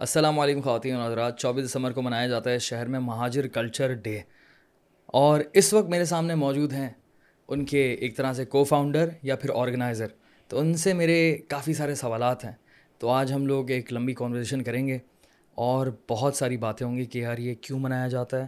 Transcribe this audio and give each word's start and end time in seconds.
السلام 0.00 0.38
علیکم 0.38 0.60
خواتین 0.60 0.96
و 0.96 1.06
حضرات۔ 1.06 1.38
چوبیس 1.38 1.66
دسمبر 1.66 1.92
کو 1.92 2.02
منایا 2.02 2.28
جاتا 2.28 2.50
ہے 2.50 2.58
شہر 2.58 2.86
میں 2.86 3.00
مہاجر 3.00 3.48
کلچر 3.48 3.92
ڈے۔ 3.92 4.20
اور 5.06 5.40
اس 5.52 5.72
وقت 5.72 5.88
میرے 5.88 6.04
سامنے 6.04 6.34
موجود 6.34 6.72
ہیں 6.72 6.90
ان 7.48 7.64
کے 7.64 7.92
ایک 7.92 8.16
طرح 8.16 8.32
سے 8.32 8.44
کو 8.44 8.64
فاؤنڈر 8.64 9.08
یا 9.22 9.36
پھر 9.36 9.50
آرگنائزر 9.54 10.06
تو 10.48 10.58
ان 10.58 10.74
سے 10.74 10.92
میرے 10.92 11.38
کافی 11.48 11.74
سارے 11.74 11.94
سوالات 11.94 12.44
ہیں۔ 12.44 12.52
تو 12.98 13.08
آج 13.08 13.32
ہم 13.32 13.46
لوگ 13.46 13.70
ایک 13.70 13.92
لمبی 13.92 14.14
کانورزیشن 14.14 14.62
کریں 14.62 14.86
گے 14.86 14.98
اور 15.54 15.86
بہت 16.08 16.36
ساری 16.36 16.56
باتیں 16.56 16.86
ہوں 16.86 16.96
گی 16.96 17.04
کہ 17.04 17.18
یار 17.18 17.38
یہ 17.38 17.54
کیوں 17.54 17.78
منایا 17.78 18.08
جاتا 18.08 18.42
ہے؟ 18.42 18.46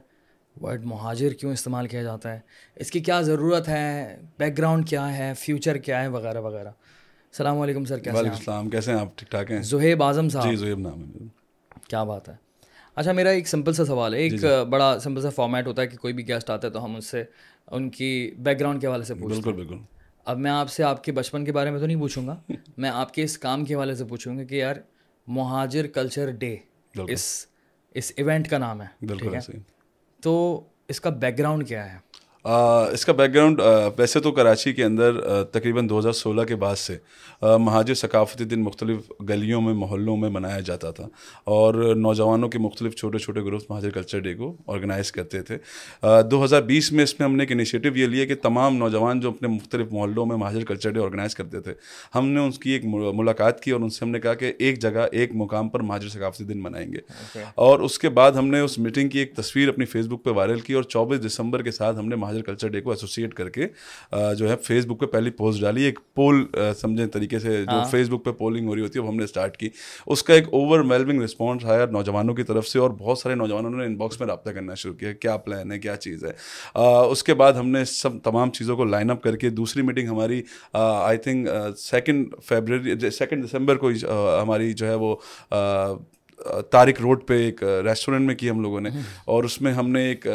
ورڈ 0.60 0.84
مہاجر 0.84 1.30
کیوں 1.30 1.52
استعمال 1.52 1.86
کیا 1.86 2.02
جاتا 2.02 2.32
ہے؟ 2.32 2.40
اس 2.76 2.90
کی 2.90 3.00
کیا 3.00 3.20
ضرورت 3.20 3.68
ہے؟ 3.68 4.18
بیک 4.38 4.58
گراؤنڈ 4.58 4.88
کیا 4.88 5.18
ہے؟ 5.18 5.32
فیوچر 5.38 5.76
کیا 5.76 6.02
ہے؟ 6.02 6.08
وغیرہ 6.08 6.40
وغیرہ۔ 6.40 6.68
السلام 6.68 7.60
علیکم 7.60 7.84
سر 7.84 7.98
کیسے 7.98 8.16
وعلیکم 8.16 8.34
السلام 8.34 8.70
کیسے 8.70 8.92
ہیں 8.92 9.00
آپ؟ 9.00 9.08
ٹھیک 9.16 9.30
ٹھاک 9.30 9.50
ہیں؟ 9.50 9.62
زہیب 9.62 10.02
اعظم 10.02 10.22
جی 10.22 10.28
صاحب 10.28 10.54
زہیب 10.54 10.78
نام 10.78 11.04
ہے۔ 11.04 11.39
کیا 11.90 12.02
بات 12.04 12.28
ہے؟ 12.28 12.34
اچھا 12.94 13.12
میرا 13.12 13.30
ایک 13.30 13.48
سمپل 13.48 13.72
سا 13.72 13.84
سوال 13.84 14.14
ہے۔ 14.14 14.18
ایک 14.18 14.44
بڑا 14.70 14.98
سمپل 15.00 15.22
سا 15.22 15.30
فارمیٹ 15.30 15.66
ہوتا 15.66 15.82
ہے 15.82 15.86
کہ 15.86 15.96
کوئی 15.96 16.14
بھی 16.14 16.28
گیسٹ 16.28 16.50
آتا 16.50 16.66
ہے 16.68 16.72
تو 16.72 16.84
ہم 16.84 16.96
اس 16.96 17.06
سے 17.06 17.24
ان 17.68 17.90
کی 17.90 18.10
بیک 18.38 18.60
گراؤنڈ 18.60 18.80
کے 18.80 18.86
حوالے 18.86 19.04
سے 19.04 19.14
پوچھتے 19.14 19.40
بالکل 19.40 19.52
بالکل۔ 19.52 19.82
اب 20.24 20.38
میں 20.38 20.50
آپ 20.50 20.70
سے 20.70 20.82
آپ 20.82 21.04
کے 21.04 21.12
بچپن 21.12 21.44
کے 21.44 21.52
بارے 21.52 21.70
میں 21.70 21.80
تو 21.80 21.86
نہیں 21.86 22.00
پوچھوں 22.00 22.26
گا 22.26 22.36
میں 22.76 22.90
آپ 22.90 23.14
کے 23.14 23.22
اس 23.22 23.38
کام 23.38 23.64
کے 23.64 23.74
حوالے 23.74 23.94
سے 23.94 24.04
پوچھوں 24.04 24.38
گا 24.38 24.44
کہ 24.44 24.54
یار 24.54 24.76
مہاجر 25.26 25.86
کلچر 25.86 26.30
ڈے 26.30 26.56
اس 27.08 27.46
اس 27.94 28.12
ایونٹ 28.16 28.48
کا 28.48 28.58
نام 28.58 28.82
ہے 28.82 29.06
بالکل 29.06 29.36
تو 30.22 30.34
اس 30.88 31.00
کا 31.00 31.10
بیک 31.10 31.38
گراؤنڈ 31.38 31.68
کیا 31.68 31.92
ہے؟ 31.92 31.98
اس 32.44 33.04
کا 33.04 33.12
بیک 33.12 33.34
گراؤنڈ 33.34 33.60
ویسے 33.98 34.20
تو 34.20 34.32
کراچی 34.32 34.72
کے 34.72 34.84
اندر 34.84 35.20
تقریباً 35.44 35.88
دو 35.88 35.98
ہزار 35.98 36.12
سولہ 36.12 36.42
کے 36.42 36.56
بعد 36.56 36.76
سے 36.76 36.96
مہاجر 37.42 37.94
ثقافتی 37.94 38.44
دن 38.44 38.62
مختلف 38.62 39.12
گلیوں 39.28 39.60
میں 39.60 39.74
محلوں 39.74 40.16
میں 40.16 40.28
منایا 40.28 40.60
جاتا 40.60 40.90
تھا۔ 40.90 41.08
اور 41.44 41.74
نوجوانوں 41.74 42.48
کے 42.48 42.58
مختلف 42.58 42.94
چھوٹے 42.94 43.18
چھوٹے 43.18 43.40
گروپس 43.40 43.70
مہاجر 43.70 43.90
کلچر 43.90 44.18
ڈے 44.18 44.34
کو 44.34 44.56
آرگنائز 44.66 45.12
کرتے 45.12 45.42
تھے۔ 45.42 45.58
دو 46.30 46.44
ہزار 46.44 46.62
بیس 46.62 46.92
میں 46.92 47.04
اس 47.04 47.20
میں 47.20 47.28
ہم 47.28 47.36
نے 47.36 47.42
ایک 47.42 47.52
انیشیٹو 47.52 47.98
یہ 47.98 48.06
لیا 48.06 48.24
کہ 48.24 48.34
تمام 48.34 48.76
نوجوان 48.76 49.20
جو 49.20 49.28
اپنے 49.28 49.48
مختلف 49.48 49.86
محلوں 49.92 50.26
میں 50.26 50.36
مہاجر 50.36 50.64
کلچر 50.64 50.90
ڈے 50.90 51.00
آرگنائز 51.00 51.34
کرتے 51.34 51.60
تھے 51.60 51.72
ہم 52.14 52.28
نے 52.28 52.40
اس 52.40 52.58
کی 52.58 52.70
ایک 52.70 52.84
مل- 52.84 53.14
ملاقات 53.14 53.60
کی 53.60 53.70
اور 53.70 53.80
ان 53.80 53.88
سے 53.88 54.04
ہم 54.04 54.10
نے 54.10 54.20
کہا 54.20 54.34
کہ 54.34 54.52
ایک 54.58 54.82
جگہ 54.82 55.06
ایک 55.12 55.30
مقام 55.34 55.68
پر 55.68 55.80
مہاجر 55.80 56.08
ثقافتی 56.08 56.44
دن 56.44 56.62
منائیں 56.62 56.92
گے۔ 56.92 56.98
اور 57.54 57.78
اس 57.78 57.98
کے 57.98 58.08
بعد 58.08 58.32
ہم 58.32 58.46
نے 58.46 58.60
اس 58.60 58.78
میٹنگ 58.78 59.08
کی 59.08 59.18
ایک 59.18 59.34
تصویر 59.34 59.68
اپنی 59.68 59.84
فیس 59.84 60.06
بک 60.06 60.24
پہ 60.24 60.30
وائرل 60.30 60.60
کی 60.60 60.72
اور 60.72 60.82
چوبیس 60.82 61.26
دسمبر 61.26 61.62
کے 61.62 61.70
ساتھ 61.70 61.98
ہم 61.98 62.08
نے 62.08 62.16
مہاجر 62.30 62.44
کلچر 62.44 62.68
ڈے 62.68 62.80
کو 62.80 62.90
ایسوسیٹ 62.90 63.34
کر 63.34 63.48
کے 63.48 63.66
جو 64.38 64.50
ہے 64.50 64.56
فیس 64.56 64.86
بک 64.86 65.00
پہ 65.00 65.06
پہلی 65.06 65.30
پوسٹ 65.30 65.60
ڈالی 65.60 65.82
ایک 65.82 65.98
پول 66.14 66.44
سمجھیں 66.76 67.06
طریقے 67.06 67.38
سے 67.38 67.64
جو 67.64 67.82
فیس 67.90 68.08
بک 68.08 68.24
پہ 68.24 68.30
پولنگ 68.32 68.68
ہو 68.68 68.74
رہی 68.74 68.82
ہوتی 68.82 68.98
ہے 68.98 69.04
وہ 69.04 69.08
ہم 69.08 69.16
نے 69.16 69.24
اسٹارٹ 69.24 69.56
کی۔ 69.56 69.68
اس 70.06 70.22
کا 70.22 70.34
ایک 70.34 70.48
اوور 70.52 70.80
ویلونگ 70.80 71.22
رسپانس 71.22 71.64
آیا 71.64 71.86
نوجوانوں 71.90 72.34
کی 72.34 72.42
طرف 72.42 72.68
سے 72.68 72.78
اور 72.78 72.90
بہت 72.90 73.18
سارے 73.18 73.34
نوجوانوں 73.34 73.70
نے 73.70 73.84
ان 73.84 73.96
باکس 73.96 74.20
میں 74.20 74.28
رابطہ 74.28 74.50
کرنا 74.50 74.74
شروع 74.74 74.94
کیا 74.94 75.12
کیا 75.12 75.36
پلان 75.36 75.72
ہے 75.72 75.78
کیا 75.78 75.96
چیز 75.96 76.24
ہے۔ 76.24 76.32
اس 77.10 77.22
کے 77.24 77.34
بعد 77.34 77.52
ہم 77.52 77.68
نے 77.68 77.84
سب 77.84 78.22
تمام 78.24 78.50
چیزوں 78.50 78.76
کو 78.76 78.84
لائن 78.84 79.10
اپ 79.10 79.22
کر 79.22 79.36
کے 79.36 79.50
دوسری 79.50 79.82
میٹنگ 79.82 80.08
ہماری 80.08 80.42
I 80.74 81.18
think 81.18 81.48
second 81.78 82.34
February 82.44 83.10
second 83.10 83.46
December 83.46 83.76
کو 83.76 83.90
ہماری 84.42 84.72
جو 84.72 84.86
ہے 84.86 84.94
وہ 84.94 85.16
طارق 86.70 87.00
روڈ 87.00 87.26
پہ 87.26 87.34
ایک 87.44 87.62
ریسٹورنٹ 87.84 88.26
میں 88.26 88.34
کی 88.34 88.50
ہم 88.50 88.60
لوگوں 88.60 88.80
نے۔ 88.80 88.90
اور 89.24 89.44
اس 89.44 89.60
میں 89.62 89.72
ہم 89.72 89.90
نے 89.90 90.04
ایک 90.08 90.26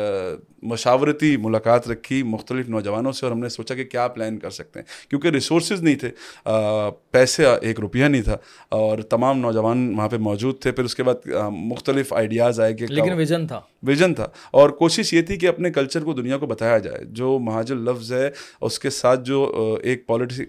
مشاورتی 0.66 1.38
ملاقات 1.38 1.88
رکھی 1.88 2.24
مختلف 2.24 2.70
نوجوانوں 2.70 3.12
سے 3.12 3.26
اور 3.26 3.34
ہم 3.34 3.40
نے 3.40 3.50
سوچا 3.50 3.76
کہ 3.76 3.84
کیا 3.84 4.08
پلان 4.08 4.38
کر 4.38 4.50
سکتے 4.50 4.80
ہیں۔ 4.80 5.10
کیونکہ 5.10 5.28
ریسورسز 5.28 5.82
نہیں 5.82 5.96
تھے 5.96 6.10
آ، 6.46 6.90
پیسے 6.90 7.46
ایک 7.62 7.80
روپیہ 7.80 8.06
نہیں 8.06 8.22
تھا 8.22 8.38
اور 8.70 8.98
تمام 9.00 9.40
نوجوان 9.40 9.96
وہاں 9.98 10.10
پہ 10.10 10.18
موجود 10.18 10.60
تھے۔ 10.60 10.72
پھر 10.72 10.84
اس 10.84 10.96
کے 10.96 11.04
بعد 11.04 11.34
آ، 11.34 11.50
مختلف 11.50 12.14
آئیڈیاز 12.14 12.60
آئے 12.60 12.74
کہ 12.74 12.86
لیکن 12.90 13.14
ویژن 13.14 13.48
تھا۔ 13.48 13.62
ویژن 13.84 14.14
تھا۔ 14.14 14.28
اور 14.52 14.70
کوشش 14.70 15.14
یہ 15.14 15.22
تھی 15.22 15.38
کہ 15.38 15.48
اپنے 15.48 15.72
کلچر 15.72 16.04
کو 16.04 16.14
دنیا 16.14 16.38
کو 16.38 16.46
بتایا 16.46 16.78
جائے۔ 16.78 17.06
جو 17.06 17.40
مہاجر 17.40 17.76
لفظ 17.76 18.14
ہے 18.14 18.30
اس 18.62 18.80
کے 18.80 18.90
ساتھ 18.90 19.20
جو 19.24 19.78
ایک 19.84 20.08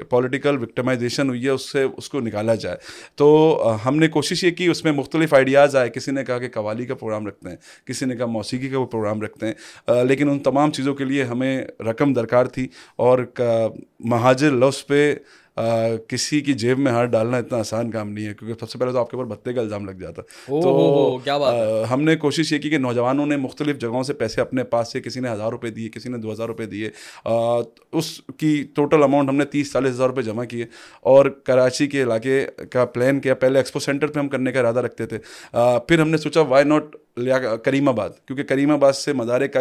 پولیٹیکل 0.08 0.62
وکٹمائزیشن 0.62 1.28
ہوئی 1.28 1.44
ہے 1.44 1.48
اس 1.48 1.72
سے 1.72 1.82
اس 1.82 2.10
کو 2.10 2.20
نکالا 2.20 2.54
جائے۔ 2.54 2.76
تو 3.14 3.62
ہم 3.86 3.96
نے 3.96 4.08
کوشش 4.08 4.44
یہ 4.44 4.50
کی 4.50 4.66
اس 4.66 4.84
میں 4.84 4.92
مختلف 4.92 5.34
آئیڈیاز 5.34 5.76
آئے۔ 5.76 5.88
کسی 5.88 6.10
نے 6.10 6.24
کہا 6.24 6.38
کہ 6.38 6.48
قوالی 6.48 6.86
کا 6.86 6.94
پروگرام 6.94 7.26
رکھتے 7.26 7.48
ہیں 7.48 7.56
کسی 7.86 8.04
نے 8.04 8.16
کہا 8.16 8.26
موسیقی 8.26 8.68
کا 8.68 8.84
پروگرام 8.84 9.22
رکھتے 9.22 9.46
ہیں۔ 9.46 9.54
لیکن 10.06 10.30
ان 10.30 10.38
تمام 10.38 10.70
چیزوں 10.70 10.94
کے 10.94 11.04
لیے 11.04 11.24
ہمیں 11.24 11.64
رقم 11.80 12.12
درکار 12.12 12.46
تھی 12.46 12.68
اور 12.96 13.18
مہاجر 14.00 14.50
لفظ 14.50 14.86
پہ 14.86 15.14
کسی 16.08 16.40
کی 16.40 16.52
جیب 16.52 16.78
میں 16.78 16.92
ہاتھ 16.92 17.10
ڈالنا 17.10 17.36
اتنا 17.36 17.58
آسان 17.58 17.90
کام 17.90 18.12
نہیں 18.12 18.26
ہے 18.26 18.34
کیونکہ 18.34 18.60
سب 18.60 18.70
سے 18.70 18.78
پہلے 18.78 18.92
تو 18.92 18.98
آپ 18.98 19.10
کے 19.10 19.16
اوپر 19.16 19.28
بھتے 19.28 19.52
کا 19.52 19.60
الزام 19.60 19.86
لگ 19.86 19.90
جاتا۔ 19.90 20.22
ہو، 20.48 21.18
کیا 21.18 21.38
بات 21.38 21.54
ہم 21.90 22.02
نے 22.02 22.16
کوشش 22.16 22.52
یہ 22.52 22.58
کی 22.58 22.70
کہ 22.70 22.78
نوجوانوں 22.78 23.26
نے 23.26 23.36
مختلف 23.36 23.78
جگہوں 23.78 24.02
سے 24.02 24.14
پیسے 24.14 24.40
اپنے 24.40 24.64
پاس 24.64 24.92
سے 24.92 25.00
کسی 25.00 25.20
نے 25.20 25.28
ہزار 25.28 25.50
روپے 25.50 25.70
دیے 25.70 25.88
کسی 25.88 26.08
نے 26.08 26.18
دو 26.18 26.32
ہزار 26.32 26.46
روپے 26.46 26.66
دیے۔ 26.66 26.90
اس 27.92 28.20
کی 28.36 28.66
ٹوٹل 28.74 29.02
اماؤنٹ 29.02 29.28
ہم 29.28 29.36
نے 29.36 29.44
تیس 29.44 29.72
چالیس 29.72 29.92
ہزار 29.92 30.08
روپے 30.08 30.22
جمع 30.22 30.44
کیے۔ 30.44 30.64
اور 31.00 31.26
کراچی 31.26 31.86
کے 31.86 32.02
علاقے 32.02 32.46
کا 32.70 32.84
پلان 32.84 33.20
کیا 33.20 33.34
پہلے 33.34 33.58
ایکسپو 33.58 33.78
سینٹر 33.78 34.06
پہ 34.06 34.20
ہم 34.20 34.28
کرنے 34.28 34.52
کا 34.52 34.60
ارادہ 34.60 34.78
رکھتے 34.78 35.06
تھے۔ 35.06 35.18
پھر 35.88 36.00
ہم 36.00 36.10
نے 36.10 36.16
سوچا 36.16 36.40
وائی 36.40 36.64
ناٹ 36.64 36.96
لیا 37.16 37.56
کریم 37.56 37.88
آباد؟ 37.88 38.10
کیونکہ 38.26 38.42
کریم 38.44 38.70
آباد 38.70 38.92
سے 38.92 39.12
مدار 39.12 39.46
کا 39.46 39.60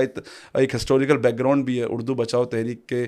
ایک 0.53 0.75
ہسٹوریکل 0.75 1.17
بیک 1.17 1.39
گراؤنڈ 1.39 1.65
بھی 1.65 1.79
ہے۔ 1.79 1.85
اردو 1.89 2.13
بچاؤ 2.13 2.45
تحریک 2.45 2.87
کے 2.87 3.05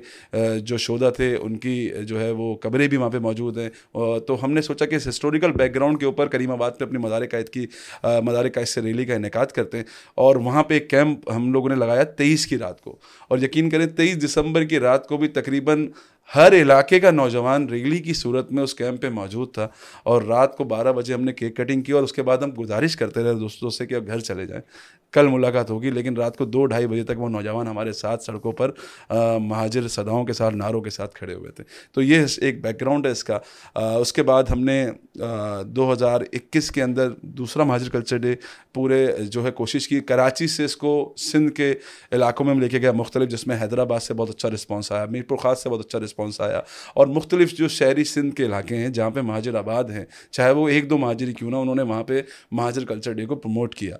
جو 0.59 0.77
شعدہ 0.77 1.09
تھے 1.15 1.35
ان 1.35 1.57
کی 1.57 1.89
جو 2.01 2.21
ہے 2.21 2.31
وہ 2.31 2.55
قبریں 2.77 2.87
بھی 2.87 2.97
وہاں 2.97 3.09
پہ 3.09 3.19
موجود 3.19 3.57
ہیں۔ 3.57 3.69
تو 4.19 4.37
ہم 4.43 4.53
نے 4.53 4.61
سوچا 4.61 4.85
کہ 4.85 4.95
اس 4.95 5.07
ہسٹوریکل 5.07 5.51
بیک 5.51 5.75
گراؤنڈ 5.75 5.99
کے 5.99 6.05
اوپر 6.05 6.27
کریم 6.27 6.51
آباد 6.51 6.71
پہ 6.79 6.85
اپنی 6.85 6.97
مزار 6.97 7.21
قائد 7.31 7.49
کی 7.49 7.65
مزار 8.03 8.45
قائد 8.53 8.67
سے 8.67 8.81
ریلی 8.81 9.05
کا 9.05 9.13
انعقاد 9.13 9.45
کرتے 9.45 9.77
ہیں۔ 9.77 9.83
اور 10.15 10.35
وہاں 10.35 10.63
پہ 10.63 10.73
ایک 10.73 10.89
کیمپ 10.89 11.31
ہم 11.35 11.51
لوگوں 11.51 11.69
نے 11.69 11.75
لگایا 11.75 12.03
تیئیس 12.03 12.47
کی 12.47 12.57
رات 12.57 12.81
کو۔ 12.81 12.95
اور 13.27 13.37
یقین 13.37 13.69
کریں 13.69 13.85
تیئیس 13.85 14.25
دسمبر 14.25 14.63
کی 14.63 14.79
رات 14.79 15.07
کو 15.07 15.17
بھی 15.17 15.27
تقریباً 15.27 15.87
ہر 16.35 16.53
علاقے 16.53 16.99
کا 16.99 17.11
نوجوان 17.11 17.69
ریلی 17.69 17.97
کی 17.97 18.13
صورت 18.13 18.51
میں 18.51 18.63
اس 18.63 18.75
کیمپ 18.75 19.01
پہ 19.01 19.09
موجود 19.09 19.53
تھا 19.53 19.67
اور 20.03 20.21
رات 20.21 20.57
کو 20.57 20.63
بارہ 20.63 20.91
بجے 20.91 21.13
ہم 21.13 21.23
نے 21.23 21.33
کیک 21.33 21.57
کٹنگ 21.57 21.81
کی 21.81 21.91
اور 21.91 22.03
اس 22.03 22.13
کے 22.13 22.23
بعد 22.23 22.37
ہم 22.37 22.49
گزارش 22.59 22.95
کرتے 22.95 23.23
رہے 23.23 23.33
دوستوں 23.33 23.69
سے 23.69 23.85
کہ 23.85 23.93
اب 23.93 24.07
گھر 24.07 24.19
چلے 24.19 24.45
جائیں۔ 24.45 24.61
کل 25.11 25.27
ملاقات 25.27 25.69
ہوگی 25.69 25.89
لیکن 25.89 26.17
رات 26.17 26.37
کو 26.37 26.45
دو 26.45 26.65
ڈھائی 26.65 26.87
بجے 26.87 27.03
تک 27.03 27.19
وہ 27.19 27.29
نوجوان 27.29 27.67
ہمارے 27.67 27.91
ساتھ 27.91 28.23
سڑکوں 28.23 28.51
پر 28.51 28.71
مہاجر 29.39 29.87
صداؤں 29.87 30.25
کے 30.25 30.33
ساتھ 30.33 30.55
نعروں 30.55 30.81
کے 30.81 30.89
ساتھ 30.89 31.15
کھڑے 31.15 31.33
ہوئے 31.33 31.51
تھے۔ 31.51 31.63
تو 31.91 32.01
یہ 32.01 32.25
ایک 32.37 32.61
بیک 32.61 32.81
گراؤنڈ 32.81 33.05
ہے 33.05 33.11
اس 33.11 33.23
کا۔ 33.23 33.39
آ، 33.75 33.95
اس 33.95 34.13
کے 34.13 34.23
بعد 34.23 34.43
ہم 34.43 34.59
نے 34.59 34.87
دو 35.65 35.93
ہزار 35.93 36.21
اکیس 36.21 36.71
کے 36.71 36.83
اندر 36.83 37.09
دوسرا 37.21 37.63
مہاجر 37.63 37.89
کلچر 37.89 38.17
ڈے 38.17 38.35
پورے 38.73 39.07
جو 39.29 39.45
ہے 39.45 39.51
کوشش 39.51 39.87
کی۔ 39.87 39.99
کراچی 39.99 40.47
سے 40.47 40.65
اس 40.65 40.77
کو 40.77 41.13
سندھ 41.17 41.51
کے 41.51 41.73
علاقوں 42.11 42.45
میں 42.45 42.55
لے 42.55 42.69
کے 42.69 42.79
گیا 42.79 42.91
مختلف 42.91 43.29
جس 43.29 43.47
میں 43.47 43.57
حیدرآباد 43.61 43.99
سے 43.99 44.13
بہت 44.13 44.29
اچھا 44.29 44.49
رسپانس 44.49 44.91
آیا 44.91 45.05
میر 45.05 45.23
پور 45.23 45.37
خاص 45.37 45.63
سے 45.63 45.69
بہت 45.69 45.85
اچھا 45.85 45.99
رسپانس 45.99 46.16
آیا۔ 46.39 46.61
اور 46.93 47.07
مختلف 47.07 47.53
جو 47.53 47.67
شہری 47.67 48.03
سندھ 48.03 48.35
کے 48.35 48.45
علاقے 48.45 48.77
ہیں 48.77 48.89
جہاں 48.89 49.09
پہ 49.09 49.21
مہاجر 49.21 49.55
آباد 49.55 49.83
ہیں، 49.83 50.05
چاہے 50.31 50.51
وہ 50.51 50.69
ایک 50.69 50.89
دو 50.89 50.97
مہاجر 50.97 51.31
کیوں 51.31 51.51
نہ 51.51 51.55
انہوں 51.55 51.75
نے 51.75 51.81
وہاں 51.81 52.03
پہ 52.03 52.21
مہاجر 52.51 52.85
کلچر 52.85 53.13
ڈے 53.13 53.25
کو 53.25 53.35
پروموٹ 53.35 53.75
کیا۔ 53.75 53.97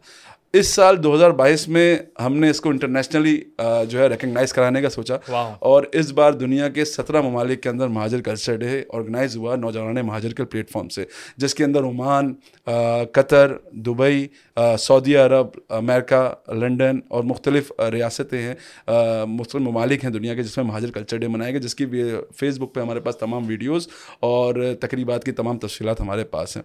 اس 0.54 0.68
سال 0.68 1.04
دو 1.04 1.14
ہزار 1.16 1.32
بائیس 1.32 1.68
میں 1.68 1.98
ہم 2.26 2.36
نے 2.38 2.50
اس 2.50 2.62
کو 2.62 2.70
انٹرنیشنلی 2.70 3.42
جو 3.90 4.00
ہے 4.00 4.08
ریکگنائز 4.08 4.54
کرانے 4.54 4.82
کا 4.82 4.90
سوچا۔ 4.90 5.16
اور 5.60 5.84
اس 5.94 6.12
بار 6.12 6.32
دنیا 6.32 6.70
کے 6.70 6.86
سترہ 6.86 7.22
ممالک 7.22 7.62
کے 7.64 7.70
اندر 7.70 7.88
مہاجر 7.88 8.22
کلچر 8.22 8.56
ڈے 8.56 8.84
آرگنائز 8.94 9.36
ہوا 9.38 9.56
نوجوان 9.56 9.96
مہاجر 10.06 10.34
کے 10.34 10.46
پلیٹ 10.46 10.70
فارم 10.70 10.90
سے 10.90 11.06
جس 11.38 11.56
کے 11.56 11.64
اندر 11.64 11.84
Oman 11.84 12.34
Qatar 13.12 13.54
Dubai 13.72 14.28
Saudi 14.80 15.16
Arab 15.16 15.48
امریکہ 15.70 16.24
لنڈن 16.54 17.00
اور 17.08 17.24
مختلف 17.24 17.72
ریاستیں 17.92 18.40
ہیں 18.42 18.56
مختلف 19.26 19.62
ممالک 19.62 20.04
ہیں 20.04 20.12
دنیا 20.12 20.36
کے 20.36 20.44
جس 20.44 20.58
میں 20.58 20.66
مہاجر 20.66 20.92
کلچر 20.92 21.18
ڈے 21.18 21.28
منائے 21.28 21.52
گئے 21.52 21.62
جس 21.62 21.76
کی 21.76 21.86
فیس 22.36 22.60
بک 22.60 22.74
پہ 22.74 22.80
ہمارے 22.80 23.00
پاس 23.00 23.18
تمام 23.18 23.48
ویڈیوز 23.48 23.88
اور 24.20 24.56
تقریبات 24.80 25.24
کی 25.24 25.32
تمام 25.32 25.58
تفصیلات 25.58 26.02
ہمارے 26.02 26.24
پاس 26.24 26.58
ہیں۔ 26.58 26.64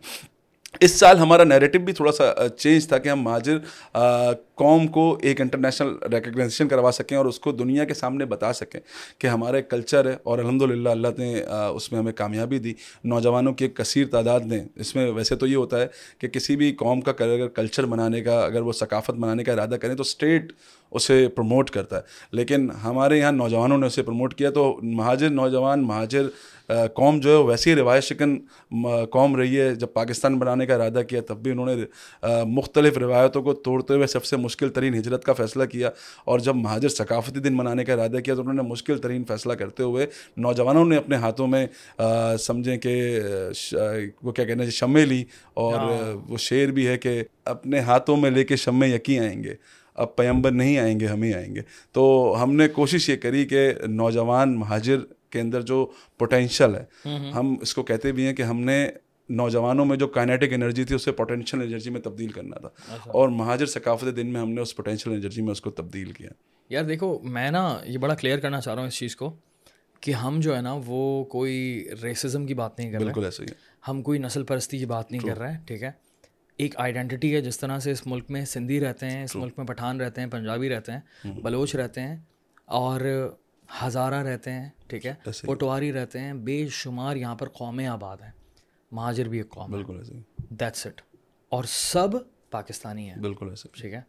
اس 0.80 0.90
سال 0.90 1.18
ہمارا 1.18 1.44
نیریٹو 1.44 1.78
بھی 1.78 1.92
تھوڑا 1.92 2.12
سا 2.12 2.48
چینج 2.48 2.88
تھا 2.88 2.98
کہ 2.98 3.08
ہم 3.08 3.22
مہاجر 3.22 3.58
قوم 4.62 4.86
کو 4.86 5.18
ایک 5.22 5.40
انٹرنیشنل 5.40 5.96
ریکگنیشن 6.12 6.68
کروا 6.68 6.92
سکیں 6.92 7.16
اور 7.16 7.26
اس 7.26 7.38
کو 7.40 7.52
دنیا 7.52 7.84
کے 7.84 7.94
سامنے 7.94 8.24
بتا 8.24 8.52
سکیں 8.52 8.80
کہ 9.18 9.26
ہمارا 9.26 9.56
ایک 9.56 9.70
کلچر 9.70 10.10
ہے 10.10 10.16
اور 10.22 10.38
الحمد 10.38 10.62
للہ 10.62 10.88
اللہ 10.88 11.08
نے 11.18 11.32
اس 11.74 11.90
میں 11.92 12.00
ہمیں 12.00 12.12
کامیابی 12.12 12.58
دی۔ 12.58 12.74
نوجوانوں 13.04 13.52
کی 13.54 13.64
ایک 13.64 13.76
کثیر 13.76 14.06
تعداد 14.06 14.40
نے 14.40 14.62
اس 14.76 14.94
میں 14.96 15.10
ویسے 15.10 15.36
تو 15.36 15.46
یہ 15.46 15.56
ہوتا 15.56 15.80
ہے 15.80 15.86
کہ 16.18 16.28
کسی 16.28 16.56
بھی 16.56 16.72
قوم 16.72 17.00
کا 17.00 17.12
اگر 17.18 17.48
کلچر 17.48 17.86
بنانے 17.86 18.20
کا، 18.20 18.38
اگر 18.40 18.60
وہ 18.60 18.72
ثقافت 18.72 19.10
بنانے 19.10 19.44
کا 19.44 19.52
ارادہ 19.52 19.74
کریں 19.74 19.94
تو 19.94 20.00
اسٹیٹ 20.00 20.52
اسے 20.90 21.26
پروموٹ 21.28 21.70
کرتا 21.70 21.96
ہے۔ 21.96 22.02
لیکن 22.32 22.68
ہمارے 22.84 23.18
یہاں 23.18 23.32
نوجوانوں 23.32 23.78
نے 23.78 23.86
اسے 23.86 24.02
پروموٹ 24.02 24.34
کیا 24.34 24.50
تو 24.50 24.78
مہاجر 24.82 25.30
نوجوان، 25.30 25.82
مہاجر 25.82 26.26
قوم 26.94 27.18
جو 27.20 27.30
ہے 27.30 27.36
وہ 27.36 27.44
ویسے 27.44 27.70
ہی 27.70 27.76
روایت 27.76 28.04
شکن 28.04 28.36
قوم 29.12 29.36
رہی 29.36 29.60
ہے۔ 29.60 29.74
جب 29.74 29.92
پاکستان 29.92 30.38
بنانے 30.38 30.66
کا 30.66 30.74
ارادہ 30.74 31.00
کیا 31.08 31.20
تب 31.28 31.42
بھی 31.42 31.50
انہوں 31.50 31.66
نے 31.66 32.44
مختلف 32.46 32.98
روایتوں 32.98 33.42
کو 33.42 33.52
توڑتے 33.54 33.94
ہوئے 33.94 34.06
سب 34.06 34.24
سے 34.24 34.36
مشکل 34.52 34.70
ترین 34.70 34.94
ہجرت 34.94 35.24
کا 35.24 35.32
فیصلہ 35.32 35.64
کیا 35.64 35.90
اور 36.24 36.38
جب 36.38 36.56
مہاجر 36.56 36.88
ثقافتی 36.90 37.40
دن 37.40 37.56
منانے 37.56 37.84
کا 37.84 37.92
ارادہ 37.92 38.20
کیا 38.20 38.34
تو 38.34 38.40
انہوں 38.40 38.54
نے 38.54 38.62
مشکل 38.62 38.98
ترین 38.98 39.24
فیصلہ 39.24 39.52
کرتے 39.54 39.82
ہوئے 39.82 40.06
نوجوانوں 40.38 40.84
نے 40.84 40.96
اپنے 40.96 41.16
ہاتھوں 41.16 41.46
میں 41.46 41.66
سمجھیں 42.38 42.76
کہ 42.78 42.94
وہ 44.22 44.32
کیا 44.32 44.44
کہنا 44.44 44.68
شمع 44.72 45.04
لی 45.04 45.22
اور 45.54 45.74
ہاں۔ 45.74 46.14
وہ 46.28 46.36
شعر 46.40 46.72
بھی 46.72 46.86
ہے 46.88 46.96
کہ 46.98 47.22
اپنے 47.46 47.80
ہاتھوں 47.80 48.16
میں 48.16 48.30
لے 48.30 48.44
کے 48.44 48.56
شمع 48.56 48.86
یقین 48.86 49.22
آئیں 49.22 49.42
گے 49.44 49.54
اب 49.98 50.14
پیمبر 50.16 50.50
نہیں 50.52 50.78
آئیں 50.78 50.98
گے 51.00 51.06
ہم 51.06 51.22
ہی 51.22 51.32
آئیں 51.34 51.54
گے 51.54 51.62
تو 51.94 52.04
ہم 52.42 52.52
نے 52.52 52.68
کوشش 52.70 53.08
یہ 53.08 53.16
کری 53.16 53.44
کہ 53.46 53.70
نوجوان 53.88 54.58
مہاجر 54.58 55.00
کے 55.30 55.40
اندر 55.40 55.60
جو 55.62 55.84
پوٹینشیل 56.20 56.74
ہے 56.74 57.30
ہم 57.30 57.54
اس 57.60 57.74
کو 57.74 57.82
کہتے 57.82 58.12
بھی 58.12 58.26
ہیں 58.26 58.32
کہ 58.32 58.42
ہم 58.42 58.60
نے 58.60 58.86
نوجوانوں 59.28 59.84
میں 59.84 59.96
جو 59.96 60.08
کائنیٹک 60.08 60.52
انرجی 60.52 60.84
تھی 60.84 60.94
اسے 60.94 61.12
پوٹینشیل 61.12 61.60
انرجی 61.62 61.90
میں 61.90 62.00
تبدیل 62.00 62.28
کرنا 62.28 62.58
تھا۔ 62.58 62.68
اچھا۔ 62.68 63.10
اور 63.10 63.28
مہاجر 63.28 63.66
ثقافت 63.66 64.16
دن 64.16 64.26
میں 64.32 64.40
ہم 64.40 64.50
نے 64.50 64.60
اس 64.60 64.76
پوٹینشیل 64.76 65.12
انرجی 65.12 65.42
میں 65.42 65.52
اس 65.52 65.60
کو 65.60 65.70
تبدیل 65.70 66.12
کیا۔ 66.12 66.30
یار 66.68 66.84
دیکھو 66.84 67.18
میں 67.18 67.50
نا 67.50 67.78
یہ 67.84 67.98
بڑا 67.98 68.14
کلیئر 68.14 68.38
کرنا 68.38 68.60
چاہ 68.60 68.74
رہا 68.74 68.80
ہوں 68.82 68.88
اس 68.88 68.94
چیز 68.94 69.16
کو 69.16 69.36
کہ 70.00 70.12
ہم 70.12 70.40
جو 70.40 70.56
ہے 70.56 70.60
نا 70.60 70.78
وہ 70.86 71.24
کوئی 71.24 71.88
ریسزم 72.02 72.46
کی 72.46 72.54
بات 72.54 72.78
نہیں 72.78 72.90
کر 72.90 72.98
رہے 72.98 73.04
بالکل 73.04 73.24
ایسے 73.24 73.42
ہی 73.42 73.48
ہم 73.88 74.02
کوئی 74.02 74.18
نسل 74.18 74.42
پرستی 74.42 74.78
کی 74.78 74.86
بات 74.86 75.12
نہیں 75.12 75.26
کر 75.26 75.38
رہے 75.38 75.52
ہیں 75.52 75.58
ٹھیک 75.66 75.82
ہے؟ 75.82 75.90
ایک 76.56 76.74
آئیڈینٹی 76.76 77.34
ہے 77.36 77.40
جس 77.40 77.58
طرح 77.58 77.78
سے 77.78 77.90
اس 77.90 78.06
ملک 78.06 78.24
میں 78.28 78.44
سندھی 78.44 78.80
رہتے 78.80 79.06
ہیں 79.06 79.24
اس 79.24 79.36
ملک 79.36 79.52
میں 79.56 79.66
پٹھان 79.66 80.00
رہتے 80.00 80.20
ہیں 80.20 80.28
پنجابی 80.28 80.68
رہتے 80.68 80.92
ہیں 80.92 81.32
بلوچ 81.32 81.76
رہتے 81.76 82.00
ہیں 82.00 82.16
اور 82.64 83.00
ہزارہ 83.86 84.22
رہتے 84.22 84.52
ہیں 84.52 84.68
ٹھیک 84.86 85.06
ہے۔ 85.06 85.14
پٹواری 85.46 85.92
رہتے 85.92 86.18
ہیں۔ 86.18 86.32
بے 86.32 86.66
شمار 86.70 87.16
یہاں 87.16 87.34
پر 87.34 87.48
قومیں 87.48 87.86
آباد 87.86 88.16
ہیں۔ 88.16 88.30
مہاجر 88.92 89.28
بھی 89.28 89.38
ایک 89.38 89.48
قوم 89.48 89.70
بالکل 89.70 89.96
ایسے 89.98 90.14
دیٹس 90.50 90.86
اٹ 90.86 91.00
اور 91.48 91.64
سب 91.68 92.08
پاکستانی 92.50 93.10
ہیں۔ 93.10 93.16
بالکل 93.16 93.48
ایسے۔ 93.50 93.68
ٹھیک 93.72 93.92
ہے؟ 93.92 94.00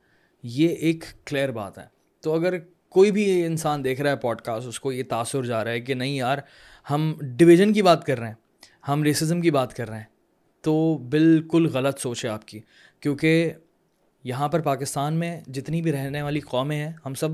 یہ 0.43 0.67
ایک 0.67 1.03
کلیئر 1.25 1.51
بات 1.51 1.77
ہے۔ 1.77 1.83
تو 2.21 2.33
اگر 2.33 2.53
کوئی 2.89 3.11
بھی 3.11 3.45
انسان 3.45 3.83
دیکھ 3.83 4.01
رہا 4.01 4.11
ہے 4.11 4.15
پوڈ 4.15 4.41
کاسٹ 4.41 4.67
اس 4.67 4.79
کو 4.79 4.91
یہ 4.91 5.03
تاثر 5.09 5.43
جا 5.43 5.63
رہا 5.63 5.71
ہے 5.71 5.81
کہ 5.81 5.93
نہیں 5.93 6.15
یار 6.15 6.37
ہم 6.89 7.13
ڈویژن 7.21 7.73
کی 7.73 7.81
بات 7.81 8.05
کر 8.05 8.19
رہے 8.19 8.27
ہیں۔ 8.27 8.35
ہم 8.87 9.03
ریسزم 9.03 9.41
کی 9.41 9.51
بات 9.51 9.73
کر 9.73 9.89
رہے 9.89 9.97
ہیں۔ 9.97 10.03
تو 10.61 10.97
بالکل 10.97 11.67
غلط 11.73 11.99
سوچ 11.99 12.25
ہے 12.25 12.29
آپ 12.29 12.47
کی۔ 12.47 12.59
کیونکہ 12.99 13.53
یہاں 14.23 14.47
پر 14.47 14.59
پاکستان 14.59 15.13
میں 15.13 15.41
جتنی 15.47 15.81
بھی 15.81 15.91
رہنے 15.91 16.21
والی 16.21 16.39
قومیں 16.39 16.85
ہیں 16.85 16.93
ہم 17.05 17.13
سب 17.13 17.29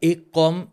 ایک 0.00 0.30
قوم 0.30 0.64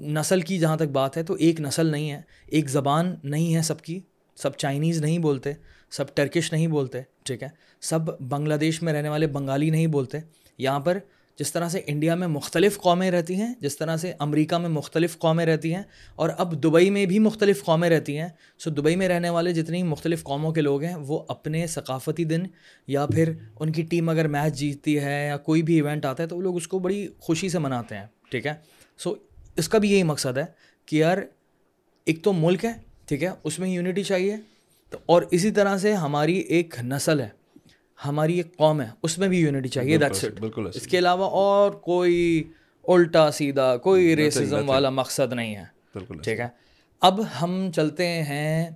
نسل 0.00 0.40
کی 0.40 0.58
جہاں 0.58 0.76
تک 0.76 0.88
بات 0.92 1.16
ہے 1.16 1.22
تو 1.22 1.34
ایک 1.34 1.60
نسل 1.60 1.86
نہیں 1.86 2.10
ہے۔ 2.10 2.22
ایک 2.46 2.70
زبان 2.70 3.14
نہیں 3.22 3.54
ہے 3.54 3.62
سب 3.62 3.80
کی۔ 3.80 4.00
سب 4.40 4.56
چائنیز 4.56 5.00
نہیں 5.00 5.18
بولتے، 5.18 5.52
سب 5.90 6.14
ٹرکش 6.14 6.52
نہیں 6.52 6.66
بولتے، 6.66 7.00
ٹھیک 7.24 7.42
ہے؟ 7.42 7.48
سب 7.80 8.18
بنگلہ 8.20 8.54
دیش 8.54 8.82
میں 8.82 8.92
رہنے 8.92 9.08
والے 9.08 9.26
بنگالی 9.26 9.70
نہیں 9.70 9.86
بولتے۔ 9.86 10.18
یہاں 10.58 10.80
پر 10.80 10.98
جس 11.38 11.52
طرح 11.52 11.68
سے 11.68 11.80
انڈیا 11.86 12.14
میں 12.14 12.26
مختلف 12.28 12.76
قومیں 12.78 13.10
رہتی 13.10 13.34
ہیں، 13.34 13.52
جس 13.60 13.76
طرح 13.76 13.96
سے 13.96 14.12
امریکہ 14.18 14.58
میں 14.58 14.68
مختلف 14.68 15.16
قومیں 15.18 15.44
رہتی 15.46 15.74
ہیں، 15.74 15.82
اور 16.16 16.30
اب 16.38 16.52
دبئی 16.62 16.90
میں 16.90 17.04
بھی 17.06 17.18
مختلف 17.18 17.62
قومیں 17.64 17.88
رہتی 17.90 18.18
ہیں۔ 18.18 18.28
سو 18.58 18.70
دبئی 18.70 18.96
میں 18.96 19.08
رہنے 19.08 19.30
والے 19.30 19.52
جتنی 19.52 19.82
مختلف 19.82 20.24
قوموں 20.24 20.52
کے 20.52 20.60
لوگ 20.60 20.82
ہیں، 20.82 20.94
وہ 20.96 21.22
اپنے 21.28 21.66
ثقافتی 21.66 22.24
دن 22.24 22.42
یا 22.88 23.06
پھر 23.06 23.32
ان 23.60 23.72
کی 23.72 23.82
ٹیم 23.82 24.08
اگر 24.08 24.28
میچ 24.28 24.54
جیتتی 24.54 24.98
ہے 24.98 25.26
یا 25.26 25.36
کوئی 25.38 25.62
بھی 25.62 25.74
ایونٹ 25.74 26.04
آتا 26.04 26.22
ہے، 26.22 26.28
تو 26.28 26.36
وہ 26.36 26.42
لوگ 26.42 26.56
اس 26.56 26.68
کو 26.68 26.78
بڑی 26.78 27.06
خوشی 27.18 27.48
سے 27.48 27.58
مناتے 27.58 27.96
ہیں، 27.96 28.06
ٹھیک 28.30 28.46
ہے؟ 28.46 28.54
سو 29.00 29.14
اس 29.56 29.68
کا 29.68 29.78
بھی 29.78 29.92
یہی 29.92 30.02
مقصد 30.02 30.38
ہے 30.38 30.44
کہ 30.88 30.96
یار، 30.96 31.18
ایک 32.06 32.22
تو 32.24 32.32
ملک 32.32 32.64
ہے 32.64 32.72
ٹھیک 33.10 33.24
ہے؟ 33.24 33.28
اس 33.44 33.58
میں 33.58 33.68
یونٹی 33.68 34.02
چاہیے۔ 34.02 34.36
تو 34.90 34.98
اور 35.06 35.22
اسی 35.30 35.50
طرح 35.50 35.76
سے 35.76 35.94
ہماری 35.94 36.38
ایک 36.38 36.74
نسل 36.82 37.20
ہے 37.20 37.28
ہماری 38.04 38.36
ایک 38.36 38.56
قوم 38.56 38.80
ہے 38.80 38.88
اس 39.02 39.18
میں 39.18 39.28
بھی 39.28 39.40
یونٹی 39.40 39.68
چاہیے 39.68 39.98
دیٹس 39.98 40.24
اٹ 40.24 40.40
بالکل 40.40 40.66
اس 40.74 40.86
کے 40.86 40.98
علاوہ 40.98 41.24
اور 41.24 41.70
کوئی 41.70 42.44
الٹا 42.88 43.30
سیدھا 43.30 43.76
کوئی 43.76 44.16
ریسزم 44.16 44.68
والا 44.68 44.90
مقصد 44.90 45.32
نہیں 45.32 45.56
ہے۔ 45.56 45.64
بالکل 45.94 46.18
ٹھیک 46.22 46.40
ہے؟ 46.40 46.48
اب 47.00 47.20
ہم 47.42 47.70
چلتے 47.76 48.06
ہیں 48.06 48.70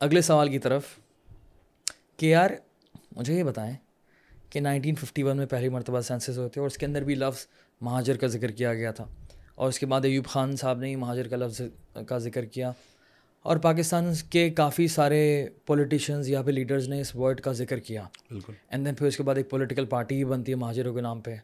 اگلے 0.00 0.20
سوال 0.20 0.48
کی 0.48 0.58
طرف 0.58 0.82
کہ 2.16 2.26
یار 2.26 2.50
مجھے 3.16 3.34
یہ 3.34 3.44
بتائیں 3.44 3.74
کہ 4.50 4.60
نائنٹین 4.60 4.94
ففٹی 4.94 5.22
ون 5.22 5.36
میں 5.36 5.46
پہلی 5.46 5.68
مرتبہ 5.68 6.00
سینسز 6.00 6.38
ہوتے 6.38 6.60
اور 6.60 6.66
اس 6.66 6.78
کے 6.78 6.86
اندر 6.86 7.04
بھی 7.04 7.14
لفظ 7.14 7.46
مہاجر 7.80 8.16
کا 8.16 8.26
ذکر 8.26 8.50
کیا 8.50 8.74
گیا 8.74 8.90
تھا۔ 8.92 9.04
اور 9.54 9.68
اس 9.68 9.78
کے 9.78 9.86
بعد 9.86 10.00
ایوب 10.04 10.26
خان 10.26 10.56
صاحب 10.56 10.78
نے 10.78 10.96
مہاجر 10.96 11.28
کا 11.28 11.36
لفظ 11.36 11.60
کا 12.06 12.18
ذکر 12.18 12.44
کیا۔ 12.44 12.72
اور 13.46 13.56
پاکستان 13.56 14.12
کے 14.30 14.50
کافی 14.50 14.88
سارے 14.88 15.48
پولیٹیشینز 15.66 16.28
یا 16.28 16.42
پھر 16.42 16.52
لیڈرز 16.52 16.88
نے 16.88 17.00
اس 17.00 17.16
ورڈ 17.16 17.40
کا 17.40 17.52
ذکر 17.52 17.78
کیا۔ 17.78 18.02
بالکل۔ 18.02 18.52
اینڈ 18.68 18.86
دین 18.86 18.94
پھر 18.94 19.06
اس 19.06 19.16
کے 19.16 19.22
بعد 19.22 19.34
ایک 19.34 19.50
پولیٹیکل 19.50 19.84
پارٹی 19.84 20.24
بنتی 20.24 20.52
ہے 20.52 20.56
مہاجروں 20.56 20.94
کے 20.94 21.00
نام 21.00 21.20
پہ۔ 21.20 21.36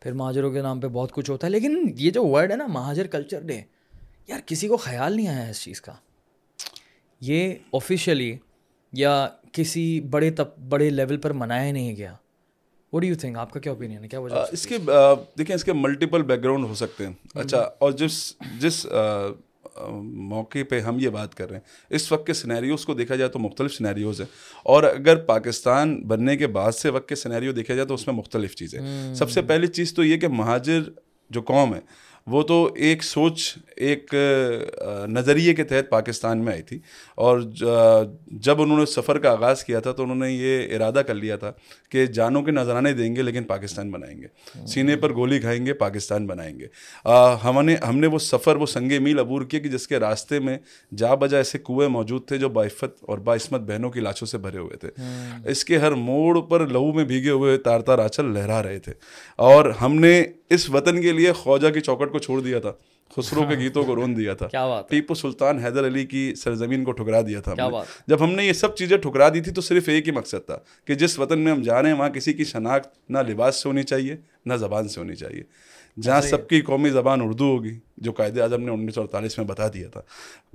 پھر 0.00 0.12
مہاجروں 0.12 0.50
کے 0.50 0.62
نام 0.62 0.80
پہ 0.80 0.88
بہت 0.88 1.12
کچھ 1.12 1.30
ہوتا 1.30 1.46
ہے۔ 1.46 1.52
لیکن 1.52 1.92
یہ 1.96 2.10
جو 2.10 2.26
ورڈ 2.26 2.50
ہے 2.50 2.56
نا 2.56 2.66
مہاجر 2.66 3.06
کلچر 3.06 3.40
ڈے 3.40 3.60
یار 4.28 4.40
کسی 4.46 4.68
کو 4.68 4.76
خیال 4.76 5.16
نہیں 5.16 5.28
آیا 5.28 5.48
اس 5.48 5.62
چیز 5.62 5.80
کا۔ 5.80 5.92
یہ 7.20 7.54
آفیشیلی 7.72 8.36
یا 8.92 9.28
کسی 9.52 10.00
بڑے 10.00 10.30
تب 10.30 10.58
بڑے 10.68 10.90
لیول 10.90 11.16
پر 11.16 11.30
منایا 11.30 11.72
نہیں 11.72 11.96
گیا۔ 11.96 12.14
وٹ 12.92 13.04
یو 13.04 13.14
تھنک 13.14 13.38
آپ 13.38 13.52
کا 13.52 13.60
کیا 13.60 13.72
اوپینین 13.72 14.02
ہے؟ 14.04 14.08
کیا 14.08 14.18
وجہ 14.18 14.34
اس 14.52 14.66
کے 14.66 14.76
دیکھیں 15.38 15.56
اس 15.56 15.64
کے 15.64 15.72
ملٹیپل 15.72 16.22
بیک 16.22 16.42
گراؤنڈ 16.42 16.64
ہو 16.64 16.74
سکتے 16.74 17.06
ہیں۔ 17.06 17.12
اچھا 17.34 17.58
اور 17.78 17.92
جس 17.92 18.32
جس 18.60 18.86
موقع 20.02 20.58
پہ 20.68 20.80
ہم 20.80 20.98
یہ 21.00 21.08
بات 21.08 21.34
کر 21.34 21.48
رہے 21.48 21.56
ہیں۔ 21.56 21.64
اس 21.90 22.12
وقت 22.12 22.26
کے 22.26 22.32
سنیریوز 22.32 22.84
کو 22.84 22.94
دیکھا 22.94 23.16
جائے 23.16 23.30
تو 23.30 23.38
مختلف 23.38 23.74
سنیریوز 23.74 24.20
ہیں۔ 24.20 24.28
اور 24.62 24.82
اگر 24.82 25.16
پاکستان 25.16 26.02
بننے 26.02 26.36
کے 26.36 26.46
بعد 26.46 26.72
سے 26.72 26.90
وقت 26.90 27.08
کے 27.08 27.14
سنیریو 27.14 27.52
دیکھا 27.52 27.74
جائے 27.74 27.86
تو 27.86 27.94
اس 27.94 28.06
میں 28.06 28.14
مختلف 28.14 28.54
چیزیں۔ 28.54 28.80
سب 29.14 29.30
سے 29.30 29.42
پہلی 29.42 29.66
چیز 29.66 29.94
تو 29.94 30.04
یہ 30.04 30.16
کہ 30.16 30.28
مہاجر 30.28 30.80
جو 31.30 31.42
قوم 31.42 31.74
ہے 31.74 31.80
وہ 32.30 32.42
تو 32.42 32.72
ایک 32.76 33.04
سوچ 33.04 33.58
ایک 33.76 34.14
نظریے 35.08 35.54
کے 35.54 35.64
تحت 35.64 35.90
پاکستان 35.90 36.44
میں 36.44 36.52
آئی 36.52 36.62
تھی 36.62 36.78
اور 37.14 37.40
جب 38.26 38.62
انہوں 38.62 38.78
نے 38.78 38.86
سفر 38.86 39.18
کا 39.18 39.30
آغاز 39.30 39.64
کیا 39.64 39.80
تھا 39.80 39.92
تو 39.92 40.02
انہوں 40.02 40.16
نے 40.16 40.32
یہ 40.32 40.76
ارادہ 40.76 41.02
کر 41.06 41.14
لیا 41.14 41.36
تھا 41.36 41.52
کہ 41.88 42.06
جانوں 42.06 42.42
کے 42.42 42.50
نذرانے 42.50 42.92
دیں 42.92 43.16
گے 43.16 43.22
لیکن 43.22 43.42
پاکستان 43.42 43.90
بنائیں 43.90 44.22
گے۔ 44.22 44.26
سینے 44.66 44.96
پر 44.96 45.12
گولی 45.12 45.40
کھائیں 45.40 45.66
گے 45.66 45.72
پاکستان 45.72 46.26
بنائیں 46.26 46.60
گے۔ 46.60 46.66
ہم 47.44 47.64
نے 47.64 47.74
ہم 47.88 47.98
نے 47.98 48.06
وہ 48.06 48.18
سفر 48.18 48.56
وہ 48.56 48.66
سنگ 48.66 49.02
میل 49.02 49.18
عبور 49.18 49.42
کیا 49.42 49.60
کہ 49.60 49.68
جس 49.68 49.88
کے 49.88 49.98
راستے 49.98 50.38
میں 50.38 50.58
جا 50.96 51.14
بجا 51.14 51.36
ایسے 51.36 51.58
کنویں 51.58 51.88
موجود 51.88 52.26
تھے 52.26 52.38
جو 52.38 52.48
باعفت 52.48 52.96
اور 53.00 53.18
باعثمت 53.18 53.60
بہنوں 53.60 53.90
کی 53.90 54.00
لاچوں 54.00 54.26
سے 54.26 54.38
بھرے 54.38 54.58
ہوئے 54.58 54.76
تھے۔ 54.76 54.88
اس 55.44 55.64
کے 55.64 55.78
ہر 55.78 55.92
موڑ 55.92 56.40
پر 56.40 56.66
لہو 56.66 56.92
میں 56.92 57.04
بھیگے 57.04 57.30
ہوئے 57.30 57.58
تار 57.58 57.80
تار 57.80 57.98
آچل 57.98 58.24
لہرا 58.24 58.62
رہے 58.62 58.78
تھے۔ 58.78 58.92
اور 59.36 59.70
ہم 59.70 59.94
نے 59.94 60.24
اس 60.50 60.70
وطن 60.70 61.02
کے 61.02 61.12
لیے 61.12 61.32
خواجہ 61.32 61.68
کی 61.68 61.80
چوکٹ 61.80 62.12
کو 62.12 62.18
چھوڑ 62.18 62.40
دیا 62.40 62.58
تھا 62.58 62.72
خسرو 63.16 63.42
کے 63.48 63.54
گیتوں 63.58 63.84
کو 63.84 63.94
رون 63.94 64.16
دیا 64.16 64.34
تھا۔ 64.34 64.48
ٹیپو 64.90 65.14
سلطان 65.14 65.58
حیدر 65.58 65.86
علی 65.86 66.06
کی 66.06 66.34
سرزمین 66.34 66.84
کو 66.84 66.92
ٹھکرا 66.92 67.20
دیا 67.20 67.40
تھا 67.40 67.54
جب 68.06 68.24
ہم 68.24 68.30
نے 68.30 68.46
یہ 68.46 68.52
سب 68.52 68.76
چیزیں 68.76 68.96
ٹھکرا 68.96 69.28
دی 69.28 69.40
تھی 69.40 69.52
تو 69.52 69.60
صرف 69.60 69.88
ایک 69.88 70.06
ہی 70.06 70.12
مقصد 70.12 70.46
تھا 70.46 70.58
کہ 70.84 70.94
جس 70.94 71.18
وطن 71.18 71.38
میں 71.38 71.52
ہم 71.52 71.62
جا 71.62 71.82
رہے 71.82 71.90
ہیں 71.90 71.96
وہاں 71.96 72.08
کسی 72.08 72.32
کی 72.32 72.44
شناخت 72.44 73.10
نہ 73.10 73.18
لباس 73.18 73.62
سے 73.62 73.68
ہونی 73.68 73.82
چاہیے 73.82 74.16
نہ 74.46 74.54
زبان 74.54 74.88
سے 74.88 75.00
ہونی 75.00 75.14
چاہیے۔ 75.14 75.42
جہاں 76.02 76.20
سب 76.20 76.48
کی 76.48 76.60
قومی 76.60 76.90
زبان 76.90 77.20
اردو 77.22 77.44
ہوگی 77.44 77.78
جو 77.96 78.12
قائد 78.12 78.38
اعظم 78.38 78.62
نے 78.62 78.70
انیس 78.70 78.94
سو 78.94 79.00
اڑتالیس 79.00 79.38
میں 79.38 79.46
بتا 79.46 79.68
دیا 79.68 79.88
تھا۔ 79.88 80.00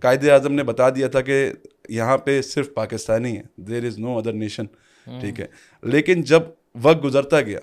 قائد 0.01 0.29
اعظم 0.29 0.53
نے 0.53 0.63
بتا 0.63 0.89
دیا 0.89 1.07
تھا 1.07 1.21
کہ 1.21 1.51
یہاں 1.89 2.17
پہ 2.17 2.41
صرف 2.41 2.73
پاکستانی 2.73 3.37
ہے 3.37 3.41
دیر 3.55 3.85
از 3.85 3.99
نو 3.99 4.17
ادر 4.17 4.33
نیشن 4.33 4.65
ٹھیک 5.07 5.39
ہے۔ 5.39 5.45
لیکن 5.81 6.21
جب 6.21 6.41
وقت 6.81 7.03
گزرتا 7.03 7.41
گیا 7.41 7.59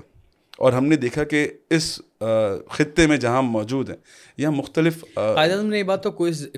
اور 0.59 0.73
ہم 0.73 0.87
نے 0.87 0.97
دیکھا 0.97 1.25
کہ 1.25 1.49
اس 1.71 2.01
خطے 2.69 3.07
میں 3.07 3.17
جہاں 3.17 3.43
موجود 3.43 3.91
ہیں 3.91 3.97
یا 4.37 4.51
مختلف 4.51 5.05
قائد 5.15 5.51
اعظم 5.51 5.67
نے 5.67 5.79
یہ 5.79 5.83
بات 5.83 6.03
تو 6.03 6.11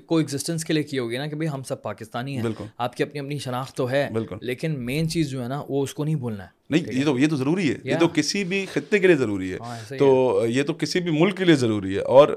کو 0.06 0.18
ایگزسٹنس 0.18 0.64
کے 0.64 0.72
لیے 0.72 0.82
کی 0.82 0.98
ہوگی 0.98 1.16
نا 1.16 1.26
کہ 1.26 1.36
بھائی 1.36 1.48
ہم 1.48 1.62
سب 1.62 1.82
پاکستانی 1.82 2.36
ہیں 2.36 2.42
بالکل۔ 2.42 2.64
آپ 2.78 2.96
کی 2.96 3.02
اپنی 3.02 3.20
اپنی 3.20 3.38
شناخت 3.38 3.76
تو 3.76 3.90
ہے 3.90 4.08
بالکل۔ 4.12 4.36
لیکن 4.40 4.84
مین 4.84 5.08
چیز 5.08 5.28
جو 5.28 5.42
ہے 5.42 5.48
نا 5.48 5.62
وہ 5.68 5.82
اس 5.82 5.94
کو 5.94 6.04
نہیں 6.04 6.14
بھولنا 6.14 6.44
ہے۔ 6.44 6.62
نہیں 6.70 6.84
یہ 6.92 7.04
تو 7.04 7.18
یہ 7.18 7.26
تو 7.28 7.36
ضروری 7.36 7.70
ہے 7.70 7.74
یہ 7.84 7.96
تو 7.96 8.08
کسی 8.08 8.44
بھی 8.44 8.66
خطے 8.72 8.98
کے 8.98 9.06
لیے 9.06 9.16
ضروری 9.16 9.52
ہے۔ 9.52 9.58
ہاں، 9.60 9.92
تو 9.98 10.40
یہ 10.48 10.62
تو 10.62 10.74
کسی 10.74 11.00
بھی 11.00 11.10
ملک 11.20 11.36
کے 11.36 11.44
لیے 11.44 11.54
ضروری 11.54 11.94
ہے 11.94 12.00
اور 12.00 12.28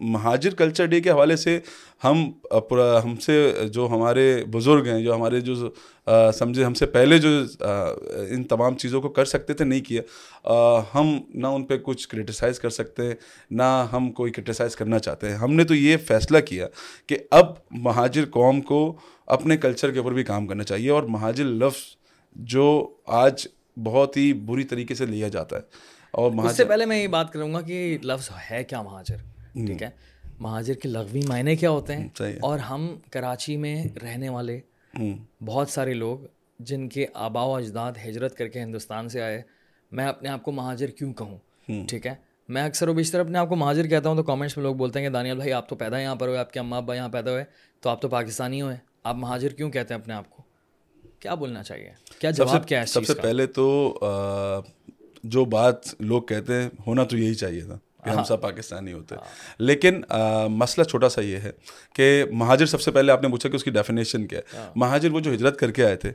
مہاجر 0.00 0.54
کلچر 0.54 0.86
ڈے 0.86 1.00
کے 1.00 1.10
حوالے 1.10 1.36
سے 1.36 1.60
ہم 2.04 2.30
ہم 3.04 3.16
سے 3.16 3.52
جو 3.72 3.88
ہمارے 3.90 4.44
بزرگ 4.50 4.86
ہیں 4.86 5.02
جو 5.02 5.14
ہمارے 5.14 5.40
جو 5.40 5.54
سمجھے 6.38 6.64
ہم 6.64 6.74
سے 6.74 6.86
پہلے 6.86 7.18
جو 7.18 7.28
ان 8.28 8.44
تمام 8.44 8.76
چیزوں 8.76 9.00
کو 9.02 9.08
کر 9.08 9.24
سکتے 9.24 9.54
تھے 9.54 9.64
نہیں 9.64 9.80
کیا۔ 9.80 10.02
ہم 10.94 11.20
نہ 11.34 11.46
ان 11.46 11.64
پہ 11.64 11.78
کچھ 11.82 12.08
کرٹیسائز 12.08 12.58
کر 12.58 12.70
سکتے 12.70 13.02
ہیں 13.02 13.14
نہ 13.50 13.86
ہم 13.92 14.12
کوئی 14.12 14.32
کرٹیسائز 14.32 14.76
کرنا 14.76 14.98
چاہتے۔ 14.98 15.28
ہیں 15.28 15.36
ہم 15.36 15.54
نے 15.54 15.64
تو 15.64 15.74
یہ 15.74 15.96
فیصلہ 15.96 16.38
کیا 16.38 16.66
کہ 17.06 17.16
اب 17.30 17.46
مہاجر 17.70 18.24
قوم 18.30 18.60
کو 18.60 18.96
اپنے 19.26 19.56
کلچر 19.56 19.90
کے 19.90 19.98
اوپر 19.98 20.12
بھی 20.12 20.24
کام 20.24 20.46
کرنا 20.46 20.64
چاہیے 20.64 20.90
اور 20.90 21.02
مہاجر 21.02 21.44
لفظ 21.44 21.82
جو 22.36 22.94
آج 23.06 23.46
بہت 23.84 24.16
ہی 24.16 24.32
بری 24.32 24.64
طریقے 24.64 24.94
سے 24.94 25.06
لیا 25.06 25.28
جاتا 25.28 25.56
ہے۔ 25.56 25.62
اور 26.10 26.30
اس 26.44 26.56
سے 26.56 26.64
پہلے 26.64 26.86
میں 26.86 27.02
یہ 27.02 27.08
بات 27.08 27.32
کروں 27.32 27.54
گا 27.54 27.60
کہ 27.60 27.98
لفظ 28.02 28.30
ہے 28.50 28.64
کیا 28.64 28.82
مہاجر؟ 28.82 29.33
ٹھیک 29.54 29.82
ہے؟ 29.82 29.90
مہاجر 30.40 30.74
کے 30.74 30.88
لغوی 30.88 31.20
معنی 31.28 31.56
کیا 31.56 31.70
ہوتے 31.70 31.96
ہیں؟ 31.96 32.08
اور 32.42 32.58
ہم 32.58 32.96
کراچی 33.10 33.56
میں 33.56 33.84
رہنے 34.02 34.28
والے 34.28 34.60
بہت 35.44 35.68
سارے 35.68 35.94
لوگ 35.94 36.18
جن 36.58 36.88
کے 36.88 37.06
آبا 37.14 37.42
و 37.42 37.54
اجداد 37.54 37.92
ہجرت 38.08 38.36
کر 38.36 38.48
کے 38.48 38.62
ہندوستان 38.62 39.08
سے 39.08 39.22
آئے 39.22 39.42
میں 39.92 40.06
اپنے 40.06 40.28
آپ 40.28 40.42
کو 40.42 40.52
مہاجر 40.52 40.86
کیوں 40.86 41.12
کہوں؟ 41.12 41.38
ٹھیک 41.88 42.06
ہے؟ 42.06 42.14
میں 42.48 42.62
اکثر 42.62 42.88
و 42.88 42.92
بیشتر 42.92 43.20
اپنے 43.20 43.38
آپ 43.38 43.48
کو 43.48 43.56
مہاجر 43.56 43.86
کہتا 43.86 44.08
ہوں 44.08 44.16
تو 44.16 44.22
کامنٹس 44.22 44.56
میں 44.56 44.64
لوگ 44.64 44.74
بولتے 44.74 44.98
ہیں 44.98 45.08
کہ 45.08 45.12
دانیال 45.12 45.36
بھائی 45.36 45.52
آپ 45.52 45.68
تو 45.68 45.76
پیدا 45.76 46.00
یہاں 46.00 46.16
پر 46.16 46.28
ہوئے 46.28 46.38
آپ 46.38 46.52
کے 46.52 46.60
اماں 46.60 46.78
ابا 46.78 46.94
یہاں 46.94 47.08
پیدا 47.08 47.30
ہوئے 47.30 47.44
تو 47.80 47.90
آپ 47.90 48.02
تو 48.02 48.08
پاکستانی 48.08 48.62
ہوئے۔ 48.62 48.76
آپ 49.02 49.16
مہاجر 49.16 49.48
کیوں 49.48 49.70
کہتے 49.70 49.94
ہیں 49.94 50.00
اپنے 50.00 50.14
آپ 50.14 50.30
کو؟ 50.30 50.42
کیا 51.20 51.34
بولنا 51.34 51.62
چاہیے؟ 51.62 51.90
کیا 52.18 52.30
جواب 52.30 52.68
کیا 52.68 52.80
ہے 52.80 52.86
سب 52.86 53.04
سے 53.04 53.14
پہلے 53.14 53.46
تو 53.46 53.98
جو 55.24 55.44
بات 55.44 55.74
لوگ 56.00 56.22
کہتے 56.22 56.54
ہیں 56.54 56.70
ہونا 56.86 57.04
تو 57.04 57.16
یہی 57.16 57.34
چاہیے 57.34 57.60
تھا۔ 57.60 57.78
کہ 58.04 58.10
ہم 58.10 58.24
سب 58.24 58.40
پاکستانی 58.40 58.92
ہوتے۔ 58.92 59.14
لیکن 59.58 60.00
مسئلہ 60.50 60.84
چھوٹا 60.84 61.08
سا 61.08 61.20
یہ 61.20 61.36
ہے 61.36 61.50
کہ 61.94 62.24
مہاجر 62.32 62.66
سب 62.66 62.80
سے 62.80 62.90
پہلے 62.90 63.12
آپ 63.12 63.22
نے 63.22 63.28
پوچھا 63.28 63.48
کہ 63.48 63.56
اس 63.56 63.64
کی 63.64 63.70
ڈیفینیشن 63.70 64.26
کیا 64.26 64.38
ہے۔ 64.38 64.68
مہاجر 64.76 65.10
وہ 65.10 65.20
جو 65.20 65.32
ہجرت 65.34 65.58
کر 65.58 65.70
کے 65.70 65.84
آئے 65.84 65.96
تھے 65.96 66.12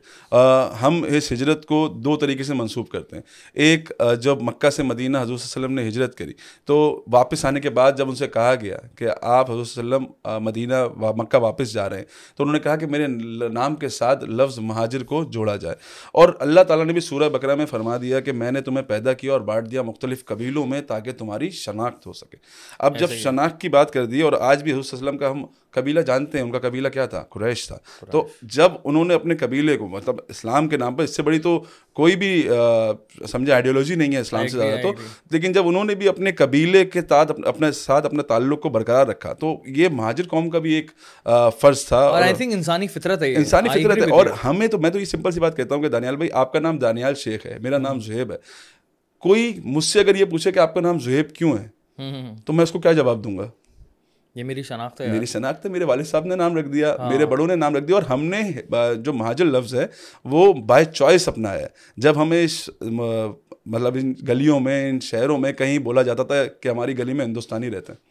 ہم 0.82 1.04
اس 1.08 1.32
ہجرت 1.32 1.66
کو 1.66 1.88
دو 1.96 2.16
طریقے 2.16 2.44
سے 2.44 2.54
منسوخ 2.54 2.90
کرتے 2.90 3.16
ہیں۔ 3.16 3.24
ایک 3.54 3.92
جب 4.22 4.42
مکہ 4.42 4.70
سے 4.70 4.84
مدینہ 4.84 5.18
حضور 5.18 5.38
صلی 5.38 5.64
اللہ 5.64 5.66
علیہ 5.66 5.66
وسلم 5.66 5.74
نے 5.74 5.88
ہجرت 5.88 6.18
کری 6.18 6.34
تو 6.66 7.04
واپس 7.12 7.46
آنے 7.46 7.60
کے 7.60 7.70
بعد 7.70 7.92
جب 7.98 8.10
ان 8.10 8.16
سے 8.16 8.28
کہا 8.28 8.56
گیا 8.62 8.78
کہ 8.96 9.08
آپ 9.22 9.52
حضور 9.52 9.66
صلی 9.66 9.84
اللہ 9.84 9.96
علیہ 9.96 10.08
وسلم 10.08 10.44
مدینہ 10.44 10.74
مکہ 11.18 11.38
واپس 11.38 11.74
جا 11.74 11.90
رہے 11.90 11.98
ہیں 11.98 12.06
تو 12.38 12.44
انہوں 12.44 12.54
نے 12.54 12.60
کہا 12.60 12.76
کہ 12.76 12.86
میرے 12.86 13.08
نام 13.48 13.76
کے 13.76 13.90
ساتھ 13.90 14.26
لفظ 14.26 14.60
مہاجر 14.60 15.04
کو 15.04 15.24
جوڑا 15.24 15.56
جائے۔ 15.56 15.76
اور 16.14 16.30
اللہ 16.40 16.62
تعالیٰ 16.62 16.86
نے 16.86 16.94
بھی 16.94 17.02
سورہ 17.02 17.30
بکرا 17.30 17.56
میں 17.56 17.66
فرما 17.66 17.98
دیا 17.98 18.20
کہ 18.20 18.32
میں 18.32 18.52
نے 18.52 18.62
تمہیں 18.62 18.84
پیدا 18.84 19.14
کیا 19.14 19.32
اور 19.32 19.42
بانٹ 19.42 19.72
دیا 19.72 19.82
مختلف 19.82 20.26
قبیلوں 20.26 20.66
میں 20.68 20.82
تاکہ 20.82 21.12
تمہاری 21.12 21.50
شناخت 21.50 21.79
ہو 21.84 22.14
سکے۔ 22.14 22.38
اب 22.80 23.00
جب 23.00 23.08
شناخت 23.24 23.62
کی 23.62 23.70
بات 23.70 23.92
کر 23.92 24.06
دی 24.06 24.22
اور 24.22 24.34
آج 24.34 24.64
بھی 24.64 24.72
حضرت 24.74 24.94
وسلم 24.94 25.18
کا 25.18 25.32
ہم 25.32 25.46
قبیلہ 25.72 26.00
جانتے 26.00 26.38
ہیں 26.38 26.46
ان 26.46 26.52
کا 26.52 26.60
قبیلہ 26.60 26.88
کیا 26.88 27.06
تھا؟ 27.06 27.24
قریش 27.30 27.68
تھا۔ 27.68 27.78
تو 28.12 28.28
جب 28.42 28.72
انہوں 28.84 29.06
نے 29.06 29.14
اپنے 29.14 29.36
قبیلے 29.36 29.78
کو 29.78 29.88
مطلب 29.88 30.16
اسلام 30.28 30.68
کے 30.68 30.78
نام 30.78 30.96
پر 30.96 31.04
اس 31.04 31.16
سے 31.16 31.24
بڑی 31.24 31.40
تو 31.40 31.64
کوئی 31.94 32.16
بھی 32.16 32.50
سمجھے 33.28 33.54
آئیڈیالوجی 33.54 33.96
نہیں 33.96 34.14
ہے 34.16 34.20
اسلام 34.20 34.48
سے 34.48 34.58
زیادہ 34.58 34.82
تو۔ 34.82 34.92
لیکن 35.32 35.52
جب 35.52 35.68
انہوں 35.68 35.84
نے 35.84 35.96
بھی 35.96 36.08
اپنے 36.08 36.32
قبیلے 36.32 36.86
کے 36.86 37.02
ساتھ 37.10 37.32
اپنے 37.46 37.72
ساتھ 37.72 38.06
اپنے 38.06 38.24
تعلق 38.24 38.62
کو 38.62 38.70
برقرار 38.70 39.08
رکھا 39.08 39.34
تو 39.34 39.56
یہ 39.66 39.88
مہاجر 39.92 40.24
قوم 40.28 40.50
کا 40.50 40.60
بھی 40.60 40.74
ایک 40.74 40.92
فرض 41.60 41.86
تھا۔ 41.86 41.98
اور 41.98 42.22
انسانی 42.54 42.88
فطرت 42.88 43.22
ہے 43.22 43.36
انسانی 43.36 43.70
فطرت 43.70 43.98
ہے۔ 43.98 44.12
اور 44.12 44.26
ہمیں 44.44 44.68
تو 44.68 44.78
میں 44.78 44.90
تو 44.90 45.00
یہ 45.00 45.06
سمپل 45.06 45.32
سی 45.32 45.40
بات 45.40 45.58
کہتا 45.58 45.76
ہوں 45.76 45.82
کہ 45.82 45.90
دانیال 45.90 46.16
بھائی 46.16 46.32
آپ 46.34 46.54
کا 46.54 46.60
نام 46.60 46.78
دانیال 46.78 47.16
شیخ 47.16 47.46
ہے 47.46 47.58
میرا 47.60 47.78
نام 47.78 48.00
زہیب 48.00 48.32
ہے۔ 48.32 48.38
کوئی 49.20 49.60
مجھ 49.64 49.84
سے 49.84 50.00
اگر 50.00 50.16
یہ 50.16 50.26
پوچھے 50.26 50.52
کہ 50.52 50.60
آپ 50.60 50.74
کا 50.74 50.82
نام 50.82 51.00
زہیب 51.00 51.32
کیوں 51.32 51.58
ہے 51.58 51.68
تو 52.46 52.54
میں 52.54 52.64
اس 52.64 52.72
کو 52.72 52.80
کیا 52.80 52.92
جواب 52.92 53.24
دوں 53.24 53.38
گا؟ 53.38 53.50
یہ 54.36 54.44
میری 54.44 54.64
شناخت 54.64 55.02
ہے 55.02 55.08
میری 55.08 55.26
شناخت 55.26 55.66
ہے 55.66 55.70
میرے 55.72 55.84
والد 55.84 56.04
صاحب 56.04 56.26
نے 56.26 56.36
نام 56.36 56.58
رکھ 56.58 56.68
دیا 56.68 56.96
میرے 57.10 57.26
بڑوں 57.26 57.48
نے 57.48 57.56
نام 57.56 57.76
رکھ 57.76 57.84
دیا 57.84 57.96
اور 57.96 58.04
ہم 58.04 58.26
نے 58.26 58.42
جو 59.04 59.14
مہاجر 59.14 59.46
لفظ 59.46 59.76
ہے 59.76 59.86
وہ 60.26 60.54
بائی 60.54 60.86
چوائس 60.86 61.28
اپنا 61.28 61.54
ہے۔ 61.54 61.68
جب 61.98 62.22
ہمیں 62.22 62.44
اس 62.44 62.70
مطلب 63.66 63.96
ان 63.96 64.14
گلیوں 64.28 64.60
میں 64.60 64.90
ان 64.90 65.00
شہروں 65.00 65.38
میں 65.38 65.52
کہیں 65.54 65.80
بولا 65.80 66.02
جاتا 66.02 66.24
تھا 66.24 66.46
کہ 66.46 66.70
ہماری 66.70 66.98
گلی 66.98 67.14
میں 67.14 67.26
ہندوستانی 67.26 67.72
رہتے 67.72 67.94
ہیں 67.94 68.09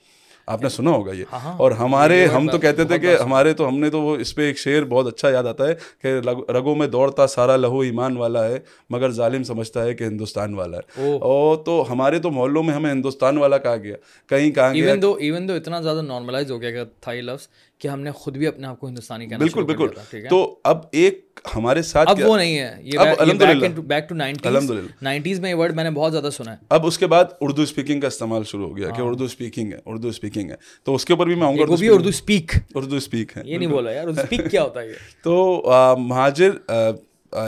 آپ 0.48 0.62
نے 0.62 0.68
سنا 0.68 0.90
ہوگا 0.90 1.12
یہ۔ 1.12 1.24
ہاں، 1.32 1.38
ہاں۔ 1.40 1.54
اور 1.56 1.72
ہمارے 1.74 2.24
ہم 2.26 2.48
تو 2.50 2.58
کہتے 2.58 2.84
تھے 2.84 2.98
کہ 2.98 3.16
ہمارے 3.16 3.52
تو 3.52 3.68
ہم 3.68 3.78
نے 3.78 3.90
تو 3.90 4.00
وہ 4.00 4.16
اس 4.16 4.34
پہ 4.34 4.42
ایک 4.42 4.58
شعر 4.58 4.82
بہت 4.84 5.06
اچھا 5.06 5.30
یاد 5.30 5.44
آتا 5.44 5.68
ہے 5.68 5.74
کہ 6.02 6.12
رگوں 6.50 6.74
میں 6.74 6.86
دوڑتا 6.86 7.26
سارا 7.26 7.56
لہو 7.56 7.80
ایمان 7.80 8.16
والا 8.16 8.44
ہے 8.44 8.58
مگر 8.90 9.10
ظالم 9.12 9.42
سمجھتا 9.44 9.84
ہے 9.84 9.94
کہ 9.94 10.04
ہندوستان 10.04 10.54
والا 10.54 10.76
ہے۔ 10.78 11.12
اور 11.24 11.56
تو 11.64 11.84
ہمارے 11.90 12.18
تو 12.18 12.30
محلوں 12.30 12.62
میں 12.62 12.74
ہمیں 12.74 12.90
ہندوستان 12.92 13.38
والا 13.38 13.58
کہا 13.58 13.76
گیا 13.76 13.96
کہیں 14.30 14.50
کہا 14.50 14.72
گیا 14.72 14.84
ایون 14.84 15.02
دو 15.02 15.14
ایون 15.20 15.48
دو 15.48 15.54
اتنا 15.54 15.80
زیادہ 15.80 16.02
نارملائز 16.02 16.50
ہو 16.50 16.60
گیا 16.60 16.84
تھا 17.00 17.12
یہ 17.12 17.22
لفظ 17.22 17.48
کہ 17.78 17.88
ہم 17.88 18.00
نے 18.00 18.10
خود 18.10 18.36
بھی 18.36 18.46
اپنے 18.46 18.66
آپ 18.66 18.80
کو 18.80 18.88
ہندوستانی 18.88 19.26
کہنا 19.26 19.38
بالکل 19.38 19.64
بالکل۔ 19.64 19.88
تو 20.30 20.58
اب 20.64 20.78
ایک 20.92 21.40
ہمارے 21.56 21.82
ساتھ 21.82 22.08
اب 22.10 22.18
وہ 22.24 22.36
نہیں 22.36 22.58
ہے 22.58 22.74
یہ 22.80 23.78
بیک 23.78 24.08
ٹو 24.08 24.14
نائنٹیز 24.14 25.40
میں 25.40 25.50
یہ 25.50 25.54
ورڈ 25.54 25.74
میں 25.74 25.84
نے 25.84 25.90
بہت 25.90 26.12
زیادہ 26.12 26.30
سنا 26.32 26.52
ہے۔ 26.52 26.56
اب 26.68 26.86
اس 26.86 26.98
کے 26.98 27.06
بعد 27.06 27.24
اردو 27.40 27.62
اسپیکنگ 27.62 28.00
کا 28.00 28.06
استعمال 28.06 28.44
شروع 28.44 28.68
ہو 28.68 28.76
گیا 28.76 28.90
کہ 28.90 29.02
اردو 29.02 29.24
اسپیکنگ 29.24 29.72
ہے 29.72 29.78
اردو 29.86 30.08
اسپیکنگ 30.08 30.50
ہے۔ 30.50 30.56
تو 30.84 30.94
اس 30.94 31.04
کے 31.04 31.12
اوپر 31.12 31.26
بھی 31.26 31.34
میں 31.34 31.46
آؤں 31.46 31.58
گا۔ 31.58 31.64
وہ 31.68 31.76
بھی 31.76 31.88
اردو 31.88 32.08
اسپیک 32.08 32.52
اردو 32.74 32.96
اسپیک 32.96 33.36
ہے۔ 33.36 33.42
یہ 33.44 33.58
نہیں 33.58 33.68
بولا 33.68 33.92
یار 33.92 34.06
اردو 34.08 34.20
اسپیک 34.20 34.50
کیا 34.50 34.62
ہوتا 34.62 34.80
ہے 34.80 34.92
تو 35.22 35.64
مہاجر 35.98 36.50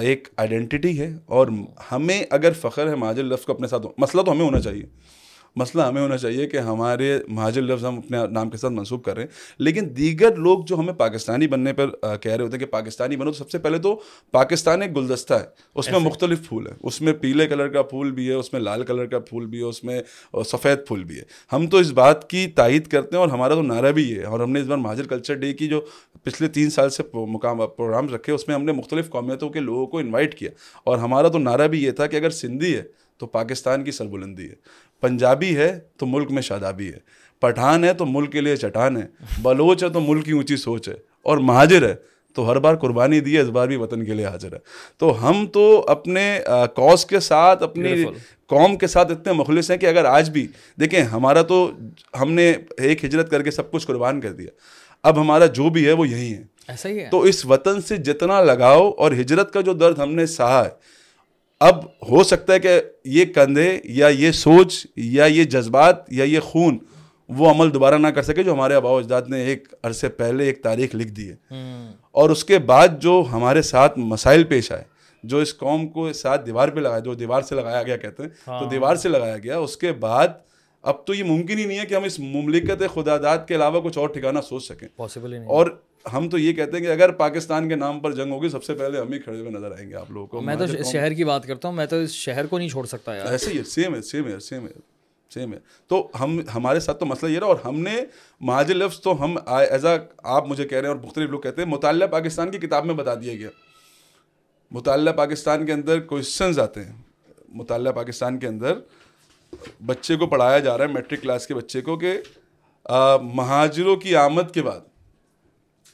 ایک 0.01 0.29
آئیڈینٹی 0.37 0.99
ہے 1.01 1.13
اور 1.27 1.49
ہمیں 1.93 2.23
اگر 2.31 2.53
فخر 2.61 2.89
ہے 2.89 2.95
مہاجر 2.95 3.23
لفظ 3.23 3.45
کو 3.45 3.53
اپنے 3.53 3.69
ساتھ 3.69 3.87
مسئلہ 3.99 4.23
تو 4.23 4.33
ہمیں 4.33 4.45
ہونا 4.45 4.61
چاہیے۔ 4.61 4.87
مسئلہ 5.57 5.83
ہمیں 5.83 6.03
ہونا 6.03 6.17
چاہیے 6.17 6.47
کہ 6.49 6.57
ہمارے 6.57 7.19
مہاجر 7.29 7.63
لفظ 7.63 7.85
ہم 7.85 7.99
اپنے 7.99 8.19
نام 8.31 8.51
کے 8.51 8.57
ساتھ 8.57 8.73
منسوخ 8.73 9.03
کر 9.03 9.15
رہے 9.15 9.23
ہیں۔ 9.23 9.29
لیکن 9.59 9.89
دیگر 9.97 10.37
لوگ 10.37 10.59
جو 10.65 10.79
ہمیں 10.79 10.93
پاکستانی 10.95 11.47
بننے 11.47 11.73
پر 11.73 11.89
کہہ 12.21 12.33
رہے 12.33 12.45
ہوتے 12.45 12.53
ہیں 12.53 12.59
کہ 12.59 12.67
پاکستانی 12.67 13.17
بنو 13.17 13.33
تو 13.33 13.39
سب 13.39 13.51
سے 13.51 13.59
پہلے 13.59 13.79
تو 13.79 14.01
پاکستان 14.31 14.83
ایک 14.83 14.97
گلدستہ 14.97 15.35
ہے۔ 15.35 15.45
اس 15.75 15.87
میں 15.91 15.99
مختلف 16.07 16.49
پھول 16.49 16.67
ہیں۔ 16.67 16.75
اس 16.83 17.01
میں 17.01 17.13
پیلے 17.13 17.47
کلر 17.49 17.69
کا 17.69 17.83
پھول 17.83 18.11
بھی 18.11 18.29
ہے 18.29 18.33
اس 18.33 18.53
میں 18.53 18.61
لال 18.61 18.85
کلر 18.85 19.07
کا 19.07 19.19
پھول 19.19 19.47
بھی 19.47 19.59
ہے 19.59 19.65
اس 19.65 19.85
میں 19.85 20.03
سفید 20.47 20.79
پھول 20.87 21.05
بھی 21.05 21.17
ہے۔ 21.19 21.23
ہم 21.53 21.67
تو 21.67 21.77
اس 21.77 21.91
بات 21.91 22.31
کی 22.31 22.47
تائید 22.47 22.87
کرتے 22.87 23.09
ہیں 23.13 23.21
اور 23.21 23.29
ہمارا 23.29 23.55
تو 23.55 23.63
نعرہ 23.63 23.93
بھی 23.93 24.19
ہے۔ 24.19 24.23
اور 24.23 24.41
ہم 24.41 24.53
نے 24.53 24.61
اس 24.61 24.67
بار 24.67 24.77
مہاجر 24.77 25.07
کلچر 25.07 25.35
ڈے 25.35 25.53
کی 25.53 25.69
جو 25.69 25.81
پچھلے 26.23 26.49
تین 26.49 26.71
سال 26.71 26.91
سے 26.91 27.03
مقام 27.15 27.57
پروگرام 27.57 28.15
رکھے 28.15 28.33
اس 28.33 28.49
میں 28.49 28.55
ہم 28.57 28.65
نے 28.65 28.73
مختلف 28.73 29.11
قومیتوں 29.11 29.51
کے 29.51 29.61
لوگوں 29.61 29.87
کو 29.87 29.99
انوائٹ 29.99 30.35
کیا۔ 30.39 30.51
اور 30.85 30.99
ہمارا 30.99 31.29
تو 31.29 31.39
نعرہ 31.39 31.69
بھی 31.69 31.85
یہ 31.85 31.91
تھا 31.91 32.07
کہ 32.07 32.17
اگر 32.17 32.31
سندھی 32.31 32.77
ہے 32.77 32.83
تو 33.19 33.27
پاکستان 33.27 33.85
کی 33.85 33.91
سربلندی 33.91 34.49
ہے۔ 34.51 34.55
پنجابی 35.01 35.57
ہے 35.57 35.79
تو 35.97 36.07
ملک 36.07 36.31
میں 36.31 36.43
شادابی 36.43 36.89
ہے 36.89 36.99
پٹھان 37.41 37.85
ہے 37.85 37.95
تو 37.95 38.07
ملک 38.07 38.33
کے 38.33 38.41
لیے 38.41 38.57
چٹان 38.57 38.97
ہے 38.97 39.03
بلوچ 39.43 39.85
ہے 39.85 39.89
تو 39.89 40.01
ملک 40.01 40.25
کی 40.25 40.33
اونچی 40.33 40.57
سوچ 40.57 40.89
ہے 40.89 40.95
اور 41.23 41.39
مہاجر 41.39 41.89
ہے 41.89 41.95
تو 42.35 42.51
ہر 42.51 42.59
بار 42.59 42.75
قربانی 42.75 43.21
دی 43.21 43.37
ہے 43.37 43.41
اس 43.41 43.49
بار 43.49 43.69
بھی 43.69 43.77
وطن 43.77 44.05
کے 44.05 44.15
لیے 44.15 44.27
حاضر 44.27 44.53
ہے۔ 44.53 44.59
تو 44.99 45.29
ہم 45.29 45.47
تو 45.47 45.85
اپنے 45.89 46.41
کوس 46.77 47.07
کے 47.07 47.21
ساتھ 47.21 47.63
اپنی 47.63 48.05
قوم 48.47 48.77
کے 48.77 48.87
ساتھ 48.87 49.13
اتنے 49.13 49.33
مخلص 49.33 49.71
ہیں 49.71 49.79
کہ 49.79 49.87
اگر 49.87 50.05
آج 50.05 50.31
بھی 50.31 50.47
دیکھیں 50.81 51.01
ہمارا 51.01 51.43
تو 51.43 51.71
ہم 52.21 52.33
نے 52.33 52.55
ایک 52.79 53.05
ہجرت 53.05 53.31
کر 53.31 53.43
کے 53.43 53.51
سب 53.51 53.71
کچھ 53.71 53.87
قربان 53.87 54.21
کر 54.21 54.33
دیا۔ 54.33 54.51
اب 55.03 55.21
ہمارا 55.21 55.47
جو 55.47 55.71
بھی 55.71 55.87
ہے 55.87 55.93
وہ 55.93 56.09
یہی 56.09 56.33
ہے۔ 56.35 56.43
ایسا 56.69 56.89
ہی 56.89 57.01
ہے۔ 57.01 57.09
تو 57.11 57.21
اس 57.21 57.47
وطن 57.47 57.81
سے 57.81 57.97
جتنا 57.97 58.41
لگاؤ 58.43 58.91
اور 58.91 59.13
ہجرت 59.13 59.53
کا 59.53 59.61
جو 59.61 59.73
درد 59.73 59.99
ہم 59.99 60.15
نے 60.15 60.27
سہا 60.27 60.65
ہے 60.65 61.00
اب 61.61 61.85
ہو 61.85 62.23
سکتا 62.23 62.53
ہے 62.55 62.61
کہ 62.61 62.81
یہ 63.05 63.25
کندھے 63.25 63.81
یا 63.85 64.09
یہ 64.09 64.33
سوچ 64.33 64.87
یا 64.97 65.25
یہ 65.25 65.45
جذبات 65.45 66.13
یا 66.13 66.25
یہ 66.25 66.41
خون 66.41 66.79
وہ 67.29 67.51
عمل 67.51 67.75
دوبارہ 67.75 67.95
نہ 67.95 68.09
کر 68.09 68.23
سکے 68.23 68.43
جو 68.43 68.53
ہمارے 68.53 68.75
آبا 68.75 68.91
اجداد 68.91 69.23
نے 69.29 69.41
ایک 69.45 69.69
عرصے 69.83 70.09
پہلے 70.09 70.45
ایک 70.45 70.63
تاریخ 70.63 70.95
لکھ 70.95 71.09
دی 71.09 71.31
ہے۔ 71.31 71.37
اور 72.11 72.31
اس 72.31 72.45
کے 72.45 72.59
بعد 72.59 72.89
جو 73.01 73.25
ہمارے 73.33 73.63
ساتھ 73.63 73.99
مسائل 73.99 74.45
پیش 74.45 74.73
آئے 74.73 74.85
جو 75.23 75.39
اس 75.39 75.57
قوم 75.57 75.89
کو 75.89 76.13
ساتھ 76.13 76.47
دیوار 76.47 76.69
پہ 76.69 76.81
لگایا 76.81 76.99
جو 76.99 77.15
دیوار 77.15 77.43
سے 77.43 77.55
لگایا 77.55 77.83
گیا 77.83 77.97
کہتے 77.97 78.23
ہیں 78.23 78.31
تو 78.45 78.51
ہاں۔ 78.51 78.71
دیوار 78.71 78.97
سے 78.97 79.09
لگایا 79.09 79.39
گیا۔ 79.39 79.59
اس 79.59 79.77
کے 79.77 79.93
بعد 79.93 80.29
اب 80.83 81.07
تو 81.07 81.15
یہ 81.15 81.25
ممکن 81.25 81.59
ہی 81.59 81.65
نہیں 81.65 81.79
ہے 81.79 81.87
کہ 81.87 81.95
ہم 81.95 82.05
اس 82.05 82.19
مملکت 82.19 82.83
خدا 82.95 83.17
داد 83.17 83.39
کے 83.49 83.55
علاوہ 83.55 83.81
کچھ 83.81 83.99
اور 83.99 84.09
ٹھکانا 84.09 84.43
سوچ 84.43 84.65
سکیں۔ 84.65 84.89
پاسبل 84.97 85.35
اور 85.35 85.67
ہم 86.13 86.29
تو 86.29 86.39
یہ 86.39 86.53
کہتے 86.53 86.77
ہیں 86.77 86.85
کہ 86.85 86.91
اگر 86.91 87.13
پاکستان 87.13 87.69
کے 87.69 87.75
نام 87.75 88.01
پر 88.01 88.13
جنگ 88.13 88.33
ہوگی 88.33 88.49
سب 88.49 88.65
سے 88.65 88.75
پہلے 88.75 89.01
ہم 89.01 89.13
ہی 89.13 89.19
کھڑے 89.19 89.41
ہوئے 89.41 89.51
نظر 89.51 89.73
آئیں 89.73 89.91
گے 89.91 89.95
آپ 89.95 90.11
لوگوں 90.11 90.27
کو 90.27 90.41
میں 90.41 90.57
تو 90.57 90.67
شہر 90.67 91.13
کی 91.13 91.25
بات 91.25 91.47
کرتا 91.47 91.69
ہوں 91.69 91.75
میں 91.75 91.87
تو 91.87 91.97
اس 91.97 92.11
شہر 92.11 92.47
کو 92.47 92.59
نہیں 92.59 92.69
چھوڑ 92.69 92.87
سکتا 92.87 93.15
یار۔ 93.15 93.27
ایسے 93.27 93.51
ہی 93.51 93.59
ہے 93.59 93.63
سیم 93.65 93.95
ہے 93.95 94.03
سیم 94.03 94.29
ہے 94.29 94.39
سیم 94.41 94.67
ہے 94.67 94.73
سیم 95.35 95.53
ہے۔ 95.53 95.59
تو 95.89 96.09
ہم 96.21 96.41
ہمارے 96.55 96.81
ساتھ 96.81 97.01
تو 97.01 97.07
مسئلہ 97.07 97.31
یہ 97.31 97.39
رہا 97.39 97.47
اور 97.47 97.57
ہم 97.65 97.81
نے 97.81 97.97
مہاجر 98.41 98.75
لفظ 98.75 99.01
تو 99.01 99.25
ہم 99.25 99.37
ایز 99.47 99.87
اے 99.87 99.99
آپ 100.25 100.49
مجھے 100.49 100.69
کہہ 100.69 100.79
رہے 100.79 100.89
ہیں 100.89 100.95
اور 100.95 101.05
مختلف 101.05 101.31
لوگ 101.31 101.41
کہتے 101.41 101.63
ہیں 101.63 101.69
مطالعہ 101.69 102.09
پاکستان 102.09 102.51
کی 102.51 102.59
کتاب 102.59 102.87
میں 102.87 102.95
بتا 102.95 103.15
دیا 103.15 103.35
گیا۔ 103.35 103.51
مطالعہ 104.71 105.13
پاکستان 105.13 105.67
کے 105.67 105.73
اندر 105.73 106.01
کوشچنز 106.01 106.59
آتے 106.59 106.85
ہیں۔ 106.85 106.93
مطالعہ 107.49 107.93
پاکستان 107.93 108.39
کے 108.39 108.47
اندر 108.47 108.79
بچے 109.87 110.17
کو 110.17 110.27
پڑھایا 110.27 110.59
جا 110.59 110.79
رہا 110.79 110.85
ہے 110.85 110.93
میٹرک 110.93 111.23
کلاس 111.23 111.47
کے 111.47 111.55
بچے 111.55 111.81
کو 111.81 111.99
کہ 111.99 112.21
مہاجروں 113.23 113.97
کی 113.97 114.17
آمد 114.17 114.55
کے 114.55 114.63
بعد۔ 114.63 114.90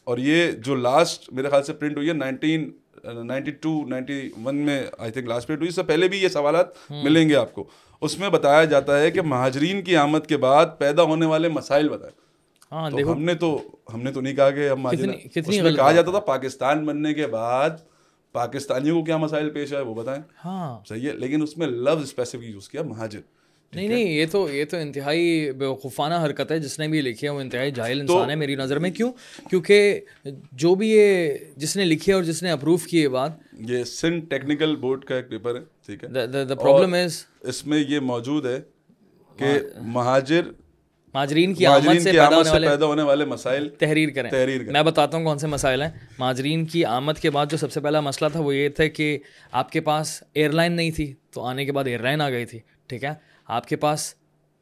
اور 0.07 0.19
یہ 0.19 0.51
جو 0.53 0.75
لاسٹ 0.75 1.33
میرے 1.33 1.49
خیال 1.49 1.63
سے 1.63 1.73
پرنٹ 1.73 1.97
ہوئی 1.97 2.09
ہے 2.09 2.13
nineteen 2.13 2.71
ninety 3.25 3.51
two 3.51 3.87
ninety 3.87 4.31
one 4.45 4.57
میں 4.57 4.87
آئی 4.99 5.13
تھنک 5.13 5.29
لاسٹ 5.29 5.47
پرنٹ 5.47 5.61
ہوئی 5.61 5.69
اس 5.69 5.75
سے 5.75 5.83
پہلے 5.83 6.09
بھی 6.09 6.19
یہ 6.19 6.29
سوالات 6.29 6.67
ملیں 6.91 7.29
گے 7.29 7.37
آپ 7.37 7.53
کو۔ 7.55 7.65
اس 8.03 8.19
میں 8.19 8.29
بتایا 8.29 8.65
جاتا 8.65 8.99
ہے 9.01 9.11
کہ 9.11 9.23
مہاجرین 9.23 9.83
کی 9.83 9.97
آمد 9.97 10.27
کے 10.27 10.37
بعد 10.37 10.67
پیدا 10.79 11.03
ہونے 11.03 11.27
والے 11.27 11.49
مسائل 11.49 11.89
بتائے 11.89 12.13
ہاں 12.73 12.91
ہم 13.03 13.23
نے 13.23 13.35
تو 13.35 13.63
ہم 13.95 14.03
نے 14.03 14.13
تو 14.13 14.21
نہیں 14.21 14.37
کہا 14.37 14.51
کہ 14.51 14.69
ہم 14.69 14.87
اس 14.87 15.01
میں 15.49 15.73
کہا 15.77 15.93
جاتا 15.93 16.11
تھا 16.11 16.21
پاکستان 16.21 16.85
بننے 16.87 17.15
کے 17.15 17.27
بعد 17.27 17.71
پاکستانیوں 18.33 18.99
کو 18.99 19.05
کیا 19.05 19.17
مسائل 19.17 19.51
پیش 19.51 19.73
آئے 19.75 19.85
وہ 19.85 19.95
بتائیں۔ 19.95 20.23
ہاں۔ 20.45 20.79
صحیح 20.89 21.09
ہے 21.09 21.13
لیکن 21.13 21.43
اس 21.43 21.59
میں 21.59 21.67
لفظ 21.67 22.03
اسپیسیفک 22.03 22.45
یوز 22.45 22.69
کیا 22.69 22.83
مہاجر۔ 22.83 23.21
نہیں 23.75 23.89
نہیں 23.89 24.05
یہ 24.05 24.27
تو 24.31 24.53
یہ 24.53 24.65
تو 24.65 24.77
انتہائی 24.77 25.53
بیوقوفانہ 25.53 26.15
حرکت 26.15 26.53
ہے 26.53 26.59
جس 26.59 26.79
نے 26.79 26.89
بھی 26.89 27.01
لکھی 27.01 27.27
ہے 27.27 27.33
وہ 27.33 27.41
انتہائی 27.41 27.71
جاہل 27.71 28.01
انسان 28.01 28.31
ہے 28.31 28.35
میری 28.35 28.55
نظر 28.55 28.79
میں۔ 28.79 28.91
کیوں؟ 28.91 29.13
کیونکہ 29.51 30.01
جو 30.53 30.75
بھی 30.75 30.91
یہ 30.91 31.35
جس 31.57 31.77
نے 31.77 31.85
لکھی 31.85 32.13
ہے 32.13 32.15
اور 32.15 32.23
جس 32.23 32.43
نے 32.43 32.51
اپروو 32.51 32.77
کی 32.77 32.99
یہ 33.03 33.09
بات۔ 33.09 33.31
یہ 33.53 33.85
سن 33.85 34.21
ٹیکنیکل 34.21 34.77
بورڈ 34.77 35.05
کا 35.05 35.17
ایک 35.17 35.29
پیپر 35.31 35.55
ہے 35.55 35.61
ٹھیک 35.87 36.05
ہے۔ 36.05 36.09
دا 36.09 36.55
پرابلم 36.55 36.95
از 36.95 37.25
اس 37.41 37.67
میں 37.67 37.79
یہ 37.89 38.01
موجود 38.01 38.47
ہے 38.47 38.61
کہ 39.37 39.47
مہاجر 39.81 40.41
ماجرین 41.15 41.55
کی 41.55 41.67
آمد 41.67 41.99
سے 42.01 42.11
پیدا 42.13 42.37
ہونے 42.37 42.51
والے 42.51 42.69
پیدا 42.69 42.87
ہونے 42.87 43.03
والے 43.03 43.25
مسائل 43.25 43.69
تحریر 43.69 44.09
کریں۔ 44.09 44.31
تحریر 44.31 44.59
کریں۔ 44.59 44.73
میں 44.73 44.83
بتاتا 44.83 45.17
ہوں 45.17 45.25
کون 45.25 45.39
سے 45.39 45.47
مسائل 45.47 45.83
ہیں۔ 45.83 45.91
ماجرین 46.19 46.67
کی 46.67 46.85
آمد 46.85 47.13
کے 47.23 47.31
بعد 47.31 47.47
جو 47.51 47.57
سب 47.57 47.73
سے 47.73 47.81
پہلا 47.81 48.01
مسئلہ 48.01 48.29
تھا 48.29 48.41
وہ 48.41 48.57
یہ 48.57 48.69
تھا 48.69 48.87
کہ 48.87 49.19
آپ 49.53 49.73
کے 49.73 49.81
پاس 49.81 50.23
ایئر 50.35 50.51
لائن 50.53 50.73
نہیں 50.73 50.91
تھی 50.91 51.15
تو 51.31 51.41
آنے 51.43 51.65
کے 51.65 51.73
بعد 51.73 51.85
ایئر 51.85 52.03
لائن 52.03 52.21
آ 52.21 52.31
گئی 52.31 52.47
تھی 52.47 52.59
ٹھیک 52.87 53.05
ہے۔ 53.05 53.36
آپ 53.49 53.67
کے 53.67 53.77
پاس 53.77 54.15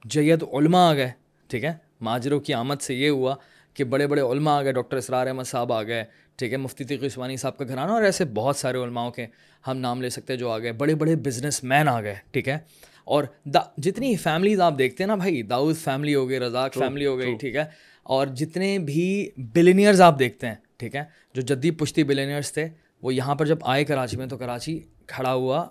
جید 0.05 0.45
علماء 0.53 0.91
آ 0.91 0.95
گئے 0.95 1.11
ٹھیک 1.49 1.65
ہے؟ 1.65 1.73
ماجروں 2.01 2.41
کی 2.41 2.55
آمد 2.55 2.83
سے 2.83 2.95
یہ 2.95 3.09
ہوا 3.09 3.35
کہ 3.75 3.85
بڑے 3.85 4.07
بڑے 4.07 4.21
علماء 4.21 4.59
آ 4.59 4.63
گئے 4.63 4.73
ڈاکٹر 4.73 4.97
اسرار 4.97 5.27
احمد 5.27 5.45
صاحب 5.45 5.73
آ 5.73 5.83
گئے 5.83 6.05
ٹھیک 6.37 6.53
ہے؟ 6.53 6.57
مفتی 6.57 6.85
تقی 6.85 7.07
عثمانی 7.07 7.37
صاحب 7.37 7.59
کا 7.59 7.65
گھرانہ 7.65 7.91
اور 7.91 8.03
ایسے 8.03 8.25
بہت 8.25 8.57
سارے 8.57 8.79
علماؤں 8.79 9.11
کے 9.11 9.27
ہم 9.67 9.77
نام 9.77 10.03
لے 10.03 10.11
سکتے 10.11 10.33
ہیں 10.33 10.41
جو 10.41 10.51
آ 10.51 10.59
گئے۔ 10.59 10.73
بڑے 10.73 10.95
بڑے 10.95 11.17
بزنس 11.17 11.65
مین 11.65 11.89
آ 11.89 12.01
گئے 12.01 12.15
ٹھیک 12.31 12.49
ہے؟ 12.49 12.59
اور 13.05 13.25
دا 13.45 13.61
جتنی 13.77 14.17
فیملیز 14.17 14.61
آپ 14.61 14.79
دیکھتے 14.79 15.05
ہیں 15.05 15.09
نا 15.09 15.15
بھائی 15.15 15.43
داؤد 15.43 15.77
فیملی 15.77 16.15
ہو 16.15 16.29
گئی 16.29 16.41
رزاق 16.41 16.75
فیملی 16.75 17.07
ہو 17.07 17.19
گئی 17.19 17.35
ٹھیک 17.35 17.57
ہے؟ 17.57 17.65
اور 18.03 18.27
جتنے 18.27 18.79
بھی 18.79 19.31
بلینئرز 19.37 20.01
آپ 20.01 20.19
دیکھتے 20.19 20.47
ہیں 20.47 20.55
ٹھیک 20.77 20.97
ہے؟ 20.97 21.05
جو 21.35 21.43
جدی 21.43 21.71
پشتی 21.71 22.05
بلینئرز 22.05 22.53
تھے 22.53 22.69
وہ 23.03 23.15
یہاں 23.15 23.35
پر 23.35 23.47
جب 23.47 23.59
آئے 23.63 23.85
کراچی 23.85 24.17
میں 24.17 24.27
تو 24.27 24.37
کراچی 24.37 24.81
کھڑا 25.07 25.33
ہوا 25.33 25.67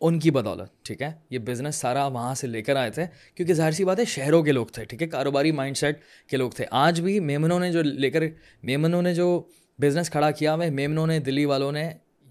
ان 0.00 0.18
کی 0.18 0.30
بدولت، 0.30 0.84
ٹھیک 0.84 1.02
ہے؟ 1.02 1.12
یہ 1.30 1.38
بزنس 1.38 1.76
سارا 1.76 2.06
وہاں 2.06 2.34
سے 2.34 2.46
لے 2.46 2.62
کر 2.62 2.76
آئے 2.76 2.90
تھے، 2.90 3.06
کیونکہ 3.34 3.54
ظاہر 3.54 3.72
سی 3.72 3.84
بات 3.84 3.98
ہے، 3.98 4.04
شہروں 4.04 4.42
کے 4.42 4.52
لوگ 4.52 4.66
تھے، 4.66 4.84
ٹھیک 4.84 5.02
ہے؟ 5.02 5.06
کاروباری 5.06 5.52
مائنڈ 5.52 5.76
سیٹ 5.76 6.00
کے 6.26 6.36
لوگ 6.36 6.50
تھے۔ 6.50 6.64
آج 6.70 7.00
بھی 7.00 7.20
میمنوں 7.20 7.60
نے 7.60 7.72
جو 7.72 7.82
لے 7.82 8.10
کر، 8.10 8.22
میمنوں 8.62 9.02
نے 9.02 9.14
جو 9.14 9.42
بزنس 9.78 10.10
کھڑا 10.10 10.30
کیا 10.30 10.54
ہوا 10.54 10.64
ہے، 10.64 10.70
میمنوں 10.70 11.06
نے، 11.06 11.18
دلی 11.18 11.44
والوں 11.44 11.72
نے 11.72 11.90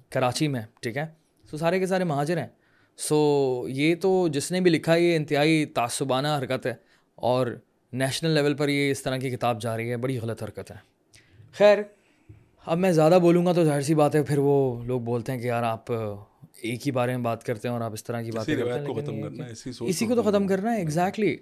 کراچی 0.09 0.47
میں، 0.47 0.61
ٹھیک 0.81 0.97
ہے؟ 0.97 1.05
سو 1.51 1.57
سارے 1.57 1.79
کے 1.79 1.85
سارے 1.85 2.03
مہاجر 2.03 2.37
ہیں۔ 2.37 2.47
سو 2.97 3.65
یہ 3.69 3.95
تو 3.95 4.27
جس 4.27 4.51
نے 4.51 4.61
بھی 4.61 4.71
لکھا 4.71 4.95
یہ 4.95 5.15
انتہائی 5.15 5.65
تعصبانہ 5.65 6.27
حرکت 6.39 6.65
ہے 6.65 6.73
اور 7.15 7.47
نیشنل 7.93 8.29
لیول 8.29 8.53
پر 8.53 8.69
یہ 8.69 8.91
اس 8.91 9.01
طرح 9.01 9.17
کی 9.17 9.29
کتاب 9.29 9.61
جا 9.61 9.77
رہی 9.77 9.91
ہے، 9.91 9.97
بڑی 9.97 10.17
غلط 10.17 10.43
حرکت 10.43 10.71
ہے۔ 10.71 10.75
خیر، 11.57 11.77
اب 12.65 12.77
میں 12.77 12.91
زیادہ 12.91 13.19
بولوں 13.21 13.45
گا 13.45 13.53
تو 13.53 13.65
ظاہر 13.65 13.81
سی 13.81 13.95
بات 13.95 14.15
ہے، 14.15 14.23
پھر 14.23 14.37
وہ 14.37 14.83
لوگ 14.83 15.01
بولتے 15.01 15.31
ہیں 15.31 15.39
کہ 15.39 15.47
یار 15.47 15.63
آپ 15.63 15.85
ایک 16.61 16.87
ہی 16.87 16.91
بارے 16.91 17.15
میں 17.17 17.23
بات 17.23 17.43
کرتے 17.43 17.67
ہیں 17.67 17.73
اور 17.73 17.81
آپ 17.81 17.93
اس 17.93 18.03
طرح 18.03 18.21
کی 18.21 18.29
یہ- 18.51 19.45
اسی 19.81 20.05
کو 20.05 20.15
تو 20.15 20.21
ختم 20.21 20.47
کرنا۔ 20.47 20.73
ہے 20.73 20.77
exactly 20.77 21.37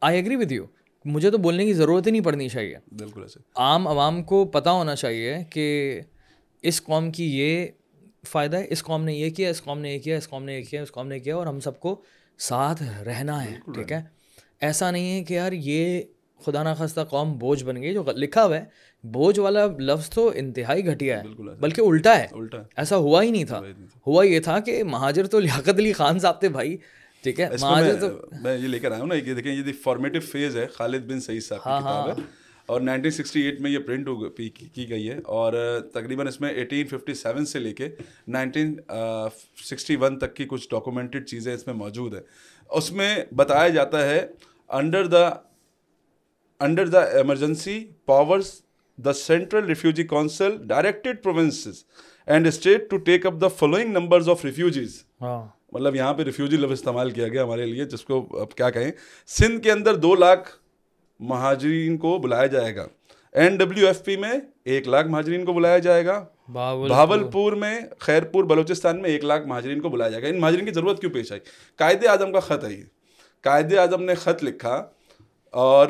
I 0.00 0.16
agree 0.16 0.36
with 0.36 0.52
you 0.52 0.64
مجھے 1.04 1.30
تو 1.30 1.38
بولنے 1.38 1.64
کی 1.64 1.72
ضرورت 1.72 2.06
ہی 2.06 2.12
نہیں 2.12 2.22
پڑنی 2.22 2.48
چاہیے۔ 2.48 2.74
بالکل 2.98 3.24
عام 3.56 3.88
عوام 3.88 4.22
کو 4.22 4.44
پتہ 4.44 4.68
ہونا 4.68 4.96
چاہیے 4.96 5.36
کہ 5.50 6.00
اس 6.62 6.82
قوم 6.82 7.10
کی 7.10 7.38
یہ 7.38 7.66
فائدہ 8.26 8.56
ہے 8.56 8.66
اس 8.70 8.82
قوم 8.82 9.04
نے 9.04 9.14
یہ 9.14 9.30
کیا 9.30 9.50
اس 9.50 9.62
قوم 9.62 9.78
نے 9.78 9.94
یہ 9.94 9.98
کیا 9.98 10.16
اس 10.16 10.28
قوم 10.28 10.44
نے 10.44 10.58
یہ 10.58 10.62
کیا 10.62 10.82
اس 10.82 10.92
قوم 10.92 11.08
نے 11.08 11.16
یہ 11.16 11.20
کیا 11.20 11.36
اور 11.36 11.46
ہم 11.46 11.60
سب 11.60 11.80
کو 11.80 12.02
ساتھ 12.38 12.82
رہنا 12.82 13.44
ہے 13.44 13.54
ٹھیک 13.74 13.92
ہے؟ 13.92 14.02
ایسا 14.60 14.90
نہیں 14.90 15.18
ہے 15.18 15.24
کہ 15.24 15.34
یار 15.34 15.52
یہ 15.52 16.02
خدا 16.44 16.62
نخواستہ 16.62 17.00
قوم 17.00 17.38
بوجھ 17.38 17.64
بن 17.64 17.82
گئی 17.82 17.94
جو 17.94 18.02
لکھا 18.16 18.44
ہوا 18.46 18.56
ہے 18.56 18.64
بوجھ 19.04 19.40
والا 19.40 19.66
لفظ 19.66 20.10
تو 20.10 20.32
انتہائی 20.34 20.86
گھٹیا 20.86 21.22
ہے 21.22 21.28
بلکہ 21.60 21.80
الٹا 21.80 22.18
ہے۔ 22.18 22.26
الٹا 22.32 22.58
ایسا 22.76 22.96
ہوا 22.96 23.22
ہی 23.22 23.30
نہیں 23.30 23.44
تھا۔ 23.44 23.60
ہوا 24.06 24.24
یہ 24.24 24.40
تھا 24.40 24.60
کہ 24.60 24.84
مہاجر 24.84 25.26
تو 25.26 25.40
لیاقت 25.40 25.78
علی 25.78 25.92
خان 25.92 26.18
صاحب 26.18 26.40
تھے 26.40 26.48
بھائی 26.48 26.76
ٹھیک 27.22 27.40
ہے؟ 27.40 27.48
مہاجر 27.60 27.96
تو 28.00 28.08
میں- 28.42 28.62
یہ 28.62 28.68
لے 28.68 28.78
کر 28.78 28.90
آیا 28.90 29.00
ہوں 29.00 29.06
نا 29.06 29.14
یہ 29.14 29.34
دیکھیں 29.34 29.54
یہ 29.54 29.72
فارمیٹو 29.82 30.20
فیز 30.20 30.56
ہے 30.56 30.66
خالد 30.66 31.10
بن 31.10 31.20
سعید 31.20 31.42
صاحب 31.42 31.64
کی 31.64 31.70
کتاب 31.80 32.08
ہے۔ 32.08 32.14
اور 32.66 32.80
1968 32.80 33.60
میں 33.60 33.70
یہ 33.70 33.78
پرنٹ 33.78 34.08
ہو 34.08 34.28
کی 34.74 34.90
گئی 34.90 35.10
ہے۔ 35.10 35.18
اور 35.24 35.52
تقریباً 35.92 36.28
اس 36.28 36.40
میں 36.40 36.50
1857 36.50 37.44
سے 37.44 37.58
لے 37.58 37.72
کے 37.72 37.88
1961 38.28 40.18
تک 40.18 40.34
کی 40.34 40.44
کچھ 40.48 40.68
ڈاکومنٹڈ 40.70 41.26
چیزیں 41.26 41.54
اس 41.54 41.66
میں 41.66 41.74
موجود 41.74 42.14
ہیں۔ 42.14 42.22
اس 42.70 42.92
میں 42.92 43.16
بتایا 43.34 43.68
جاتا 43.68 44.10
ہے 44.10 44.26
under 44.68 45.06
the 45.06 45.30
under 46.60 46.86
the 46.86 47.00
emergency 47.00 47.86
powers 48.06 48.62
the 49.04 49.12
central 49.12 49.64
refugee 49.64 50.04
council 50.04 50.56
directed 50.66 51.22
provinces 51.22 51.84
and 52.26 52.46
state 52.46 52.90
to 52.90 52.96
take 52.96 53.26
up 53.26 53.34
the 53.40 53.48
following 53.48 53.92
numbers 53.92 54.28
of 54.28 54.44
refugees 54.44 55.04
ہاں۔ 55.20 55.46
مطلب 55.72 55.96
یہاں 55.96 56.14
پہ 56.14 56.22
ریفیوجی 56.22 56.56
لفظ 56.56 56.72
استعمال 56.72 57.10
کیا 57.10 57.28
گیا 57.28 57.42
ہمارے 57.42 57.66
لیے 57.66 57.84
جس 57.84 58.04
کو 58.04 58.40
اب 58.40 58.54
کیا 58.54 58.70
کہیں؟ 58.70 58.92
سندھ 59.26 59.62
کے 59.62 59.72
اندر 59.72 59.94
دو 59.94 60.14
لاکھ 60.14 60.48
مہاجرین 61.20 61.96
کو 61.96 62.18
بلایا 62.18 62.46
جائے 62.46 62.76
گا۔ 62.76 62.86
این 63.32 63.56
ڈبلیو 63.56 63.86
ایف 63.86 64.04
پی 64.04 64.16
میں 64.16 64.32
ایک 64.64 64.88
لاکھ 64.88 65.08
مہاجرین 65.08 65.44
کو 65.44 65.52
بلایا 65.52 65.78
جائے 65.78 66.06
گا۔ 66.06 66.24
بھاول 66.88 67.30
پور 67.30 67.52
میں 67.52 67.80
خیرپور 67.98 68.44
بلوچستان 68.44 69.02
میں 69.02 69.10
ایک 69.10 69.24
لاکھ 69.24 69.46
مہاجرین 69.46 69.80
کو 69.80 69.88
بلایا 69.88 70.10
جائے 70.10 70.22
گا۔ 70.22 70.28
ان 70.28 70.40
مہاجرین 70.40 70.64
کی 70.64 70.72
ضرورت 70.72 71.00
کیوں 71.00 71.12
پیش 71.12 71.32
آئی؟ 71.32 71.40
قائد 71.76 72.06
اعظم 72.06 72.32
کا 72.32 72.40
خط 72.40 72.64
ہے 72.64 72.72
یہ۔ 72.72 72.84
قائد 73.42 73.74
اعظم 73.74 74.02
نے 74.02 74.14
خط 74.14 74.44
لکھا 74.44 74.86
اور 75.50 75.88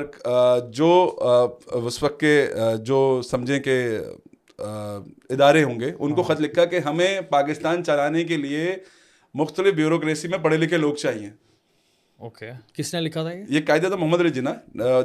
جو 0.72 1.18
اس 1.66 2.02
وقت 2.02 2.20
کے 2.20 2.46
جو 2.82 3.20
سمجھیں 3.30 3.60
کہ 3.60 3.98
ادارے 5.30 5.62
ہوں 5.64 5.80
گے 5.80 5.92
ان 5.98 6.14
کو 6.14 6.22
خط 6.22 6.40
لکھا 6.40 6.64
کہ 6.64 6.78
ہمیں 6.78 7.20
پاکستان 7.20 7.84
چلانے 7.84 8.24
کے 8.24 8.36
لیے 8.36 8.76
مختلف 9.34 9.74
بیوروکریسی 9.74 10.28
میں 10.28 10.38
پڑھے 10.38 10.56
لکھے 10.56 10.76
لوگ 10.76 10.94
چاہیے۔ 10.94 11.30
اوکے۔ 12.16 12.50
کس 12.72 12.94
نے 12.94 13.00
لکھا 13.00 13.22
تھا 13.22 13.32
یہ؟ 13.32 13.44
یہ 13.48 13.60
قاعدہ 13.66 13.86
تھا 13.86 13.96
محمد 13.96 14.20
علی 14.20 14.30
جناح 14.30 14.54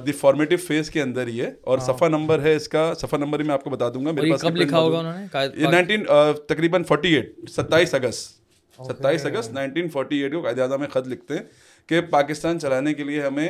دی 0.06 0.12
فارمیٹو 0.12 0.58
فیز 0.58 0.90
کے 0.90 1.02
اندر 1.02 1.28
ہی 1.28 1.42
ہے 1.42 1.52
اور 1.62 1.80
صفحہ 1.80 2.08
نمبر 2.08 2.42
ہے 2.42 2.56
اس 2.56 2.68
کا 2.68 2.94
صفحہ 2.94 3.18
نمبر 3.18 3.44
میں 3.44 3.54
آپ 3.54 3.64
کو 3.64 3.70
بتا 3.70 3.90
دوں 3.90 4.06
گا 4.06 4.12
میرے 4.12 4.32
پاس 4.32 4.42
کب 4.42 4.56
لکھا 4.56 4.80
ہوگا 4.80 5.00
انہوں 5.00 5.14
نے؟ 5.14 5.62
یہ 5.62 5.68
نائنٹین 5.68 6.04
تقریباً 6.48 6.84
فورٹی 6.84 7.16
ایٹ 7.16 7.50
ستائیس 7.50 7.94
اگست۔ 7.94 8.46
ستائیس 8.86 9.26
اگست 9.26 9.54
نائنٹین 9.54 9.90
فورٹی 9.90 10.18
ایٹ 10.18 10.34
کو 10.34 10.42
قائد 10.42 10.60
اعظم 10.60 10.80
میں 10.80 10.88
خط 10.88 11.08
لکھتے 11.08 11.34
ہیں 11.34 11.44
کہ 11.88 12.02
پاکستان 12.02 12.60
چلانے 12.60 12.94
کے 12.94 13.04
لیے 13.04 13.22
ہمیں 13.22 13.50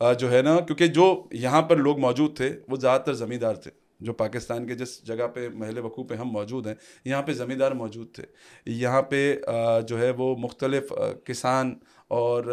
جو 0.00 0.30
ہے 0.32 0.42
نا 0.42 0.60
کیونکہ 0.60 0.86
جو 0.86 1.24
یہاں 1.32 1.62
پر 1.62 1.76
لوگ 1.76 1.98
موجود 1.98 2.36
تھے 2.36 2.50
وہ 2.68 2.76
زیادہ 2.76 3.02
تر 3.02 3.12
زمیندار 3.12 3.54
تھے۔ 3.54 3.70
جو 4.00 4.12
پاکستان 4.12 4.66
کے 4.66 4.74
جس 4.74 5.06
جگہ 5.06 5.26
پہ 5.34 5.48
محل 5.54 5.78
وقوع 5.78 6.04
پہ 6.04 6.14
ہم 6.14 6.28
موجود 6.28 6.66
ہیں 6.66 6.74
یہاں 7.04 7.22
پہ 7.22 7.32
زمیندار 7.32 7.72
موجود 7.72 8.12
تھے۔ 8.12 8.22
یہاں 8.66 9.02
پہ 9.02 9.34
جو 9.88 9.98
ہے 9.98 10.10
وہ 10.10 10.36
مختلف 10.38 10.92
کسان 11.24 11.74
اور 12.08 12.44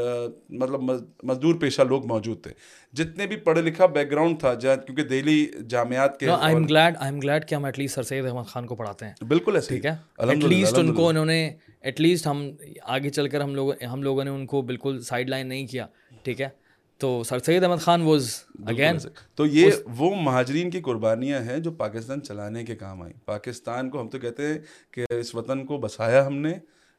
مطلب 0.49 0.81
مزدور 1.23 1.55
پیشہ 1.55 1.81
لوگ 1.81 2.05
موجود 2.07 2.43
تھے۔ 2.43 2.51
جتنے 2.93 3.27
بھی 3.27 3.35
پڑھے 3.35 3.61
لکھا 3.61 3.85
بیک 3.85 4.11
گراؤنڈ 4.11 4.39
تھا 4.39 4.53
کیونکہ 4.55 5.03
دہلی 5.03 5.45
جامعات 5.69 6.19
کے 6.19 6.29
I 6.29 6.55
am 6.55 6.65
glad 6.65 6.95
I 6.99 7.11
I'm 7.11 7.19
glad 7.19 7.47
کہ 7.49 7.55
ہم 7.55 7.65
at 7.65 7.79
least 7.79 7.95
sir 7.95 8.03
Syed 8.03 8.25
Ahmad 8.25 8.47
Khan 8.47 8.65
کو 8.67 8.75
پڑھاتے 8.75 9.05
ہیں۔ 9.05 9.13
بالکل 9.27 9.55
ایسے 9.55 9.67
ٹھیک 9.67 9.85
ہے؟ 9.85 9.95
ایٹ 10.17 10.43
لیسٹ 10.43 10.77
ان 10.77 10.93
کو 10.93 11.09
انہوں 11.09 11.25
نے 11.25 11.53
ایٹ 11.81 12.01
لیسٹ 12.01 12.27
ہم 12.27 12.49
آگے 12.83 13.09
چل 13.09 13.27
کر 13.29 13.41
ہم 13.41 13.55
لوگ 13.55 13.83
ہم 13.83 14.03
لوگوں 14.03 14.23
نے 14.23 14.29
ان 14.29 14.45
کو 14.45 14.61
بالکل 14.61 15.01
سائڈ 15.01 15.29
لائن 15.29 15.47
نہیں 15.47 15.67
کیا۔ 15.67 15.87
ٹھیک 16.23 16.41
ہے؟ 16.41 16.60
تو 17.01 17.23
sir 17.23 17.39
Syed 17.39 17.63
Ahmad 17.63 17.77
Khan 17.77 18.01
was 18.01 18.35
again 18.65 18.97
تو 19.35 19.45
یہ 19.45 19.71
وہ 19.87 20.15
مہاجرین 20.15 20.69
کی 20.69 20.81
قربانیاں 20.81 21.39
ہیں 21.39 21.57
جو 21.57 21.71
پاکستان 21.71 22.21
چلانے 22.21 22.63
کے 22.63 22.75
کام 22.75 23.01
آئیں۔ 23.01 23.13
پاکستان 23.25 23.89
کو 23.89 24.01
ہم 24.01 24.09
تو 24.09 24.19
کہتے 24.19 24.47
ہیں 24.47 24.57
کہ 24.91 25.05
اس 25.09 25.35
وطن 25.35 25.65
کو 25.65 25.77
بسایا 25.77 26.27
ہم 26.27 26.37
نے۔ 26.37 26.53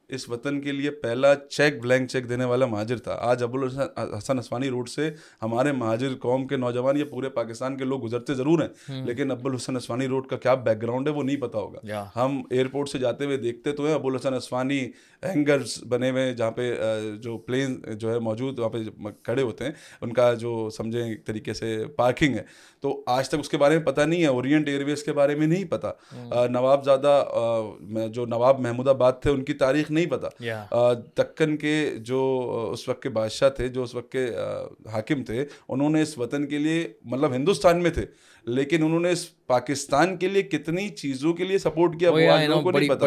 اس 0.09 0.29
وطن 0.29 0.61
کے 0.61 0.73
لیے 0.73 0.91
پہلا 0.91 1.35
چیک 1.35 1.81
بلینک 1.83 2.11
چیک 2.11 2.29
دینے 2.29 2.45
والا 2.45 2.67
مہاجر 2.67 2.99
تھا۔ 2.99 3.17
آج 3.21 3.43
ابو 3.43 3.59
الحسن 3.59 4.39
اسوانی 4.39 4.71
روڈ 4.71 4.89
سے 4.89 5.11
ہمارے 5.43 5.73
مہاجر 5.73 6.15
قوم 6.21 6.47
کے 6.47 6.57
نوجوان 6.57 6.97
یا 6.97 7.05
پورے 7.11 7.29
پاکستان 7.29 7.77
کے 7.77 7.85
لوگ 7.85 8.05
گزرتے 8.05 8.35
ضرور 8.35 8.63
ہیں 8.63 9.03
لیکن 9.05 9.31
ابو 9.31 9.49
الحسن 9.49 9.77
اسوانی 9.77 10.07
روڈ 10.09 10.27
کا 10.27 10.37
کیا 10.37 10.55
بیک 10.55 10.83
گراؤنڈ 10.83 11.09
ہے 11.09 11.13
وہ 11.13 11.23
نہیں 11.23 11.37
پتا 11.37 11.59
ہوگا۔ 11.59 11.81
ہم 12.17 12.43
ایئرپورٹ 12.51 12.89
سے 12.89 12.99
جاتے 12.99 13.25
ہوئے 13.25 13.37
دیکھتے 13.37 13.73
تو 13.73 13.87
ہیں 13.87 13.95
ابو 13.95 14.09
الحسن 14.09 14.35
اسوانی 14.35 14.81
ہینگرز 15.25 15.79
بنے 15.89 16.11
ہوئے 16.11 16.33
جہاں 16.35 16.51
پہ 16.51 16.75
جو 17.23 17.37
پلین 17.39 17.81
جو 17.99 18.13
ہے 18.13 18.19
موجود 18.19 18.59
وہاں 18.59 18.71
پہ 18.71 19.11
کھڑے 19.23 19.43
ہوتے 19.43 19.65
ہیں۔ 19.65 19.73
ان 20.01 20.13
کا 20.13 20.33
جو 20.35 20.69
سمجھیں 20.71 21.03
ایک 21.03 21.27
طریقے 21.27 21.55
سے 21.55 21.85
پارکنگ 21.97 22.35
ہے۔ 22.35 22.43
تو 22.81 23.03
آج 23.07 23.29
تک 23.29 23.37
اس 23.41 23.49
کے 23.49 23.57
بارے 23.57 23.77
میں 23.77 23.85
پتہ 23.87 24.01
نہیں 24.01 24.23
ہے 24.23 24.27
اورینٹ 24.27 24.69
ایئر 24.69 24.85
ویز 24.85 25.03
کے 25.03 25.13
بارے 25.13 25.35
میں 25.35 25.47
نہیں 25.47 25.65
پتہ 25.65 25.93
نواب 26.51 26.85
زادہ 26.85 27.23
جو 28.15 28.27
نواب 28.27 28.61
محمود 28.61 28.89
آباد 28.89 29.13
تھے 29.23 29.31
ان 29.31 29.45
کی 29.45 29.55
تاریخ 29.55 29.91
نہیں 29.91 30.02
پتہ 30.07 30.45
دکن 31.19 31.57
کے 31.57 31.91
جو 31.99 32.49
اس 32.73 32.89
وقت 32.89 33.03
کے 33.03 33.09
بادشاہ 33.09 33.49
تھے 33.49 33.69
جو 33.69 33.83
اس 33.83 33.95
وقت 33.95 34.13
کے 34.13 34.31
حاکم 34.93 35.25
تھے 35.25 35.45
انہوں 35.69 35.91
نے 35.91 36.03
اس 36.03 36.19
وطن 36.19 36.47
کے 36.47 36.59
لیے 36.59 36.93
مطلب 37.05 37.35
ہندوستان 37.35 37.83
میں 37.83 37.91
تھے 37.91 38.03
لیکن 38.45 38.85
انہوں 38.85 39.01
نے 39.01 39.11
اس 39.11 39.47
پاکستان 39.47 40.17
کے 40.17 40.29
لیے 40.29 40.43
کتنی 40.43 40.89
چیزوں 40.89 41.35
کے 41.35 41.45
لیے 41.45 41.59
سپورٹ 41.59 42.01
کیا 42.01 42.11
وہ 42.11 42.17
آج 42.31 42.41
لوگوں 42.49 42.63
کو 42.63 42.71
نہیں 42.79 42.89
پتا۔ 42.89 43.07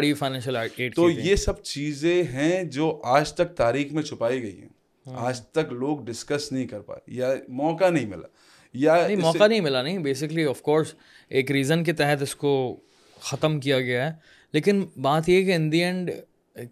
تو 0.95 1.09
یہ 1.29 1.35
سب 1.35 1.63
چیزیں 1.63 2.23
ہیں 2.23 2.63
جو 2.63 3.01
آج 3.03 3.33
تک 3.33 3.55
تاریخ 3.55 3.93
میں 3.93 4.03
چھپائی 4.03 4.41
گئی 4.43 4.61
ہیں۔ 4.61 4.69
آج 5.15 5.41
تک 5.41 5.73
لوگ 5.73 5.97
ڈسکس 5.99 6.51
نہیں 6.51 6.67
کر 6.67 6.79
پائے 6.79 6.99
یا 7.07 7.33
موقع 7.47 7.89
نہیں 7.89 8.05
ملا۔ 8.05 8.27
یا 8.73 9.07
نہیں 9.07 9.15
موقع 9.15 9.47
نہیں 9.47 9.61
ملا 9.61 9.81
نہیں 9.81 9.97
بیسکلی 9.97 10.45
آف 10.45 10.61
کورس 10.61 10.93
ایک 11.29 11.51
ریزن 11.51 11.83
کے 11.83 11.93
تحت 11.93 12.21
اس 12.21 12.35
کو 12.35 12.79
ختم 13.21 13.59
کیا 13.59 13.79
گیا 13.79 14.07
ہے۔ 14.07 14.13
لیکن 14.53 14.85
بات 15.01 15.29
یہ 15.29 15.45
کہ 15.45 15.55
ان 15.55 15.71
دی 15.71 15.83
اینڈ 15.83 16.11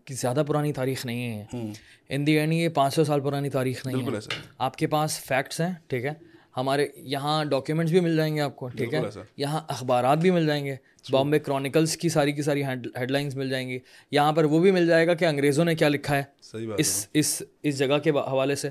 زیادہ 0.10 0.44
پرانی 0.48 0.74
تاریخ 0.74 1.06
نہیں 1.06 1.42
ہے 1.42 1.46
ان 2.10 2.28
دی 2.28 2.32
اینڈ 2.32 2.54
یہ 2.54 2.70
پانچ 2.70 2.94
سو 2.94 3.04
سال 3.04 3.20
پرانی 3.20 3.50
تاریخ 3.50 3.86
نہیں 3.88 3.98
ہے۔ 3.98 4.06
آپ 4.58 4.76
کے 4.76 4.88
پاس 4.88 5.20
فیکٹس 5.20 5.62
ہیں 5.62 5.74
ٹھیک 5.88 6.06
ہے۔ 6.06 6.12
ہمارے 6.58 6.88
یہاں 6.96 7.46
ڈاکیومنٹس 7.46 7.92
بھی 7.92 8.00
مل 8.00 8.16
جائیں 8.16 8.36
گے 8.36 8.42
آپ 8.42 8.56
کو 8.56 8.68
ٹھیک 8.68 8.94
ہے۔ 8.94 9.00
یہاں 9.38 9.62
اخبارات 9.68 10.18
بھی 10.18 10.32
مل 10.32 10.46
جائیں 10.48 10.66
گے۔ 10.66 10.76
بامبے 11.12 11.40
کرونیکلس 11.40 11.98
کی 11.98 12.10
ساری 12.10 12.32
کی 12.32 12.42
ساری 12.42 12.64
ہیڈ 12.66 13.12
لائنس 13.12 13.36
مل 13.36 13.50
جائیں 13.50 13.70
گی۔ 13.70 13.80
یہاں 14.12 14.34
پر 14.34 14.44
وہ 14.44 14.60
بھی 14.60 14.72
مل 14.72 14.88
جائے 14.88 15.08
گا 15.08 15.14
کہ 15.14 15.26
انگریزوں 15.26 15.66
نے 15.66 15.76
کیا 15.76 15.90
لکھا 15.90 16.18
ہے۔ 16.18 16.24
اس 16.78 17.08
اس 17.14 17.44
اس 17.64 17.78
جگہ 17.78 17.98
کے 17.98 18.10
حوالے 18.10 18.56
سے۔ 18.56 18.70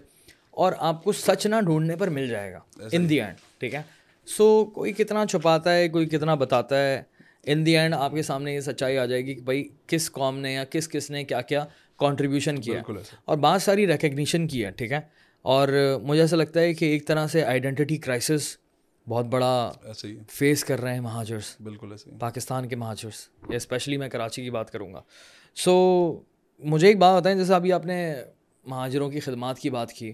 اور 0.51 0.73
آپ 0.79 1.05
کو 1.05 1.13
سچ 1.13 1.47
نہ 1.47 1.57
ڈھونڈنے 1.65 1.97
پر 1.97 2.09
مل 2.09 2.29
جائے 2.29 2.53
گا۔ 2.53 2.59
ان 2.93 3.11
دی 3.11 3.21
اینڈ 3.21 3.37
ٹھیک 3.59 3.75
ہے۔ 3.75 3.83
سو 4.27 4.65
کوئی 4.65 4.93
کتنا 4.93 5.27
چھپاتا 5.27 5.75
ہے 5.75 5.89
کوئی 5.89 6.07
کتنا 6.07 6.35
بتاتا 6.35 6.77
ہے 6.77 7.03
ان 7.47 7.67
دی 7.67 7.77
اینڈ 7.79 7.95
آپ 7.95 8.13
کے 8.13 8.23
سامنے 8.23 8.55
یہ 8.55 8.61
سچائی 8.61 8.99
آ 8.99 9.05
جائے 9.07 9.27
گی 9.27 9.35
کہ 9.35 9.41
بھائی 9.41 9.69
کس 9.87 10.13
قوم 10.13 10.39
نے 10.39 10.53
یا 10.53 10.65
کس 10.65 10.89
کس 10.89 11.11
نے 11.11 11.25
کیا 11.25 11.41
کیا 11.41 11.65
کانٹریبیوشن 11.97 12.61
کیا 12.61 12.81
ہے 12.81 12.93
اور 13.25 13.37
بہت 13.37 13.63
ساری 13.63 13.87
ریکگنیشن 13.87 14.47
کی 14.49 14.65
ہے 14.65 14.71
ٹھیک 14.71 14.93
ہے؟ 14.93 15.01
اور 15.43 15.69
مجھے 16.03 16.23
ایسا 16.23 16.37
لگتا 16.37 16.61
ہے 16.61 16.75
کہ 16.75 16.85
ایک 16.85 17.07
طرح 17.07 17.27
سے 17.27 17.45
آئیڈینٹی 17.45 17.97
کرائسس 17.97 18.57
بہت 19.09 19.27
بڑا 19.27 19.73
فیس 20.31 20.65
کر 20.65 20.81
رہے 20.81 20.95
ہیں 20.95 21.01
مہاجرس۔ 21.01 21.57
بالکل 21.63 21.93
پاکستان 22.19 22.69
کے 22.69 22.77
مہاجرس 22.77 23.29
یا 23.51 23.57
اسپیشلی 23.57 23.97
میں 23.97 24.09
کراچی 24.09 24.43
کی 24.43 24.51
بات 24.51 24.71
کروں 24.71 24.95
گا۔ 24.95 25.03
سو 25.55 25.75
مجھے 26.59 26.87
ایک 26.89 26.99
بات 26.99 27.21
بتائیں 27.21 27.39
جیسے 27.39 27.55
ابھی 27.55 27.73
آپ 27.73 27.87
نے 27.87 28.15
مہاجروں 28.65 29.11
کی 29.11 29.21
خدمات 29.21 29.59
کی 29.59 29.71
بات 29.71 29.93
کی 29.93 30.13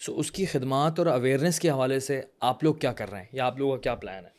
سو 0.00 0.18
اس 0.18 0.32
کی 0.32 0.46
خدمات 0.46 0.98
اور 0.98 1.06
اویئرنیس 1.06 1.60
کے 1.60 1.70
حوالے 1.70 2.00
سے 2.00 2.20
آپ 2.40 2.64
لوگ 2.64 2.74
کیا 2.74 2.92
کر 2.92 3.10
رہے 3.10 3.18
ہیں؟ 3.18 3.26
یا 3.32 3.46
آپ 3.46 3.58
لوگوں 3.58 3.76
کا 3.76 3.80
کیا 3.80 3.94
پلان 3.94 4.24
ہے؟ 4.24 4.30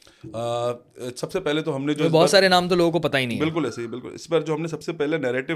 سب 1.15 1.31
سے 1.31 1.39
پہلے 1.39 1.61
تو 1.61 1.75
ہم 1.75 1.85
نے 1.85 1.93
جو 1.93 2.09
بہت 2.09 2.29
سارے 2.29 2.47
نام 2.47 2.69
تو 2.69 2.75
لوگوں 2.75 2.91
کو 2.91 2.99
پتہ 2.99 3.17
ہی 3.17 3.25
نہیں 3.25 3.39
بالکل 3.39 3.65
ایسے 3.65 3.81
ہی 3.81 3.87
بالکل۔ 3.87 4.11
اس 4.13 4.27
پر 4.27 4.41
جو 4.41 4.53
ہم 4.53 4.61
نے 4.61 4.67
سب 4.67 4.83
سے 4.83 4.93
پہلے 4.93 5.17
نیریٹو 5.17 5.53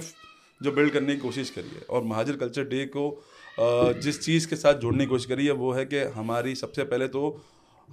جو 0.61 0.71
بلڈ 0.71 0.93
کرنے 0.93 1.13
کی 1.13 1.19
کوشش 1.19 1.51
کری 1.51 1.67
ہے 1.75 1.81
اور 1.87 2.01
مہاجر 2.01 2.37
کلچر 2.37 2.63
ڈے 2.63 2.87
کو 2.87 3.19
جس 4.01 4.25
چیز 4.25 4.47
کے 4.47 4.55
ساتھ 4.55 4.81
جوڑنے 4.81 5.03
کی 5.03 5.09
کوشش 5.09 5.27
کری 5.27 5.45
ہے 5.47 5.51
وہ 5.51 5.75
ہے 5.77 5.85
کہ 5.85 6.03
ہماری 6.15 6.55
سب 6.55 6.73
سے 6.73 6.85
پہلے 6.85 7.07
تو 7.07 7.37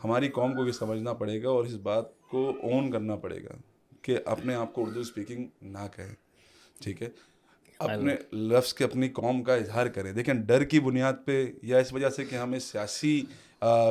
ہماری 0.04 0.28
قوم 0.28 0.52
کو 0.56 0.66
یہ 0.66 0.72
سمجھنا 0.72 1.12
پڑے 1.12 1.42
گا 1.42 1.48
اور 1.48 1.64
اس 1.64 1.74
بات 1.74 2.04
کو 2.28 2.52
اون 2.62 2.90
کرنا 2.90 3.16
پڑے 3.16 3.44
گا 3.44 3.56
کہ 4.02 4.18
اپنے 4.24 4.54
آپ 4.54 4.72
کو 4.74 4.82
اردو 4.82 5.00
اسپیکنگ 5.00 5.46
نہ 5.62 5.86
کہیں۔ 5.96 6.14
ٹھیک 6.82 7.02
ہے؟ 7.02 7.08
اپنے 7.78 8.14
لفظ 8.32 8.74
کے 8.74 8.84
اپنی 8.84 9.08
قوم 9.08 9.42
کا 9.42 9.54
اظہار 9.54 9.86
کریں۔ 9.86 10.12
دیکھیں 10.12 10.34
ڈر 10.34 10.64
کی 10.64 10.80
بنیاد 10.80 11.12
پہ 11.24 11.44
یا 11.62 11.78
اس 11.78 11.92
وجہ 11.92 12.08
سے 12.08 12.24
کہ 12.24 12.36
ہمیں 12.36 12.58
سیاسی 12.58 13.20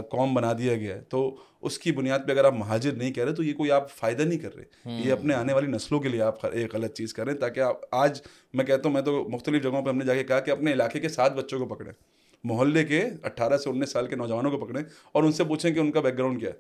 قوم 0.10 0.34
بنا 0.34 0.54
دیا 0.54 0.74
گیا 0.74 0.96
ہے 0.96 1.02
تو 1.02 1.36
اس 1.62 1.78
کی 1.80 1.92
بنیاد 1.92 2.20
پہ 2.28 2.32
اگر 2.32 2.46
آپ 2.46 2.54
مہاجر 2.54 2.92
نہیں 2.92 3.14
کہہ 3.14 3.24
رہے 3.24 3.34
تو 3.34 3.44
یہ 3.44 3.54
کوئی 3.54 3.72
آپ 3.72 3.92
فائدہ 3.92 4.24
نہیں 4.24 4.40
کر 4.40 4.56
رہے۔ 4.56 4.64
یہ 4.86 5.12
اپنے 5.12 5.34
آنے 5.34 5.54
والی 5.54 5.68
نسلوں 5.68 6.00
کے 6.00 6.10
لیے 6.10 6.22
آپ 6.22 6.46
ایک 6.46 6.74
غلط 6.76 6.94
چیز 6.94 7.14
کریں 7.14 7.34
تاکہ 7.34 7.60
آپ 7.60 7.80
آج 7.92 8.22
میں 8.54 8.66
کہتا 8.66 8.82
ہوں 8.86 8.94
میں 8.94 9.02
تو 9.02 9.28
مختلف 9.30 9.64
جگہوں 9.64 9.82
پہ 9.82 9.90
ہم 9.90 9.98
نے 9.98 10.06
جا 10.06 10.14
کے 10.14 10.24
کہا 10.24 10.40
کہ 10.40 10.52
اپنے 10.52 10.74
علاقے 10.74 11.00
کے 11.00 11.10
سات 11.10 11.36
بچوں 11.36 11.60
کو 11.60 11.76
پکڑیں۔ 11.76 11.92
محلے 12.44 12.84
کے 12.86 13.02
اٹھارہ 13.24 13.58
سے 13.58 13.70
انیس 13.70 13.92
سال 13.92 14.08
کے 14.08 14.16
نوجوانوں 14.16 14.52
کو 14.52 14.66
پکڑیں 14.66 14.82
اور 15.12 15.24
ان 15.24 15.32
سے 15.32 15.44
پوچھیں 15.44 15.74
کہ 15.74 15.80
ان 15.80 15.92
کا 15.92 16.02
بیک 16.02 16.18
گراؤنڈ 16.18 16.40
کیا 16.40 16.50
ہے۔ 16.50 16.56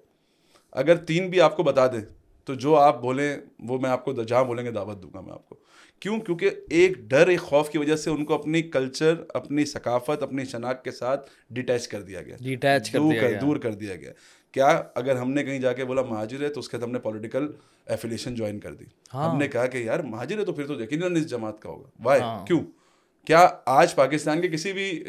اگر 0.71 0.95
تین 0.95 1.29
بھی 1.29 1.41
آپ 1.41 1.57
کو 1.57 1.63
بتا 1.63 1.87
دیں 1.87 2.01
تو 2.45 2.53
جو 2.53 2.75
آپ 2.75 3.01
بولیں 3.01 3.37
وہ 3.59 3.79
میں 3.79 3.89
آپ 3.89 4.05
کو 4.05 4.13
جہاں 4.13 4.43
بولیں 4.43 4.65
گے 4.65 4.71
دعوت 4.71 5.03
دوں 5.03 5.09
گا 5.13 5.21
میں 5.21 5.33
آپ 5.33 5.49
کو۔ 5.49 5.55
کیوں؟ 5.99 6.19
کیونکہ 6.19 6.49
ایک 6.69 6.97
ڈر 6.97 7.27
ایک 7.27 7.39
خوف 7.39 7.69
کی 7.69 7.77
وجہ 7.77 7.95
سے 7.95 8.09
ان 8.09 8.25
کو 8.25 8.33
اپنی 8.33 8.61
کلچر 8.61 9.13
اپنی 9.33 9.65
ثقافت 9.65 10.23
اپنی 10.23 10.45
شناخت 10.45 10.83
کے 10.83 10.91
ساتھ 10.91 11.29
ڈیٹیچ 11.49 11.87
کر 11.87 12.01
دیا 12.01 12.21
گیا۔ 12.21 12.35
ڈیٹیچ 12.39 12.91
کر 12.91 12.99
دور 12.99 13.11
دیا 13.11 13.21
کر 13.21 13.29
گیا۔ 13.29 13.37
دور 13.41 13.57
کر 13.57 13.73
دیا 13.73 13.95
گیا۔ 13.95 14.13
کیا 14.51 14.83
اگر 14.95 15.15
ہم 15.15 15.31
نے 15.31 15.43
کہیں 15.43 15.59
جا 15.59 15.73
کے 15.73 15.85
بولا 15.85 16.01
مہاجر 16.01 16.41
ہے 16.41 16.49
تو 16.49 16.59
اس 16.59 16.69
کے 16.69 16.77
ہم 16.77 16.91
نے 16.91 16.99
پولیٹیکل 16.99 17.47
ایفیلیشن 17.85 18.35
جوائن 18.35 18.59
کر 18.59 18.73
دی۔ 18.73 18.85
ہم 19.13 19.37
نے 19.37 19.47
کہا 19.47 19.65
کہ 19.65 19.77
یار 19.77 19.99
مہاجر 19.99 20.39
ہے 20.39 20.45
تو 20.45 20.53
پھر 20.53 20.67
تو 20.67 20.81
یقیناً 20.81 21.15
اس 21.15 21.27
جماعت 21.27 21.61
کا 21.61 21.69
ہوگا۔ 21.69 21.89
وائی 22.03 22.21
کیوں؟ 22.47 22.59
کیا 23.27 23.47
آج 23.65 23.95
پاکستان 23.95 24.41
کے 24.41 24.47
کسی 24.47 24.73
بھی 24.73 25.03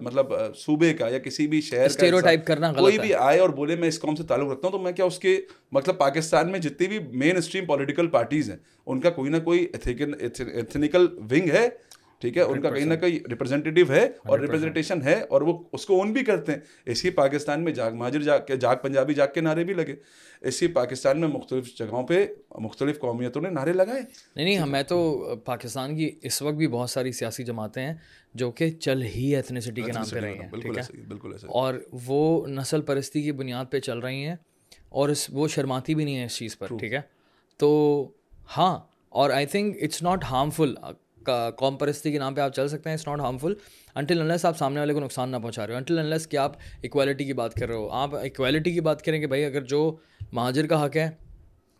مطلب 0.00 0.32
صوبے 0.56 0.92
کا 0.94 1.08
یا 1.08 1.18
کسی 1.18 1.46
بھی 1.46 1.60
شہر 1.60 1.88
کا 2.22 2.34
کرنا 2.46 2.72
کوئی 2.72 2.98
بھی 2.98 3.14
آئے 3.14 3.38
اور 3.38 3.50
بولے 3.50 3.76
میں 3.76 3.88
اس 3.88 4.00
قوم 4.00 4.14
سے 4.14 4.22
تعلق 4.22 4.50
رکھتا 4.52 4.66
ہوں 4.66 4.72
تو 4.72 4.78
میں 4.78 4.92
کیا 4.92 5.04
اس 5.04 5.18
کے 5.18 5.40
مطلب 5.72 5.98
پاکستان 5.98 6.50
میں 6.52 6.58
جتنی 6.58 6.86
بھی 6.86 6.98
مین 7.12 7.36
اسٹریم 7.36 7.66
پولیٹیکل 7.66 8.06
پارٹیز 8.06 8.50
ہیں 8.50 8.56
ان 8.86 9.00
کا 9.00 9.10
کوئی 9.10 9.30
نہ 9.30 9.36
کوئی 9.44 9.66
ایتھنیکل 9.72 11.06
ونگ 11.30 11.50
ہے۔ 11.50 11.68
ٹھیک 12.20 12.36
ہے؟ 12.36 12.42
ان 12.42 12.60
کا 12.60 12.70
کہیں 12.70 12.84
نہ 12.84 12.94
کہیں 12.94 13.28
ریپرزینٹیو 13.28 13.92
ہے 13.92 14.08
اور 14.24 14.38
ریپرزنٹیشن 14.38 15.02
ہے 15.02 15.20
اور 15.20 15.40
وہ 15.40 15.58
اس 15.72 15.86
کو 15.86 15.96
اون 15.96 16.12
بھی 16.12 16.24
کرتے 16.24 16.52
ہیں۔ 16.52 16.58
اسی 16.86 17.10
پاکستان 17.10 17.64
میں 17.64 17.72
جاگ 17.72 17.92
مہاجر 17.92 18.22
جاگ 18.22 18.38
کے 18.46 18.56
جاگ 18.56 18.76
پنجابی 18.82 19.14
جاگ 19.14 19.26
کے 19.34 19.40
نعرے 19.40 19.64
بھی 19.64 19.74
لگے۔ 19.74 19.94
اسی 20.40 20.66
پاکستان 20.68 21.20
میں 21.20 21.28
مختلف 21.28 21.76
جگہوں 21.78 22.06
پہ 22.06 22.26
مختلف 22.58 22.98
قومیتوں 22.98 23.42
نے 23.42 23.50
نعرے 23.50 23.72
لگائے۔ 23.72 24.02
نہیں 24.36 24.44
نہیں 24.44 24.66
میں 24.66 24.82
تو 24.82 25.22
پاکستان 25.44 25.96
کی 25.96 26.10
اس 26.22 26.42
وقت 26.42 26.54
بھی 26.54 26.68
بہت 26.68 26.90
ساری 26.90 27.12
سیاسی 27.12 27.44
جماعتیں 27.44 27.86
ہیں 27.86 27.94
جو 28.34 28.50
کہ 28.50 28.70
چل 28.70 29.02
ہی 29.02 29.36
ایتھنیسٹی 29.36 29.82
کے 29.82 29.92
نام 29.92 30.04
پہ 30.10 30.20
رہی 30.20 30.38
ہیں 30.38 30.48
بالکل 30.50 30.80
بالکل 31.08 31.34
اور 31.46 31.74
وہ 32.06 32.46
نسل 32.46 32.80
پرستی 32.80 33.22
کی 33.22 33.32
بنیاد 33.32 33.64
پہ 33.70 33.80
چل 33.80 33.98
رہی 33.98 34.24
ہیں 34.24 34.36
اور 34.88 35.08
اس 35.08 35.26
وہ 35.32 35.48
شرماتی 35.48 35.94
بھی 35.94 36.04
نہیں 36.04 36.16
ہے 36.16 36.24
اس 36.24 36.36
چیز 36.36 36.58
پر 36.58 36.66
ٹھیک 36.78 36.92
ہے؟ 36.92 37.00
تو 37.56 38.08
ہاں 38.56 38.78
اور 39.08 39.30
I 39.30 39.46
think 39.46 39.76
it's 39.82 40.02
not 40.02 40.24
harmful 40.30 40.74
قوم 41.56 41.76
پرستی 41.76 42.12
کے 42.12 42.18
نام 42.18 42.34
پہ 42.34 42.40
آپ 42.40 42.54
چل 42.54 42.68
سکتے 42.68 42.90
ہیں 42.90 42.94
it's 42.94 43.08
not 43.08 43.20
harmful 43.20 43.54
until 43.94 44.20
unless 44.20 44.44
آپ 44.44 44.58
سامنے 44.58 44.80
والے 44.80 44.92
کو 44.92 45.00
نقصان 45.00 45.30
نہ 45.30 45.36
پہنچا 45.36 45.66
رہے 45.66 45.74
ہو 45.74 45.78
انٹل 45.78 45.98
انلیس 45.98 46.28
کہ 46.28 46.36
آپ 46.36 46.52
اکوالٹی 46.82 47.24
کی 47.24 47.32
بات 47.32 47.54
کر 47.54 47.68
رہے 47.68 47.74
ہو۔ 47.74 47.88
آپ 47.88 48.14
اکوالٹی 48.14 48.72
کی 48.72 48.80
بات 48.80 49.02
کریں 49.02 49.20
کہ 49.20 49.26
بھائی، 49.26 49.44
اگر 49.44 49.62
جو 49.62 49.96
مہاجر 50.32 50.66
کا 50.66 50.84
حق 50.84 50.96
ہے، 50.96 51.10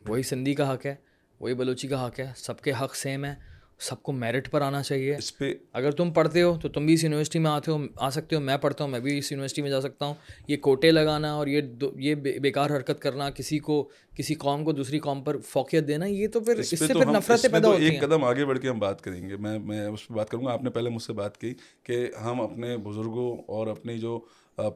وہی 0.09 0.23
سندھی 0.23 0.55
کا 0.55 0.73
حق 0.73 0.87
ہے، 0.87 0.95
وہی 1.41 1.55
بلوچی 1.55 1.89
کا 1.89 2.07
حق 2.07 2.21
ہے، 2.21 2.31
سب 2.37 2.61
کے 2.61 2.73
حق 2.81 2.97
سیم 2.97 3.25
ہے 3.25 3.35
سب 3.81 4.03
کو 4.03 4.13
میرٹ 4.13 4.51
پر 4.51 4.61
آنا 4.61 4.83
چاہیے۔ 4.83 5.15
اس 5.17 5.37
پہ 5.39 5.53
اگر 5.73 5.91
تم 5.91 6.11
پڑھتے 6.13 6.43
ہو 6.43 6.57
تو 6.63 6.69
تم 6.69 6.87
بھی 6.87 6.95
اس 6.95 7.05
یونیورسٹی 7.05 7.39
میں 7.39 7.51
آتے 7.51 7.71
ہو 7.71 7.79
آ 7.97 8.11
سکتے 8.11 8.37
ہو 8.37 8.41
میں 8.41 8.57
پڑھتا 8.57 8.85
ہوں 8.85 8.91
میں 8.91 9.01
بھی 9.01 9.17
اس 9.19 9.31
یونیورسٹی 9.33 9.63
میں 9.63 9.71
جا 9.71 9.81
سکتا 9.81 10.07
ہوں۔ 10.07 10.15
یہ 10.49 10.57
کوٹے 10.57 10.91
لگانا 10.91 11.33
اور 11.33 11.47
یہ 11.47 11.61
یہ 11.97 12.15
بیکار 12.15 12.71
حرکت 12.71 13.01
کرنا 13.01 13.31
کسی 13.31 13.59
کو 13.59 13.89
کسی 14.17 14.35
قوم 14.35 14.65
کو 14.65 14.73
دوسری 14.73 14.99
قوم 14.99 15.23
پر 15.25 15.39
فوقیت 15.39 15.89
دینا 15.89 16.07
یہ 16.07 16.29
تو 16.29 16.41
پھر 16.41 16.59
اس 16.59 16.69
سے 16.71 16.87
پھر 16.87 17.07
نفرتیں 17.07 17.51
پیدا 17.51 17.69
ہوتی 17.69 17.85
ایک 17.85 18.01
قدم 18.01 18.25
آگے 18.25 18.45
بڑھ 18.45 18.59
کے 18.59 18.69
ہم 18.69 18.79
بات 18.79 19.01
کریں 19.03 19.29
گے۔ 19.29 19.37
میں 19.37 19.59
میں 19.59 19.87
اس 19.87 20.07
پہ 20.09 20.15
بات 20.15 20.31
کروں 20.31 20.45
گا۔ 20.47 20.53
آپ 20.53 20.63
نے 20.63 20.71
پہلے 20.71 20.91
مجھ 20.91 21.03
سے 21.03 21.13
بات 21.13 21.39
کی 21.39 21.55
کہ 21.83 22.07
ہم 22.25 22.41
اپنے 22.41 22.77
بزرگوں 22.77 23.37
اور 23.47 23.67
اپنی 23.67 23.99
جو 23.99 24.19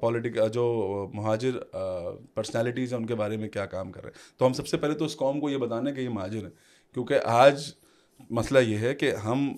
پولیٹک 0.01 0.39
جو 0.53 0.65
مہاجر 1.15 1.59
پرسنالٹیز 2.35 2.93
ہیں 2.93 3.01
ان 3.01 3.07
کے 3.07 3.15
بارے 3.15 3.37
میں 3.37 3.49
کیا 3.49 3.67
کام 3.67 3.93
کر 3.93 4.03
رہے 4.03 4.11
ہیں؟ 4.11 4.39
تو 4.39 4.47
ہم 4.47 4.53
سب 4.53 4.69
سے 4.69 4.77
پہلے 4.77 4.95
تو 4.95 5.05
اس 5.05 5.17
قوم 5.17 5.41
کو 5.41 5.51
یہ 5.51 5.57
بتانا 5.57 5.91
کہ 5.91 6.01
یہ 6.01 6.09
مہاجر 6.09 6.43
ہیں۔ 6.43 6.51
کیونکہ 6.95 7.15
آج 7.25 7.73
مسئلہ 8.31 8.59
یہ 8.59 8.79
ہے 8.79 8.95
کہ 8.95 9.15
ہم 9.15 9.53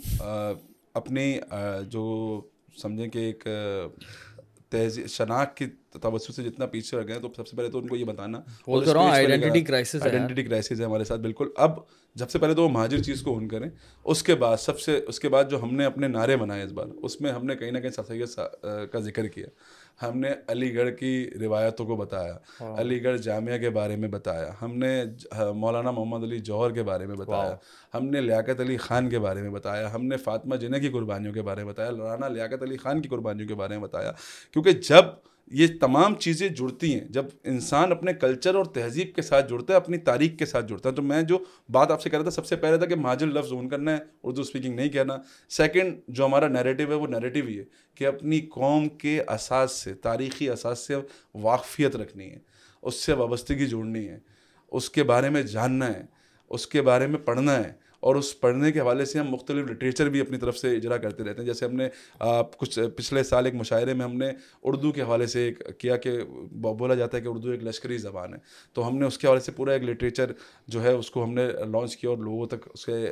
اپنی 0.94 1.38
جو 1.88 2.40
سمجھیں 2.82 3.08
کہ 3.08 3.18
ایک 3.18 3.46
تہذیب 4.68 5.06
شناخت 5.06 5.56
کی 5.56 5.66
توسط 5.90 6.32
سے 6.32 6.42
جتنا 6.42 6.66
پیچھے 6.66 6.98
رہ 6.98 7.06
گئے 7.08 7.20
تو 7.20 7.28
سب 7.36 7.48
سے 7.48 7.56
پہلے 7.56 7.68
تو 7.70 7.78
ان 7.78 7.88
کو 7.88 7.96
یہ 7.96 8.04
بتانا۔ 8.04 8.40
آئیڈینٹی 9.12 9.60
کرائسس 9.60 9.94
آئیڈینٹی 10.02 10.42
کرائسس 10.42 10.80
ہے۔ 10.80 10.84
ہمارے 10.84 11.04
ساتھ 11.04 11.20
بالکل۔ 11.20 11.48
اب 11.56 11.70
سب 12.18 12.30
سے 12.30 12.38
پہلے 12.38 12.54
تو 12.54 12.62
وہ 12.62 12.68
مہاجر 12.68 13.02
چیز 13.02 13.22
کو 13.22 13.32
اون 13.34 13.48
کریں۔ 13.48 13.70
اس 14.04 14.22
کے 14.22 14.34
بعد 14.34 14.56
سب 14.56 14.80
سے 14.80 15.00
اس 15.08 15.20
کے 15.20 15.28
بعد 15.28 15.44
جو 15.50 15.62
ہم 15.62 15.74
نے 15.74 15.84
اپنے 15.84 16.08
نعرے 16.08 16.36
بنائے 16.36 16.62
اس 16.62 16.72
بار 16.72 16.86
اس 17.02 17.20
میں 17.20 17.32
ہم 17.32 17.46
نے 17.46 17.56
کہیں 17.56 17.70
نہ 17.70 17.78
کہیں 17.78 17.90
سید 17.90 18.28
کا 18.92 18.98
ذکر 18.98 19.26
کیا۔ 19.26 19.46
ہم 20.02 20.18
نے 20.18 20.28
علی 20.48 20.74
گڑھ 20.74 20.90
کی 20.96 21.30
روایتوں 21.40 21.86
کو 21.86 21.96
بتایا 21.96 22.74
علی 22.78 23.02
گڑھ 23.04 23.18
جامعہ 23.18 23.58
کے 23.58 23.70
بارے 23.70 23.96
میں 23.96 24.08
بتایا 24.08 24.50
ہم 24.62 24.76
نے 24.78 25.04
مولانا 25.54 25.90
محمد 25.90 26.22
علی 26.22 26.38
جوہر 26.38 26.72
کے 26.72 26.82
بارے 26.82 27.06
میں 27.06 27.16
بتایا 27.16 27.56
ہم 27.94 28.06
نے 28.06 28.20
لیاقت 28.20 28.60
علی 28.60 28.76
خان 28.76 29.08
کے 29.10 29.18
بارے 29.18 29.42
میں 29.42 29.50
بتایا 29.50 29.94
ہم 29.94 30.06
نے 30.06 30.16
فاطمہ 30.16 30.56
جنہ 30.56 30.76
کی 30.76 30.88
قربانیوں 30.88 31.32
کے 31.34 31.42
بارے 31.42 31.64
میں 31.64 31.72
بتایا 31.72 31.90
رانا 31.90 32.28
لیاقت 32.28 32.62
علی 32.62 32.76
خان 32.76 33.02
کی 33.02 33.08
قربانیوں 33.08 33.48
کے 33.48 33.54
بارے 33.54 33.74
میں 33.74 33.82
بتایا 33.82 34.12
کیونکہ 34.52 34.72
جب 34.72 35.04
یہ 35.46 35.66
تمام 35.80 36.14
چیزیں 36.14 36.48
جڑتی 36.48 36.94
ہیں۔ 36.94 37.04
جب 37.08 37.26
انسان 37.44 37.92
اپنے 37.92 38.12
کلچر 38.12 38.54
اور 38.54 38.64
تہذیب 38.64 39.14
کے 39.14 39.22
ساتھ 39.22 39.50
جڑتا 39.50 39.72
ہے، 39.72 39.76
اپنی 39.76 39.98
تاریخ 39.98 40.38
کے 40.38 40.46
ساتھ 40.46 40.66
جڑتا 40.66 40.88
ہے، 40.88 40.94
تو 40.94 41.02
میں 41.02 41.22
جو 41.22 41.38
بات 41.68 41.90
آپ 41.90 42.02
سے 42.02 42.10
کر 42.10 42.16
رہا 42.16 42.22
تھا، 42.22 42.30
سب 42.30 42.46
سے 42.46 42.56
پہلے 42.56 42.76
تھا 42.76 42.86
کہ 42.86 42.94
مہاجر 42.94 43.26
لفظ 43.26 43.52
اون 43.52 43.68
کرنا 43.68 43.92
ہے، 43.92 43.98
اردو 44.22 44.40
اسپیکنگ 44.40 44.74
نہیں 44.74 44.88
کہنا۔ 44.88 45.16
سیکنڈ 45.48 46.00
جو 46.08 46.24
ہمارا 46.24 46.48
نیریٹیو 46.48 46.88
ہے، 46.88 46.94
وہ 46.94 47.06
نیریٹیو 47.06 47.46
ہی 47.46 47.58
ہے 47.58 47.64
کہ 47.94 48.06
اپنی 48.06 48.40
قوم 48.40 48.88
کے 48.88 49.20
اساس 49.20 49.72
سے، 49.72 49.94
تاریخی 49.94 50.50
اساس 50.50 50.86
سے 50.86 50.94
واقفیت 51.34 51.96
رکھنی 51.96 52.30
ہے، 52.30 52.38
اس 52.82 52.94
سے 52.94 53.12
وابستگی 53.12 53.66
جوڑنی 53.66 54.08
ہے، 54.08 54.18
اس 54.70 54.90
کے 54.90 55.02
بارے 55.02 55.30
میں 55.30 55.42
جاننا 55.42 55.88
ہے، 55.88 56.02
اس 56.50 56.66
کے 56.66 56.82
بارے 56.82 57.06
میں 57.06 57.18
پڑھنا 57.18 57.56
ہے۔ 57.56 57.85
اور 58.06 58.16
اس 58.16 58.40
پڑھنے 58.40 58.72
کے 58.72 58.80
حوالے 58.80 59.04
سے 59.04 59.18
ہم 59.18 59.30
مختلف 59.30 59.70
لٹریچر 59.70 60.08
بھی 60.08 60.20
اپنی 60.20 60.38
طرف 60.38 60.56
سے 60.58 60.76
اجرا 60.76 60.96
کرتے 60.96 61.24
رہتے 61.24 61.40
ہیں۔ 61.40 61.46
جیسے 61.46 61.64
ہم 61.64 61.76
نے 61.76 61.88
کچھ 62.58 62.78
پچھلے 62.96 63.22
سال 63.22 63.44
ایک 63.44 63.54
مشاعرے 63.54 63.94
میں 63.94 64.04
ہم 64.04 64.16
نے 64.16 64.30
اردو 64.62 64.92
کے 64.92 65.02
حوالے 65.02 65.26
سے 65.26 65.44
ایک 65.44 65.78
کیا 65.78 65.96
کہ 65.96 66.10
بولا 66.52 66.94
جاتا 66.94 67.16
ہے 67.16 67.22
کہ 67.22 67.28
اردو 67.28 67.50
ایک 67.50 67.64
لشکری 67.64 67.98
زبان 67.98 68.34
ہے۔ 68.34 68.38
تو 68.72 68.88
ہم 68.88 68.98
نے 68.98 69.06
اس 69.06 69.18
کے 69.18 69.26
حوالے 69.26 69.40
سے 69.40 69.52
پورا 69.52 69.72
ایک 69.72 69.82
لٹریچر 69.82 70.32
جو 70.68 70.82
ہے 70.82 70.92
اس 70.92 71.10
کو 71.10 71.24
ہم 71.24 71.34
نے 71.34 71.46
لانچ 71.46 71.96
کیا 71.96 72.10
اور 72.10 72.18
لوگوں 72.18 72.46
تک 72.46 72.68
اس 72.74 72.86
کے 72.86 73.06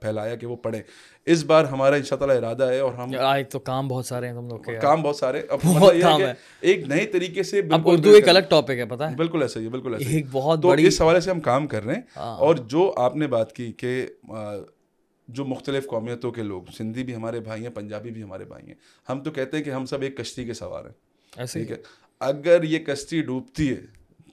پھیلایا 0.00 0.34
کہ 0.34 0.46
وہ 0.46 0.56
پڑھیں۔ 0.56 0.82
اس 1.26 1.44
بار 1.44 1.64
ہمارا 1.64 1.96
ان 1.96 2.02
شاء 2.02 2.16
اللہ 2.20 2.32
ارادہ 2.32 2.64
ہے 2.64 2.78
اور 2.78 2.92
ہم 2.92 3.10
تو 3.50 3.58
کام 3.58 3.88
بہت 3.88 4.06
سارے 4.06 4.26
ہیں 4.26 4.34
تم 4.34 4.48
لوگ 4.48 4.58
کام 4.80 5.02
بہت 5.02 5.16
سارے 5.16 5.42
اب 5.48 5.58
مطلب 5.64 6.20
ایک 6.60 6.88
نئے 6.88 7.06
طریقے 7.06 7.42
سے 7.42 7.60
اردو 7.84 8.10
ایک 8.10 8.28
الگ 8.28 8.38
ٹاپک 8.48 8.70
ہے 8.70 8.84
پتا 8.84 9.10
ہے۔ 9.10 9.16
بالکل 9.16 9.42
ایسا 9.42 9.60
ہی 9.60 9.68
بالکل 9.68 9.94
ایسا 9.94 10.10
ایک 10.10 10.26
بہت 10.32 10.62
تو 10.62 10.70
اس 10.70 11.00
حوالے 11.00 11.20
سے 11.20 11.30
ہم 11.30 11.40
کام 11.40 11.66
کر 11.66 11.84
رہے 11.84 11.94
ہیں۔ 11.94 12.02
اور 12.16 12.54
جو 12.54 12.92
آپ 12.96 13.16
نے 13.16 13.26
بات 13.26 13.52
کی 13.52 13.72
کہ 13.72 14.06
جو 15.28 15.44
مختلف 15.44 15.86
قومیتوں 15.86 16.30
کے 16.30 16.42
لوگ 16.42 16.62
سندھی 16.76 17.04
بھی 17.04 17.14
ہمارے 17.14 17.40
بھائی 17.40 17.62
ہیں 17.62 17.70
پنجابی 17.70 18.10
بھی 18.10 18.22
ہمارے 18.22 18.44
بھائی 18.44 18.66
ہیں۔ 18.66 18.74
ہم 19.08 19.22
تو 19.22 19.30
کہتے 19.30 19.56
ہیں 19.56 19.64
کہ 19.64 19.70
ہم 19.70 19.86
سب 19.86 20.02
ایک 20.02 20.16
کشتی 20.16 20.44
کے 20.44 20.54
سوار 20.54 20.84
ہیں۔ 20.84 20.92
ٹھیک 21.52 21.70
ہے؟ 21.70 21.76
اگر 22.20 22.62
یہ 22.62 22.78
کشتی 22.78 23.22
ڈوبتی 23.22 23.70
ہے 23.70 23.80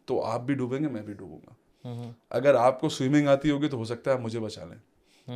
تو 0.05 0.23
آپ 0.23 0.41
بھی 0.41 0.53
ڈوبیں 0.53 0.79
گے 0.79 0.87
میں 0.87 1.01
بھی 1.01 1.13
ڈوبوں 1.13 1.37
گا۔ 1.37 1.53
اگر 2.29 2.55
آپ 2.55 2.79
کو 2.81 2.89
سوئمنگ 2.89 3.27
آتی 3.27 3.49
ہوگی 3.49 3.67
تو 3.67 3.77
ہو 3.77 3.83
سکتا 3.85 4.11
ہے 4.11 4.15
آپ 4.15 4.21
مجھے 4.21 4.39
بچا 4.39 4.65
لیں۔ 4.65 4.75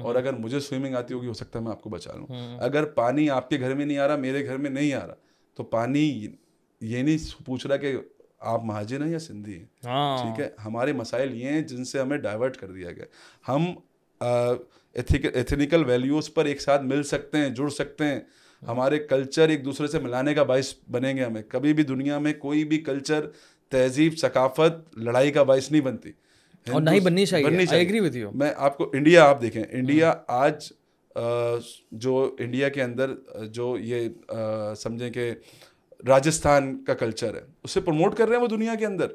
اور 0.04 0.15
اگر 0.15 0.34
مجھے 0.34 0.60
سوئمنگ 0.60 0.95
آتی 0.95 1.13
ہوگی 1.13 1.28
ہو 1.28 1.34
سکتا 1.34 1.60
ہے 1.60 1.63
میں 1.63 1.71
آپ 1.71 1.82
کو 1.82 1.89
بچا 1.89 2.13
لوں۔ 2.13 2.28
اگر 2.60 2.86
پانی 2.86 3.30
آپ 3.30 3.49
کے 3.49 3.60
گھر 3.60 3.73
میں 3.73 3.86
نہیں 3.86 3.97
آ 3.97 4.08
رہا 4.08 4.15
میرے 4.15 4.45
گھر 4.45 4.58
میں 4.58 4.69
نہیں 4.69 4.93
آ 4.93 5.08
رہا 5.08 5.13
تو 5.56 5.63
پانی 5.63 6.28
یہ 6.82 7.04
نہیں 7.04 7.45
پوچھ 7.45 7.67
رہا 7.67 7.78
کہ 7.78 7.97
آپ 8.39 8.63
مہاجر 8.63 9.04
ہیں 9.04 9.12
یا 9.12 9.19
سندھی 9.19 9.58
ہیں۔ 9.58 9.65
ہاں۔ 9.86 10.17
ٹھیک 10.17 10.39
ہے؟ 10.39 10.49
ہمارے 10.65 10.93
مسائل 10.93 11.41
یہ 11.41 11.47
ہیں 11.47 11.62
جن 11.62 11.86
سے 11.86 11.99
ہمیں 11.99 12.17
ڈائیورٹ 12.17 12.58
کر 12.58 12.71
دیا 12.71 12.91
گیا۔ 12.91 13.06
ہم 13.47 13.65
ایتھنیکل 14.21 15.86
ویلیوز 15.86 16.34
پر 16.34 16.45
ایک 16.45 16.62
ساتھ 16.62 16.82
مل 16.84 17.03
سکتے 17.03 17.38
ہیں 17.38 17.49
جڑ 17.49 17.69
سکتے 17.69 18.03
ہیں۔ 18.03 18.19
ہمارے 18.67 18.99
کلچر 18.99 19.49
ایک 19.49 19.65
دوسرے 19.65 19.88
سے 19.88 19.99
ملانے 19.99 20.34
کا 20.34 20.43
باعث 20.43 20.73
بنیں 20.91 21.17
گے 21.17 21.23
ہمیں۔ 21.23 21.41
کبھی 21.47 21.73
بھی 21.73 21.84
دنیا 21.84 22.19
میں 22.19 22.34
کوئی 22.34 22.63
بھی 22.63 22.77
کلچر 22.77 23.27
تہذیب 23.69 24.17
ثقافت 24.17 24.97
لڑائی 24.97 25.32
کا 25.32 25.43
باعث 25.43 25.71
نہیں 25.71 25.82
بنتی۔ 25.82 26.12
اور 26.71 26.82
نہ 26.82 26.89
ہی 26.89 26.99
بننی 26.99 27.25
چاہیے۔ 27.25 27.45
بننی 27.45 27.65
you. 28.23 28.36
میں 28.36 28.53
آپ 28.58 28.77
کو 28.77 28.89
انڈیا 28.93 29.23
آپ 29.23 29.41
دیکھیں۔ 29.41 29.63
انڈیا 29.71 30.13
آج 30.27 30.71
جو 31.91 32.36
انڈیا 32.39 32.69
کے 32.69 32.84
اندر 32.84 33.13
جو 33.51 33.77
یہ 33.79 34.10
سمجھیں 34.77 35.10
کہ 35.10 35.32
راجستھان 36.08 36.84
کا 36.86 36.93
کلچر 36.93 37.36
ہے 37.36 37.41
اسے 37.63 37.82
پروموٹ 37.82 38.17
کر 38.17 38.27
رہے 38.27 38.36
ہیں 38.36 38.43
وہ 38.43 38.47
دنیا 38.47 38.75
کے 38.75 38.86
اندر۔ 38.86 39.08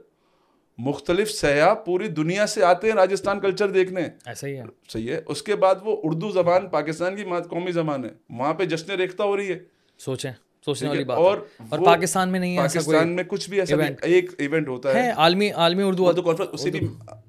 مختلف 0.79 1.31
سیاح 1.31 1.75
پوری 1.75 2.09
دنیا 2.09 2.47
سے 2.47 2.65
آتے 2.65 2.89
ہیں 2.89 2.95
راجستھان 2.95 3.41
کلچر 3.41 3.71
دیکھنے۔ 3.71 4.03
ایسا 4.27 4.47
ہی 4.47 4.57
ہے۔ 4.57 4.63
صحیح 4.89 5.11
ہے۔ 5.11 5.21
اس 5.27 5.43
کے 5.43 5.57
بعد 5.57 5.75
وہ 5.83 6.01
اردو 6.05 6.31
زبان 6.31 6.69
پاکستان 6.69 7.17
کی 7.17 7.23
قومی 7.49 7.73
زبان 7.73 8.05
ہے۔ 8.05 8.11
وہاں 8.31 8.55
پہ 8.55 8.65
جشن 8.65 8.91
ریختہ 8.91 9.23
ہو 9.23 9.37
رہی 9.37 9.49
ہے۔ 9.49 9.59
سوچیں۔ 9.99 10.33
سوچنے 10.65 10.89
والی؟ 10.89 11.05
بات 11.05 11.19
اور 11.19 11.39
اور 11.69 11.79
پاکستان 11.79 12.29
میں 12.29 12.41
نہیں 12.41 12.57
ہے 12.57 12.63
پاکستان 12.63 13.09
میں 13.09 13.25
کچھ 13.25 13.49
بھی 13.51 13.61
ایسا 13.61 13.77
ایک 14.03 14.31
ایونٹ 14.39 14.69
ہوتا 14.69 14.95
ہے۔ 14.95 15.11
عالمی 15.11 15.51
عالمی 15.51 15.83
اردو 15.83 16.09
اردو 16.09 16.23
کانفرنس 16.23 16.49
اسے 16.53 16.71
بھی 16.71 16.81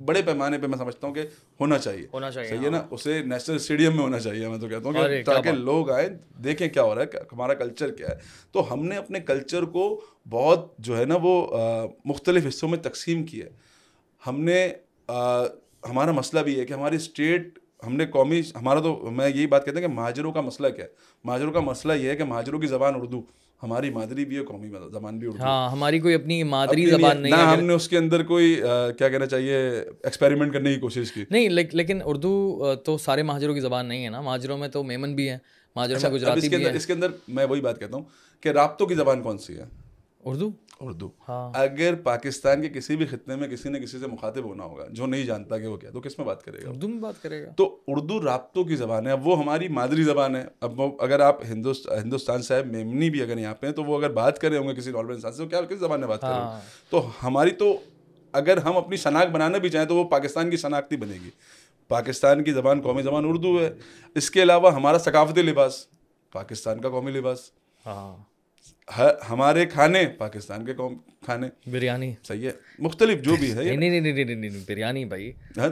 بڑے 0.06 0.22
پیمانے 0.22 0.58
پہ 0.58 0.68
میں 0.68 0.78
سمجھتا 0.78 1.08
ہوں 1.08 1.14
کہ 1.14 1.22
ہونا 1.60 1.78
چاہیے۔ 1.78 2.08
ہونا 2.14 2.32
چاہیے 2.32 2.50
صحیح 2.50 2.66
ہے 2.66 2.70
نا؟ 2.70 2.82
اسے 2.92 3.22
نیشنل 3.26 3.56
اسٹیڈیم 3.56 3.96
میں 3.96 4.04
ہونا 4.04 4.20
چاہیے 4.20 4.48
میں 4.48 4.58
تو 4.58 4.68
کہتا 4.68 4.90
ہوں 4.90 4.94
کہ 4.94 5.24
تاکہ 5.24 5.52
لوگ 5.52 5.92
آئیں 5.92 6.10
دیکھیں 6.44 6.68
کیا 6.70 6.84
ہو 6.84 6.96
رہا 6.96 7.02
ہے 7.02 7.18
ہمارا 7.34 7.54
کلچر 7.54 7.92
کیا 7.92 8.08
ہے۔ 8.08 8.16
تو 8.52 8.74
ہم 8.74 8.86
نے 8.86 8.96
اپنے 8.98 9.20
کلچر 9.20 9.64
کو 9.64 10.02
بہت 10.30 10.78
جو 10.80 10.98
ہے 10.98 11.06
نا 11.06 11.16
وہ 11.22 11.48
مختلف 12.06 12.48
حصوں 12.48 12.70
میں 12.70 12.78
تقسیم 12.78 13.24
کیا 13.24 13.46
ہے۔ 13.46 13.52
ہم 14.28 14.42
نے 14.42 14.68
ہمارا 15.90 16.12
مسئلہ 16.12 16.42
بھی 16.42 16.60
ہے 16.60 16.66
کہ 16.66 16.74
ہماری 16.74 16.96
اسٹیٹ 16.96 17.60
ہم 17.86 17.96
نے 17.96 18.06
قومی 18.06 18.42
ہمارا 18.56 18.80
تو 18.80 19.12
میں 19.12 19.30
یہی 19.30 19.48
بات 19.48 19.66
کہتا 19.66 19.80
ہوں 19.80 19.88
کہ 19.88 19.94
مہاجروں 19.94 20.32
کا 20.32 20.42
مسئلہ 20.42 20.68
کیا 20.68 20.86
ہے؟ 20.86 20.90
مہاجروں 21.26 21.52
کا 21.52 21.60
مسئلہ 21.60 21.94
یہ 21.94 22.10
ہے 22.10 22.16
کہ 22.16 22.24
مہاجروں 22.24 22.60
کی 22.60 22.68
زبان 22.68 22.94
اردو 22.96 23.22
ہماری 23.64 23.90
مادری 23.90 24.26
بھی 24.26 24.38
ہے 24.38 24.44
قومی 24.44 24.70
زبان 24.92 25.18
بھی 25.20 25.28
اردو 25.28 25.44
ہاں 25.44 25.70
ہماری 25.70 26.00
کوئی 26.00 26.14
اپنی 26.16 26.42
مادری 26.44 26.86
زبان 26.86 27.22
نہیں 27.22 27.34
ہم 27.34 27.64
نے 27.64 27.74
اس 27.74 27.88
کے 27.90 27.98
اندر 27.98 28.24
کوئی 28.24 28.56
کیا 28.98 29.10
کہنا 29.10 29.26
چاہیے 29.26 29.58
ایکسپیریمنٹ 30.04 30.54
کرنے 30.54 30.74
کی 30.74 30.80
کوشش 30.80 31.12
کی۔ 31.12 31.24
نہیں 31.30 31.50
لیکن 31.50 32.02
اردو 32.06 32.32
تو 32.86 32.98
سارے 32.98 33.24
مہاجروں 33.24 33.54
کی 33.54 33.60
زبان 33.60 33.86
نہیں 33.86 34.04
ہے 34.06 34.10
نا۔ 34.10 34.22
مہاجروں 34.22 34.58
میں 34.58 34.68
تو 34.68 34.84
میمن 34.84 35.16
بھی 35.16 35.30
ہیں 35.30 35.38
مہاجروں 35.76 36.00
میں 36.02 36.10
اب 36.10 36.16
گجراتی 36.16 36.50
بھی 36.50 36.66
ہے 36.66 36.76
اس 36.76 36.86
کے 36.86 36.94
اندر 36.94 37.08
میں 37.28 37.46
وہی 37.46 37.62
بات 37.62 37.80
کہتا 37.80 37.98
ہوں 37.98 38.04
کہ 38.44 38.50
رابطوں 38.50 38.88
کی 38.88 38.96
زبان 38.96 39.22
کون 39.22 39.38
سی 39.38 39.58
ہے؟ 39.58 39.66
اردو؟ 40.26 40.50
اردو۔ 40.80 41.10
ہاں۔ 41.30 41.52
اگر 41.56 41.96
پاکستان 41.96 42.62
کے 42.62 42.70
کسی 42.70 42.96
بھی 42.96 43.06
خطے 43.06 43.36
میں 43.36 43.48
کسی 43.48 43.70
نے 43.70 43.80
کسی 43.80 44.00
سے 44.00 44.08
مخاطب 44.08 44.44
ہونا 44.44 44.64
ہوگا 44.64 44.86
جو 44.92 45.06
نہیں 45.06 45.24
جانتا 45.24 45.58
کہ 45.58 45.68
وہ 45.68 45.78
کیا 45.78 45.90
تو 45.90 46.02
کس 46.02 46.18
میں 46.18 46.26
بات 46.28 46.44
کرے 46.44 46.64
گا؟ 46.64 46.70
اردو 46.70 46.88
میں 46.88 46.98
بات 46.98 47.24
کرے 47.24 47.46
گا۔ 47.46 47.50
تو 47.58 47.80
اردو 47.88 48.22
رابطوں 48.22 48.64
کی 48.64 48.76
زبان 48.76 49.08
ہے 49.08 49.12
اب 49.12 49.28
وہ 49.28 49.40
ہماری 49.40 49.68
مادری 49.68 50.04
زبان 50.04 50.36
ہے۔ 50.36 50.46
اب 50.62 50.82
اگر 51.00 51.20
آپ 51.20 51.46
ہندوستان 51.46 52.42
صاحب 52.42 52.66
میمنی 52.66 53.10
بھی 53.10 53.22
اگر 53.22 53.38
یہاں 53.38 53.56
پہ 53.56 53.68
ہیں 53.68 53.74
تو 53.74 53.84
وہ 53.84 53.98
اگر 53.98 54.12
بات 54.12 54.40
کرے 54.40 54.58
ہوں 54.58 54.68
گے 54.68 54.76
کسی 54.76 54.92
نارمل 54.92 55.14
انسان 55.14 55.32
سے 55.32 55.38
تو 55.38 55.50
کیا 55.50 55.62
کس 55.62 55.80
زبان 55.80 56.00
میں 56.00 56.08
بات 56.08 56.22
کریں 56.22 56.34
ہاں۔ 56.34 56.62
تو 56.90 57.10
ہماری 57.24 57.52
تو 57.52 57.78
اگر 58.32 58.58
ہم 58.58 58.78
اپنی 58.78 58.98
شناخت 58.98 59.28
بنانا 59.28 59.58
بھی 59.58 59.70
چاہیں 59.70 59.86
تو 59.86 59.96
وہ 59.96 60.04
پاکستان 60.04 60.50
کی 60.50 60.58
شناخت 60.58 60.92
ہی 60.92 60.98
بنے 60.98 61.14
گی۔ 61.14 61.30
پاکستان 61.88 62.44
کی 62.44 62.52
زبان 62.52 62.82
قومی 62.82 63.02
زبان 63.02 63.24
اردو 63.28 63.60
ہے۔ 63.62 63.74
اس 64.16 64.32
کے 64.32 64.44
علاوہ 64.44 64.74
ہمارا 64.74 64.98
ثقافتی 64.98 65.42
لباس 65.42 65.86
پاکستان 66.32 66.82
کا 66.82 66.90
قومی 66.90 67.12
لباس۔ 67.12 67.40
ہاں۔ 67.86 68.35
ہمارے 69.30 69.66
کھانے 69.66 70.06
پاکستان 70.18 70.66
کے 70.66 70.74
قوم 70.74 70.98
کھانے۔ 71.22 71.50
بریانی۔ 71.72 72.14
صحیح 72.24 72.48
ہے۔ 72.48 72.52
مختلف 72.80 73.22
جو 73.22 73.36
بھی 73.36 73.54
ہے 73.54 73.64
نہیں 73.64 73.78
نہیں 73.78 74.02
نہیں 74.02 74.24
نہیں 74.24 74.36
نہیں 74.36 74.50
بریانی 74.68 75.06
بھائی۔ 75.06 75.32
ہاں، 75.58 75.70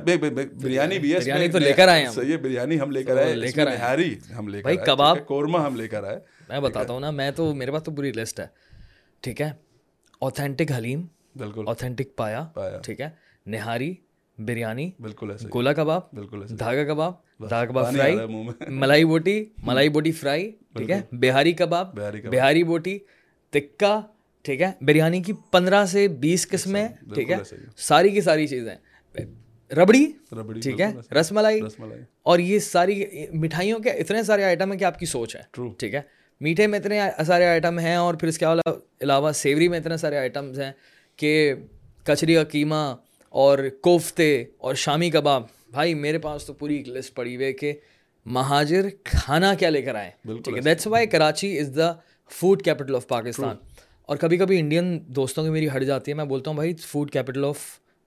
بریانی 0.61 0.99
بھی 0.99 1.13
ہے۔ 1.13 1.19
بریانی 1.19 1.47
تو 1.47 1.59
لے 1.59 1.73
کر 1.73 1.87
آئے 1.87 2.07
صحیح 2.13 2.31
ہے 2.31 2.37
بریانی 2.37 2.79
ہم 2.79 2.91
لے 2.91 3.03
کر 3.03 3.17
آئے۔ 3.17 3.35
لے 3.35 3.51
کر۔ 3.51 3.65
نہاری 3.65 4.15
ہم 4.37 4.47
لے 4.47 4.57
کر 4.57 4.61
بھائی 4.61 4.77
کباب- 4.77 5.25
قورمہ 5.25 5.57
ہم 5.57 5.75
لے 5.75 5.87
کر 5.87 6.03
آئے۔ 6.03 6.19
میں 6.49 6.59
بتاتا 6.59 6.93
ہوں 6.93 6.99
نا 6.99 7.11
میں 7.11 7.31
تو 7.31 7.53
میرے 7.53 7.71
پاس 7.71 7.83
تو 7.83 7.91
پوری 7.91 8.11
لسٹ 8.11 8.39
ہے۔ 8.39 8.47
ٹھیک 9.21 9.41
ہے؟ 9.41 9.51
اوتھینٹک 10.19 10.71
حلیم 10.71 11.05
بالکل۔ 11.35 11.63
اوتھینٹک 11.67 12.15
پایا۔ 12.15 12.47
ٹھیک 12.83 13.01
ہے؟ 13.01 13.09
نہاری 13.45 13.95
بریانی 14.37 14.89
بالکل 14.99 15.31
گولا 15.53 15.73
کباب 15.73 16.01
بالکل 16.13 16.43
دھاگا 16.59 16.83
کباب 16.83 17.13
دھاگا 17.49 17.65
کباب 17.65 17.91
فرائی 17.93 18.15
ملائی 18.67 19.05
بوٹی 19.05 19.45
ملائی 19.57 19.89
بوٹی 19.89 20.11
فرائی 20.11 20.51
ٹھیک 20.75 20.91
ہے؟ 20.91 21.01
بہاری 21.11 21.51
کباب 21.53 21.99
بہاری 22.31 22.63
بوٹی 22.63 22.97
تکا 23.49 23.99
ٹھیک 24.41 24.61
ہے؟ 24.61 24.71
بریانی 24.81 25.21
کی 25.21 25.33
پندرہ 25.51 25.85
سے 25.85 26.07
بیس 26.07 26.47
قسمیں 26.47 26.87
ٹھیک 27.13 27.31
ہے؟ 27.31 27.37
ساری 27.77 28.09
کی 28.09 28.21
ساری 28.21 28.47
چیزیں۔ 28.47 28.75
ربڑی 29.71 30.05
ٹھیک 30.61 30.81
ہے؟ 30.81 31.13
رس 31.13 31.31
ملائی۔ 31.31 31.61
اور 32.23 32.39
یہ 32.39 32.59
ساری 32.59 33.03
مٹھائیوں 33.33 33.79
کے 33.79 33.89
اتنے 33.89 34.23
سارے 34.23 34.43
آئٹم 34.43 34.71
ہیں 34.71 34.79
کہ 34.79 34.85
آپ 34.85 34.99
کی 34.99 35.05
سوچ 35.05 35.35
ہے. 35.35 35.41
ٹھیک 35.77 35.95
ہے؟ 35.95 36.01
میٹھے 36.41 36.67
میں 36.67 36.79
اتنے 36.79 36.99
سارے 37.25 37.45
آئٹم 37.45 37.79
ہیں 37.79 37.95
اور 37.95 38.13
پھر 38.13 38.27
اس 38.27 38.37
کے 38.37 38.45
علاوہ 39.01 39.31
سیوری 39.31 39.67
میں 39.67 39.79
اتنے 39.79 39.97
سارے 39.97 40.17
آئٹمز 40.17 40.59
ہیں 40.59 40.71
کہ 41.15 41.53
کچری 42.03 42.33
کا 42.33 42.43
قیمہ 42.43 42.95
اور 43.33 43.59
کوفتے 43.81 44.43
اور 44.57 44.75
شامی 44.75 45.09
کباب۔ 45.09 45.43
بھائی 45.71 45.93
میرے 45.93 46.17
پاس 46.19 46.45
تو 46.45 46.53
پوری 46.53 46.75
ایک 46.75 46.87
لسٹ 46.89 47.13
پڑی 47.15 47.35
ہوئی 47.35 47.45
ہے 47.47 47.53
کہ 47.53 47.73
مہاجر 48.25 48.87
کھانا 49.03 49.53
کیا 49.53 49.69
لے 49.69 49.81
کر 49.81 49.95
آئیں 49.95 50.09
ٹھیک 50.25 50.55
ہے 50.55 50.61
that's 50.61 50.87
why 50.87 51.07
Karachi 51.07 51.57
is 51.59 51.71
the 51.75 51.91
food 52.31 52.61
capital 52.63 52.95
of 52.95 53.07
Pakistan 53.07 53.55
اور 54.05 54.17
کبھی 54.17 54.37
کبھی 54.37 54.59
انڈین 54.59 54.97
دوستوں 55.07 55.43
کی 55.43 55.49
میری 55.49 55.67
ہٹ 55.75 55.83
جاتی 55.83 56.11
ہے۔ 56.11 56.15
میں 56.15 56.25
بولتا 56.25 56.49
ہوں 56.49 56.55
بھائی 56.55 56.73
food 56.75 57.11
capital 57.11 57.45
of 57.45 57.59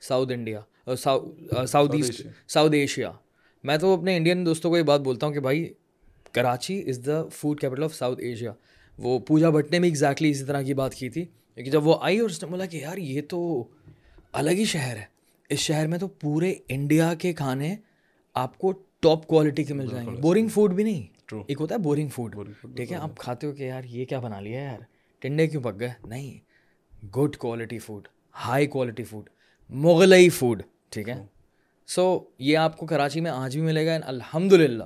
South 0.02 0.32
India 0.32 0.60
South 0.96 1.94
East 1.96 2.26
South 2.48 2.74
Asia 2.74 3.10
میں 3.64 3.76
تو 3.76 3.92
اپنے 3.94 4.16
انڈین 4.16 4.46
دوستوں 4.46 4.70
کو 4.70 4.78
یہ 4.78 4.82
بات 4.82 5.00
بولتا 5.00 5.26
ہوں 5.26 5.34
کہ 5.34 5.40
بھائی 5.40 5.72
Karachi 6.32 6.78
is 6.88 7.00
the 7.06 7.22
food 7.32 7.60
capital 7.60 7.84
of 7.84 7.94
South 7.94 8.20
Asia 8.20 8.52
وہ 8.98 9.18
پوجا 9.18 9.50
بھٹ 9.50 9.70
نے 9.70 9.78
بھی 9.78 9.88
ایگزیکٹلی 9.88 10.30
اسی 10.30 10.44
طرح 10.44 10.62
کی 10.62 10.74
بات 10.74 10.94
کی 10.94 11.08
تھی۔ 11.10 11.24
کیونکہ 11.24 11.70
جب 11.70 11.86
وہ 11.86 11.96
آئی 12.00 12.18
اور 12.18 12.30
اس 12.30 12.42
نے 12.42 12.48
بولا 12.50 12.66
کہ 12.66 12.76
یار 12.76 12.96
یہ 12.96 13.20
تو 13.28 13.68
الگ 14.32 14.50
ہی 14.50 14.64
شہر 14.64 14.96
ہے۔ 14.96 15.15
اس 15.48 15.58
شہر 15.58 15.86
میں 15.86 15.98
تو 15.98 16.08
پورے 16.08 16.54
انڈیا 16.68 17.14
کے 17.14 17.32
کھانے 17.32 17.76
آپ 18.34 18.58
کو 18.58 18.72
ٹاپ 19.00 19.26
کوالٹی 19.26 19.64
کے 19.64 19.74
مل 19.74 19.86
جائیں 19.90 20.06
گے۔ 20.06 20.20
بورنگ 20.20 20.48
فوڈ 20.48 20.72
بھی 20.74 20.84
نہیں۔ 20.84 21.16
ایک 21.48 21.60
ہوتا 21.60 21.74
ہے 21.74 21.80
بورنگ 21.80 22.08
فوڈ 22.08 22.36
ٹھیک 22.76 22.92
ہے 22.92 22.96
آپ 22.96 23.18
کھاتے 23.18 23.46
ہو 23.46 23.52
کہ 23.52 23.62
یار 23.62 23.84
یہ 23.84 24.04
کیا 24.04 24.20
بنا 24.20 24.40
لیا 24.40 24.60
یار؟ 24.60 24.78
ٹنڈے 25.18 25.46
کیوں 25.46 25.62
پک 25.62 25.80
گئے؟ 25.80 25.88
نہیں۔ 26.04 26.38
Good 27.06 27.36
quality 27.36 27.78
food 27.78 28.08
high 28.44 28.66
quality 28.66 29.04
food 29.04 29.30
Mughlai 29.68 30.28
food 30.28 30.62
ٹھیک 30.88 31.08
ہے؟ 31.08 31.14
سو 31.86 32.24
یہ 32.38 32.58
آپ 32.58 32.76
کو 32.76 32.86
کراچی 32.86 33.20
میں 33.20 33.30
آج 33.30 33.56
بھی 33.58 33.66
ملے 33.66 33.86
گا۔ 33.86 33.98
الحمد 34.04 34.52
للہ 34.52 34.84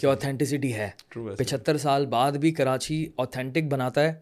کہ 0.00 0.06
اوتھینٹسٹی 0.06 0.74
ہے۔ 0.74 0.90
پچہتر 1.38 1.76
سال 1.76 2.06
بعد 2.06 2.32
بھی 2.32 2.50
کراچی 2.50 3.06
اوتھینٹک 3.16 3.62
بناتا 3.62 4.02
ہے۔ 4.02 4.12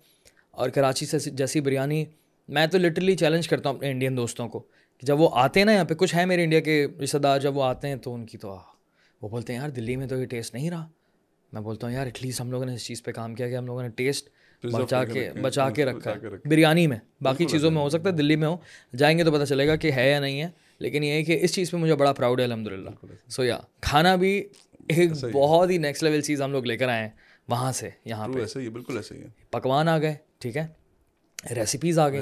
اور 0.51 0.69
کراچی 0.69 1.07
سے 1.07 1.31
جیسی 1.31 1.61
بریانی 1.61 2.05
میں 2.49 2.67
تو 2.67 2.79
لٹرلی 2.79 3.17
چیلنج 3.17 3.49
کرتا 3.49 3.69
ہوں 3.69 3.77
اپنے 3.77 3.91
انڈین 3.91 4.17
دوستوں 4.17 4.49
کو۔ 4.49 4.67
کہ 5.01 5.07
جب 5.07 5.21
وہ 5.21 5.29
آتے 5.33 5.61
ہیں 5.61 5.65
نا 5.65 5.73
یہاں 5.73 5.85
پہ 5.85 5.95
کچھ 5.95 6.15
ہے 6.15 6.27
میرے 6.27 6.45
انڈیا 6.45 6.61
کے 6.61 6.87
رشتہ 7.05 7.19
دار 7.19 7.41
جب 7.41 7.57
وہ 7.57 7.63
آتے 7.65 7.89
ہیں 7.89 7.97
تو 7.97 8.15
ان 8.15 8.27
کی 8.27 8.39
تو 8.39 8.57
وہ 9.23 9.29
بولتے 9.29 9.53
ہیں 9.53 9.61
یار 9.61 9.69
دلی 9.69 9.97
میں 9.97 10.07
تو 10.07 10.17
یہ 10.17 10.27
ٹیسٹ 10.27 10.55
نہیں 10.55 10.71
رہا۔ 10.71 10.89
میں 11.53 11.61
بولتا 11.63 11.87
ہوں 11.87 11.95
یار 11.95 12.05
ایٹ 12.05 12.19
لیسٹ 12.23 12.41
ہم 12.41 12.51
لوگوں 12.51 12.67
نے 12.67 12.75
اس 12.75 12.85
چیز 12.85 13.03
پہ 13.03 13.13
کام 13.13 13.35
کیا 13.35 13.49
کہ 13.49 13.57
ہم 13.57 13.67
لوگوں 13.67 13.83
نے 13.83 13.89
ٹیسٹ 13.89 14.29
بچا 14.73 15.05
کے 15.05 15.31
بچا 15.43 15.71
کے 15.71 15.85
رکھا 15.85 16.11
ہے۔ 16.11 16.49
بریانی 16.49 16.87
میں 16.87 16.97
باقی 17.21 17.45
چیزوں 17.45 17.71
میں 17.71 17.83
ہو 17.83 17.89
سکتا 17.89 18.09
ہے 18.09 18.15
دلی 18.15 18.37
میں 18.37 18.49
ہو۔ 18.49 18.57
جائیں 18.97 19.19
گے 19.19 19.25
تو 19.25 19.33
پتہ 19.33 19.45
چلے 19.45 19.69
گا 19.69 19.77
کہ 19.77 19.93
ہے 19.93 20.11
یا 20.11 20.21
نہیں 20.21 20.41
ہے 20.41 20.49
لیکن 20.79 21.05
یہ 21.05 21.11
ہے 21.11 21.25
کہ 21.25 21.39
اس 21.43 21.55
چیز 21.55 21.71
پہ 21.71 21.77
مجھے 21.77 21.95
بڑا 21.95 22.13
پراؤڈ 22.13 22.41
ہے 22.41 22.45
الحمد 22.45 22.67
للہ 22.67 22.91
سو 23.29 23.45
یا 23.45 23.59
کھانا 23.81 24.17
بھی 24.17 24.45
ایک 24.89 25.13
بہت 25.33 25.71
ہی 25.71 25.79
نیکسٹ 25.79 26.03
لیول 26.03 26.21
چیز 26.21 26.43
ہم 26.43 26.53
لوگ 26.53 26.65
لے 26.65 26.77
کر 26.77 26.89
آئے 26.89 27.03
ہیں 27.03 27.11
وہاں 27.49 27.73
سے 27.73 27.91
یہاں 28.05 28.29
پہ۔ 28.29 28.39
ایسے 28.39 28.61
ہی 28.61 28.69
بالکل 28.69 28.97
ایسے 28.97 29.15
ہی 29.15 29.23
ہے۔ 29.23 29.27
پکوان 29.51 29.89
آ 29.89 29.99
گئے 29.99 30.15
ٹھیک 30.39 30.57
ہے۔ 30.57 30.67
ریسیپیز 31.57 31.99
آ 31.99 32.09
گئی 32.09 32.21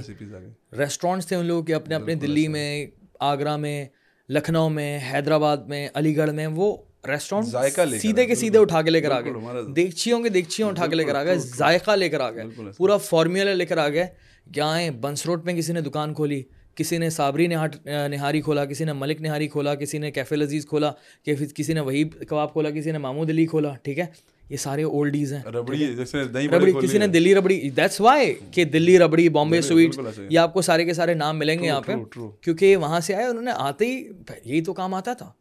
ریسٹورینٹس 0.79 1.27
تھے 1.27 1.37
ان 1.37 1.47
لوگوں 1.47 1.63
کے 1.63 1.75
اپنے 1.75 1.95
اپنے 1.95 2.15
دلی 2.15 2.47
میں 2.49 2.87
آگرہ 3.21 3.57
میں 3.57 3.85
لکھنؤ 4.29 4.69
میں 4.69 4.99
حیدرآباد 5.13 5.57
میں 5.67 5.89
علی 5.95 6.17
گڑھ 6.17 6.31
میں 6.31 6.47
وہ 6.47 6.77
ریسٹورینٹ 7.09 8.01
سیدھے 8.01 8.27
کے 8.27 8.35
سیدھے 8.35 8.59
اٹھا 8.59 8.83
کے 8.83 8.91
لے 8.91 9.01
کر 9.01 9.11
آ 9.11 9.21
گئے 9.21 9.63
دیگچیوں 9.73 10.23
کے 10.23 10.29
دیگچیوں 10.29 10.69
اٹھا 10.69 10.87
کے 10.87 10.97
لے 10.97 11.05
کر 11.05 11.15
آ 11.15 11.23
گئے 11.25 11.39
ذائقہ 11.39 11.91
لے 11.91 12.09
کر 12.09 12.21
آ 12.21 12.31
گئے 12.31 12.45
پورا 12.77 12.97
فارمولا 12.97 13.55
لے 13.55 13.67
کر 13.67 13.79
آ 13.79 13.89
گئے 13.89 14.07
کیا 14.47 14.67
آئے 14.67 14.91
بنس 14.91 15.27
روڈ 15.27 15.45
میں 15.45 15.55
کسی 15.55 15.73
نے 15.73 15.81
دکان 15.81 16.15
کھولی 16.15 16.43
کسی 16.77 16.99
نے 16.99 17.11
صابری 17.11 17.47
نہاری 17.47 18.41
کھولا 18.41 18.65
کسی 18.65 18.85
نے 18.85 18.93
ملک 18.93 19.21
نہاری 19.21 19.49
کھولا 19.49 19.75
کسی 19.75 19.99
نے 19.99 20.11
کیفے 20.11 20.37
لذیذ 20.37 20.67
کھولا 20.67 20.91
کسی 21.25 21.73
نے 21.73 21.81
وہی 21.81 22.05
کباب 22.05 22.53
کھولا 22.53 22.71
کسی 22.71 22.93
نے 22.93 22.99
مامود 22.99 23.31
علی 23.31 23.47
کھولا 23.47 23.75
ٹھیک 23.83 23.99
ہے 23.99 24.07
یہ 24.49 24.57
سارے 24.57 24.83
اولڈیز 24.83 25.33
ہیں. 25.33 25.43
ربڑی 25.43 25.79
جیسے 25.79 26.23
ربڑی 26.23 26.73
کسی 26.83 26.99
نے 26.99 27.07
دلی 27.07 27.35
ربڑی 27.35 27.71
دیٹس 27.71 28.01
وائی 28.01 28.35
کہ 28.51 28.65
دلی 28.65 28.99
ربڑی 28.99 29.29
بامبے 29.29 29.61
سویٹس 29.61 29.99
یہ 30.31 30.39
آپ 30.39 30.55
کو 30.55 30.63
سارے 30.63 30.85
کے 30.85 30.95
سارے 30.95 31.15
نام 31.15 31.39
ملیں 31.39 31.59
گے 31.59 31.67
یہاں 31.67 31.81
پہ۔ 31.81 31.93
کیونکہ 32.41 32.77
وہاں 32.77 33.01
سے 33.01 33.15
آئے 33.15 33.27
انہوں 33.27 33.43
نے 33.43 33.51
آتے 33.55 33.87
ہی 33.87 34.09
یہی 34.45 34.61
تو 34.61 34.73
کام 34.73 34.95
آتا 34.95 35.15
تھا۔ 35.15 35.33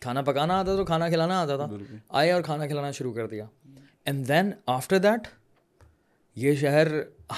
کھانا 0.00 0.22
پکانا 0.22 0.58
آتا 0.60 0.76
تو 0.76 0.84
کھانا 0.84 1.08
کھلانا 1.08 1.40
آتا 1.40 1.56
تھا۔ 1.56 1.68
آئے 2.08 2.32
اور 2.32 2.42
کھانا 2.42 2.66
کھلانا 2.66 2.90
شروع 2.90 3.12
کر 3.12 3.26
دیا۔ 3.26 3.44
اینڈ 4.04 4.28
دین 4.28 4.50
آفٹر 4.66 4.98
دیٹ 4.98 5.28
یہ 6.36 6.54
شہر 6.54 6.86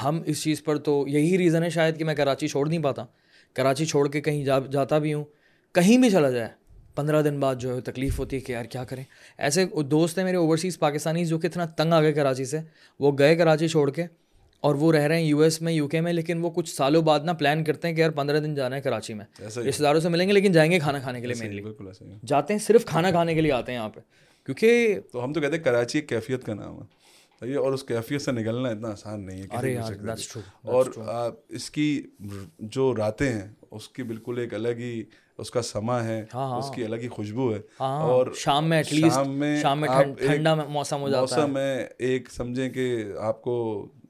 ہم 0.04 0.22
اس 0.26 0.42
چیز 0.42 0.64
پر 0.64 0.76
تو 0.76 1.04
یہی 1.08 1.38
ریزن 1.38 1.62
ہے 1.62 1.70
شاید 1.70 1.98
کہ 1.98 2.04
میں 2.04 2.14
کراچی 2.14 2.48
چھوڑ 2.48 2.68
نہیں 2.68 2.82
پاتا۔ 2.82 3.04
کراچی 3.52 3.86
چھوڑ 3.86 4.08
کے 4.08 4.20
کہیں 4.20 4.44
جا 4.44 4.58
جاتا 4.58 4.98
بھی 4.98 5.14
ہوں۔ 5.14 5.24
کہیں 5.72 5.98
بھی 5.98 6.10
چلا 6.10 6.30
جائے۔ 6.30 6.63
پندرہ 6.94 7.22
دن 7.22 7.40
بعد 7.40 7.54
جو 7.56 7.76
ہے 7.76 7.80
تکلیف 7.80 8.18
ہوتی 8.18 8.36
ہے 8.36 8.40
کہ 8.40 8.52
یار 8.52 8.64
کیا 8.64 8.84
کریں۔ 8.84 9.04
ایسے 9.38 9.64
دوست 9.82 10.18
ہیں 10.18 10.24
میرے 10.24 10.36
اوورسیز 10.36 10.78
پاکستانی 10.78 11.24
جو 11.24 11.38
کہ 11.38 11.46
اتنا 11.46 11.64
تنگ 11.66 11.92
آ 11.92 12.00
گئے 12.02 12.12
کراچی 12.12 12.44
سے۔ 12.44 12.58
وہ 13.00 13.12
گئے 13.18 13.36
کراچی 13.36 13.68
چھوڑ 13.68 13.90
کے 13.90 14.04
اور 14.60 14.74
وہ 14.74 14.92
رہ 14.92 14.98
رہے 14.98 15.16
ہیں 15.16 15.22
یو 15.22 15.38
ایس 15.38 15.62
میں 15.62 15.72
یو 15.72 15.88
کے 15.88 16.00
میں 16.00 16.12
لیکن 16.12 16.38
وہ 16.38 16.50
کچھ 16.50 16.74
سالوں 16.74 17.02
بعد 17.02 17.20
نا 17.20 17.32
پلان 17.32 17.64
کرتے 17.64 17.88
ہیں 17.88 17.94
کہ 17.94 18.00
یار 18.00 18.10
پندرہ 18.10 18.40
دن 18.40 18.54
جانا 18.54 18.76
ہے 18.76 18.80
کراچی 18.80 19.14
میں۔ 19.14 19.24
رشتے 19.40 19.82
داروں 19.82 20.00
سے 20.00 20.08
ملیں 20.08 20.28
گے 20.28 20.32
لیکن 20.32 20.52
جائیں 20.52 20.72
گے 20.72 20.78
کھانا 20.78 20.98
کھانے 20.98 21.20
کے 21.20 21.26
لیے 21.26 21.36
مینلی 21.38 21.62
جاتے 22.26 22.54
ہیں 22.54 22.60
صرف 22.60 22.84
کھانا 22.84 23.10
کھانے 23.10 23.34
کے 23.34 23.40
لیے 23.40 23.52
آتے 23.52 23.72
ہیں 23.72 23.78
یہاں 23.78 23.88
پہ۔ 23.88 24.00
کیونکہ 24.46 24.98
تو 25.12 25.24
ہم 25.24 25.32
تو 25.32 25.40
کہتے 25.40 25.56
ہیں 25.56 25.64
کراچی 25.64 25.98
ایک 25.98 26.08
کیفیت 26.08 26.44
کا 26.44 26.54
نام 26.54 26.82
ہے۔ 26.82 27.04
اور 27.54 27.72
اس 27.72 27.84
کیفیت 27.84 28.22
سے 28.22 28.32
نکلنا 28.32 28.68
اتنا 28.68 28.88
آسان 28.88 29.26
نہیں 29.26 29.42
ہے 29.42 29.76
اور 30.62 30.86
اس 31.48 31.70
کی 31.70 32.02
جو 32.58 32.96
راتیں 32.96 33.32
ہیں 33.32 33.48
اس 33.70 33.88
کی 33.88 34.02
بالکل 34.02 34.38
ایک 34.38 34.54
الگ 34.54 34.68
ہی 34.68 35.02
اس 35.38 35.50
کا 35.50 35.62
سما 35.62 36.04
ہے 36.04 36.24
ہاں، 36.34 36.48
ہاں۔ 36.50 36.58
اس 36.58 36.70
کی 36.74 36.84
الگ 36.84 36.96
ہی 36.96 37.08
خوشبو 37.08 37.52
ہے۔ 37.54 37.60
ہاں، 37.80 38.02
اور 38.02 38.26
شام 38.34 38.68
میں 38.68 38.82
شام 38.82 39.30
میں 39.30 39.62
شام 39.62 39.80
میں 39.80 39.88
ٹھنڈا 40.18 40.54
موسم 40.54 41.00
ہو 41.00 41.08
جاتا 41.08 41.20
موسم 41.20 41.52
میں 41.52 41.86
ایک 41.98 42.30
سمجھیں 42.30 42.68
کہ 42.70 43.04
آپ 43.20 43.42
کو 43.42 43.56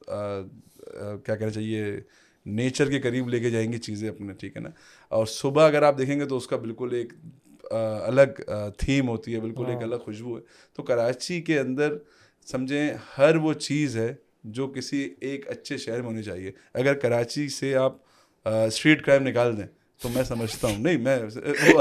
کیا 0.07 1.37
کہنا 1.37 1.51
چاہیے 1.51 1.85
نیچر 2.47 2.91
کے 2.91 3.01
قریب 3.01 3.29
لے 3.29 3.41
کے 3.41 3.51
جائیں 3.51 3.73
گی 3.73 3.79
چیزیں 3.79 4.09
اپنے 4.09 4.33
ٹھیک 4.33 4.57
ہے 4.57 4.63
نا؟ 4.63 4.69
اور 5.09 5.27
صبح 5.27 5.67
اگر 5.67 5.83
آپ 5.83 5.99
دیکھیں 5.99 6.21
گے 6.21 6.25
تو 6.25 6.37
اس 6.37 6.47
کا 6.47 6.57
بالکل 6.57 6.95
ایک 6.95 7.13
الگ 8.05 8.41
تھیم 8.79 9.09
ہوتی 9.09 9.35
ہے 9.35 9.41
بالکل 9.41 9.67
ایک 9.67 9.83
الگ 9.83 9.97
خوشبو 9.97 10.37
ہے۔ 10.37 10.43
تو 10.75 10.83
کراچی 10.83 11.41
کے 11.43 11.59
اندر 11.59 11.97
سمجھیں 12.49 12.93
ہر 13.19 13.37
وہ 13.37 13.53
چیز 13.53 13.97
ہے 13.97 14.15
جو 14.45 14.67
کسی 14.69 15.15
ایک 15.21 15.49
اچھے 15.49 15.77
شہر 15.77 16.01
میں 16.01 16.11
ہونی 16.11 16.23
چاہیے۔ 16.23 16.51
اگر 16.75 16.95
کراچی 16.95 17.49
سے 17.49 17.75
آپ 17.77 17.97
اسٹریٹ 18.47 19.05
کرائم 19.05 19.23
نکال 19.23 19.57
دیں 19.57 19.67
تو 20.01 20.09
میں 20.09 20.23
سمجھتا 20.23 20.69
ہوں 20.69 20.79
نہیں 20.79 20.97
میں 20.97 21.17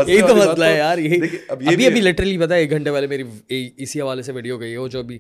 یہی 0.08 0.20
تو 0.22 0.36
مسئلہ 0.36 0.66
ہے 0.66 0.78
یار 0.78 0.98
یہی 0.98 1.38
ابھی 1.50 1.86
ابھی 1.86 2.02
لٹرلی 2.02 2.38
پتا 2.38 2.56
ہے 2.56 2.60
ایک 2.60 2.72
گھنٹے 2.72 2.90
والے 2.90 3.08
میری 3.08 3.24
اسی 3.50 4.02
حوالے 4.02 4.22
سے 4.22 4.32
ویڈیو 4.32 4.60
گئی 4.60 4.76
ہو 4.76 4.88
جو 4.88 5.00
ابھی 5.00 5.18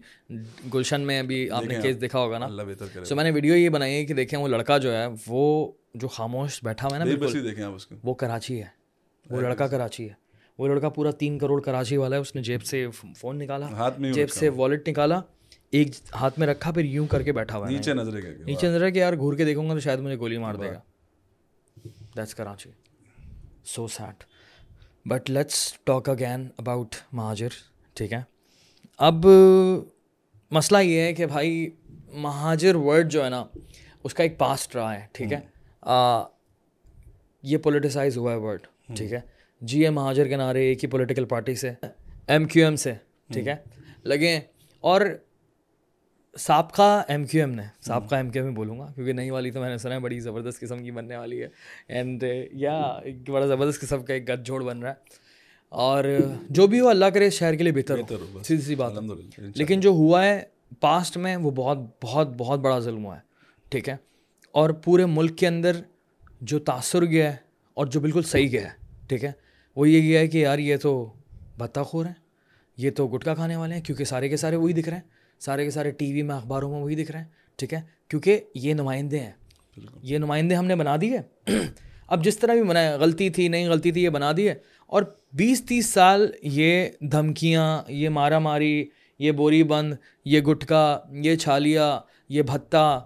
گلشن 0.73 1.01
میں 1.01 1.19
ابھی 1.19 1.49
آپ 1.49 1.63
نے 1.63 1.79
کیس 1.81 2.01
دیکھا 2.01 2.19
ہوگا 2.19 2.37
نا 2.37 2.47
سو 3.03 3.15
میں 3.15 3.23
نے 3.23 3.31
ویڈیو 3.31 3.55
یہ 3.55 3.69
بنائی 3.69 3.95
ہے 3.95 4.05
کہ 4.05 4.13
دیکھیں 4.13 4.39
وہ 4.39 4.47
لڑکا 4.47 4.77
جو 4.77 4.93
ہے 4.93 5.05
وہ 5.27 5.71
جو 5.93 6.07
خاموش 6.07 6.63
بیٹھا 6.63 6.87
ہوا 6.87 6.97
ہے 6.97 7.03
نا 7.03 7.05
بالکل 7.05 7.97
وہ 8.03 8.13
کراچی 8.13 8.61
ہے 8.61 8.67
وہ 9.25 9.41
لڑکا 9.41 9.67
کراچی 9.67 10.09
ہے 10.09 10.13
وہ 10.59 10.67
لڑکا 10.67 10.89
پورا 10.89 11.11
تین 11.11 11.37
کروڑ 11.39 11.61
کراچی 11.61 11.97
والا 11.97 12.15
ہے 12.15 12.21
اس 12.21 12.35
نے 12.35 12.41
جیب 12.41 12.63
سے 12.63 12.87
فون 13.17 13.37
نکالا 13.39 13.89
جیب 14.13 14.31
سے 14.31 14.49
والیٹ 14.49 14.89
نکالا 14.89 15.21
ایک 15.71 15.91
ہاتھ 16.15 16.39
میں 16.39 16.47
رکھا 16.47 16.71
پھر 16.71 16.85
یوں 16.85 17.07
کر 17.07 17.21
کے 17.21 17.31
بیٹھا 17.31 17.57
ہوا 17.57 17.69
نیچے 17.69 17.93
نظر 17.93 18.19
نیچے 18.45 18.67
نظر 18.67 18.89
کہ 18.89 18.99
یار 18.99 19.13
گھور 19.13 19.33
کے 19.33 19.45
دیکھوں 19.45 19.69
گا 19.69 19.73
تو 19.73 19.79
شاید 19.79 19.99
مجھے 19.99 20.17
گولی 20.17 20.37
مار 20.37 20.55
دے 20.55 20.67
گا 20.67 20.79
that's 22.15 22.35
Karachi 22.35 22.69
so 23.65 23.87
set 23.87 24.23
but 25.05 25.29
let's 25.29 25.73
talk 25.83 26.09
again 26.09 26.47
about 26.57 26.95
Muhajir 27.11 27.47
ٹھیک 27.93 28.13
ہے؟ 28.13 28.21
اب 28.97 29.25
مسئلہ 30.51 30.77
یہ 30.77 30.99
ہے 30.99 31.13
کہ 31.13 31.25
بھائی 31.25 31.69
مہاجر 32.13 32.75
ورڈ 32.75 33.11
جو 33.11 33.23
ہے 33.25 33.29
نا 33.29 33.45
اس 34.03 34.13
کا 34.13 34.23
ایک 34.23 34.37
پاسٹ 34.37 34.75
رہا 34.75 34.95
ہے 34.95 35.07
ٹھیک 35.11 35.33
ہے؟ 35.33 35.39
یہ 37.43 37.57
پولیٹیسائز 37.57 38.17
ہوا 38.17 38.31
ہے 38.31 38.37
ورڈ 38.37 38.67
ٹھیک 38.95 39.13
ہے؟ 39.13 39.19
جی 39.61 39.83
اے 39.83 39.89
مہاجر 39.89 40.27
کے 40.27 40.35
نعرے 40.35 40.63
ایک 40.63 40.83
ہی 40.83 40.89
پولیٹیکل 40.89 41.25
پارٹی 41.25 41.55
سے 41.55 41.71
ایم 42.27 42.45
کیو 42.45 42.65
ایم 42.65 42.75
سے 42.75 42.93
ٹھیک 43.33 43.47
ہے؟ 43.47 43.55
لگے۔ 44.03 44.39
اور 44.83 45.01
سابقہ 46.37 47.03
ایم 47.07 47.25
کیو 47.25 47.41
ایم 47.41 47.51
نے 47.51 47.63
سابقہ 47.81 48.15
ایم 48.15 48.29
کیو 48.29 48.43
ایم 48.43 48.53
بولوں 48.53 48.79
گا 48.79 48.91
کیونکہ 48.95 49.13
نئی 49.13 49.29
والی 49.29 49.51
تو 49.51 49.59
میں 49.59 49.69
نے 49.69 49.77
سنا 49.77 49.95
ہے 49.95 49.99
بڑی 49.99 50.19
زبردست 50.19 50.59
قسم 50.59 50.83
کی 50.83 50.91
بننے 50.91 51.17
والی 51.17 51.43
ہے۔ 51.43 51.47
اینڈ 51.87 52.23
یا 52.51 52.79
ایک 52.81 53.29
بڑا 53.29 53.45
زبردست 53.45 53.81
قسم 53.81 54.03
کا 54.03 54.13
ایک 54.13 54.29
گد 54.29 54.45
جوڑ 54.45 54.63
بن 54.63 54.79
رہا 54.79 54.89
ہے۔ 54.89 54.95
اور 55.69 56.03
جو 56.49 56.67
بھی 56.67 56.79
ہو 56.79 56.87
اللہ 56.87 57.05
کرے 57.05 57.29
شہر 57.29 57.55
کے 57.55 57.63
لیے 57.63 57.73
بہتر 57.73 57.99
ہو۔ 57.99 58.43
سیدھی 58.43 58.63
سی 58.63 58.75
بات 58.75 58.91
لیکن 59.55 59.79
جو 59.79 59.89
ہوا 59.89 60.25
ہے 60.25 60.43
پاسٹ 60.79 61.17
میں 61.17 61.35
وہ 61.35 61.51
بہت 61.51 61.77
بہت 62.03 62.27
بہت 62.37 62.59
بڑا 62.59 62.79
ظلم 62.79 63.05
ہوا 63.05 63.15
ہے۔ 63.15 63.21
ٹھیک 63.69 63.89
ہے؟ 63.89 63.95
اور 64.51 64.69
پورے 64.69 65.05
ملک 65.05 65.37
کے 65.37 65.47
اندر 65.47 65.71
جو 66.41 66.59
تاثر 66.59 67.05
گیا 67.05 67.31
ہے 67.31 67.37
اور 67.73 67.85
جو 67.85 67.99
بالکل 67.99 68.23
صحیح 68.23 68.51
گیا 68.51 68.63
ہے۔ 68.63 68.69
ٹھیک 69.07 69.23
ہے؟ 69.25 69.31
وہ 69.75 69.89
یہ 69.89 70.01
گیا 70.01 70.19
ہے 70.19 70.27
کہ 70.27 70.37
یار 70.37 70.59
یہ 70.59 70.77
تو 70.77 71.13
بتا 71.57 71.83
خور 71.83 72.05
ہیں 72.05 72.13
یہ 72.77 72.91
تو 72.91 73.07
گٹکا 73.07 73.35
کھانے 73.35 73.55
والے 73.55 73.75
ہیں 73.75 73.81
کیونکہ 73.81 74.05
سارے 74.05 74.29
کے 74.29 74.37
سارے 74.37 74.55
وہی 74.55 74.73
دکھ 74.73 74.89
رہے 74.89 74.97
ہیں۔ 74.97 75.12
سارے 75.39 75.63
کے 75.63 75.69
سارے 75.69 75.91
ٹی 75.91 76.13
وی 76.13 76.21
میں 76.21 76.35
اخباروں 76.35 76.71
میں 76.71 76.81
وہی 76.81 76.95
دکھ 76.95 77.11
رہے 77.11 77.19
ہیں 77.19 77.27
ٹھیک 77.55 77.73
ہے؟ 77.73 77.81
کیونکہ 78.07 78.39
یہ 78.55 78.73
نمائندے 78.73 79.19
ہیں۔ 79.19 79.31
یہ 80.01 80.17
نمائندے 80.17 80.55
ہم 80.55 80.65
نے 80.65 80.75
بنا 80.75 80.95
دیے۔ 81.01 81.17
اب 82.07 82.23
جس 82.23 82.39
طرح 82.39 82.53
بھی 82.53 82.63
بنایا 82.63 82.97
غلطی 82.97 83.29
تھی 83.29 83.47
نہیں 83.47 83.69
غلطی 83.69 83.91
تھی 83.91 84.03
یہ 84.03 84.09
بنا 84.09 84.31
دیے۔ 84.37 84.53
اور 84.87 85.03
بیس 85.33 85.65
تیس 85.65 85.85
سال 85.85 86.31
یہ 86.41 86.85
دھمکیاں 86.99 87.81
یہ 87.87 88.09
مارا 88.09 88.39
ماری 88.39 88.85
یہ 89.19 89.31
بوری 89.31 89.63
بند 89.63 89.93
یہ 90.25 90.41
گٹکا 90.41 90.99
یہ 91.11 91.35
چھالیا 91.35 91.99
یہ 92.29 92.41
بھتا 92.41 92.99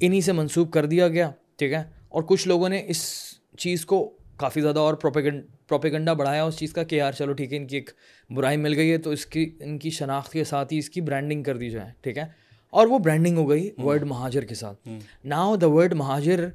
انہی 0.00 0.20
سے 0.20 0.32
منسوخ 0.32 0.70
کر 0.70 0.86
دیا 0.86 1.08
گیا 1.08 1.30
ٹھیک 1.56 1.72
ہے؟ 1.72 1.82
اور 2.08 2.22
کچھ 2.22 2.48
لوگوں 2.48 2.68
نے 2.68 2.84
اس 2.88 3.24
چیز 3.58 3.84
کو 3.84 4.16
کافی 4.36 4.60
زیادہ 4.60 4.78
اور 4.78 4.94
پروپیگنڈ 4.94 5.44
پروپیگنڈا 5.68 6.12
بڑھایا 6.12 6.44
اس 6.44 6.56
چیز 6.56 6.72
کا 6.72 6.82
کہ 6.82 6.96
یار 6.96 7.12
چلو 7.12 7.32
ٹھیک 7.32 7.52
ہے 7.52 7.58
ان 7.58 7.66
کی 7.66 7.76
ایک 7.76 7.90
برائی 8.30 8.56
مل 8.56 8.74
گئی 8.74 8.92
ہے 8.92 8.98
تو 8.98 9.10
اس 9.10 9.26
کی 9.26 9.56
ان 9.60 9.78
کی 9.78 9.90
شناخت 9.90 10.32
کے 10.32 10.44
ساتھ 10.44 10.72
ہی 10.72 10.78
اس 10.78 10.90
کی 10.90 11.00
برانڈنگ 11.00 11.42
کر 11.42 11.56
دی 11.56 11.70
جائے 11.70 11.90
ٹھیک 12.00 12.18
ہے؟ 12.18 12.24
اور 12.70 12.86
وہ 12.86 12.98
برانڈنگ 12.98 13.38
ہو 13.38 13.50
گئی 13.50 13.70
ورڈ 13.78 14.02
مہاجر 14.02 14.44
کے 14.44 14.54
ساتھ۔ 14.54 14.88
ناؤ 15.24 15.56
دا 15.56 15.70
ورڈ 15.70 15.92
مہاجر 15.92 16.48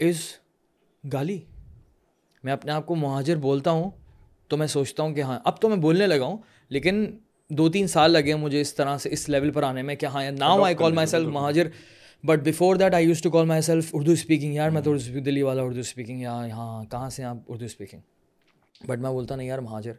از 0.00 0.14
گالی۔ 1.12 1.38
میں 2.44 2.52
اپنے 2.52 2.72
آپ 2.72 2.86
کو 2.86 2.94
مہاجر 2.94 3.36
بولتا 3.36 3.70
ہوں 3.70 3.90
تو 4.48 4.56
میں 4.56 4.66
سوچتا 4.66 5.02
ہوں 5.02 5.14
کہ 5.14 5.20
ہاں 5.20 5.38
اب 5.44 5.60
تو 5.60 5.68
میں 5.68 5.76
بولنے 5.76 6.06
لگا 6.06 6.24
ہوں 6.24 6.38
لیکن 6.68 7.18
دو 7.48 7.68
تین 7.68 7.86
سال 7.86 8.10
لگے 8.10 8.34
مجھے 8.34 8.60
اس 8.60 8.74
طرح 8.74 8.98
سے 8.98 9.08
اس 9.12 9.28
لیول 9.28 9.50
پر 9.50 9.62
آنے 9.62 9.82
میں 9.82 9.94
کہ 9.94 10.06
ہاں 10.06 10.30
now 10.30 10.62
I 10.62 10.74
call 10.74 10.92
myself 11.06 11.28
Muhajir 11.28 11.68
but 12.24 12.38
before 12.38 12.76
that 12.76 12.94
I 12.94 13.06
use 13.06 13.22
to 13.22 13.30
call 13.30 13.46
myself 13.62 13.90
Urdu 13.92 14.12
speaking 14.12 14.54
یار 14.54 14.70
میں 14.70 14.82
تو 14.82 14.92
اردو 14.92 15.20
دلی 15.20 15.42
والا 15.42 15.62
اردو 15.62 15.80
اسپیکنگ 15.80 16.20
یا 16.20 16.32
ہاں 16.32 16.84
کہاں 16.84 17.10
سے 17.10 17.24
آپ 17.24 17.36
اردو 17.48 17.64
اسپیکنگ 17.64 18.00
بٹ 18.80 18.98
میں 18.98 19.10
بولتا 19.10 19.36
نہیں 19.36 19.48
یار، 19.48 19.58
مہاجر، 19.58 19.92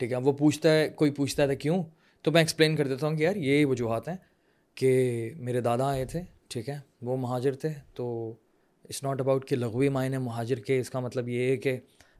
ٹھیک 0.00 0.12
ہے، 0.12 0.16
وہ 0.16 0.32
پوچھتا 0.32 0.72
ہے، 0.72 0.88
کوئی 0.96 1.10
پوچھتا 1.10 1.46
ہے 1.48 1.56
کیوں؟ 1.56 1.82
تو 2.24 2.32
میں 2.32 2.40
ایکسپلین 2.40 2.76
کر 2.76 2.88
دیتا 2.88 3.06
ہوں 3.06 3.16
کہ 3.16 3.22
یار 3.22 3.36
یہ 3.36 3.64
وجوہات 3.66 4.08
ہیں 4.08 4.16
کہ 4.76 5.30
میرے 5.36 5.60
دادا 5.60 5.86
آئے 5.88 6.04
تھے، 6.04 6.20
ٹھیک 6.48 6.68
ہے، 6.68 6.78
وہ 7.02 7.16
مہاجر 7.16 7.54
تھے، 7.54 7.68
تو 7.94 8.06
اٹس 8.84 9.02
ناٹ 9.02 9.20
اباؤٹ 9.20 9.48
کہ 9.48 9.56
لغوی 9.56 9.88
معنی 9.88 10.18
مہاجر 10.18 10.60
کے، 10.60 10.78
اس 10.80 10.90
کا 10.90 11.00
مطلب 11.00 11.28
یہ 11.28 11.50
ہے 11.50 11.56
کہ 11.56 11.76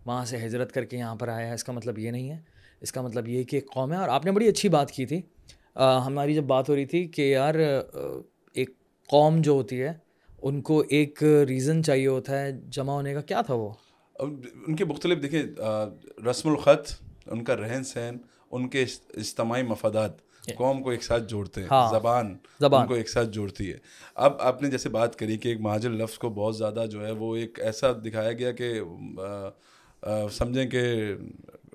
وہاں 0.07 0.25
سے 0.25 0.37
ہجرت 0.47 0.73
کر 0.73 0.85
کے 0.85 0.97
یہاں 0.97 1.15
پر 1.15 1.29
آیا 1.29 1.49
ہے، 1.49 1.55
اس 1.55 1.65
کا 1.65 1.73
مطلب 1.73 1.99
یہ 1.99 2.11
نہیں 2.11 2.31
ہے، 2.31 2.39
اس 2.81 2.93
کا 2.93 3.03
مطلب 3.03 3.29
یہ 3.29 3.45
کہ 3.45 3.57
ایک 3.57 3.71
قوم 3.73 3.93
ہے، 3.93 3.97
اور 3.97 4.09
آپ 4.09 4.25
نے 4.25 4.33
بڑی 4.33 4.49
اچھی 4.49 4.69
بات 4.69 4.91
کی 4.91 5.07
تھی۔ 5.07 5.21
ہماری 6.07 6.35
جب 6.35 6.45
بات 6.45 6.69
ہو 6.69 6.75
رہی 6.77 6.87
تھی 6.87 7.07
کہ 7.07 7.23
یار 7.23 7.55
ایک 7.55 8.71
قوم 9.09 9.41
جو 9.41 9.53
ہوتی 9.53 9.83
ہے، 9.83 9.93
ان 10.43 10.61
کو 10.63 10.83
ایک 10.89 11.23
ریزن 11.49 11.83
چاہیے 11.85 12.07
ہوتا 12.07 12.41
ہے، 12.41 12.51
جمع 12.69 12.93
ہونے 12.93 13.15
کا، 13.15 13.21
کیا 13.21 13.43
تھا 13.43 13.55
وہ؟ 13.55 13.73
ان 14.21 14.77
کے 14.77 14.85
مختلف 14.85 15.23
دیکھیں 15.23 15.43
رسم 16.31 16.49
الخط 16.49 16.93
ان 17.27 17.45
کا 17.45 17.57
رہن 17.57 17.85
سہن 17.85 18.17
ان 18.51 18.69
کے 18.69 18.85
اجتماعی 19.17 19.63
مفادات 19.63 20.25
قوم 20.57 20.83
کو 20.83 20.91
ایک 20.91 21.05
ساتھ 21.05 21.25
جوڑتے 21.29 21.61
ہیں 21.61 21.69
ہاں، 21.71 21.91
زبان 21.91 22.37
زبان. 22.61 22.87
کو 22.87 22.95
ایک 22.95 23.09
ساتھ 23.09 23.29
جوڑتی 23.29 23.73
ہے۔ 23.73 23.79
اب 24.15 24.41
آپ 24.41 24.63
نے 24.63 24.71
جیسے 24.71 24.89
بات 24.89 25.17
کری 25.17 25.37
کہ 25.37 25.49
ایک 25.49 25.61
مہاجر 25.61 25.91
لفظ 25.91 26.19
کو 26.19 26.29
بہت 26.29 26.57
زیادہ 26.57 26.85
جو 26.91 27.07
ہے 27.07 27.11
وہ 27.11 27.37
ایک 27.37 27.61
ایسا 27.61 27.93
دکھایا 28.05 28.33
گیا 28.33 28.53
کہ 28.53 28.81
سمجھیں 30.33 30.67
کہ 30.67 30.83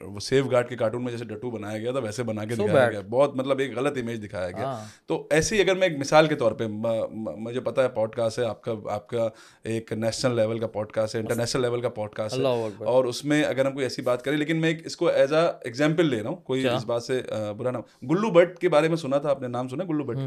وہ 0.05 0.19
سیف 0.19 0.45
گارڈ 0.51 0.69
کے 0.69 0.75
کارٹون 0.75 1.03
میں 1.03 1.11
جیسے 1.11 1.25
ڈٹو 1.25 1.51
بنایا 1.51 1.77
گیا 1.77 1.91
تھا 1.91 1.99
ویسے 1.99 2.23
بنا 2.23 2.45
کے 2.45 2.55
دکھایا 2.55 2.91
گیا۔ 2.91 3.01
بہت 3.09 3.35
مطلب 3.35 3.59
ایک 3.59 3.77
غلط 3.77 3.97
امیج 3.97 4.27
دکھایا 4.27 4.51
گیا۔ 4.51 4.63
ہاں۔ 4.65 4.85
تو 5.05 5.27
ایسے 5.29 5.55
ہی 5.55 5.61
اگر 5.61 5.75
میں 5.75 5.87
ایک 5.87 5.97
مثال 5.99 6.27
کے 6.27 6.35
طور 6.35 6.51
پہ 6.51 6.67
مجھے 7.11 7.59
پتا 7.59 7.83
ہے 7.83 7.89
پوڈ 7.89 8.15
کاسٹ 8.15 8.39
ہے 8.39 8.45
آپ 8.45 8.61
کا 8.61 8.73
آپ 8.89 9.07
کا 9.07 9.29
ایک 9.63 9.93
نیشنل 9.93 10.35
لیول 10.35 10.59
کا 10.59 10.67
پوڈ 10.67 10.91
کاسٹ 10.91 11.15
ہے 11.15 11.19
انٹرنیشنل 11.19 11.61
لیول 11.61 11.81
کا 11.81 11.89
پوڈ 11.89 12.11
کاسٹ 12.11 12.37
ہے 12.37 12.43
اور 12.85 13.05
اس 13.05 13.25
میں 13.25 13.43
اگر 13.43 13.65
ہم 13.65 13.73
کوئی 13.73 13.85
ایسی 13.85 14.01
بات 14.01 14.23
کریں 14.23 14.37
لیکن 14.37 14.61
میں 14.61 14.73
اس 14.85 14.97
کو 14.97 15.07
ایز 15.07 15.33
اے 15.33 15.47
ایگزامپل 15.63 16.05
لے 16.05 16.23
رہا 16.23 16.29
ہوں۔ 16.29 16.35
کوئی 16.35 16.67
اس 16.75 16.85
بات 16.85 17.03
سے 17.03 17.21
برا 17.57 17.71
نام 17.71 18.07
گلو 18.09 18.29
بٹ 18.29 18.59
کے 18.59 18.69
بارے 18.69 18.87
میں 18.87 18.97
سنا 18.97 19.17
تھا 19.17 19.29
آپ 19.29 19.41
نے 19.41 19.47
نام 19.47 19.67
سنا 19.67 19.83
گلو 19.83 20.03
بٹ؟ 20.03 20.17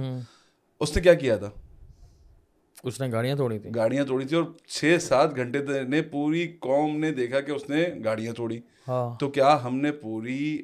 اس 0.80 0.96
نے 0.96 1.02
کیا 1.02 1.14
کیا 1.14 1.37
تھا؟ 1.37 1.50
اس 2.85 3.01
نے 3.01 3.12
گاڑیاں 3.12 3.37
توڑی 3.37 3.59
تھی 3.59 3.70
گاڑیاں 3.75 4.05
توڑی 4.05 4.25
تھی 4.25 4.37
اور 4.37 4.44
چھ 4.66 4.97
سات 5.01 5.37
گھنٹے 5.37 5.59
نے 5.83 6.03
پوری 6.03 6.57
قوم 6.61 6.99
نے 6.99 7.11
دیکھا 7.11 7.40
کہ 7.40 7.51
اس 7.51 7.68
نے 7.70 7.87
گاڑیاں 8.05 8.33
توڑی۔ 8.33 8.61
ہاں۔ 8.88 9.18
تو 9.20 9.28
کیا 9.28 9.64
ہم 9.64 9.76
نے 9.76 9.93
پوری 9.93 10.62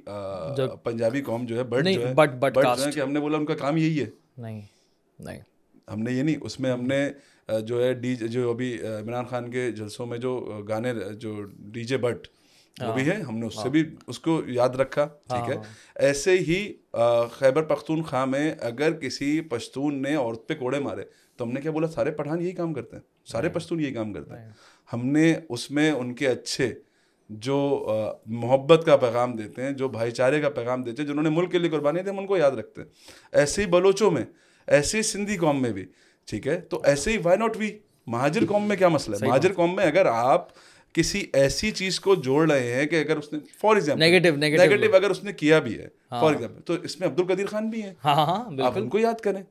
پنجابی 0.82 1.22
قوم 1.22 1.46
جو 1.46 1.56
ہے 1.56 1.62
بٹ 1.64 1.84
جو 1.88 2.08
ہے 2.08 2.14
بٹ 2.14 2.58
کہ 2.94 3.00
ہم 3.00 3.12
نے 3.12 3.20
بولا 3.20 3.38
ان 3.38 3.46
کا 3.46 3.54
کام 3.54 3.76
یہی 3.76 4.00
ہے۔ 4.00 4.06
نہیں 4.38 4.60
نہیں۔ 5.18 5.40
ہم 5.92 6.02
نے 6.02 6.12
یہ 6.12 6.22
نہیں 6.22 6.36
اس 6.40 6.60
میں 6.60 6.72
ہم 6.72 6.86
نے 6.86 7.10
جو 7.62 7.84
ہے 7.84 7.92
ڈی 7.92 8.14
جو 8.16 8.50
ابھی 8.50 8.78
عمران 8.82 9.24
خان 9.24 9.50
کے 9.50 9.70
جلسوں 9.72 10.06
میں 10.06 10.18
جو 10.18 10.62
گانے 10.68 10.92
جو 11.12 11.42
ڈی 11.58 11.84
جے 11.84 11.96
بٹ 11.96 12.26
وہ 12.82 12.92
بھی 12.94 13.06
ہے۔ 13.10 13.14
ہم 13.22 13.38
نے 13.38 13.46
اس 13.46 13.62
سے 13.62 13.68
بھی 13.68 13.84
اس 14.06 14.18
کو 14.18 14.42
یاد 14.46 14.68
رکھا 14.68 15.06
ٹھیک 15.28 15.50
ہے۔ 15.50 15.56
ایسے 15.94 16.32
ہی 16.38 16.72
خیبر 17.32 17.62
پختونخوا 17.62 18.24
میں 18.24 18.54
اگر 18.60 18.92
کسی 18.92 19.40
پشتون 19.40 20.02
نے 20.02 20.14
عورت 20.14 20.48
پہ 20.48 20.54
کوڑے 20.54 20.78
مارے 20.78 21.02
تو 21.40 21.46
ہم 21.46 21.52
نے 21.52 21.60
کیا 21.60 21.70
بولا 21.70 21.86
سارے 21.86 22.10
پٹھان 22.10 22.40
یہی 22.40 22.52
کام 22.52 22.72
کرتے 22.74 22.96
ہیں 22.96 23.02
سارے 23.26 23.48
پشتون 23.48 23.80
یہی 23.80 23.92
کام 23.92 24.12
کرتے 24.12 24.34
ہیں۔ 24.34 24.50
ہم 24.92 25.06
نے 25.06 25.34
اس 25.48 25.70
میں 25.70 25.90
ان 25.92 26.14
کے 26.14 26.28
اچھے 26.28 26.74
جو 27.28 27.58
محبت 28.26 28.82
کا 28.86 28.96
پیغام 28.96 29.36
دیتے 29.36 29.62
ہیں 29.62 29.70
جو 29.70 29.88
بھائی 29.88 30.10
چارے 30.10 30.40
کا 30.40 30.50
پیغام 30.50 30.82
دیتے 30.82 31.02
ہیں 31.02 31.08
جنہوں 31.08 31.22
نے 31.22 31.30
ملک 31.30 31.52
کے 31.52 31.58
لیے 31.58 31.70
قربانی 31.70 32.02
دی 32.02 32.10
ہم 32.10 32.18
ان 32.18 32.26
کو 32.26 32.36
یاد 32.36 32.50
رکھتے 32.50 32.82
ہیں۔ 32.82 32.88
ایسے 33.32 33.62
ہی 33.62 33.66
بلوچوں 33.66 34.10
میں 34.10 34.24
ایسے 34.66 34.98
ہی 34.98 35.02
سندھی 35.02 35.36
قوم 35.36 35.62
میں 35.62 35.72
بھی 35.72 35.84
ٹھیک 36.28 36.48
ہے؟ 36.48 36.60
تو 36.60 36.80
ایسے 36.84 37.12
ہی 37.12 37.16
وائی 37.16 37.38
ناٹ 37.38 37.56
وی 37.56 37.70
مہاجر 38.06 38.46
قوم 38.48 38.68
میں 38.68 38.76
کیا 38.76 38.88
مسئلہ 38.88 39.16
ہے؟ 39.16 39.26
مہاجر 39.28 39.52
قوم 39.52 39.76
میں 39.76 39.84
اگر 39.84 40.06
آپ 40.06 40.48
کسی 40.92 41.26
ایسی 41.32 41.70
چیز 41.70 42.00
کو 42.00 42.14
جوڑ 42.14 42.50
رہے 42.50 42.72
ہیں 42.72 42.86
کہ 42.86 43.00
اگر 43.00 43.16
اس 43.16 43.32
نے 43.32 43.38
فار 43.60 43.74
ایگزامپل 43.74 44.00
نیگیٹو 44.68 44.96
اگر 44.96 45.10
اس 45.10 45.24
نے 45.24 45.32
کیا 45.32 45.58
بھی 45.58 45.78
ہے 45.78 45.88
فار 46.10 46.18
ہاں۔ 46.22 46.28
ایگزامپل 46.28 46.60
تو 46.60 46.74
اس 46.82 47.00
میں 47.00 47.08
عبد 47.08 47.20
القدیر 47.20 47.46
خان 47.46 47.70
بھی 47.70 47.82
ہیں۔ 47.82 47.94
ہاں، 48.04 48.14
ہاں، 48.14 48.44
آپ 48.62 48.72
ان 48.76 48.88
کو 48.88 48.98
یاد 48.98 49.20
کریں۔ 49.20 49.42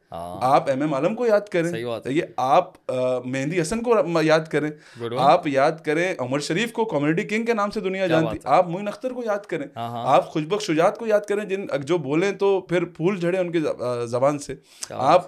آپ 0.41 0.69
ایم 0.69 0.81
ایم 0.81 0.93
عالم 0.93 1.15
کو 1.15 1.27
یاد 1.27 1.41
کریں۔ 1.41 1.71
یہ 2.11 2.21
آپ 2.37 2.91
مہندی 3.25 3.61
حسن 3.61 3.81
کو 3.81 3.93
یاد 4.21 4.39
کریں۔ 4.51 4.71
آپ 5.19 5.47
یاد 5.47 5.71
کریں 5.85 6.13
عمر 6.19 6.39
شریف 6.39 6.71
کو 6.71 6.85
کامیڈی 6.85 7.23
کنگ 7.23 7.45
کے 7.45 7.53
نام 7.53 7.71
سے 7.71 7.79
دنیا 7.79 8.07
جانتی۔ 8.07 8.37
آپ 8.43 8.69
معین 8.69 8.87
اختر 8.87 9.11
کو 9.11 9.21
یاد 9.25 9.45
کریں۔ 9.45 9.65
آپ 10.07 10.27
خوشبخ 10.27 10.61
شجاعت 10.61 10.97
کو 10.97 11.07
یاد 11.07 11.21
کریں 11.21 11.45
جن 11.45 11.65
جو 11.83 11.97
بولیں 11.97 12.31
تو 12.31 12.61
پھر 12.61 12.85
پھول 12.85 13.17
جھڑے 13.19 13.37
ان 13.37 13.51
کی 13.51 13.59
زبان 14.05 14.39
سے۔ 14.39 14.55
آپ 14.89 15.21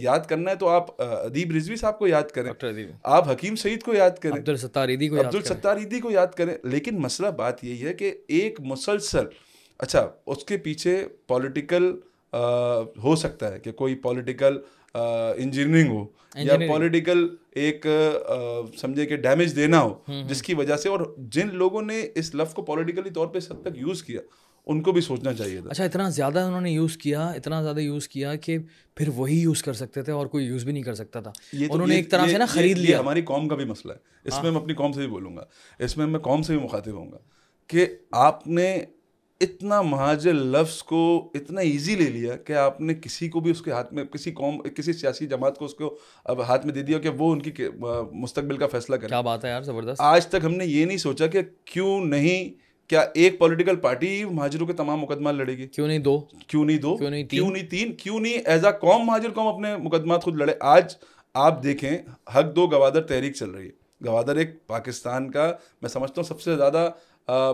یاد 0.00 0.18
کرنا 0.28 0.50
ہے 0.50 0.56
تو 0.56 0.68
آپ 0.68 1.02
ادیب 1.02 1.50
رضوی 1.56 1.76
صاحب 1.76 1.98
کو 1.98 2.06
یاد 2.08 2.22
کریں۔ 2.22 2.50
آپ 3.02 3.30
حکیم 3.30 3.56
سعید 3.56 3.82
کو 3.82 3.94
یاد 3.94 4.10
کریں۔ 4.10 4.42
عبد 5.26 5.46
الستار 5.50 5.76
عیدی 5.76 6.00
کو 6.00 6.10
یاد 6.10 6.34
کریں 6.36 6.54
لیکن 6.64 7.00
مسئلہ 7.00 7.28
بات 7.28 7.64
یہی 7.64 7.86
ہے 7.86 7.94
کہ 7.94 8.12
ایک 8.28 8.60
مسلسل 8.60 9.26
اچھا 9.80 10.08
اس 10.26 10.44
کے 10.44 10.56
پیچھے 10.56 11.02
پولیٹیکل 11.26 11.92
ہو 13.02 13.14
سکتا 13.16 13.52
ہے 13.52 13.58
کہ 13.58 13.72
کوئی 13.72 13.94
پولیٹیکل 13.94 14.58
انجینئرنگ 14.94 15.90
ہو 15.90 16.04
یا 16.36 16.56
پولیٹیکل 16.68 17.28
ایک 17.54 17.86
سمجھے 18.80 19.06
کہ 19.06 19.16
ڈیمیج 19.16 19.56
دینا 19.56 19.80
ہو 19.80 20.22
جس 20.28 20.42
کی 20.42 20.54
وجہ 20.54 20.76
سے 20.76 20.88
اور 20.88 21.00
جن 21.30 21.54
لوگوں 21.54 21.82
نے 21.82 22.00
اس 22.14 22.34
لفظ 22.34 22.54
کو 22.54 22.62
پولیٹیکلی 22.62 23.10
طور 23.10 23.26
پہ 23.26 23.38
اس 23.38 23.50
حد 23.52 23.62
تک 23.62 23.76
یوز 23.76 24.02
کیا 24.02 24.20
ان 24.70 24.80
کو 24.82 24.92
بھی 24.92 25.00
سوچنا 25.00 25.32
چاہیے 25.34 25.60
تھا۔ 25.60 25.70
اچھا 25.70 25.84
اتنا 25.84 26.08
زیادہ 26.08 26.38
انہوں 26.38 26.60
نے 26.60 26.70
یوز 26.70 26.96
کیا 26.96 27.26
اتنا 27.28 27.62
زیادہ 27.62 27.80
یوز 27.80 28.08
کیا 28.08 28.34
کہ 28.34 28.58
پھر 28.94 29.08
وہی 29.08 29.40
یوز 29.40 29.62
کر 29.62 29.72
سکتے 29.72 30.02
تھے 30.02 30.12
اور 30.12 30.26
کوئی 30.26 30.44
یوز 30.44 30.64
بھی 30.64 30.72
نہیں 30.72 30.82
کر 30.82 30.94
سکتا 30.94 31.20
تھا۔ 31.20 31.32
انہوں 31.52 31.86
نے 31.86 31.96
ایک 31.96 32.10
طرح 32.10 32.26
سے 32.26 32.38
نا 32.38 32.46
خرید 32.46 32.78
لیا۔ 32.78 32.98
ہماری 33.00 33.22
قوم 33.22 33.48
کا 33.48 33.56
بھی 33.56 33.64
مسئلہ 33.64 33.92
ہے۔ 33.92 33.98
اس 34.24 34.42
میں 34.42 34.50
میں 34.50 34.60
اپنی 34.60 34.74
قوم 34.74 34.92
سے 34.92 35.00
بھی 35.00 35.08
بولوں 35.08 35.36
گا۔ 35.36 35.44
اس 35.78 35.96
میں 35.96 36.06
میں 36.06 36.20
قوم 36.20 36.42
سے 36.42 36.56
بھی 36.56 36.64
مخاطب 36.64 36.92
ہوں 36.92 37.12
گا 37.12 37.18
کہ 37.66 37.86
آپ 38.12 38.46
نے 38.46 38.78
اتنا 39.40 39.82
مہاجر 39.82 40.32
لفظ 40.32 40.82
کو 40.82 41.30
اتنا 41.34 41.60
ایزی 41.60 41.94
لے 41.94 42.10
لیا 42.10 42.36
کہ 42.36 42.52
آپ 42.52 42.80
نے 42.80 42.94
کسی 42.94 43.28
کو 43.28 43.40
بھی 43.40 43.50
اس 43.50 43.62
کے 43.62 43.70
ہاتھ 43.70 43.94
میں 43.94 44.04
کسی 44.04 44.32
قوم 44.32 44.62
کسی 44.62 44.92
سیاسی 44.92 45.26
جماعت 45.26 45.58
کو 45.58 45.64
اس 45.64 45.74
کو 45.74 45.98
اب 46.24 46.42
ہاتھ 46.42 46.66
میں 46.66 46.74
دے 46.74 46.82
دیا 46.82 46.98
کہ 46.98 47.08
وہ 47.08 47.32
ان 47.32 47.42
کی 47.42 47.52
مستقبل 48.12 48.56
کا 48.56 48.66
فیصلہ 48.66 48.96
کرے۔ 48.96 49.08
کیا 49.08 49.20
بات 49.20 49.44
ہے 49.44 49.50
یار 49.50 49.62
زبردست۔ 49.62 50.00
آج 50.00 50.26
تک 50.26 50.36
ہم 50.42 50.54
نے 50.54 50.66
یہ 50.66 50.84
نہیں 50.84 50.96
سوچا 50.96 51.26
کہ 51.26 51.40
کیوں 51.64 52.04
نہیں 52.04 52.69
کیا 52.90 53.04
ایک 53.14 53.38
پولیٹیکل 53.38 53.76
پارٹی 53.76 54.24
مہاجروں 54.24 54.66
کے 54.66 54.72
تمام 54.72 55.00
مقدمات 55.00 55.34
لڑے 55.34 55.56
گی؟ 55.56 55.66
کیوں 55.66 55.86
نہیں 55.86 55.98
دو؟ 55.98 56.20
کیوں 56.46 56.64
نہیں 56.64 56.78
دو؟ 56.78 56.96
کیوں 56.96 57.50
نہیں 57.50 57.62
تین؟ 57.62 57.92
کیوں 57.92 58.20
نہیں 58.20 58.38
ایز 58.44 58.64
اے 58.64 58.72
قوم 58.80 59.06
مہاجر 59.06 59.30
قوم 59.30 59.48
اپنے 59.48 59.76
مقدمات 59.76 60.22
خود 60.22 60.36
لڑے؟ 60.36 60.54
آج 60.60 60.94
آپ 61.34 61.62
دیکھیں 61.62 61.98
حق 62.36 62.56
دو 62.56 62.66
گوادر 62.66 63.02
تحریک 63.02 63.34
چل 63.34 63.50
رہی 63.50 63.66
ہے۔ 63.66 64.06
گوادر 64.06 64.36
ایک 64.36 64.66
پاکستان 64.66 65.30
کا 65.30 65.52
میں 65.82 65.88
سمجھتا 65.88 66.20
ہوں 66.20 66.28
سب 66.28 66.40
سے 66.40 66.56
زیادہ 66.56 66.90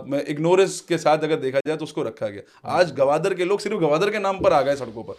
میں 0.07 0.19
اگنورنس 0.19 0.83
کے 0.83 0.99
ساتھ 0.99 1.25
اگر 1.25 1.39
دیکھا 1.39 1.59
جائے 1.67 1.79
تو 1.79 1.85
اس 1.85 1.93
کو 1.93 2.05
رکھا 2.05 2.29
گیا۔ 2.29 2.43
آج 2.63 3.01
گوادر 3.01 3.35
کے 3.35 3.45
لوگ 3.45 3.59
صرف 3.59 3.81
گوادر 3.81 4.11
کے 4.11 4.19
نام 4.19 4.39
پر 4.39 4.53
آ 4.53 4.63
گئے 4.63 4.77
سڑکوں 4.77 5.03
پر۔ 5.03 5.15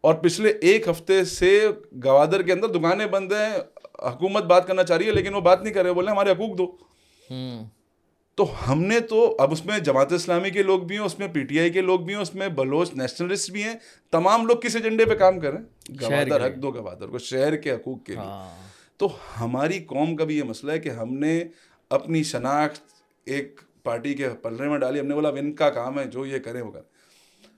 اور 0.00 0.14
پچھلے 0.14 0.52
ایک 0.60 0.88
ہفتے 0.88 1.24
سے 1.24 1.68
گوادر 2.04 2.42
کے 2.42 2.52
اندر 2.52 2.68
دکانیں 2.68 3.06
بند 3.06 3.32
ہیں 3.32 3.58
حکومت 4.08 4.44
بات 4.44 4.66
کرنا 4.66 4.84
چاہ 4.84 4.96
رہی 4.96 5.06
ہے 5.06 5.12
لیکن 5.12 5.34
وہ 5.34 5.40
بات 5.40 5.62
نہیں 5.62 5.74
کر 5.74 5.82
رہے 5.82 5.92
بولے 5.92 6.10
ہمارے 6.10 6.30
حقوق 6.30 6.58
دو۔ 6.58 6.76
تو 8.38 8.72
ہم 8.72 8.82
نے 8.82 9.00
تو 9.00 9.36
اب 9.38 9.52
اس 9.52 9.66
میں 9.66 9.78
جماعت 9.78 10.12
اسلامی 10.12 10.50
کے 10.50 10.62
لوگ 10.62 10.80
بھی 10.80 10.98
ہیں 10.98 11.04
اس 11.04 11.18
میں 11.18 11.28
پی 11.28 11.42
ٹی 11.44 11.60
آئی 11.60 11.70
کے 11.70 11.80
لوگ 11.80 12.00
بھی 12.00 12.14
ہیں 12.14 12.20
اس 12.20 12.34
میں 12.34 12.48
بلوچ 12.48 12.94
نیشنلسٹ 12.94 13.50
بھی 13.50 13.62
ہیں۔ 13.62 13.74
تمام 14.10 14.46
لوگ 14.46 14.56
کس 14.56 14.76
ایجنڈے 14.76 15.04
پہ 15.04 15.14
کام 15.14 15.40
کریں 15.40 15.58
گوادر 16.00 16.46
حق 16.46 16.62
دو 16.62 16.70
گوادر 16.70 17.08
کو 17.08 17.18
شہر 17.18 17.56
کے 17.56 17.72
حقوق 17.72 18.04
کے 18.04 18.12
لیے۔ 18.12 18.22
ہاں۔ 18.22 18.68
تو 18.96 19.08
ہماری 19.40 19.84
قوم 19.84 20.16
کا 20.16 20.24
بھی 20.24 20.38
یہ 20.38 20.42
مسئلہ 20.42 20.72
ہے 20.72 20.78
کہ 20.78 20.88
ہم 20.88 21.14
نے 21.14 21.44
اپنی 21.90 22.22
شناخت 22.22 22.82
ایک 23.24 23.60
پارٹی 23.82 24.14
کے 24.14 24.28
پلڑے 24.28 24.68
میں 24.68 24.78
ڈالی 24.78 25.00
ہم 25.00 25.06
نے 25.06 25.14
بولا 25.14 25.28
ان 25.28 25.52
کا 25.52 25.70
کام 25.70 25.98
ہے 25.98 26.04
جو 26.04 26.26
یہ 26.26 26.38
کریں 26.38 26.62
وہ 26.62 26.70
کریں۔ 26.70 26.97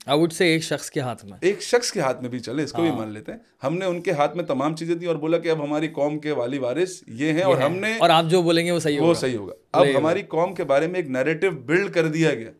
آؤٹ 0.05 0.33
سے 0.33 0.45
ایک 0.45 0.63
شخص 0.63 0.89
کے 0.91 0.99
ہاتھ 0.99 1.25
میں۔ 1.25 1.37
ایک 1.41 1.61
شخص 1.61 1.91
کے 1.91 1.99
ہاتھ 1.99 2.21
میں 2.21 2.29
بھی 2.29 2.39
چلے 2.39 2.63
اس 2.63 2.71
کو 2.71 2.81
بھی 2.81 2.89
ہاں۔ 2.89 2.97
مان 2.97 3.09
لیتے 3.09 3.31
ہیں۔ 3.31 3.39
ہم 3.63 3.77
نے 3.77 3.85
ان 3.85 4.01
کے 4.01 4.11
ہاتھ 4.11 4.35
میں 4.35 4.43
تمام 4.43 4.75
چیزیں 4.75 4.95
دی 4.95 5.05
اور 5.05 5.15
بولا 5.15 5.37
کہ 5.37 5.49
اب 5.49 5.63
ہماری 5.63 5.87
قوم 5.87 6.19
کے 6.19 6.31
والی 6.31 6.57
وارث 6.57 7.03
یہ 7.07 7.33
ہیں 7.33 7.41
اور 7.41 7.57
ہم 7.57 7.73
نے 7.73 7.97
اور 7.97 8.09
آپ 8.09 8.25
جو 8.29 8.41
بولیں 8.41 8.65
گے 8.65 8.71
وہ 8.71 8.79
صحیح 8.79 9.01
وہ 9.01 9.13
صحیح 9.13 9.37
ہوگا۔ 9.37 9.53
اب 9.73 9.85
ہماری 9.97 10.21
قوم 10.21 10.55
کے 10.55 10.63
بارے 10.63 10.87
میں 10.87 10.95
ایک 10.95 11.07
نیریٹو 11.07 11.51
بلڈ 11.51 11.93
کر 11.93 12.07
دیا 12.07 12.33
گیا۔ 12.33 12.51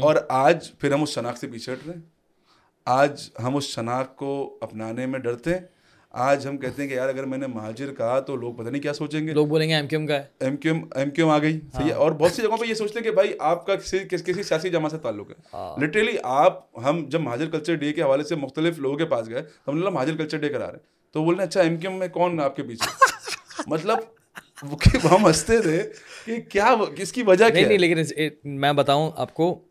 اور 0.00 0.14
آج 0.28 0.78
پھر 0.78 0.92
ہم 0.92 1.02
اس 1.02 1.08
شناخت 1.08 1.38
سے 1.38 1.46
پیچھے 1.46 1.72
ہٹ 1.72 1.78
رہے 1.86 1.94
ہیں۔ 1.94 2.02
آج 2.84 3.30
ہم 3.42 3.56
اس 3.56 3.64
شناخت 3.64 4.16
کو 4.16 4.58
اپنانے 4.60 5.06
میں 5.06 5.18
ڈرتے 5.18 5.50
ہیں۔ 5.54 5.73
آج 6.16 6.46
ہم 6.46 6.58
کہتے 6.58 6.82
ہیں 6.82 6.88
کہ 6.88 6.94
یار 6.94 7.08
اگر 7.08 7.24
میں 7.24 7.38
نے 7.38 7.46
مہاجر 7.46 7.94
کہا 7.94 8.20
تو 8.20 8.36
لوگ 8.36 8.54
پتہ 8.54 8.68
نہیں 8.68 8.82
کیا 8.82 8.92
سوچیں 8.92 9.26
گے۔ 9.26 9.32
لوگ 9.32 9.46
بولیں 9.46 9.68
گے 9.68 9.74
ایم 9.74 9.86
کیو 9.86 9.98
ایم 9.98 10.06
کا 10.06 10.16
M 10.40 10.56
Q 10.56 10.74
M 10.74 10.84
M 10.94 11.10
Q 11.10 11.24
M 11.24 11.34
آ 11.34 11.38
گئی۔ 11.38 11.60
صحیح 11.72 11.86
ہے۔ 11.86 11.92
اور 11.92 12.12
بہت 12.12 12.32
سی 12.32 12.42
جگہوں 12.42 12.56
پہ 12.56 12.66
یہ 12.66 12.74
سوچتے 12.74 12.98
ہیں 12.98 13.04
کہ 13.04 13.10
بھائی 13.10 13.32
آپ 13.38 13.66
کا 13.66 13.74
کسی 13.74 13.98
کسی 14.10 14.42
سیاسی 14.42 14.70
جماعت 14.70 14.90
سے 14.90 14.98
تعلق 14.98 15.30
ہے۔ 15.30 15.56
لٹرلی 15.80 16.16
آپ 16.22 16.78
ہم 16.78 17.04
جب 17.08 17.20
مہاجر 17.20 17.50
کلچر 17.50 17.74
ڈے 17.74 17.92
کے 17.92 18.02
حوالے 18.02 18.24
سے 18.24 18.34
مختلف 18.34 18.78
لوگوں 18.78 18.96
کے 18.96 19.04
پاس 19.04 19.28
گئے 19.28 19.42
تو 19.64 19.72
ہم 19.72 19.78
نے 19.78 19.90
مہاجر 19.90 20.16
کلچر 20.16 20.38
ڈے 20.38 20.48
کرا 20.48 20.66
رہے 20.66 20.72
ہیں۔ 20.72 21.12
تو 21.12 21.24
بول 21.24 21.34
رہے 21.34 21.42
ہیں 21.42 21.48
اچھا 21.48 21.60
ایم 21.60 21.76
کیو 21.76 21.90
ایم 21.90 21.98
میں 21.98 22.08
کون 22.08 22.40
آپ 22.40 22.56
کے 22.56 22.62
پیچھے 22.62 22.90
مطلب 23.66 23.98
ہم 25.10 25.26
ہنستے 25.26 25.60
تھے 25.62 25.82
کہ 26.24 26.36
کیا 26.50 26.74
کس 26.96 27.12
کی 27.12 27.22
وجہ 27.22 27.48
کیا 27.48 27.68
نہیں 27.68 27.78
لیکن 27.78 28.02
میں 28.44 28.72
بتاؤں 28.72 29.10
آپ 29.16 29.34
کو 29.34 29.62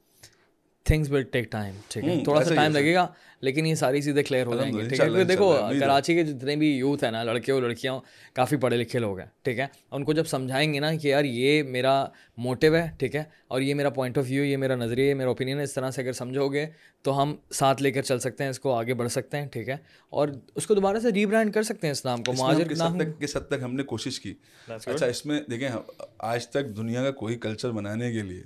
تھنگس 0.86 1.11
ول 1.11 1.23
ٹیک 1.23 1.51
ٹائم 1.51 1.73
ٹھیک 1.88 2.03
ہے 2.03 2.19
تھوڑا 2.23 2.43
سا 2.43 2.55
ٹائم 2.55 2.71
لگے 2.71 2.93
گا 2.93 3.07
لیکن 3.41 3.65
یہ 3.65 3.75
ساری 3.75 4.01
چیزیں 4.01 4.21
کلیئر 4.23 4.45
ہو 4.45 4.55
جائیں 4.55 4.71
گی 4.73 4.88
ٹھیک 4.88 4.99
ہے 4.99 5.23
دیکھو 5.23 5.51
کراچی 5.79 6.13
کے 6.15 6.23
جتنے 6.23 6.55
بھی 6.55 6.67
یوتھ 6.67 7.03
ہیں 7.03 7.11
نا 7.11 7.23
لڑکے 7.23 7.51
اور 7.51 7.61
لڑکیاں 7.61 7.97
کافی 8.34 8.55
پڑھے 8.55 8.77
لکھے 8.77 8.99
لوگ 8.99 9.19
ہیں 9.19 9.25
ٹھیک 9.43 9.59
ہے 9.59 9.65
ان 9.91 10.03
کو 10.03 10.13
جب 10.13 10.27
سمجھائیں 10.27 10.73
گے 10.73 10.79
نا 10.79 10.93
کہ 10.95 11.07
یار 11.07 11.23
یہ 11.23 11.63
میرا 11.63 12.05
موٹیو 12.38 12.75
ہے 12.75 12.86
ٹھیک 12.97 13.15
ہے 13.15 13.23
اور 13.47 13.61
یہ 13.61 13.73
میرا 13.73 13.89
پوائنٹ 13.89 14.17
آف 14.17 14.25
ویو 14.29 14.43
یہ 14.43 14.57
میرا 14.57 14.75
نظریہ 14.75 15.09
یہ 15.09 15.13
میرا 15.13 15.27
اوپینین 15.27 15.57
ہے 15.57 15.63
اس 15.63 15.73
طرح 15.73 15.91
سے 15.91 16.01
اگر 16.01 16.13
سمجھو 16.13 16.47
گے 16.47 16.65
تو 17.05 17.21
ہم 17.21 17.36
ساتھ 17.51 17.81
لے 17.81 17.91
کر 17.91 18.01
چل 18.01 18.19
سکتے 18.19 18.43
ہیں 18.43 18.49
اس 18.49 18.59
کو 18.59 18.73
آگے 18.73 18.93
بڑھ 18.93 19.11
سکتے 19.11 19.38
ہیں 19.38 19.47
ٹھیک 19.47 19.69
ہے 19.69 19.77
اور 20.09 20.27
اس 20.55 20.67
کو 20.67 20.73
دوبارہ 20.73 20.99
سے 20.99 21.11
ری 21.11 21.25
برانڈ 21.25 21.53
کر 21.53 21.63
سکتے 21.63 21.88
ہیں 21.88 21.91
اسلام 21.91 22.23
کو 22.23 22.34
مہاجر 22.34 22.67
کس 23.19 23.36
حد 23.36 23.47
تک 23.47 23.63
ہم 23.63 23.75
نے 23.75 23.84
کوشش 23.84 24.19
کی 24.19 24.34
اچھا 24.67 25.05
اس 25.05 25.25
میں 25.25 25.39
دیکھیں 25.49 25.69
آج 26.19 26.47
تک 26.47 26.75
دنیا 26.77 27.03
کا 27.03 27.11
کوئی 27.11 27.36
کلچر 27.38 27.71
بنانے 27.71 28.11
کے 28.13 28.21
لیے 28.21 28.43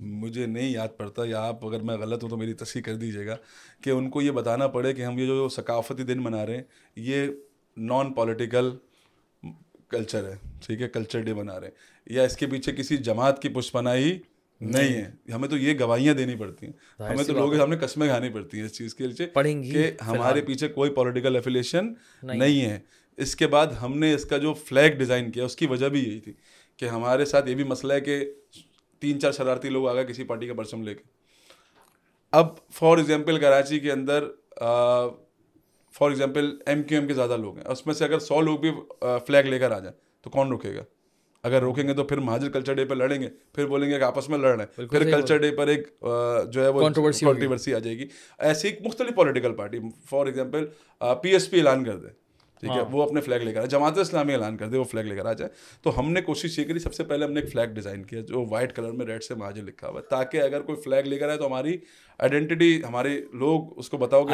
مجھے 0.00 0.46
نہیں 0.46 0.70
یاد 0.70 0.88
پڑتا 0.96 1.22
یا 1.26 1.40
آپ 1.40 1.66
اگر 1.66 1.80
میں 1.80 1.96
غلط 1.96 2.22
ہوں 2.22 2.30
تو 2.30 2.36
میری 2.36 2.52
تصحیح 2.52 2.82
کر 2.82 2.94
دیجیے 2.94 3.26
گا 3.26 3.36
کہ 3.82 3.90
ان 3.90 4.10
کو 4.10 4.22
یہ 4.22 4.30
بتانا 4.30 4.68
پڑے 4.68 4.94
کہ 4.94 5.02
ہم 5.04 5.18
یہ 5.18 5.26
جو 5.26 5.48
ثقافتی 5.48 6.02
دن 6.02 6.18
منا 6.22 6.46
رہے 6.46 6.56
ہیں 6.56 6.62
یہ 6.96 7.26
نان 7.76 8.12
پولیٹیکل 8.12 8.70
کلچر 9.88 10.24
ہے 10.24 10.34
ٹھیک 10.66 10.82
ہے 10.82 10.88
کلچر 10.88 11.20
ڈے 11.20 11.34
بنا 11.34 11.60
رہے 11.60 11.66
ہیں۔ 11.66 11.74
یا 12.06 12.22
اس 12.22 12.36
کے 12.36 12.46
پیچھے 12.46 12.72
کسی 12.72 12.96
جماعت 12.96 13.42
کی 13.42 13.48
پشپ 13.48 13.72
پناہی 13.72 14.18
نہیں۔ 14.60 15.02
ہے۔ 15.02 15.32
ہمیں 15.32 15.48
تو 15.48 15.56
یہ 15.56 15.74
گواہیاں 15.80 16.14
دینی 16.14 16.34
پڑتی 16.34 16.66
ہیں۔ 16.66 16.72
ہمیں 17.02 17.24
تو 17.24 17.32
لوگوں 17.32 17.50
کے 17.50 17.56
سامنے 17.56 17.76
قسمیں 17.76 18.08
کھانی 18.08 18.28
پڑتی 18.28 18.58
ہیں 18.58 18.64
اس 18.64 18.72
چیز 18.72 18.94
کے 18.94 19.06
لیے 19.06 19.26
کہ 19.72 19.90
ہمارے 20.02 20.40
پیچھے 20.40 20.68
کوئی 20.68 20.90
پولیٹیکل 20.90 21.36
افیلیشن 21.36 21.86
نہیں۔ 22.22 22.60
ہے۔ 22.60 22.78
اس 23.16 23.36
کے 23.36 23.46
بعد 23.46 23.66
ہم 23.66 23.98
نے 23.98 24.14
اس 24.14 24.24
کا 24.24 24.36
جو 24.36 24.54
فلیگ 24.54 24.90
ڈیزائن 24.90 25.30
کیا 25.30 25.44
اس 25.44 25.56
کی 25.56 25.66
وجہ 25.66 25.88
بھی 25.88 26.04
یہی 26.04 26.20
تھی 26.20 26.32
کہ 26.76 26.84
ہمارے 26.84 27.24
ساتھ 27.24 27.48
یہ 27.48 27.54
بھی 27.54 27.64
مسئلہ 27.64 27.92
ہے 27.92 28.00
کہ 28.00 28.34
تین 29.00 29.20
چار 29.20 29.32
شرارتی 29.32 29.68
لوگ 29.68 29.88
آ 29.88 29.94
گئے 29.94 30.04
کسی 30.04 30.24
پارٹی 30.24 30.46
کا 30.46 30.54
پرچم 30.54 30.82
لے 30.82 30.94
کے۔ 30.94 31.02
اب 32.32 32.46
فار 32.74 32.96
ایگزامپل 32.96 33.38
کراچی 33.40 33.78
کے 33.80 33.92
اندر 33.92 34.24
for 35.94 36.10
example 36.10 36.50
M 36.66 36.82
Q 36.82 36.98
M 36.98 37.06
کے 37.08 37.14
زیادہ 37.14 37.36
لوگ 37.36 37.56
ہیں۔ 37.56 37.64
اس 37.72 37.86
میں 37.86 37.94
سے 37.94 38.04
اگر 38.04 38.18
سو 38.18 38.40
لوگ 38.40 38.58
بھی 38.58 38.70
فلیگ 39.26 39.46
لے 39.50 39.58
کر 39.58 39.70
آ 39.70 39.78
جائیں 39.78 39.96
تو 40.24 40.30
کون 40.30 40.48
روکے 40.50 40.74
گا؟ 40.74 40.82
اگر 41.44 41.60
روکیں 41.62 41.86
گے 41.88 41.94
تو 41.94 42.04
پھر 42.04 42.18
مہاجر 42.18 42.50
کلچر 42.50 42.74
ڈے 42.74 42.84
پہ 42.84 42.94
لڑیں 42.94 43.20
گے۔ 43.22 43.28
پھر 43.54 43.66
بولیں 43.66 43.88
گے 43.90 43.98
کہ 43.98 44.04
آپس 44.04 44.28
میں 44.28 44.38
لڑ 44.38 44.54
رہے 44.56 44.64
ہیں 44.64 44.88
پھر 44.88 45.10
کلچر 45.10 45.36
ڈے 45.38 45.50
پر 45.56 45.68
ایک 45.68 45.88
جو 46.52 46.62
ہے 46.62 46.68
وہ 46.68 46.80
کانٹروورسی 46.80 47.74
آ 47.74 47.78
جائے 47.78 47.98
گی۔ 47.98 48.06
ایسی 48.38 48.68
ایک 48.68 48.80
مختلف 48.86 49.14
political 49.16 49.54
party 49.56 49.78
for 50.10 50.26
example 50.26 50.66
P 51.22 51.30
S 51.30 51.50
P 51.50 51.58
اعلان 51.58 51.84
کر 51.84 51.96
دے 51.96 52.08
ٹھیک 52.60 52.70
ہے 52.70 52.78
ہاں۔ 52.78 52.84
وہ 52.90 53.02
اپنے 53.02 53.20
فلیگ 53.20 53.38
لے 53.38 53.52
کر 53.52 53.58
آئے۔ 53.58 53.68
جماعت 53.68 53.98
اسلامی 53.98 54.32
اعلان 54.32 54.56
کر 54.56 54.68
دے 54.68 54.78
وہ 54.78 54.84
فلیگ 54.84 55.04
لے 55.04 55.16
کر 55.16 55.26
آ 55.26 55.32
جائے۔ 55.32 55.50
تو 55.82 55.98
ہم 55.98 56.12
نے 56.12 56.20
کوشش 56.20 56.58
یہ 56.58 56.64
کری 56.64 56.78
سب 56.78 56.94
سے 56.94 57.04
پہلے 57.04 57.24
ہم 57.24 57.32
نے 57.32 57.40
ایک 57.40 57.50
فلیگ 57.52 57.66
ڈیزائن 57.66 58.02
کیا 58.02 58.20
جو 58.20 58.44
وائٹ 58.50 58.76
کلر 58.76 58.90
میں 58.92 59.06
ریڈ 59.06 59.22
سے 59.22 59.34
مہاجر 59.34 59.62
لکھا 59.62 59.88
ہوا 59.88 60.00
ہے۔ 60.00 60.06
تاکہ 60.10 60.42
اگر 60.42 60.60
کوئی 60.60 60.80
فلیگ 60.80 61.06
لے 61.08 61.18
کر 61.18 61.28
آئے 61.28 61.38
تو 61.38 61.46
ہماری 61.46 61.76
آئیڈینٹی 62.18 62.82
ہمارے 62.88 63.20
لوگ 63.32 63.78
اس 63.78 63.88
کو 63.88 63.96
بتاؤ 63.96 64.24
گے 64.24 64.32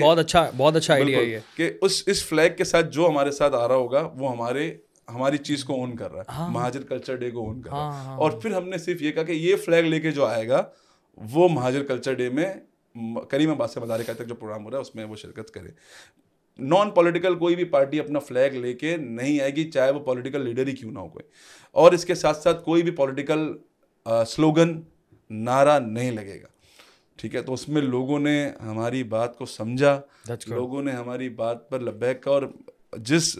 بہت 0.00 0.18
اچھا 0.18 0.50
بہت 0.56 0.76
اچھا 0.76 0.94
آئیڈیا 0.94 1.18
کہ 1.56 1.72
اس 1.82 2.02
اس 2.06 2.24
فلیگ 2.24 2.56
کے 2.56 2.64
ساتھ 2.64 2.86
جو 2.90 3.08
ہمارے 3.08 3.30
ساتھ 3.30 3.54
آ 3.54 3.68
رہا 3.68 3.74
ہوگا 3.74 4.10
وہ 4.14 4.30
ہمارے 4.30 4.76
ہماری 5.14 5.36
چیز 5.36 5.64
کو 5.64 5.74
اون 5.74 5.96
کر 5.96 6.10
رہا 6.10 6.20
ہے۔ 6.20 6.32
ہاں۔ 6.32 6.48
مہاجر 6.48 6.82
کلچر 6.82 7.16
ڈے 7.16 7.30
کو 7.30 7.40
اون 7.40 7.62
کر 7.62 7.70
رہا 7.70 8.04
ہے۔ 8.04 8.16
اور 8.16 8.30
پھر 8.30 8.50
ہم 8.50 8.68
نے 8.68 8.78
صرف 8.78 9.02
یہ 9.02 9.12
کہا 9.12 9.22
کہ 9.22 9.32
یہ 9.32 9.56
فلیگ 9.56 9.84
لے 9.84 10.00
کے 10.00 10.10
جو 10.10 10.24
آئے 10.24 10.48
گا 10.48 10.62
وہ 11.16 11.48
مہاجر 11.48 11.84
کلچر 11.84 12.12
ڈے 12.14 12.28
میں 12.28 12.54
کریم 13.28 13.50
عباس 13.50 13.74
سے 13.74 13.80
مدارکہ 13.80 14.12
تک 14.12 14.26
جو 14.26 14.34
پروگرام 14.34 14.64
ہو 14.64 14.70
رہا 14.70 14.76
ہے 14.76 14.82
اس 14.82 14.94
میں 14.94 15.04
وہ 15.04 15.16
شرکت 15.16 15.50
کرے۔ 15.50 15.68
نان 16.58 16.90
پولیٹیکل 16.90 17.34
کوئی 17.34 17.56
بھی 17.56 17.64
پارٹی 17.64 18.00
اپنا 18.00 18.18
فلیگ 18.18 18.50
لے 18.50 18.74
کے 18.74 18.96
نہیں 18.96 19.40
آئے 19.40 19.50
گی 19.50 19.70
چاہے 19.70 19.90
وہ 19.90 20.00
پولیٹیکل 20.00 20.44
لیڈر 20.44 20.66
ہی 20.66 20.72
کیوں 20.72 20.92
نہ 20.92 20.98
ہو 20.98 21.08
کوئی۔ 21.08 21.24
اور 21.72 21.92
اس 21.92 22.04
کے 22.04 22.14
ساتھ 22.14 22.36
ساتھ 22.36 22.64
کوئی 22.64 22.82
بھی 22.82 22.90
پولیٹیکل 22.90 23.52
سلوگن 24.26 24.80
نعرہ 25.30 25.78
نہیں 25.78 26.10
لگے 26.10 26.42
گا۔ 26.42 26.46
ٹھیک 27.16 27.34
ہے 27.34 27.42
تو 27.42 27.52
اس 27.52 27.68
میں 27.68 27.82
لوگوں 27.82 28.20
نے 28.20 28.50
ہماری 28.62 29.02
بات 29.02 29.38
کو 29.38 29.46
سمجھا۔ 29.46 30.00
لوگوں 30.46 30.82
نے 30.82 30.92
ہماری 30.92 31.28
بات 31.28 31.70
پر 31.70 31.80
لبیک 31.80 32.22
کا 32.22 32.30
اور 32.30 32.42
جس 32.98 33.38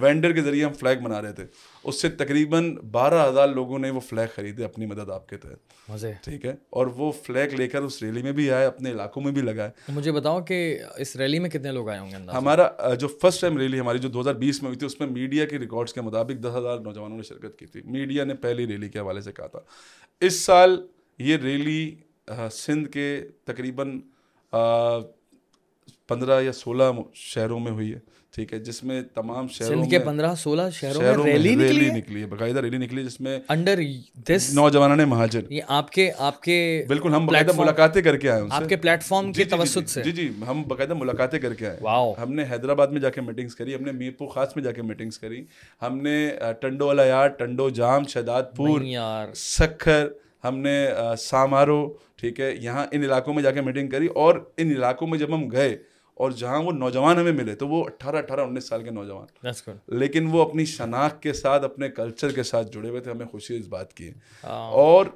وینڈر 0.00 0.32
کے 0.32 0.42
ذریعے 0.42 0.64
ہم 0.64 0.72
فلیگ 0.72 1.02
بنا 1.02 1.22
رہے 1.22 1.32
تھے۔ 1.32 1.44
اس 1.84 2.02
سے 2.02 2.08
تقریباً 2.08 2.74
بارہ 2.74 3.28
ہزار 3.28 3.48
لوگوں 3.48 3.78
نے 3.78 3.90
وہ 3.90 4.00
فلیگ 4.00 4.26
خریدے 4.34 4.64
اپنی 4.64 4.86
مدد 4.86 5.10
آپ 5.10 5.28
کے 5.28 5.36
تحت۔ 5.36 5.90
ٹھیک 6.24 6.46
ہے؟ 6.46 6.54
اور 6.70 6.86
وہ 6.86 7.12
فلیگ 7.12 7.54
لے 7.54 7.68
کر 7.68 7.82
اس 7.82 8.02
ریلی 8.02 8.22
میں 8.22 8.32
بھی 8.32 8.50
آئے 8.50 8.66
اپنے 8.66 8.90
علاقوں 8.90 9.22
میں 9.22 9.32
بھی 9.32 9.42
لگائے۔ 9.42 9.70
مجھے 9.88 10.12
بتاؤ 10.12 10.42
کہ 10.42 10.78
اس 10.96 11.16
ریلی 11.16 11.38
میں 11.38 11.50
کتنے 11.50 11.72
لوگ 11.72 11.88
آئے 11.88 11.98
ہوں 11.98 12.10
گے 12.10 12.16
ہمارا 12.32 12.94
جو 12.94 13.08
فرسٹ 13.08 13.40
ٹائم 13.40 13.56
ریلی 13.56 13.80
ہماری 13.80 13.98
جو 13.98 14.08
دو 14.08 14.20
ہزار 14.20 14.34
بیس 14.34 14.62
میں 14.62 14.68
ہوئی 14.68 14.78
تھی 14.78 14.86
اس 14.86 15.00
میں 15.00 15.08
میڈیا 15.08 15.44
کے 15.46 15.58
ریکارڈس 15.58 15.92
کے 15.92 16.00
مطابق 16.00 16.42
دس 16.42 16.50
ہزار 16.56 16.78
نوجوانوں 16.78 17.16
نے 17.16 17.22
شرکت 17.22 17.58
کی 17.58 17.66
تھی۔ 17.66 17.82
میڈیا 17.84 18.24
نے 18.24 18.34
پہلی 18.34 18.66
ریلی 18.66 18.88
کے 18.88 18.98
حوالے 18.98 19.20
سے 19.20 19.32
کہا 19.32 19.46
تھا۔ 19.46 19.58
اس 20.20 20.40
سال 20.40 20.86
یہ 21.18 21.36
ریلی 21.36 21.94
سندھ 22.52 22.88
کے 22.88 23.22
تقریباً 23.44 24.00
پندرہ 26.08 26.42
یا 26.42 26.52
سولہ 26.52 26.84
شہروں 27.14 27.60
میں 27.60 27.72
ہوئی 27.72 27.94
ہے۔ 27.94 28.11
ٹھیک 28.34 28.52
ہے 28.52 28.58
جس 28.58 28.82
میں 28.84 29.00
تمام 29.14 29.48
شہروں 29.52 29.84
کے 29.84 29.98
پندرہ 29.98 30.34
سولہ 30.38 30.62
شہروں 30.72 31.02
میں 31.02 31.32
ریلی 31.32 31.56
ریلی 31.58 31.88
نکلی 31.90 32.20
ہے؟ 32.20 32.26
باقاعدہ 32.26 32.60
ریلی 32.60 32.78
نکلی 32.78 33.04
جس 33.04 33.20
میں 33.20 33.38
انڈر 33.48 33.80
دس 34.28 34.48
نوجوانوں 34.54 34.96
نے 34.96 35.04
مہاجر۔ 35.04 35.40
یہ 35.50 35.62
آپ 35.68 35.90
کے 35.92 36.10
آپ 36.18 36.40
کے 36.42 36.56
بالکل 36.88 37.14
ہم 37.14 37.26
باقاعدہ 37.26 37.52
ملاقاتیں 37.56 38.00
کر 38.02 38.16
کے 38.16 38.30
آئے 38.30 38.42
آپ 38.50 38.68
کے 38.68 38.76
پلیٹ 38.76 39.02
فارم 39.02 39.32
کے 39.32 39.44
توسط 39.44 39.90
سے۔ 39.90 40.02
جی 40.02 40.12
جی 40.12 40.28
ہم 40.48 40.62
باقاعدہ 40.68 40.94
ملاقاتیں 40.94 41.38
کر 41.38 41.54
کے 41.54 41.68
آئے 41.68 41.78
ہم 42.22 42.32
نے 42.34 42.44
حیدرآباد 42.50 42.86
میں 42.86 43.00
جا 43.00 43.10
کے 43.10 43.20
میٹنگس 43.20 43.54
کری 43.54 43.74
ہم 43.74 43.84
نے 43.84 43.92
میر 43.92 44.12
پور 44.18 44.28
خاص 44.28 44.56
میں 44.56 44.64
جا 44.64 44.72
کے 44.72 44.82
میٹنگس 44.82 45.18
کری 45.18 45.44
ہم 45.82 46.00
نے 46.02 46.16
ٹنڈو 46.60 46.86
والا 46.86 47.04
یار 47.04 47.28
ٹنڈو 47.38 47.70
جام 47.70 48.06
شہداد 48.08 48.56
پور 48.56 48.80
سکھر 49.34 50.06
ہم 50.44 50.58
نے 50.58 50.76
سامارو 51.18 51.80
ٹھیک 52.16 52.40
ہے 52.40 52.54
یہاں 52.60 52.86
ان 52.92 53.04
علاقوں 53.04 53.34
میں 53.34 53.42
جا 53.42 53.50
کے 53.50 53.60
میٹنگ 53.60 53.88
کری 53.88 54.06
اور 54.14 54.44
ان 54.56 54.70
علاقوں 54.70 55.06
میں 55.08 55.18
جب 55.18 55.34
ہم 55.34 55.50
گئے 55.52 55.76
اور 56.14 56.30
جہاں 56.30 56.62
وہ 56.62 56.72
نوجوان 56.72 57.18
ہمیں 57.18 57.32
ملے 57.32 57.54
تو 57.54 57.68
وہ 57.68 57.84
اٹھارہ 57.84 58.16
اٹھارہ 58.16 58.40
انیس 58.40 58.68
سال 58.68 58.84
کے 58.84 58.90
نوجوان۔ 58.90 59.26
لیکن 59.86 60.26
وہ 60.26 60.42
اپنی 60.48 60.64
شناخت 60.64 61.22
کے 61.22 61.32
ساتھ 61.32 61.64
اپنے 61.64 61.88
کلچر 61.88 62.32
کے 62.32 62.42
ساتھ 62.42 62.72
جڑے 62.72 62.88
ہوئے 62.88 63.00
تھے 63.00 63.10
ہمیں 63.10 63.26
خوشی 63.26 63.56
اس 63.56 63.66
بات 63.66 63.94
کی۔ 63.94 64.10
اور 64.42 65.06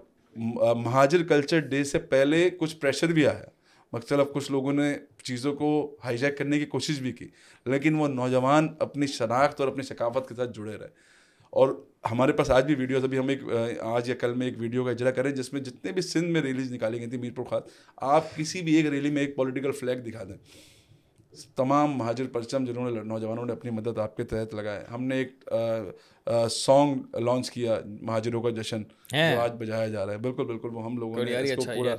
مہاجر 0.77 1.23
کلچر 1.23 1.59
ڈے 1.59 1.85
سے 1.85 1.99
پہلے 1.99 2.51
کچھ 2.51 2.77
پریشر 2.77 3.07
بھی 3.07 3.27
آیا۔ 3.27 3.45
مختلف 3.93 4.35
کچھ 4.35 4.53
لوگوں 4.53 4.73
نے 4.73 4.99
چیزوں 5.23 5.55
کو 5.57 5.97
ہائی 6.05 6.19
جیک 6.19 6.39
کرنے 6.39 6.59
کی 6.59 6.67
کوشش 6.67 6.99
بھی 6.99 7.13
کی 7.13 7.29
لیکن 7.67 7.95
وہ 7.95 8.09
نوجوان 8.09 8.69
اپنی 8.79 9.07
شناخت 9.07 9.61
اور 9.61 9.69
اپنی 9.69 9.83
ثقافت 9.83 10.29
کے 10.29 10.35
ساتھ 10.35 10.51
جڑے 10.55 10.77
رہے۔ 10.77 10.89
اور 11.51 11.69
ہمارے 12.11 12.33
پاس 12.33 12.51
آج 12.51 12.65
بھی 12.67 12.75
ویڈیوز 12.75 13.05
ابھی 13.05 13.19
ہم 13.19 13.29
ایک 13.29 13.41
آج 13.81 14.09
یا 14.09 14.15
کل 14.15 14.35
میں 14.35 14.47
ایک 14.47 14.55
ویڈیو 14.59 14.85
کا 14.85 14.91
اجرا 14.91 15.11
کریں 15.11 15.31
جس 15.31 15.53
میں 15.53 15.61
جتنے 15.61 15.93
بھی 15.93 16.03
سندھ 16.03 16.27
میں 16.27 16.43
ریلیز 16.43 16.73
نکالی 16.73 17.01
گئی 17.01 17.07
تھیں 17.07 17.21
میر 17.21 17.33
پور 17.33 17.45
خاص 17.45 17.63
آپ 17.97 18.37
کسی 18.37 18.63
بھی 18.63 18.75
ایک 18.75 18.87
ریلی 18.87 19.11
میں 19.11 19.23
ایک 19.23 19.37
پولیٹیکل 19.37 19.73
فلیگ 19.73 19.97
دکھا 19.97 20.25
دیں۔ 20.25 20.37
تمام 21.57 21.93
مہاجر 21.93 22.25
پرچم 22.33 22.65
جنہوں 22.65 22.91
نے 22.91 23.03
نوجوانوں 23.03 23.47
نے 23.47 23.53
اپنی 23.53 23.71
مدد 23.71 23.99
آپ 23.99 24.17
کے 24.17 24.25
تحت 24.25 24.55
لگائے 24.55 24.85
ہم 24.93 25.05
نے 25.05 25.15
ایک 25.15 25.49
سانگ 26.51 27.17
لانچ 27.21 27.51
کیا 27.51 27.81
مہاجروں 28.03 28.43
کا 28.43 28.51
جشن 28.51 28.83
جو 29.35 29.41
آج 29.41 29.53
بجایا 29.59 29.89
جا 29.89 30.07
رہا 30.07 30.13
ہے۔ 30.13 30.19
بالکل 30.19 30.45
بالکل 30.45 30.69
وہ 30.73 30.85
ہم 30.85 30.99
لوگوں 30.99 31.15
نے 31.25 31.31
اس 31.43 31.57
کو 31.57 31.63
پورا 31.77 31.97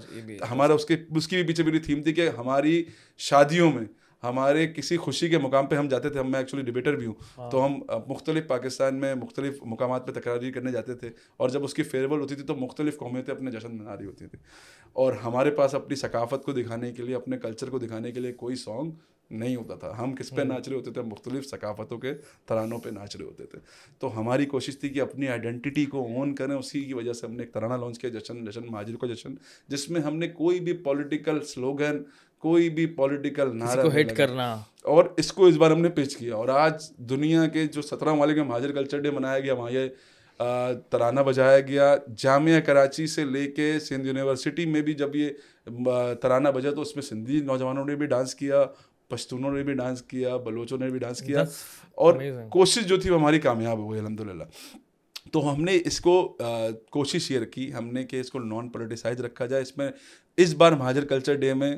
ہمارا 0.51 0.73
اس 0.73 0.85
کے 0.85 0.95
اس 1.15 1.27
کی 1.27 1.35
بھی 1.35 1.43
پیچھے 1.43 1.63
میری 1.63 1.79
تھیم 1.79 2.03
تھی 2.03 2.13
کہ 2.13 2.29
ہماری 2.29 2.83
شادیوں 3.17 3.71
میں 3.71 3.83
ہمارے 4.23 4.67
کسی 4.67 4.97
خوشی 4.97 5.29
کے 5.29 5.37
مقام 5.37 5.65
پہ 5.67 5.75
ہم 5.75 5.87
جاتے 5.87 6.09
تھے 6.09 6.19
ہم 6.19 6.31
میں 6.31 6.39
ایکچولی 6.39 6.63
ڈبیٹر 6.63 6.95
بھی 6.95 7.05
ہوں۔ 7.05 7.13
تو 7.51 7.65
ہم 7.65 7.79
مختلف 8.07 8.47
پاکستان 8.47 8.95
میں 8.95 9.15
مختلف 9.15 9.57
مقامات 9.61 10.07
پہ 10.07 10.11
تکراری 10.11 10.51
کرنے 10.51 10.71
جاتے 10.71 10.93
تھے 10.93 11.09
اور 11.37 11.49
جب 11.49 11.63
اس 11.63 11.73
کی 11.73 11.83
فیئرول 11.83 12.19
ہوتی 12.19 12.35
تھی 12.35 12.43
تو 12.43 12.55
مختلف 12.55 12.97
قومیتیں 12.97 13.33
اپنے 13.33 13.51
جشن 13.51 13.77
منا 13.77 13.97
رہی 13.97 14.05
ہوتی 14.05 14.27
تھیں۔ 14.27 14.43
اور 14.93 15.13
ہمارے 15.13 15.51
پاس 15.51 15.75
اپنی 15.75 15.95
ثقافت 15.95 16.43
کو 16.43 16.51
دکھانے 16.51 16.91
کے 16.91 17.03
لیے 17.03 17.15
اپنے 17.15 17.37
کلچر 17.37 17.69
کو 17.69 17.79
دکھانے 17.79 18.11
کے 18.11 18.19
لیے 18.19 18.33
کوئی 18.33 18.55
سانگ 18.55 18.91
نہیں 19.29 19.55
ہوتا 19.55 19.75
تھا۔ 19.75 20.03
ہم 20.03 20.15
کس 20.15 20.29
پہ 20.29 20.41
ناچ 20.41 20.69
رہے 20.69 20.75
ہوتے 20.75 20.91
تھے؟ 20.91 21.01
مختلف 21.01 21.49
ثقافتوں 21.49 21.97
کے 21.97 22.13
ترانوں 22.45 22.79
پہ 22.79 22.89
ناچ 22.89 23.15
رہے 23.15 23.25
ہوتے 23.25 23.45
تھے۔ 23.45 23.59
تو 23.99 24.19
ہماری 24.19 24.45
کوشش 24.45 24.79
تھی 24.79 24.89
کہ 24.89 25.01
اپنی 25.01 25.27
آئیڈینٹی 25.27 25.85
کو 25.85 26.03
اون 26.03 26.35
کریں 26.35 26.55
اسی 26.55 26.81
کی 26.81 26.93
وجہ 26.93 27.13
سے 27.13 27.27
ہم 27.27 27.33
نے 27.33 27.43
ایک 27.43 27.53
ترانہ 27.53 27.73
لانچ 27.73 27.99
کیا 27.99 28.09
جشن 28.09 28.45
جشن 28.45 28.61
مہاجر 28.69 28.95
کا 28.95 29.07
جشن 29.07 29.33
جس 29.67 29.89
میں 29.89 30.01
ہم 30.01 30.17
نے 30.17 30.27
کوئی 30.27 30.59
بھی 30.59 30.73
پولیٹیکل 30.73 31.45
سلوگن 31.45 32.03
کوئی 32.39 32.69
بھی 32.69 32.85
پولیٹیکل 32.85 33.57
نعرہ 33.57 33.81
ہٹ 33.99 34.15
کرنا۔ 34.17 34.53
اور 34.83 35.05
اس 35.17 35.33
کو 35.33 35.45
اس 35.45 35.55
بار 35.55 35.71
ہم 35.71 35.81
نے 35.81 35.89
پیش 35.89 36.17
کیا۔ 36.17 36.35
اور 36.35 36.47
آج 36.47 36.91
دنیا 36.97 37.47
کے 37.47 37.65
جو 37.65 37.81
سترہ 37.81 38.13
ممالک 38.13 38.37
میں 38.37 38.45
مہاجر 38.45 38.71
کلچر 38.71 38.99
ڈے 38.99 39.11
منایا 39.11 39.39
گیا 39.39 39.53
وہاں 39.53 39.71
یہ 39.71 39.89
ترانہ 40.89 41.19
بجایا 41.19 41.59
گیا۔ 41.59 41.95
جامعہ 42.17 42.59
کراچی 42.59 43.07
سے 43.07 43.25
لے 43.25 43.51
کے 43.51 43.79
سندھ 43.79 44.07
یونیورسٹی 44.07 44.65
میں 44.65 44.81
بھی 44.81 44.93
جب 44.93 45.15
یہ 45.15 45.29
ترانہ 46.21 46.49
بجا 46.49 46.71
تو 46.71 46.81
اس 46.81 46.95
میں 46.95 47.03
سندھی 47.03 47.41
نوجوانوں 47.41 47.85
نے 47.85 47.95
بھی 47.95 48.05
ڈانس 48.05 48.35
کیا۔ 48.35 48.65
پشتونوں 49.09 49.51
نے 49.51 49.63
بھی 49.63 49.73
ڈانس 49.73 50.01
کیا 50.01 50.35
بلوچوں 50.37 50.77
نے 50.77 50.89
بھی 50.89 50.99
ڈانس 50.99 51.21
کیا۔ 51.21 51.43
اور 51.95 52.13
کوشش 52.51 52.85
جو 52.85 52.97
تھی 52.97 53.09
وہ 53.09 53.19
ہماری 53.19 53.39
کامیاب 53.39 53.77
ہو 53.77 53.91
گئی 53.91 53.99
الحمد 53.99 54.19
للہ 54.19 54.43
تو 55.31 55.53
ہم 55.53 55.63
نے 55.63 55.77
اس 55.85 55.99
کو 56.01 56.21
کوشش 56.91 57.29
یہ 57.31 57.39
رکھی 57.39 57.73
ہم 57.73 57.87
نے 57.93 58.03
کہ 58.03 58.19
اس 58.19 58.29
کو 58.31 58.39
نان 58.39 58.69
پولیٹیسائز 58.69 59.21
رکھا 59.21 59.45
جائے۔ 59.45 59.61
اس 59.61 59.77
میں 59.77 59.89
اس 60.37 60.53
بار 60.53 60.71
مہاجر 60.71 61.05
کلچر 61.05 61.35
ڈے 61.35 61.53
میں 61.53 61.75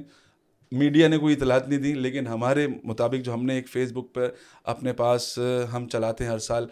میڈیا 0.71 1.07
نے 1.07 1.17
کوئی 1.17 1.35
اطلاعات 1.35 1.67
نہیں 1.69 1.79
دی 1.79 1.93
لیکن 1.93 2.27
ہمارے 2.27 2.67
مطابق 2.83 3.23
جو 3.25 3.33
ہم 3.33 3.45
نے 3.45 3.53
ایک 3.55 3.69
فیس 3.69 3.91
بک 3.91 4.13
پر 4.13 4.29
اپنے 4.63 4.93
پاس 4.93 5.39
ہم 5.73 5.87
چلاتے 5.89 6.23
ہیں 6.23 6.31
ہر 6.31 6.39
سال 6.39 6.67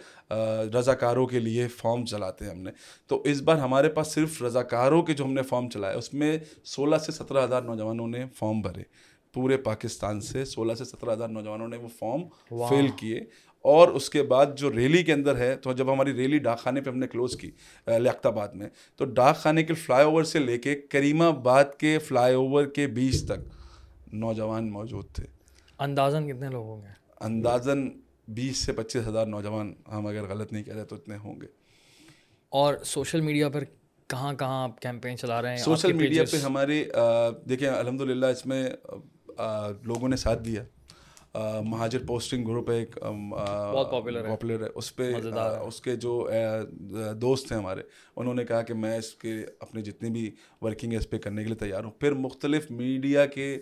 رضاکاروں 0.78 1.26
کے 1.28 1.39
لیے 1.39 1.68
فارم 1.68 2.05
چلاتے 2.05 2.45
ہیں 2.45 2.51
ہم 2.51 2.62
نے۔ 2.62 2.72
تو 3.08 3.22
اس 3.26 3.41
بار 3.41 3.58
ہمارے 3.58 3.89
پاس 3.89 4.08
صرف 4.08 4.41
رضاکاروں 4.43 5.01
کے 5.03 5.14
جو 5.14 5.26
ہم 5.26 5.34
نے 5.34 5.41
فارم 5.41 5.70
چلائے 5.70 5.95
اس 5.97 6.14
میں 6.14 6.38
سولہ 6.64 6.95
سے 6.95 7.12
سترہ 7.12 7.43
ہزار 7.43 7.62
نوجوانوں 7.62 8.08
نے 8.08 8.26
فارم 8.36 8.62
بھرے۔ 8.62 8.84
پورے 9.38 9.57
پاکستان 9.57 10.21
سے 10.21 10.45
سولہ 10.45 10.73
سے 10.73 10.85
سترہ 10.85 11.13
ہزار 11.13 11.27
نوجوانوں 11.29 11.67
نے 11.67 11.77
وہ 11.77 11.88
فارم 11.88 12.23
فل 12.69 12.88
کیے۔ 12.99 13.21
اور 13.61 13.88
اس 13.88 14.09
کے 14.09 14.23
بعد 14.23 14.45
جو 14.55 14.71
ریلی 14.71 15.03
کے 15.03 15.13
اندر 15.13 15.38
ہے 15.38 15.55
تو 15.55 15.73
جب 15.73 15.93
ہماری 15.93 16.13
ریلی 16.13 16.38
ڈاک 16.39 16.59
خانے 16.59 16.81
پہ 16.81 16.89
ہم 16.89 16.97
نے 16.97 17.07
کلوز 17.07 17.35
کی 17.35 17.51
لیاقت 17.88 18.25
آباد 18.25 18.47
میں 18.47 18.69
تو 18.95 19.05
ڈاک 19.05 19.38
خانے 19.38 19.63
کے 19.63 19.73
فلائی 19.73 20.05
اوور 20.05 20.23
سے 20.23 20.39
لے 20.39 20.57
کے 20.57 20.75
کریم 20.75 21.21
آباد 21.21 21.65
کے 21.77 21.99
فلائی 21.99 22.35
اوور 22.35 22.65
کے 22.65 22.88
بیچ 22.88 23.25
تک 23.25 23.39
نوجوان 24.13 24.71
موجود 24.71 25.05
تھے۔ 25.13 25.25
اندازاً 25.79 26.27
کتنے 26.27 26.49
لوگ 26.49 26.65
ہوں 26.65 26.81
گے؟ 26.81 26.88
اندازاً 27.19 27.89
بیس 28.27 28.57
سے 28.57 28.73
پچیس 28.73 29.07
ہزار 29.07 29.25
نوجوان 29.25 29.73
ہم 29.91 30.07
اگر 30.07 30.23
غلط 30.29 30.53
نہیں 30.53 30.63
کہہ 30.63 30.75
رہے 30.75 30.85
تو 30.85 30.95
اتنے 30.95 31.17
ہوں 31.17 31.41
گے۔ 31.41 31.47
اور 32.49 32.73
سوشل 32.85 33.21
میڈیا 33.21 33.49
پر 33.49 33.63
کہاں 34.07 34.33
کہاں 34.33 34.63
آپ 34.63 34.79
کیمپین 34.81 35.17
چلا 35.17 35.41
رہے 35.41 35.49
ہیں؟ 35.49 35.57
سوشل 35.57 35.93
میڈیا 35.93 36.23
پہ 36.31 36.38
ہمارے 36.38 36.85
دیکھیں 37.49 37.69
الحمد 37.69 38.01
للہ 38.01 38.25
اس 38.25 38.45
میں 38.45 38.69
لوگوں 39.83 40.09
نے 40.09 40.15
ساتھ 40.15 40.43
دیا۔ 40.43 40.63
مہاجر 41.63 42.05
پوسٹنگ 42.07 42.45
گروپ 42.47 42.69
ایک 42.71 42.97
پاپولر 44.29 44.63
ہے۔ 44.63 44.69
اس 44.75 44.95
پہ 44.95 45.11
اس 45.67 45.81
کے 45.81 45.95
جو 45.95 46.29
دوست 47.21 47.51
ہیں 47.51 47.59
ہمارے 47.59 47.81
انہوں 48.15 48.33
نے 48.33 48.45
کہا 48.45 48.61
کہ 48.61 48.73
میں 48.73 48.97
اس 48.97 49.13
کے 49.13 49.33
اپنے 49.59 49.81
جتنی 49.81 50.09
بھی 50.09 50.31
ورکنگ 50.61 50.91
ہے 50.91 50.97
اس 50.97 51.09
پہ 51.09 51.17
کرنے 51.17 51.41
کے 51.41 51.47
لیے 51.47 51.55
تیار 51.55 51.83
ہوں۔ 51.83 51.91
پھر 51.91 52.13
مختلف 52.13 52.71
میڈیا 52.71 53.25
کے 53.25 53.57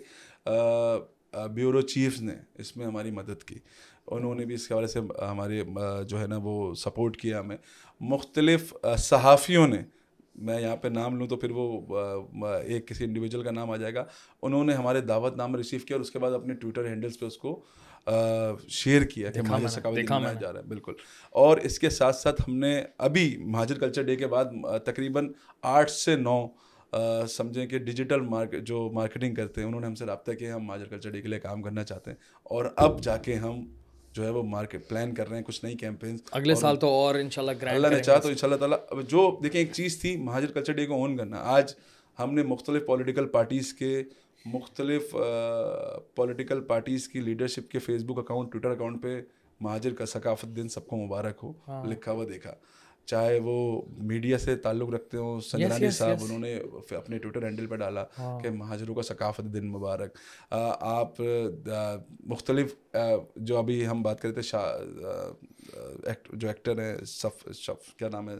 بیورو 1.54 1.80
چیفز 1.80 2.22
نے 2.22 2.34
اس 2.58 2.76
میں 2.76 2.86
ہماری 2.86 3.10
مدد 3.10 3.42
کی۔ 3.44 3.58
انہوں 4.06 4.34
نے 4.34 4.44
بھی 4.44 4.54
اس 4.54 4.66
کے 4.68 4.74
حوالے 4.74 4.86
سے 4.86 5.00
ہمارے 5.30 5.62
جو 6.08 6.20
ہے 6.20 6.26
نا 6.26 6.38
وہ 6.42 6.74
سپورٹ 6.74 7.16
کیا 7.16 7.40
ہمیں۔ 7.40 7.56
مختلف 8.00 8.74
صحافیوں 8.98 9.66
نے 9.68 9.82
میں 10.38 10.60
یہاں 10.60 10.76
پہ 10.76 10.88
نام 10.88 11.16
لوں 11.16 11.26
تو 11.26 11.36
پھر 11.36 11.50
وہ 11.50 11.80
ایک 12.64 12.88
کسی 12.88 13.04
انڈیویجول 13.04 13.42
کا 13.42 13.50
نام 13.50 13.70
آ 13.70 13.76
جائے 13.76 13.94
گا۔ 13.94 14.04
انہوں 14.42 14.64
نے 14.64 14.72
ہمارے 14.72 15.00
دعوت 15.00 15.36
نام 15.36 15.56
ریسیو 15.56 15.80
کیا 15.86 15.96
اور 15.96 16.00
اس 16.00 16.10
کے 16.10 16.18
بعد 16.18 16.32
اپنے 16.32 16.54
ٹویٹر 16.54 16.86
ہینڈلس 16.86 17.20
پہ 17.20 17.26
اس 17.26 17.38
کو 17.38 17.60
شیئر 18.68 19.02
کیا 19.02 19.30
کہ 19.30 19.40
مہاجر 19.42 19.66
ثقافتی 19.68 20.02
منایا 20.20 20.40
جا 20.40 20.52
رہا 20.52 20.60
ہے۔ 20.60 20.64
بالکل۔ 20.64 20.92
اور 21.30 21.56
اس 21.58 21.78
کے 21.78 21.90
ساتھ 21.90 22.16
ساتھ 22.16 22.42
ہم 22.48 22.56
نے 22.56 22.84
ابھی 22.98 23.36
مہاجر 23.38 23.78
کلچر 23.78 24.02
ڈے 24.02 24.16
کے 24.16 24.26
بعد 24.26 24.44
تقریباً 24.84 25.32
آٹھ 25.62 25.90
سے 25.90 26.16
نو 26.16 26.46
سمجھیں 27.28 27.66
کہ 27.66 27.78
ڈیجیٹل 27.78 28.20
مارکیٹ 28.20 28.62
جو 28.62 28.90
مارکیٹنگ 28.92 29.34
کرتے 29.34 29.60
ہیں 29.60 29.68
انہوں 29.68 29.80
نے 29.80 29.86
ہم 29.86 29.94
سے 29.94 30.06
رابطہ 30.06 30.32
کیا 30.32 30.54
ہم 30.54 30.64
مہاجر 30.64 30.84
کلچر 30.84 31.10
ڈے 31.10 31.22
کے 31.22 31.28
لیے 31.28 31.40
کام 31.40 31.62
کرنا 31.62 31.84
چاہتے 31.84 32.10
ہیں۔ 32.10 32.18
اور 32.42 32.64
اب 32.76 33.02
جا 33.02 33.16
کے 33.16 33.34
ہم 33.34 33.66
جو 34.16 34.24
ہے 34.24 34.30
وہ 34.30 34.42
مارکیٹ 34.44 34.88
پلان 34.88 35.14
کر 35.14 35.28
رہے 35.28 35.36
ہیں 35.36 35.44
کچھ 35.44 35.64
نئی 35.64 35.74
کیمپینس 35.76 36.20
اگلے 36.32 36.54
سال 36.56 36.76
تو 36.76 36.88
اور 36.96 37.14
انشاءاللہ 37.16 37.52
گرینڈ 37.60 37.74
اللہ 37.76 37.94
نے 37.94 38.02
چاہا 38.02 38.18
تو 38.18 38.28
انشاءاللہ 38.28 38.58
تعالی 38.58 39.02
جو 39.08 39.24
دیکھیں 39.42 39.60
ایک 39.60 39.72
چیز 39.72 40.00
تھی 40.00 40.16
مہاجر 40.18 40.52
کلچر 40.52 40.72
ڈے 40.72 40.86
کو 40.86 40.94
اون 40.94 41.16
کرنا۔ 41.16 41.40
آج 41.54 41.74
ہم 42.18 42.34
نے 42.34 42.42
مختلف 42.44 42.86
پولیٹیکل 42.86 43.26
پارٹیز 43.28 43.72
کے 43.74 44.02
مختلف 44.44 45.14
پولیٹیکل 46.14 46.60
پارٹیز 46.64 47.08
کی 47.08 47.20
لیڈرشپ 47.20 47.70
کے 47.70 47.78
فیس 47.78 48.04
بک 48.04 48.18
اکاؤنٹ 48.18 48.52
ٹویٹر 48.52 48.70
اکاؤنٹ 48.70 49.02
پہ 49.02 49.20
مہاجر 49.60 49.94
کا 49.94 50.06
ثقافت 50.06 50.56
دن 50.56 50.68
سب 50.68 50.86
کو 50.86 50.96
مبارک 50.96 51.38
ہو 51.42 51.52
ہاں۔ 51.68 51.84
لکھا 51.84 52.12
ہوا 52.12 52.24
دیکھا۔ 52.28 52.54
چاہے 53.06 53.38
وہ 53.38 53.82
میڈیا 53.88 54.38
سے 54.38 54.56
تعلق 54.56 54.90
رکھتے 54.90 55.16
ہوں 55.16 55.40
سنجرانی 55.40 55.90
صاحب 55.90 56.16
انہوں 56.20 56.38
نے 56.38 56.60
اپنے 56.90 57.18
ٹویٹر 57.18 57.44
ہینڈل 57.44 57.66
پہ 57.66 57.76
ڈالا 57.76 58.04
ہاں۔ 58.18 58.40
کہ 58.40 58.50
مہاجروں 58.50 58.94
کا 58.94 59.02
ثقافت 59.02 59.40
دن 59.54 59.68
مبارک۔ 59.68 60.18
آپ 60.80 61.20
مختلف 62.20 62.96
جو 63.36 63.58
ابھی 63.58 63.86
ہم 63.86 64.02
بات 64.02 64.20
کرتے 64.20 64.40
جو 66.32 66.48
ایکٹر 66.48 66.78
ہیں 66.78 66.96
شف 67.54 67.94
کیا 67.96 68.08
نام 68.08 68.30
ہے؟ 68.30 68.34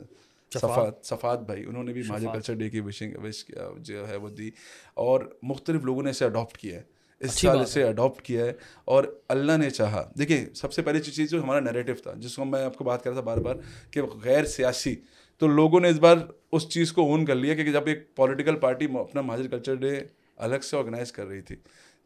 صفات۔ 0.55 1.07
صفات 1.07 1.41
بھائی 1.41 1.65
انہوں 1.65 1.85
نے 1.85 1.93
بھی 1.93 2.03
مہاجر 2.09 2.29
کلچر 2.33 2.55
ڈے 2.55 2.71
کی 2.71 2.81
وشنگ 2.81 3.17
وش 3.23 3.45
جو 3.79 4.09
ہے 4.09 4.17
وہ 4.17 4.29
دی۔ 4.29 4.51
اور 4.95 5.39
مختلف 5.43 5.83
لوگوں 5.83 6.03
نے 6.03 6.11
اسے 6.11 6.25
اڈاپٹ 6.25 6.59
کیا 6.59 6.77
ہے۔ 6.77 6.96
اس 7.21 7.31
سال 7.31 7.65
سے 7.67 7.83
اڈاپٹ 7.85 8.23
کیا 8.23 8.45
ہے 8.45 8.53
اور 8.85 9.05
اللہ 9.29 9.57
نے 9.57 9.71
چاہا۔ 9.71 10.11
دیکھیں 10.19 10.55
سب 10.55 10.73
سے 10.73 10.83
پہلے 10.83 11.01
چیز 11.01 11.31
جو 11.31 11.43
ہمارا 11.43 11.61
نیریٹو 11.61 11.93
تھا 12.03 12.13
جس 12.17 12.37
کو 12.37 12.45
میں 12.45 12.63
آپ 12.63 12.77
کو 12.77 12.85
بات 12.85 13.05
کر 13.05 13.11
رہا 13.11 13.15
تھا 13.15 13.27
بار 13.27 13.37
بار 13.37 13.57
کہ 13.91 14.03
غیر 14.25 14.45
سیاسی۔ 14.45 14.97
تو 15.39 15.47
لوگوں 15.47 15.81
نے 15.81 15.89
اس 15.89 15.99
بار 15.99 16.17
اس 16.53 16.69
چیز 16.69 16.93
کو 16.93 17.03
اون 17.03 17.25
کر 17.25 17.35
لیا 17.35 17.55
کہ 17.55 17.73
جب 17.73 17.87
ایک 17.87 18.17
پولیٹیکل 18.17 18.57
پارٹی 18.57 18.87
اپنا 18.99 19.21
مہاجر 19.21 19.49
کلچر 19.49 19.75
ڈے 19.75 20.01
الگ 20.37 20.57
سے 20.63 20.77
آرگنائز 20.77 21.13
کر 21.13 21.27
رہی 21.27 21.41
تھی۔ 21.41 21.57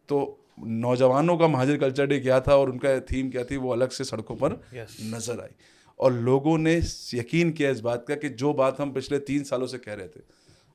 تو 0.07 0.37
نوجوانوں 0.59 1.39
کا 1.39 1.47
مہاجر 1.47 1.77
کلچر 1.77 2.05
ڈے 2.05 2.21
کیا 2.21 2.39
تھا 2.39 2.53
اور 2.53 2.69
ان 2.69 2.79
کا 2.79 2.99
تھیم 2.99 3.31
کیا 3.31 3.43
تھی 3.43 3.57
وہ 3.57 3.73
الگ 3.73 3.85
سے 3.85 4.05
سڑکوں 4.05 4.37
پر 4.37 4.55
نظر 5.03 5.39
آئی۔ 5.39 5.55
اور 5.97 6.13
لوگوں 6.13 6.59
نے 6.59 6.81
یقین 7.13 7.53
کیا 7.53 7.71
اس 7.71 7.81
بات 7.81 8.07
کا 8.07 8.15
کہ 8.15 8.29
جو 8.29 8.53
بات 8.53 8.81
ہم 8.81 8.93
پچھلے 8.93 9.19
تین 9.19 9.45
سالوں 9.45 9.67
سے 9.67 9.79
کہہ 9.79 9.93
رہے 9.93 10.09
تھے 10.09 10.21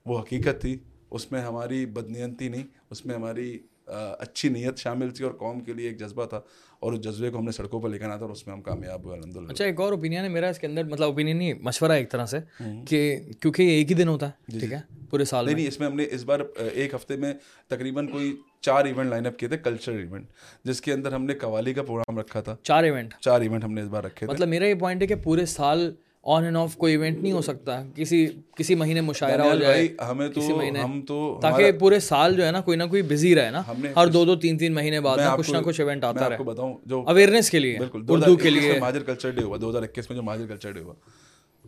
وہ 0.05 0.19
حقیقت 0.19 0.61
تھی۔ 0.61 0.77
اس 1.11 1.31
میں 1.31 1.41
ہماری 1.41 1.85
بدنیتی 1.85 2.47
نہیں 2.47 2.63
اس 2.89 3.05
میں 3.05 3.15
ہماری 3.15 3.59
اچھی 3.87 4.49
نیت 4.49 4.77
شامل 4.77 5.09
تھی 5.09 5.25
اور 5.25 5.33
قوم 5.35 5.59
کے 5.59 5.73
لیے 5.73 5.87
ایک 5.87 5.99
جذبہ 5.99 6.25
تھا 6.25 6.39
اور 6.81 6.93
اس 6.93 7.01
جذبے 7.01 7.29
کو 7.29 7.37
ہم 7.37 7.45
نے 7.45 7.51
سڑکوں 7.51 7.79
پر 7.81 7.89
لے 7.89 7.97
کر 7.97 8.05
آنا 8.05 8.15
تھا 8.17 8.25
اور 8.25 8.31
اس 8.31 8.45
میں 8.47 8.53
ہم 8.55 8.61
کامیاب 8.61 9.05
ہوئے 9.05 9.17
الحمد 9.17 9.35
للہ 9.35 9.51
اچھا 9.51 9.65
ایک 9.65 9.79
اور 9.79 9.91
اوپینین 9.91 10.23
ہے 10.23 10.29
میرا 10.29 10.47
اس 10.49 10.59
کے 10.59 10.67
اندر 10.67 10.83
مطلب 10.83 11.05
اوپینین 11.05 11.37
نہیں 11.37 11.53
مشورہ 11.61 11.91
ایک 11.93 12.09
طرح 12.11 12.25
سے 12.25 12.39
کہ 12.87 12.99
کیونکہ 13.41 13.61
یہ 13.61 13.69
ایک 13.69 13.91
ہی 13.91 13.95
دن 13.95 14.07
ہوتا 14.07 14.27
ہے 14.27 14.31
جی، 14.47 14.51
جی۔ 14.51 14.59
ٹھیک 14.59 14.73
ہے 14.73 14.79
پورے 15.09 15.25
سال 15.25 15.45
نہیں 15.45 15.67
اس 15.67 15.79
میں 15.79 15.87
ہم 15.87 15.95
نے 15.95 16.05
اس 16.11 16.23
بار 16.23 16.39
ایک 16.73 16.93
ہفتے 16.95 17.15
میں 17.15 17.33
تقریباً 17.71 18.07
کوئی 18.07 18.35
چار 18.61 18.85
ایونٹ 18.85 19.09
لائن 19.09 19.25
اپ 19.25 19.37
کیے 19.39 19.49
تھے 19.49 19.57
کلچر 19.59 19.91
ایونٹ 19.93 20.27
جس 20.65 20.81
کے 20.81 20.93
اندر 20.93 21.13
ہم 21.13 21.25
نے 21.25 21.33
قوالی 21.35 21.73
کا 21.73 21.83
پروگرام 21.83 22.19
رکھا 22.19 22.41
تھا۔ 22.41 22.55
چار 22.63 22.83
ایونٹ 22.83 23.13
چار 23.21 23.41
ایونٹ 23.41 23.63
ہم 23.63 23.73
نے 23.73 23.81
اس 23.81 23.87
بار 23.87 24.03
رکھے 24.03 24.27
مطلب 24.27 24.47
میرا 24.47 24.65
یہ 24.65 24.75
پوائنٹ 24.75 25.01
ہے 25.01 25.07
کہ 25.07 25.15
پورے 25.23 25.45
سال 25.47 25.91
آن 26.33 26.43
اینڈ 26.43 26.57
آف 26.57 26.75
کوئی 26.77 26.93
ایونٹ 26.93 27.17
نہیں 27.17 27.31
ہو 27.31 27.41
سکتا. 27.41 27.81
کسی 27.95 28.25
کسی 28.57 28.75
مہینے 28.75 29.01
مشاعرہ 29.01 29.41
ہو 29.41 29.55
جائے. 29.55 29.87
ہمیں 30.09 30.27
تو 30.29 30.41
ہم 30.83 31.01
تو 31.07 31.17
تاکہ 31.41 31.71
پورے 31.79 31.99
سال 31.99 32.35
جو 32.35 32.45
ہے 32.45 32.51
نا 32.51 32.61
کوئی 32.61 32.77
نہ 32.77 32.83
کوئی 32.89 33.01
بزی 33.09 33.33
رہے 33.35 33.49
نا. 33.51 33.61
ہر 33.95 34.07
دو 34.07 34.23
دو 34.25 34.35
تین 34.35 34.57
تین 34.57 34.73
مہینے 34.73 35.01
بعد 35.01 35.17
کچھ 35.37 35.51
نہ 35.51 35.57
کچھ 35.65 35.81
ایونٹ 35.81 36.03
آتا 36.03 36.29
رہے. 36.29 36.43
بتاؤں 36.43 36.73
جو 36.85 37.03
اویئرنیس 37.07 37.49
کے 37.49 37.59
لیے 37.59 37.77
اردو 37.93 38.35
کے 38.35 38.49
لیے. 38.49 38.79
ماجر 38.79 39.03
کلچر 39.03 39.31
ڈے 39.31 39.43
ہوا 39.43 39.57
دو 39.61 39.69
ہزار 39.69 39.83
اکیس 39.83 40.09
میں 40.09 40.17
جو 40.17 40.23
ماجر 40.23 40.47
کلچر 40.47 40.71
ڈے 40.71 40.79
ہوا 40.79 40.93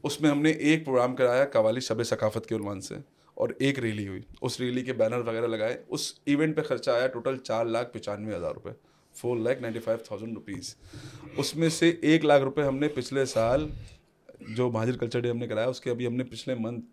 اس 0.03 0.19
میں 0.21 0.29
ہم 0.29 0.41
نے 0.41 0.49
ایک 0.51 0.85
پروگرام 0.85 1.15
کرایا 1.15 1.45
قوالی 1.53 1.79
شب 1.79 2.03
ثقافت 2.05 2.45
کے 2.49 2.55
عنوان 2.55 2.81
سے 2.81 2.95
اور 3.37 3.49
ایک 3.59 3.79
ریلی 3.79 4.07
ہوئی. 4.07 4.21
اس 4.41 4.59
ریلی 4.59 4.81
کے 4.83 4.93
بینر 4.93 5.27
وغیرہ 5.27 5.47
لگائے 5.47 5.77
اس 5.87 6.11
ایونٹ 6.25 6.55
پہ 6.55 6.61
خرچہ 6.67 6.91
آیا 6.91 7.07
ٹوٹل 7.13 7.37
چار 7.37 7.65
لاکھ 7.65 7.93
پچانوے 7.93 8.35
ہزار 8.35 8.53
روپے 8.53 8.71
four 9.15 9.37
lakh 9.37 9.61
ninety 9.61 9.79
five 9.79 9.99
thousand 10.05 10.33
rupees 10.33 10.73
اس 11.37 11.55
میں 11.55 11.69
سے 11.69 11.91
ایک 12.01 12.25
لاکھ 12.25 12.43
روپے 12.43 12.63
ہم 12.63 12.77
نے 12.77 12.87
پچھلے 12.95 13.25
سال 13.25 13.67
جو 14.39 14.71
مہاجر 14.71 14.97
کلچر 14.97 15.19
ڈے 15.19 15.29
ہم 15.29 15.37
نے 15.37 15.47
کرایا 15.47 15.67
اس 15.67 15.81
کے 15.81 15.89
ابھی 15.89 16.07
ہم 16.07 16.15
نے 16.15 16.23
پچھلے 16.23 16.55
منتھ 16.59 16.85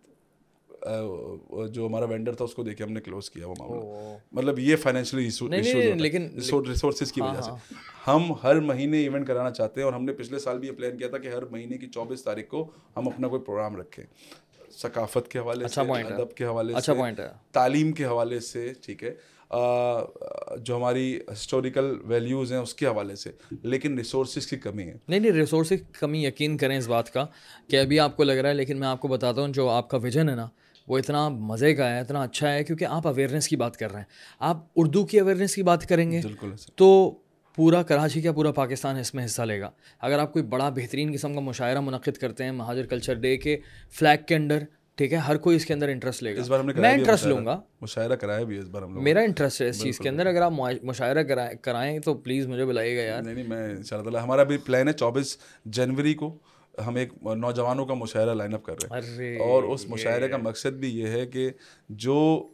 جو 1.69 1.87
ہمارا 1.87 2.05
وینڈر 2.05 2.33
تھا 2.33 2.45
اس 2.45 2.55
کو 2.55 2.63
دیکھ 2.63 2.77
کے 2.77 2.83
ہم 2.83 2.91
نے 2.91 3.01
کلوز 3.01 3.29
کیا 3.29 3.47
وہ 3.47 3.55
معاملہ۔ 3.59 4.17
مطلب 4.31 4.59
یہ 4.59 4.75
فائنینشیل 4.75 6.01
لیکن 6.01 6.29
ریسورسز 6.67 7.11
کی 7.11 7.21
وجہ 7.21 7.41
سے۔ 7.41 7.73
ہم 8.07 8.33
ہر 8.43 8.59
مہینے 8.59 8.97
ایونٹ 8.97 9.27
کرانا 9.27 9.51
چاہتے 9.51 9.81
ہیں 9.81 9.85
اور 9.85 9.93
ہم 9.93 10.05
نے 10.05 10.13
پچھلے 10.13 10.39
سال 10.39 10.59
بھی 10.59 10.67
یہ 10.67 10.73
پلان 10.73 10.97
کیا 10.97 11.07
تھا 11.07 11.17
کہ 11.17 11.27
ہر 11.27 11.45
مہینے 11.45 11.77
کی 11.77 11.87
چوبیس 11.87 12.23
تاریخ 12.23 12.47
کو 12.47 12.71
ہم 12.97 13.07
اپنا 13.07 13.27
کوئی 13.27 13.41
پروگرام 13.41 13.75
رکھیں۔ 13.75 14.05
ثقافت 14.71 15.31
کے 15.31 15.39
حوالے 15.39 15.67
سے 15.67 15.81
ادب 15.81 16.33
کے 16.33 16.45
حوالے 16.45 16.73
سے 16.73 16.91
تعلیم 17.51 17.91
کے 17.91 18.05
حوالے 18.05 18.39
سے 18.39 18.73
ٹھیک 18.81 19.03
ہے۔ 19.03 19.34
جو 20.57 20.75
ہماری 20.75 21.19
ہسٹوریکل 21.31 21.93
ویلیوز 22.03 22.51
ہیں 22.51 22.59
اس 22.59 22.73
کے 22.73 22.87
حوالے 22.87 23.15
سے۔ 23.15 23.31
لیکن 23.63 23.97
ریسورسز 23.97 24.47
کی 24.47 24.57
کمی 24.57 24.83
ہے۔ 24.83 24.97
نہیں 25.07 25.19
نہیں 25.19 25.31
ریسورسز 25.31 25.69
کی 25.69 25.93
کمی 25.99 26.25
یقین 26.25 26.57
کریں 26.57 26.77
اس 26.77 26.87
بات 26.87 27.13
کا 27.13 27.25
کہ 27.67 27.79
ابھی 27.79 27.99
آپ 27.99 28.17
کو 28.17 28.23
لگ 28.23 28.31
رہا 28.31 28.49
ہے 28.49 28.53
لیکن 28.53 28.79
میں 28.79 28.87
آپ 28.87 28.99
کو 28.99 29.07
بتاتا 29.07 29.41
ہوں 29.41 29.47
جو 29.47 29.69
آپ 29.69 29.89
کا 29.89 29.97
ویژن 29.97 30.29
ہے 30.29 30.35
نا 30.35 30.47
وہ 30.87 30.97
اتنا 30.97 31.29
مزے 31.29 31.75
کا 31.75 31.95
ہے 31.95 31.99
اتنا 31.99 32.21
اچھا 32.21 32.53
ہے 32.53 32.63
کیونکہ 32.63 32.85
آپ 32.85 33.07
اویئرنیس 33.07 33.47
کی 33.47 33.55
بات 33.55 33.77
کر 33.77 33.91
رہے 33.91 33.99
ہیں۔ 33.99 34.05
آپ 34.39 34.57
اردو 34.75 35.05
کی 35.05 35.19
اویئرنیس 35.19 35.55
کی 35.55 35.63
بات 35.63 35.85
کریں 35.85 36.11
گے 36.11 36.19
بالکل 36.23 36.51
تو 36.75 37.15
پورا 37.55 37.83
کراچی 37.83 38.21
کا 38.21 38.31
پورا 38.31 38.51
پاکستان 38.51 38.97
اس 38.97 39.13
میں 39.13 39.25
حصہ 39.25 39.41
لے 39.41 39.61
گا۔ 39.61 39.69
اگر 39.99 40.19
آپ 40.19 40.33
کوئی 40.33 40.45
بڑا 40.45 40.69
بہترین 40.69 41.11
قسم 41.13 41.33
کا 41.33 41.39
مشاعرہ 41.39 41.81
منعقد 41.81 42.17
کرتے 42.17 42.43
ہیں 42.43 42.51
مہاجر 42.51 42.85
کلچر 42.85 43.13
ڈے 43.13 43.37
کے 43.37 43.57
فلیگ 43.91 44.25
کے 44.25 44.35
اندر 44.35 44.63
ٹھیک 44.97 45.13
ہے 45.13 45.17
ہر 45.17 45.37
کوئی 45.37 45.55
اس 45.55 45.65
کے 45.65 45.73
اندر 45.73 45.87
انٹرسٹ 45.87 46.23
لے 46.23 46.35
گا۔ 46.35 46.61
میں 46.61 46.93
انٹرسٹ 46.93 47.25
لوں 47.25 47.45
گا۔ 47.45 47.59
مشاعرہ 47.81 48.15
کرایا 48.15 48.43
بھی 48.43 48.57
اس 48.57 48.65
بار 48.65 48.81
ہم 48.81 48.93
لوگ 48.93 49.03
میرا 49.03 49.19
انٹرسٹ 49.19 49.61
ہے 49.61 49.69
اس 49.69 49.81
چیز 49.81 49.97
کے 49.97 50.09
اندر 50.09 50.25
اگر 50.25 50.41
آپ 50.41 50.51
مشاعرہ 50.83 51.23
کرائیں 51.61 51.99
تو 51.99 52.13
پلیز 52.13 52.47
مجھے 52.47 52.65
بلائیے 52.65 52.97
گا 52.97 53.01
یار۔ 53.01 53.21
نہیں 53.21 53.33
نہیں 53.33 53.47
میں 53.47 53.69
ان 53.69 53.83
شاء 53.83 53.97
اللہ 53.97 54.17
ہمارا 54.17 54.43
بھی 54.43 54.57
پلان 54.57 54.87
ہے 54.87 54.93
چوبیس 54.93 55.37
جنوری 55.65 56.13
کو 56.13 56.37
ہم 56.87 56.95
ایک 56.95 57.13
نوجوانوں 57.35 57.85
کا 57.85 57.93
مشاعرہ 57.93 58.33
لائن 58.33 58.53
اپ 58.53 58.63
کر 58.63 58.73
رہے 58.83 59.25
ہیں۔ 59.29 59.39
اور 59.39 59.63
اس 59.63 59.89
مشاعرے 59.89 60.27
کا 60.27 60.37
مقصد 60.37 60.73
بھی 60.73 60.99
یہ 60.99 61.07
ہے 61.07 61.25
کہ 61.25 61.49
جو 61.89 62.47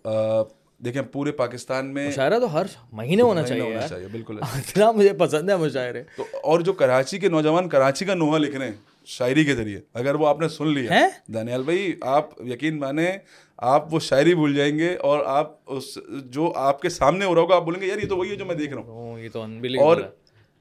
دیکھیں 0.85 1.01
پورے 1.01 1.31
پاکستان 1.31 1.93
میں 1.93 2.07
مشاعرہ 2.07 2.39
تو 2.39 2.53
ہر 2.53 2.65
مہینے 2.91 3.21
ہونا 3.21 3.43
چاہیے 3.43 3.63
ہونا 3.63 3.87
چاہیے 3.87 4.07
بالکل۔ 4.11 4.37
اتنا 4.55 4.91
مجھے 4.91 5.13
پسند 5.13 5.49
ہے 5.49 5.55
مشاعرے۔ 5.55 6.03
تو 6.17 6.23
اور 6.43 6.59
جو 6.59 6.73
کراچی 6.73 7.19
کے 7.19 7.29
نوجوان 7.29 7.69
کراچی 7.69 8.05
کا 8.05 8.13
نوحہ 8.13 8.37
لکھ 8.37 8.55
رہے 8.55 8.65
ہیں۔ 8.65 8.90
شاعری 9.05 9.43
کے 9.45 9.55
ذریعے۔ 9.55 9.79
اگر 9.93 10.15
وہ 10.15 10.27
آپ 10.27 10.39
نے 10.39 10.47
سن 10.49 10.67
لیا۔ 10.67 10.91
دانیال 11.33 11.63
بھائی 11.63 11.93
آپ 12.01 12.41
یقین 12.41 12.79
مانیں 12.79 13.11
آپ 13.57 13.93
وہ 13.93 13.99
شاعری 13.99 14.35
بھول 14.35 14.55
جائیں 14.55 14.79
گے 14.79 14.95
اور 14.95 15.25
آپ 15.25 15.55
اس 15.67 15.97
جو 16.25 16.53
آپ 16.55 16.81
کے 16.81 16.89
سامنے 16.89 17.25
ہو 17.25 17.35
رہا 17.35 17.41
ہوگا 17.41 17.55
آپ 17.55 17.63
بولیں 17.65 17.81
گے 17.81 17.85
یار 17.87 17.97
یہ 17.97 18.09
تو 18.09 18.17
وہی 18.17 18.29
ہے 18.29 18.35
جو 18.35 18.45
میں 18.45 18.55
دیکھ 18.55 18.73
رہا 18.73 18.81
ہوں۔ 18.81 19.19
یہ 19.19 19.29
تو 19.29 19.43
اور 19.79 19.97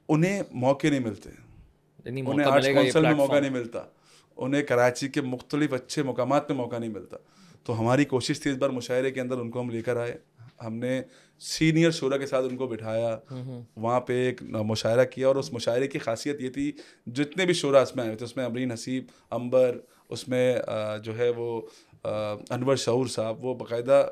انہیں 0.09 0.43
موقع 0.51 0.87
نہیں 0.87 1.01
ملتے۔ 1.01 1.31
انہیں 2.31 2.47
آرٹس 2.53 2.67
کونسل 2.83 3.01
میں 3.03 3.11
موقع 3.17 3.33
نہیں 3.41 3.53
ملتا۔ 3.53 3.83
انہیں 4.37 4.63
کراچی 4.63 5.09
کے 5.09 5.21
مختلف 5.21 5.73
اچھے 5.73 6.03
مقامات 6.03 6.51
میں 6.51 6.59
موقع 6.59 6.79
نہیں 6.79 6.91
ملتا۔ 6.91 7.17
تو 7.65 7.81
ہماری 7.81 8.05
کوشش 8.05 8.41
تھی 8.41 8.51
اس 8.51 8.57
بار 8.57 8.71
مشاعرے 8.71 9.11
کے 9.11 9.21
اندر 9.21 9.37
ان 9.37 9.51
کو 9.51 9.61
ہم 9.61 9.71
لے 9.71 9.83
کر 9.83 9.97
آئے۔ 9.97 10.19
ہم 10.67 10.75
نے 10.75 11.03
سینئر 11.39 11.91
شعرا 11.91 12.17
کے 12.17 12.27
ساتھ 12.27 12.47
ان 12.47 12.57
کو 12.57 12.67
بٹھایا۔ 12.67 13.19
وہاں 13.77 14.01
پہ 14.01 14.13
ایک 14.13 14.43
مشاعرہ 14.43 15.05
کیا 15.05 15.27
اور 15.27 15.37
اس 15.37 15.53
مشاعرے 15.53 15.89
کی 15.89 15.99
خاصیت 15.99 16.41
یہ 16.41 16.51
تھی 16.51 16.73
جتنے 17.07 17.47
بھی 17.47 17.55
شعرا 17.55 17.81
اس 17.81 17.97
میں 17.97 18.05
آئے 18.05 18.17
تھے 18.17 18.25
اس 18.25 18.37
میں 18.37 18.45
امرین 18.45 18.73
حسیب 18.73 19.05
امبر 19.31 19.79
اس 20.09 20.29
میں 20.29 20.57
جو 21.05 21.19
ہے 21.19 21.29
وہ 21.29 21.61
انور 22.51 22.77
شعور 22.77 23.07
صاحب 23.07 23.45
وہ 23.45 23.55
باقاعدہ 23.55 24.09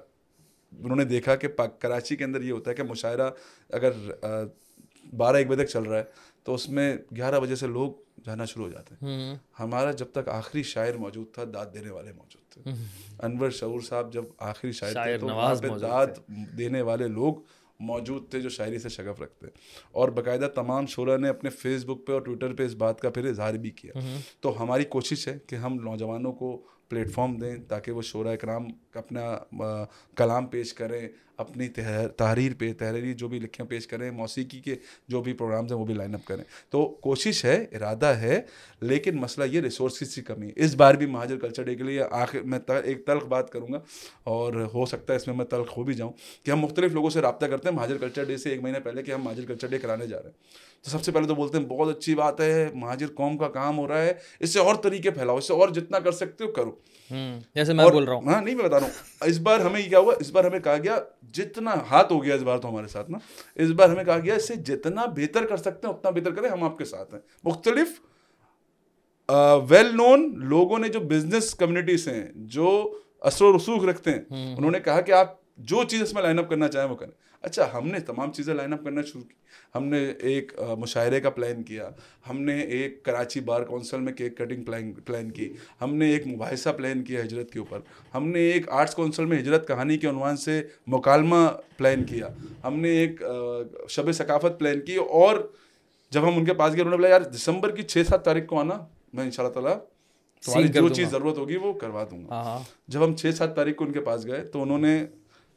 انہوں 0.73 0.97
نے 0.97 1.05
دیکھا 1.05 1.37
کہ 1.37 1.49
کراچی 1.79 2.17
کے 2.17 2.25
اندر 2.25 2.43
یہ 2.43 2.53
ہوتا 2.53 2.71
ہے 2.71 2.77
کہ 2.77 2.83
مشاعرہ 2.83 3.31
اگر 3.69 3.91
بارہ 5.17 5.37
ایک 5.37 5.49
بجے 5.49 5.65
تک 5.65 5.71
چل 5.71 5.83
رہا 5.83 5.99
ہے 5.99 6.05
تو 6.43 6.55
اس 6.55 6.69
میں 6.69 6.97
گیارہ 7.17 7.41
بجے 7.41 7.57
سے 7.57 7.67
لوگ 7.67 7.93
جانا 8.25 8.45
شروع 8.45 8.65
ہو 8.65 8.71
جاتے 8.71 8.95
ہیں۔ 8.95 9.07
ہمارا 9.61 9.91
جب 9.91 10.07
تک 10.13 10.29
آخری 10.29 10.63
شاعر 10.63 10.95
موجود 10.95 11.35
تھا 11.35 11.45
داد 11.55 11.67
دینے 11.75 11.91
والے 11.91 12.13
موجود 12.13 12.48
تھے 12.65 12.71
انور 13.23 13.51
شعور 13.51 13.81
صاحب 13.81 14.13
جب 14.13 14.25
آخری 14.39 14.73
شاعر, 14.73 14.93
تھے 14.93 15.19
تو 15.19 15.27
وہاں 15.27 15.55
پہ 15.63 15.69
دینے 16.59 16.83
والے 16.83 17.09
لوگ 17.09 17.35
موجود 17.81 18.31
تھے 18.31 18.41
جو 18.41 18.49
شاعری 18.49 18.79
سے 18.79 18.89
شغف 18.89 19.23
رکھتے 19.23 19.47
اور 19.93 20.09
باقاعدہ 20.09 20.49
تمام 20.55 20.87
شعرا 20.87 21.17
نے 21.17 21.29
اپنے 21.29 21.51
فیس 21.51 21.85
بک 21.85 22.07
پہ 22.07 22.13
اور 22.13 22.21
ٹویٹر 22.21 22.55
پہ 22.55 22.65
اس 22.65 22.75
بات 22.75 23.01
کا 23.01 23.11
پھر 23.11 23.29
اظہار 23.29 23.55
بھی 23.55 23.71
کیا۔ 23.71 23.93
تو 24.41 24.63
ہماری 24.63 24.85
کوشش 24.85 25.29
ہے 25.29 25.39
کہ 25.47 25.57
ہم 25.57 25.75
نوجوانوں 25.75 26.33
کو 26.33 26.63
پلیٹ 26.89 27.11
فارم 27.11 27.37
دیں 27.37 27.57
تاکہ 27.69 27.93
وہ 27.93 28.03
شعرا 28.03 28.31
اکرام 28.31 28.67
اپنا 28.95 29.85
کلام 30.17 30.47
پیش 30.47 30.75
کریں، 30.75 31.09
اپنی 31.37 31.69
تحریر 32.17 32.53
پہ، 32.59 32.73
تحریری 32.79 33.15
جو 33.15 33.29
بھی 33.29 33.39
لکھیں 33.39 33.67
پیش 33.67 33.87
کریں، 33.87 34.11
موسیقی 34.11 34.61
کے 34.61 34.75
جو 35.09 35.23
بھی 35.23 35.33
پروگرامز 35.33 35.73
ہیں 35.73 35.79
وہ 35.79 35.85
بھی 35.85 35.95
لائن 35.95 36.15
اپ 36.15 36.27
کریں۔ 36.27 36.45
تو 36.71 36.89
کوشش 36.89 37.45
ہے، 37.45 37.65
ارادہ 37.73 38.07
ہے، 38.07 38.41
لیکن 38.81 39.17
مسئلہ 39.17 39.47
یہ 39.47 39.61
ریسورسز 39.61 40.15
کی 40.15 40.23
کمی 40.23 40.47
ہے۔ 40.47 40.53
اس 40.57 40.75
بار 40.75 40.95
بھی 40.95 41.07
مہاجر 41.07 41.39
کلچر 41.39 41.63
ڈے 41.63 41.75
کے 41.75 41.83
لیے 41.83 42.03
آخر، 42.11 42.41
میں 42.43 42.59
ایک 42.85 43.07
تلخ 43.07 43.25
بات 43.25 43.51
کروں 43.51 43.73
گا 43.73 43.81
اور 44.25 44.53
ہو 44.75 44.87
سکتا 44.87 45.13
ہے 45.13 45.17
اس 45.17 45.27
میں 45.27 45.37
میں 45.37 45.45
تلخ 45.45 45.77
ہو 45.79 45.83
بھی 45.83 45.95
جاؤں 45.95 46.13
کہ 46.43 46.51
ہم 46.51 46.61
مختلف 46.61 46.93
لوگوں 46.93 47.11
سے 47.11 47.21
رابطہ 47.21 47.47
کرتے 47.47 47.69
ہیں 47.69 47.77
مہاجر 47.77 47.99
کلچر 47.99 48.25
ڈے 48.25 48.37
سے 48.37 48.51
ایک 48.51 48.63
مہینہ 48.63 48.79
پہلے 48.85 49.03
کہ 49.03 49.13
ہم 49.13 49.23
مہاجر 49.23 49.45
کلچر 49.47 49.69
ڈے 49.69 49.79
کرانے 49.79 50.07
جا 50.07 50.23
رہے 50.23 50.31
ہیں۔ 50.31 50.67
تو 50.83 50.91
سب 50.91 51.03
سے 51.03 51.13
پہلے 51.13 51.27
تو 51.27 51.35
بولتے 51.35 51.59
ہیں 51.59 51.65
بہت 51.65 51.97
اچھی 51.97 52.15
بات 52.15 52.41
ہے 52.41 52.69
مہاجر 52.75 53.07
قوم 53.15 53.39
کا 53.39 53.49
کام 53.49 53.79
ہو 53.79 53.89
رہا 53.89 54.03
ہے 54.03 54.13
اس 54.41 54.53
سے 54.53 54.59
اور 54.59 54.75
طریقے 54.75 55.11
پھیلاؤ 55.11 55.37
اس 55.37 55.47
سے 55.47 55.53
اور 55.53 55.69
جتنا 55.69 55.99
کر 55.99 56.13
سکتے 56.13 56.45
ہو 56.45 56.53
کرو۔ 56.53 56.71
جیسے 57.55 57.73
میں 57.73 57.85
بول 57.91 58.05
رہا 58.05 58.15
ہوں۔ 58.15 58.23
ہاں 58.27 58.43
نہیں 58.43 58.55
میں 58.55 58.65
بتا 58.65 58.81
رہا 58.81 58.87
ہوں 58.87 59.29
اس 59.29 59.39
بار 59.39 59.61
ہمیں 59.61 59.81
کیا 59.89 59.99
ہوا 59.99 60.15
اس 60.21 60.31
بار 60.31 60.45
ہمیں 60.45 60.61
کہا 60.61 60.77
گیا 60.77 60.99
جتنا 61.33 61.75
ہاتھ 61.91 62.13
ہو 62.13 62.25
گیا 62.25 62.35
اس 62.35 62.43
بار 62.43 62.59
تو 62.59 62.69
ہمارے 62.69 62.89
ساتھ 62.89 63.11
نا 63.11 63.19
اس 63.55 63.71
بار 63.71 63.89
ہمیں 63.89 64.05
کہا 64.05 64.19
گیا 64.19 64.35
اس 64.35 64.49
سے 64.49 64.55
جتنا 64.55 65.05
بہتر 65.07 65.47
کر 65.47 65.57
سکتے 65.57 65.87
ہیں 65.87 65.95
اتنا 65.95 66.11
بہتر 66.11 66.35
کریں 66.35 66.51
ہم 66.51 66.65
آپ 66.65 66.79
کے 66.79 66.85
ساتھ 66.85 67.15
ہیں۔ 67.15 67.21
مختلف 67.45 68.01
ویل 69.69 69.87
نون 69.97 70.33
لوگوں 70.37 70.79
نے 70.79 70.89
جو 70.89 71.01
بزنس 71.01 71.55
کمیونٹی 71.55 71.97
سے 71.97 72.11
ہیں 72.11 72.27
جو 72.35 72.95
اثر 73.21 73.45
و 73.45 73.57
رسوخ 73.57 73.85
رکھتے 73.85 74.11
ہیں 74.11 74.55
انہوں 74.57 74.71
نے 74.71 74.81
کہا 74.81 75.01
کہ 75.01 75.13
آپ 75.13 75.35
جو 75.57 75.85
چیز 75.85 76.03
اس 76.03 76.15
میں 76.15 76.23
لائن 76.23 76.39
اپ 76.39 76.51
کرنا 76.51 76.69
چاہیں 76.69 76.89
وہ 76.89 76.97
کریں۔ 76.97 77.13
اچھا 77.43 77.71
ہم 77.75 77.89
نے 77.89 78.01
تمام 78.01 78.33
چیزیں 78.33 78.55
لائن 78.55 78.73
اپ 78.73 78.85
کرنا 78.85 79.03
شروع 79.03 79.23
کی۔ 79.23 79.35
ہم 79.75 79.85
نے 79.85 80.13
ایک 80.19 80.53
مشاعرے 80.79 81.21
کا 81.21 81.31
پلان 81.31 81.63
کیا۔ 81.63 81.91
ہم 82.31 82.41
نے 82.41 82.61
ایک 82.61 83.03
کراچی 83.03 83.41
بار 83.41 83.63
کونسل 83.63 84.01
میں 84.01 84.13
کیک 84.13 84.37
کٹنگ 84.37 84.65
پلان 84.65 84.93
پلان 84.93 85.31
کی۔ 85.31 85.53
ہم 85.81 85.95
نے 85.95 86.11
ایک 86.11 86.27
مباحثہ 86.27 86.69
پلان 86.69 87.05
کیا 87.05 87.21
ہجرت 87.21 87.51
کے 87.51 87.59
اوپر۔ 87.59 87.81
ہم 88.15 88.29
نے 88.29 88.41
ایک 88.41 88.69
آرٹس 88.69 88.95
کونسل 88.95 89.25
میں 89.25 89.39
ہجرت 89.39 89.69
کہانی 89.69 89.99
کے 89.99 90.09
عنوان 90.09 90.37
سے 90.37 90.63
مکالمہ 90.87 91.49
پلان 91.77 92.05
کیا۔ 92.05 92.29
ہم 92.65 92.81
نے 92.81 92.89
ایک 92.89 93.23
شب 93.89 94.13
ثقافت 94.13 94.59
پلان 94.59 94.81
کی۔ 94.81 94.95
اور 94.97 95.53
جب 96.11 96.29
ہم 96.29 96.37
ان 96.39 96.45
کے 96.45 96.55
پاس 96.55 96.73
گئے 96.73 96.81
انہوں 96.81 96.91
نے 96.91 96.97
بولا 96.97 97.09
یار 97.09 97.21
دسمبر 97.21 97.77
کی 97.77 97.83
چھ 97.83 98.03
سات 98.09 98.25
تاریخ 98.25 98.47
کو 98.47 98.61
آنا 98.61 98.75
میں 99.13 99.25
ان 99.25 99.31
شاء 99.31 99.43
اللہ 99.43 99.55
تعالیٰ 99.55 99.79
تمہاری 100.45 100.69
جو 100.69 100.89
چیز 100.95 101.09
ضرورت 101.11 101.39
ہوگی 101.39 101.57
وہ 101.57 101.73
کروا 101.73 102.05
دوں 102.11 102.25
گا۔ 102.25 102.63
جب 102.89 103.05
ہم 103.05 103.17
چھ 103.17 103.31
سات 103.37 103.57
تاریخ 103.57 103.77
کو 103.77 103.85
ان 103.85 103.93
کے 103.93 104.01
پاس 104.01 104.27
گئے 104.27 104.45
تو 104.45 104.63
انہوں 104.63 104.79
نے 104.79 105.07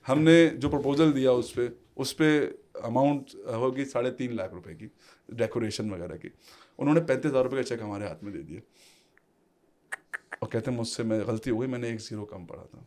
ہم 0.10 0.22
نے 0.22 0.50
جو 0.50 0.70
پرپوزل 0.70 1.16
دیا 1.16 1.32
اس 1.32 1.54
پہ 1.54 1.68
اس 1.96 2.18
پہ 2.18 2.52
اماؤنٹ 2.74 3.36
ہوگی 3.36 3.86
ساڑھے 3.86 4.12
تین 4.12 4.36
لاکھ 4.36 4.54
روپے 4.54 4.76
کی 4.76 4.88
ڈیکوریشن 5.30 5.92
وغیرہ 5.92 6.18
کی۔ 6.18 6.30
انہوں 6.78 6.94
نے 6.94 7.02
پینتیس 7.02 7.32
ہزار 7.32 7.44
روپے 7.44 7.56
کا 7.56 7.64
چیک 7.64 7.82
ہمارے 7.82 8.06
ہاتھ 8.06 8.24
میں 8.24 8.32
دے 8.32 8.42
دیا۔ 8.42 8.60
اور 10.40 10.50
کہتے 10.50 10.72
ہیں 10.72 10.78
مجھ 10.78 10.88
سے 10.88 11.04
میں 11.04 11.20
غلطی 11.20 11.50
ہوئی 11.50 11.68
میں 11.70 11.80
نے 11.80 11.90
ایک 11.90 12.02
زیرو 12.02 12.26
کم 12.26 12.46
پڑا 12.46 12.64
تھا۔ 12.64 12.84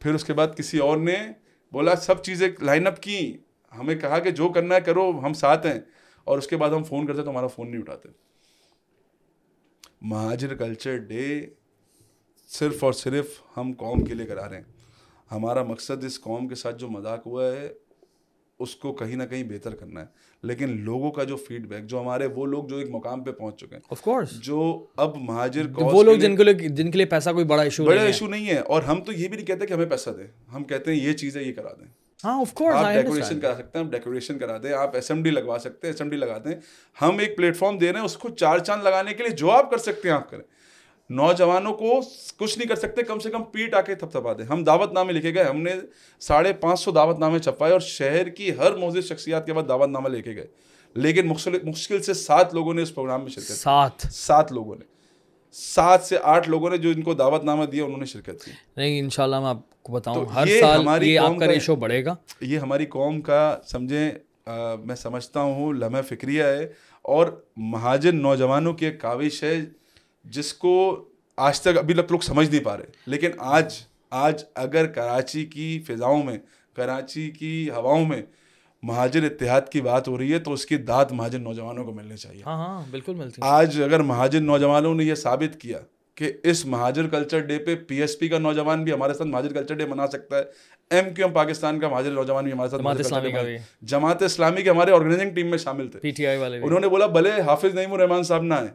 پھر 0.00 0.14
اس 0.14 0.24
کے 0.24 0.32
بعد 0.32 0.48
کسی 0.56 0.78
اور 0.78 0.98
نے 0.98 1.16
بولا، 1.72 1.96
سب 1.96 2.22
چیزیں 2.22 2.48
لائن 2.60 2.86
اپ 2.86 3.02
کی۔ 3.02 3.36
ہمیں 3.78 3.96
کہا 3.96 4.18
کہ 4.18 4.30
جو 4.30 4.48
کرنا 4.48 4.74
ہے 4.74 4.80
کرو، 4.80 5.10
ہم 5.10 5.32
ساتھ 5.32 5.66
ہیں۔ 5.66 5.80
اور 6.24 6.38
اس 6.38 6.46
کے 6.46 6.56
بعد 6.56 6.70
ہم 6.70 6.84
فون 6.84 7.06
کرتے 7.06 7.22
تو 7.22 7.30
ہمارا 7.30 7.46
فون 7.46 7.70
نہیں 7.70 7.80
اٹھاتے۔ 7.80 8.08
مہاجر 10.00 10.56
کلچر 10.56 10.96
ڈے 10.96 11.46
صرف 12.48 12.84
اور 12.84 12.92
صرف 12.92 13.40
ہم 13.56 13.72
قوم 13.72 14.04
کے 14.04 14.14
لیے 14.14 14.26
کرا 14.26 14.48
رہے 14.48 14.56
ہیں۔ 14.56 14.77
ہمارا 15.32 15.62
مقصد 15.62 16.04
اس 16.04 16.20
قوم 16.20 16.48
کے 16.48 16.54
ساتھ 16.54 16.76
جو 16.76 16.88
مذاق 16.88 17.26
ہوا 17.26 17.46
ہے 17.46 17.72
اس 18.58 18.76
کو 18.76 18.92
کہیں 18.92 19.16
نہ 19.16 19.22
کہیں 19.22 19.44
بہتر 19.44 19.74
کرنا 19.74 20.00
ہے۔ 20.00 20.06
لیکن 20.42 20.80
لوگوں 20.80 21.10
کا 21.10 21.24
جو 21.24 21.36
فیڈ 21.36 21.66
بیک 21.66 21.84
جو 21.84 22.00
ہمارے 22.00 22.26
وہ 22.26 22.46
لوگ 22.46 22.64
جو 22.64 22.76
ایک 22.76 22.88
مقام 22.90 23.24
پہ 23.24 23.30
پہنچ 23.32 23.56
چکے 23.56 23.74
ہیں 23.74 23.82
آف 23.90 24.00
کورس 24.00 24.30
جو 24.30 24.86
اب 24.96 25.16
مہاجر 25.16 25.62
وہ 25.76 26.02
لوگ 26.02 26.16
جن 26.16 26.36
کے 26.36 26.44
لیے 26.44 26.54
جن 26.54 26.90
کے 26.90 26.96
لیے 26.96 27.06
پیسہ 27.06 27.30
کوئی 27.30 27.44
بڑا 27.44 27.62
ایشو 27.62 27.84
بڑا 27.84 28.02
ایشو 28.02 28.26
نہیں 28.26 28.46
ہے۔ 28.46 28.58
اور 28.58 28.82
ہم 28.82 29.00
تو 29.00 29.12
یہ 29.12 29.28
بھی 29.28 29.36
نہیں 29.36 29.46
کہتے 29.46 29.66
کہ 29.66 29.72
ہمیں 29.72 29.86
پیسہ 29.86 30.10
دیں۔ 30.10 30.26
ہم 30.54 30.64
کہتے 30.64 30.92
ہیں 30.92 30.98
یہ 30.98 31.12
چیزیں 31.12 31.42
یہ 31.42 31.52
کرا 31.52 31.72
دیں۔ 31.72 31.86
ہاں 32.24 32.40
آف 32.40 32.52
کورس 32.52 32.74
آپ 32.74 32.94
ڈیکوریشن 32.94 33.40
کرا 33.40 33.54
سکتے 33.58 33.78
ہیں 33.78 33.84
ہم 33.84 33.90
ڈیکوریشن 33.90 34.38
کرا 34.38 34.58
دیں۔ 34.62 34.72
آپ 34.72 34.94
ایس 34.94 35.10
ایم 35.10 35.22
ڈی 35.22 35.30
لگوا 35.30 35.58
سکتے 35.58 35.86
ہیں 35.86 35.94
ایس 35.94 36.00
ایم 36.00 36.10
ڈی 36.10 36.16
لگا 36.16 36.38
دیں۔ 36.38 36.54
ہم 37.02 37.18
ایک 37.18 37.36
پلیٹ 37.36 37.56
فارم 37.56 37.78
دے 37.78 37.92
رہے 37.92 37.98
ہیں 37.98 38.04
اس 38.04 38.16
کو 38.16 38.28
چار 38.28 38.58
چاند 38.58 38.82
لگانے 38.82 39.14
کے 39.14 39.22
لیے 39.22 39.36
جو 39.36 39.50
آپ 39.50 39.70
کر 39.70 39.78
سکتے 39.78 40.08
ہیں 40.08 40.16
آپ 40.16 40.30
کریں۔ 40.30 40.57
نوجوانوں 41.10 41.74
کو 41.74 42.00
کچھ 42.36 42.58
نہیں 42.58 42.68
کر 42.68 42.76
سکتے 42.76 43.02
کم 43.02 43.18
سے 43.18 43.30
کم 43.30 43.44
پیٹ 43.44 43.74
آ 43.74 43.80
کے 43.80 43.94
تھپ 43.94 44.10
تھپا 44.10 44.32
دیں۔ 44.32 44.44
ہم 44.44 44.64
دعوت 44.64 44.92
نامے 44.92 45.12
لکھے 45.12 45.34
گئے 45.34 45.44
ہم 45.44 45.62
نے 45.62 45.70
ساڑھے 46.20 46.52
پانچ 46.52 46.80
سو 46.80 46.90
دعوت 46.90 47.18
نامے 47.18 47.38
چھپائے 47.38 47.72
اور 47.72 47.80
شہر 47.80 48.28
کی 48.28 48.56
ہر 48.58 48.72
موزد 48.76 49.06
شخصیات 49.06 49.46
کے 49.46 49.52
بعد 49.52 49.62
دعوت 49.68 49.88
نامہ 49.88 50.08
لے 50.08 50.22
کے 50.22 50.34
گئے۔ 50.34 50.46
لیکن 50.94 51.32
مشکل 51.64 52.02
سے 52.02 52.14
سات 52.14 52.54
لوگوں 52.54 52.74
نے 52.74 52.82
اس 52.82 52.94
پروگرام 52.94 53.20
میں 53.22 53.30
شرکت 53.30 53.52
ساتھ 53.52 54.06
سات۔ 54.06 54.52
لوگوں 54.52 54.76
نے۔ 54.76 54.84
سات 55.52 56.02
سے 56.04 56.16
آٹھ 56.22 56.48
لوگوں 56.50 56.70
نے 56.70 56.76
جو 56.76 56.90
ان 56.90 57.02
کو 57.02 57.14
دعوت 57.14 57.44
نامہ 57.44 57.64
دیا 57.64 57.84
انہوں 57.84 57.98
نے 57.98 58.04
شرکت 58.04 58.44
کی۔ 58.44 58.50
نہیں 58.76 59.00
ان 59.00 59.10
شاء 59.10 59.22
اللہ 59.22 59.40
میں 59.40 59.48
آپ 59.48 59.82
کو 59.82 59.92
بتاؤں 59.92 60.26
ہر 60.26 60.46
سال 60.60 60.80
ہماری 60.80 61.18
آپ 61.18 61.32
کا 61.38 61.46
ریشو 61.46 61.76
بڑھے 61.76 62.04
گا۔ 62.04 62.14
یہ 62.40 62.58
ہماری 62.58 62.86
قوم 62.86 63.20
کا 63.20 63.58
سمجھیں 63.66 64.10
میں 64.84 64.96
سمجھتا 64.96 65.40
ہوں 65.40 65.72
لمحہ 65.72 66.02
فکریہ 66.02 66.42
ہے۔ 66.42 66.72
اور 67.02 67.44
مہاجر 67.56 68.12
نوجوانوں 68.12 68.72
کی 68.72 68.86
ایک 68.86 69.00
کاوش 69.00 69.44
ہے 69.44 69.56
جس 70.30 70.54
کو 70.54 71.04
آج 71.36 71.60
تک 71.60 71.78
ابھی 71.78 71.94
تک 71.94 72.10
لوگ 72.10 72.20
سمجھ 72.20 72.50
نہیں 72.50 72.64
پا 72.64 72.76
رہے۔ 72.76 72.84
لیکن 73.06 73.30
آج 73.38 73.74
آج 74.10 74.44
اگر 74.54 74.86
کراچی 74.86 75.44
کی 75.44 75.82
فضاؤں 75.86 76.22
میں 76.22 76.38
کراچی 76.76 77.30
کی 77.30 77.70
ہواؤں 77.70 78.04
میں 78.04 78.22
مہاجر 78.82 79.24
اتحاد 79.24 79.60
کی 79.72 79.80
بات 79.80 80.08
ہو 80.08 80.18
رہی 80.18 80.32
ہے 80.32 80.38
تو 80.38 80.52
اس 80.52 80.66
کی 80.66 80.76
داد 80.76 81.04
مہاجر 81.10 81.38
نوجوانوں 81.38 81.84
کو 81.84 81.92
ملنی 81.92 82.16
چاہیے۔ 82.16 82.42
ہاں 82.46 82.56
ہاں 82.56 82.82
بالکل 82.90 83.14
ملتی 83.14 83.42
آج 83.44 83.82
اگر 83.82 84.00
مہاجر 84.00 84.40
نوجوانوں 84.40 84.94
نے 84.94 85.04
یہ 85.04 85.14
ثابت 85.14 85.60
کیا 85.60 85.78
کہ 86.14 86.32
اس 86.42 86.66
مہاجر 86.66 87.08
کلچر 87.08 87.38
ڈے 87.38 87.58
پہ 87.58 87.74
پی 87.74 88.00
ایس 88.00 88.18
پی 88.18 88.28
کا 88.28 88.38
نوجوان 88.38 88.84
بھی 88.84 88.92
ہمارے 88.92 89.14
ساتھ 89.14 89.28
مہاجر 89.28 89.52
کلچر 89.52 89.74
ڈے 89.74 89.86
منا 89.86 90.06
سکتا 90.06 90.38
ہے 90.38 90.42
ایم 90.90 91.14
کیو 91.14 91.26
ایم 91.26 91.34
پاکستان 91.34 91.80
کا 91.80 91.88
مہاجر 91.88 92.10
نوجوان 92.10 92.44
بھی 92.44 92.52
ہمارے 92.52 92.68
ساتھ 92.68 92.82
جماعت 92.82 93.00
اسلامی 93.00 93.32
کا 93.32 93.42
جماعت 93.82 94.22
اسلامی 94.22 94.62
کے 94.62 94.70
ہمارے 94.70 94.92
آرگنائزنگ 94.92 95.30
ٹیم 95.30 95.46
میں 95.46 95.58
شامل 95.58 95.88
تھے۔ 95.88 96.00
پی 96.00 96.10
ٹی 96.10 96.26
آئی 96.26 96.38
والے 96.38 96.60
انہوں 96.60 96.80
نے 96.80 96.88
بولا 96.88 97.06
بھلے 97.06 97.30
حافظ 97.40 97.74
نعیم 97.74 97.92
الرحمان 97.92 98.22
صاحب 98.22 98.42
نہ 98.42 98.54
آئے 98.54 98.68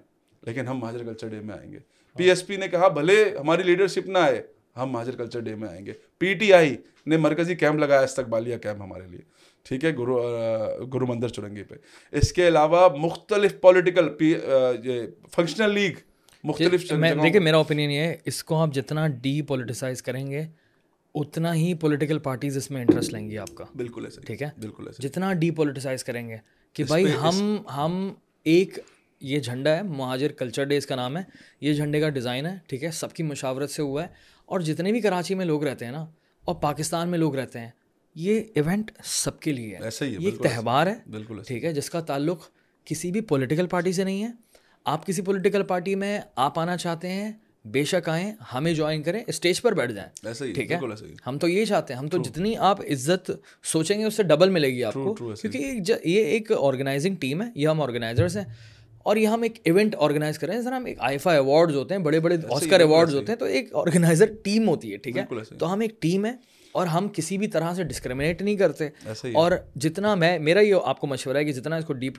لیکن 0.44 0.68
ہم 0.68 0.78
مہاجر 0.78 1.04
کلچر 1.04 1.28
ڈے 1.28 1.40
میں 1.40 1.56
آئیں 1.56 1.72
گے۔ 1.72 1.80
پی 2.16 2.30
ایس 2.30 2.46
پی 2.48 2.56
نے 2.56 2.68
کہا 2.68 2.88
بھلے 2.88 3.24
ہماری 3.40 3.64
لیڈرشپ 3.64 4.08
نہ 4.08 4.18
آئے 4.18 4.42
ہم 4.76 4.90
مہاجر 4.90 5.16
کلچر 5.16 5.40
ڈے 5.40 5.56
میں 5.56 5.70
آئیں 5.70 5.86
گے۔ 5.86 5.92
پی 6.18 6.34
ٹی 6.34 6.54
آئی 6.54 6.76
نے 7.06 7.18
مرکزی 7.18 7.56
کیمپ 7.56 7.80
لگایا 7.80 8.02
استقبالیہ 8.02 8.58
کیمپ 8.58 8.82
ہمارے 8.82 9.08
لیے۔ 9.08 9.20
ٹھیک 9.64 9.84
ہے 9.86 9.92
گرو 9.98 10.16
گرو 10.94 11.06
مندر 11.08 11.28
چرنگی 11.28 11.64
پہ۔ 11.64 11.76
اس 12.12 12.32
کے 12.34 12.48
علاوہ 12.48 12.88
مختلف 12.98 13.60
پولیٹیکل 13.62 14.10
فنکشنل 15.32 15.74
لیگ 15.74 15.94
مختلف 16.44 16.90
دیکھیں 17.24 17.40
میرا 17.40 17.58
اوپینین 17.58 17.92
یہ 17.92 18.00
ہے 18.00 18.16
اس 18.26 18.44
کو 18.44 18.56
آپ 18.56 18.74
جتنا 18.74 19.08
ڈی 19.08 19.42
پولیٹیسائز 19.42 20.02
کریں 20.04 20.26
گے 20.28 20.46
اتنا 21.16 21.54
ہی 21.56 21.74
پولیٹیکل 21.74 22.20
پارٹیز 22.20 22.58
اس 22.58 22.70
میں 22.72 22.82
انٹرسٹ 22.82 23.14
لیں 23.14 23.30
گی 23.30 23.38
آپ 23.38 23.56
کا۔ 23.56 23.66
بالکل 23.76 24.06
ایسے 24.06 24.22
ٹھیک 24.22 24.42
ہے؟ 24.44 24.50
بالکل 24.58 24.88
ایسے 24.88 25.08
جتنا 25.08 25.34
ڈی 25.34 25.52
پولیٹیسائز 25.52 26.04
کریں 26.04 26.28
گے 26.30 26.38
کہ 26.74 26.84
بھائی 26.84 27.06
ہم 27.22 27.58
ہم 27.76 28.14
ایک 28.44 28.80
یہ 29.24 29.40
جھنڈا 29.40 29.78
ہے 29.78 29.84
مہاجر 29.84 30.32
کلچر 30.32 30.64
ڈے 30.64 30.78
اس 30.78 30.86
کا 30.86 30.96
نام 30.96 31.18
ہے۔ 31.18 31.22
یہ 31.62 31.74
جھنڈے 31.74 32.00
کا 32.00 32.10
ڈیزائن 32.10 32.46
ہے 32.46 32.56
ٹھیک 32.68 32.84
ہے؟ 32.84 32.92
سب 32.92 33.14
کی 33.14 33.24
مشاورت 33.24 33.70
سے 33.70 33.82
ہوا 33.82 34.04
ہے۔ 34.04 34.08
اور 34.46 34.60
جتنے 34.60 34.92
بھی 34.92 35.02
کراچی 35.02 35.36
میں 35.36 35.46
لوگ 35.46 35.64
رہتے 35.64 35.86
ہیں 35.86 35.92
نا 35.92 36.06
اور 36.46 36.56
پاکستان 36.56 37.10
میں 37.10 37.20
لوگ 37.20 37.36
رہتے 37.36 37.60
ہیں 37.60 37.70
یہ 38.16 38.42
ایونٹ 38.56 38.92
سب 39.04 39.40
کے 39.40 39.52
لیے 39.52 39.76
ہے۔ 39.76 39.80
یہ 40.06 40.18
ایک 40.26 40.34
تہوار 40.44 40.88
ہے 40.88 40.94
بالکل 41.12 41.40
ٹھیک 41.48 41.64
ہے؟ 41.66 41.74
جس 41.74 41.90
کا 41.90 42.02
تعلق 42.02 42.50
کسی 42.86 43.12
بھی 43.12 43.22
پولیٹیکل 43.22 43.68
پارٹی 43.68 43.92
سے 43.92 44.04
نہیں 44.04 44.24
ہے۔ 44.24 44.28
آپ 44.86 45.08
کسی 45.08 45.22
پولیٹیکل 45.22 45.64
پارٹی 45.64 45.96
میں 45.96 46.20
آپ 46.36 46.60
آنا 46.60 46.78
چاہتے 46.78 47.10
ہیں 47.10 47.32
بے 47.66 47.84
شک 47.84 48.10
آئیں 48.10 48.34
ہمیں 48.54 48.74
جوائن 48.74 49.04
کریں 49.04 49.24
اسٹیج 49.28 49.62
پر 49.62 49.72
بیٹھ 49.72 49.92
جائیں۔ 49.92 50.10
ٹھیک 50.54 50.72
ہے؟ 50.72 50.78
ہم 51.28 51.38
تو 51.38 51.48
یہ 51.48 51.66
چاہتے 51.66 51.94
ہیں 51.94 52.00
ہم 52.02 52.08
تو 52.08 52.18
جتنی 52.30 52.58
آپ 52.58 52.82
عزت 52.82 53.32
سوچیں 53.64 54.00
گے 54.00 54.06
اس 54.06 54.14
سے 54.14 54.24
ڈبل 54.24 54.50
ملے 54.50 54.70
گی 54.70 54.84
آپ 54.84 54.94
کو۔ 54.94 55.14
کیونکہ 55.42 55.82
یہ 56.04 56.26
ایک 56.26 56.52
آرگنائزنگ 56.52 57.16
ٹیم 57.16 57.42
ہے 57.42 57.48
یہ 57.56 57.68
ہم 57.68 57.82
آرگنائزرس 57.82 58.38
ہیں۔ 58.38 58.73
اور 59.04 59.16
یہ 59.16 59.28
ہم 59.28 59.42
ایک 59.42 59.60
ایونٹ 59.64 59.96
آرگنائز 60.00 60.40
کر 60.40 60.48
رہے 60.48 60.56
ہیں۔ 60.56 60.62
جیسا 60.62 60.78
ہم 60.78 60.86
ایک 60.86 60.98
آئیفا 61.00 61.34
ایوارڈز 61.34 61.76
ہوتے 61.76 61.94
ہیں 61.94 62.02
بڑے 62.02 62.20
بڑے 62.20 62.38
آسکر 62.50 62.80
ایوارڈز 62.80 63.16
ہوتے 63.16 63.32
ہیں۔ 63.32 63.40
تو 63.40 63.46
ایک 63.46 63.76
آرگنائزر 63.76 64.26
ٹیم 64.44 64.70
ہوتی 64.70 64.92
ہے 64.92 64.98
ٹھیک 64.98 65.18
ہے؟ 65.18 65.26
تو 65.58 65.74
ہم 65.74 65.80
ایک 65.80 66.02
ٹیم 66.02 66.26
ہے 66.26 66.32
اور 66.72 66.88
ہم 66.88 67.08
کسی 67.14 67.38
بھی 67.38 67.48
طرح 67.48 67.74
سے 67.74 67.84
ڈسکریمنیٹ 67.84 68.42
نہیں 68.42 68.56
کرتے۔ 68.56 68.90
اور 69.34 69.52
جتنا 69.76 70.16
میں 70.16 70.40
میرا 70.40 70.60
یہ 70.60 70.76
آپ 70.86 71.00
کو 71.00 71.08
مشورہ 71.08 71.38
ہے 71.38 71.46
کہ 71.46 71.52
جتنا 71.52 71.76
اس 71.76 71.86
کو 71.86 71.94
ڈیپ 71.94 72.18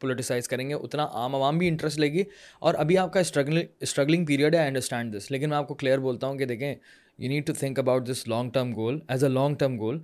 پولیٹیسائز 0.00 0.48
کریں 0.48 0.68
گے 0.68 0.74
اتنا 0.74 1.06
عام 1.12 1.34
عوام 1.34 1.58
بھی 1.58 1.68
انٹرسٹ 1.68 1.98
لے 1.98 2.12
گی۔ 2.12 2.22
اور 2.58 2.74
ابھی 2.74 2.98
آپ 2.98 3.12
کا 3.12 3.20
اسٹرگلنگ 3.20 3.66
اسٹرگلنگ 3.80 4.24
پیریڈ 4.24 4.54
ہے 4.54 4.58
آئی 4.58 4.68
انڈرسٹینڈ 4.68 5.16
دس 5.16 5.30
لیکن 5.30 5.48
میں 5.48 5.56
آپ 5.56 5.68
کو 5.68 5.74
کلیئر 5.74 5.98
بولتا 5.98 6.26
ہوں 6.26 6.34
کہ 6.34 6.44
دیکھیں 6.44 6.74
you 7.18 7.28
need 7.28 7.46
to 7.46 7.52
think 7.52 7.78
about 7.78 8.10
this 8.10 8.28
long 8.28 8.50
term 8.50 8.74
goal 8.74 8.98
as 9.08 9.24
a 9.24 9.30
long 9.30 9.54
term 9.54 9.78
goal 9.78 9.98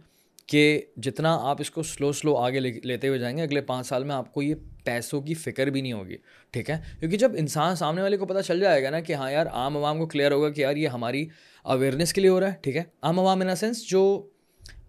کہ 0.47 0.81
جتنا 0.97 1.39
آپ 1.43 1.57
اس 1.61 1.71
کو 1.71 1.83
سلو 1.83 2.13
سلو 2.13 2.37
آگے 2.37 2.61
لیتے 2.61 3.09
ہوئے 3.09 3.19
جائیں 3.19 3.37
گے 3.37 3.43
اگلے 3.43 3.61
پانچ 3.61 3.87
سال 3.87 4.05
میں 4.05 4.15
آپ 4.15 4.35
کو 4.35 4.43
یہ 4.43 4.55
پیسوں 4.85 5.21
کی 5.21 5.35
فکر 5.35 5.67
بھی 5.67 5.81
نہیں 5.81 5.93
ہوگی 5.93 6.17
ٹھیک 6.51 6.71
ہے؟ 6.71 6.77
کیونکہ 6.99 7.17
جب 7.17 7.33
انسان 7.39 7.77
سامنے 7.77 8.03
والے 8.03 8.17
کو 8.17 8.27
پتہ 8.27 8.39
چل 8.39 8.61
جائے 8.61 8.83
گا 8.83 8.91
نا 8.91 9.01
کہ 9.01 9.13
ہاں 9.13 9.31
یار 9.33 9.47
عام 9.47 9.77
عوام 9.77 9.99
کو 9.99 10.07
کلیئر 10.07 10.33
ہوگا 10.33 10.51
کہ 10.51 10.61
یار 10.61 10.77
یہ 10.77 10.89
ہماری 10.89 11.29
اویئرنیس 11.63 12.13
کے 12.13 12.21
لیے 12.21 12.31
ہو 12.31 12.41
رہا 12.41 12.49
ہے 12.49 12.57
ٹھیک 12.61 12.77
ہے؟ 12.77 12.83
عام 13.03 13.19
عوام 13.21 13.41
ان 13.41 13.57
سینس 13.57 13.87
جو 13.89 14.29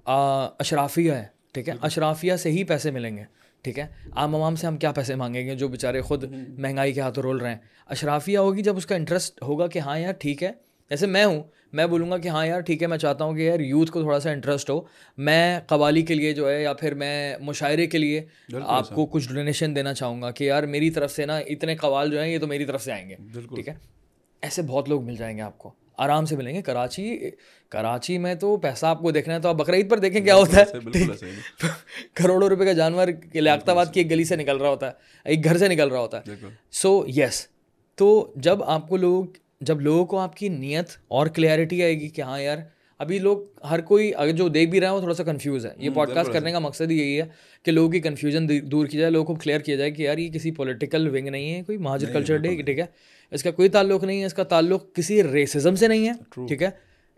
اشرافیہ 0.05 1.11
ہے 1.11 1.25
ٹھیک 1.51 1.69
ہے؟ 1.69 1.73
اشرافیہ 1.81 2.35
سے 2.35 2.51
ہی 2.51 2.63
پیسے 2.63 2.91
ملیں 2.91 3.17
گے 3.17 3.23
ٹھیک 3.61 3.79
ہے؟ 3.79 3.87
عام 4.11 4.35
عوام 4.35 4.55
سے 4.55 4.67
ہم 4.67 4.77
کیا 4.77 4.91
پیسے 4.91 5.15
مانگیں 5.15 5.45
گے 5.45 5.55
جو 5.55 5.67
بیچارے 5.67 6.01
خود 6.01 6.23
مہنگائی 6.57 6.93
کے 6.93 7.01
ہاتھوں 7.01 7.23
رول 7.23 7.37
رہے 7.37 7.49
ہیں؟ 7.49 7.57
اشرافیہ 7.85 8.37
ہوگی 8.37 8.61
جب 8.61 8.77
اس 8.77 8.85
کا 8.85 8.95
انٹرسٹ 8.95 9.41
ہوگا 9.41 9.67
کہ 9.67 9.79
ہاں 9.79 9.99
یار 9.99 10.13
ٹھیک 10.13 10.43
ہے 10.43 10.51
جیسے 10.89 11.07
میں 11.07 11.25
ہوں 11.25 11.43
میں 11.73 11.85
بولوں 11.87 12.11
گا 12.11 12.17
کہ 12.17 12.27
ہاں 12.27 12.45
یار 12.47 12.59
ٹھیک 12.59 12.81
ہے 12.81 12.87
میں 12.87 12.97
چاہتا 12.97 13.25
ہوں 13.25 13.33
کہ 13.33 13.41
یار 13.41 13.59
یوتھ 13.59 13.91
کو 13.91 14.01
تھوڑا 14.01 14.19
سا 14.19 14.29
انٹرسٹ 14.31 14.69
ہو۔ 14.69 14.81
میں 15.17 15.59
قوالی 15.67 16.01
کے 16.01 16.15
لیے 16.15 16.33
جو 16.33 16.49
ہے 16.49 16.61
یا 16.63 16.73
پھر 16.73 16.93
میں 16.93 17.37
مشاعرے 17.41 17.87
کے 17.87 17.97
لیے 17.97 18.21
آپ 18.63 18.89
کو 18.95 19.05
کچھ 19.05 19.33
ڈونیشن 19.33 19.75
دینا 19.75 19.93
چاہوں 19.93 20.21
گا 20.21 20.31
کہ 20.31 20.43
یار 20.43 20.63
میری 20.63 20.89
طرف 20.89 21.11
سے 21.11 21.25
نا 21.25 21.37
اتنے 21.37 21.75
قوال 21.75 22.11
جو 22.11 22.21
ہیں 22.21 22.29
یہ 22.29 22.39
تو 22.39 22.47
میری 22.47 22.65
طرف 22.65 22.83
سے 22.83 22.91
آئیں 22.91 23.09
گے۔ 23.09 23.15
ٹھیک 23.55 23.67
ہے؟ 23.67 23.73
ایسے 24.41 24.61
بہت 24.61 24.89
لوگ 24.89 25.03
مل 25.03 25.15
جائیں 25.15 25.37
گے 25.37 25.41
آپ 25.41 25.57
کو۔ 25.57 25.71
آرام 25.97 26.25
سے 26.25 26.35
ملیں 26.35 26.53
گے۔ 26.55 26.61
کراچی 26.61 27.29
کراچی 27.69 28.17
میں 28.17 28.35
تو 28.35 28.57
پیسہ 28.57 28.85
آپ 28.85 28.99
کو 28.99 29.11
دیکھنا 29.11 29.35
ہے 29.35 29.39
تو 29.39 29.49
آپ 29.49 29.55
بقرعید 29.55 29.89
پر 29.89 29.97
دیکھیں 29.97 30.21
کیا 30.21 30.35
ہوتا 30.35 30.57
ہے۔ 30.59 30.63
کروڑوں 32.13 32.49
روپے 32.49 32.65
کا 32.65 32.73
جانور 32.73 33.07
لیاقت 33.33 33.69
آباد 33.69 33.85
کی 33.93 33.99
ایک 33.99 34.11
گلی 34.11 34.23
سے 34.23 34.35
نکل 34.35 34.57
رہا 34.57 34.69
ہوتا 34.69 34.87
ہے 34.87 34.91
ایک 35.25 35.43
گھر 35.43 35.57
سے 35.57 35.67
نکل 35.67 35.87
رہا 35.87 35.99
ہوتا 35.99 36.17
ہے۔ 36.17 36.35
سو 36.71 37.03
یس 37.07 37.47
تو 37.95 38.33
جب 38.35 38.63
آپ 38.63 38.89
کو 38.89 38.97
لوگ 38.97 39.25
جب 39.61 39.81
لوگوں 39.81 40.05
کو 40.05 40.17
آپ 40.19 40.35
کی 40.35 40.49
نیت 40.49 40.85
اور 41.07 41.27
کلیئرٹی 41.27 41.83
آئے 41.83 41.99
گی 41.99 42.07
کہ 42.09 42.21
ہاں 42.21 42.41
یار 42.41 42.57
ابھی 42.99 43.19
لوگ 43.19 43.37
ہر 43.69 43.81
کوئی 43.81 44.11
اگر 44.15 44.31
جو 44.31 44.47
دیکھ 44.47 44.69
بھی 44.69 44.81
رہا 44.81 44.89
ہے 44.89 44.93
وہ 44.93 44.99
تھوڑا 44.99 45.13
سا 45.13 45.23
کنفیوز 45.23 45.65
ہے۔ 45.65 45.71
یہ 45.77 45.89
پوڈ 45.89 46.09
کاسٹ 46.13 46.33
کرنے 46.33 46.51
کا 46.51 46.59
مقصد 46.59 46.91
یہی 46.91 47.17
ہے 47.17 47.25
کہ 47.63 47.71
لوگوں 47.71 47.89
کی 47.91 47.99
کنفیوژن 47.99 48.49
دور 48.71 48.87
کی 48.87 48.97
جائے 48.97 49.11
لوگوں 49.11 49.25
کو 49.25 49.35
کلیئر 49.35 49.59
کیا 49.59 49.75
جائے 49.75 49.91
کہ 49.91 50.01
یار 50.03 50.17
یہ 50.17 50.29
کسی 50.31 50.51
پولیٹیکل 50.51 51.07
ونگ 51.07 51.27
نہیں 51.27 51.53
ہے 51.53 51.61
کوئی 51.61 51.77
مہاجر 51.77 52.13
کلچر 52.13 52.37
ڈے 52.37 52.55
ٹھیک 52.61 52.79
ہے۔ 52.79 52.85
اس 53.31 53.43
کا 53.43 53.51
کوئی 53.51 53.69
تعلق 53.69 54.03
نہیں 54.03 54.21
ہے 54.21 54.25
اس 54.25 54.33
کا 54.33 54.43
تعلق 54.43 54.95
کسی 54.95 55.23
ریسزم 55.23 55.75
سے 55.75 55.87
نہیں 55.87 56.07
ہے 56.07 56.13
ٹھیک 56.47 56.63
ہے۔ 56.63 56.69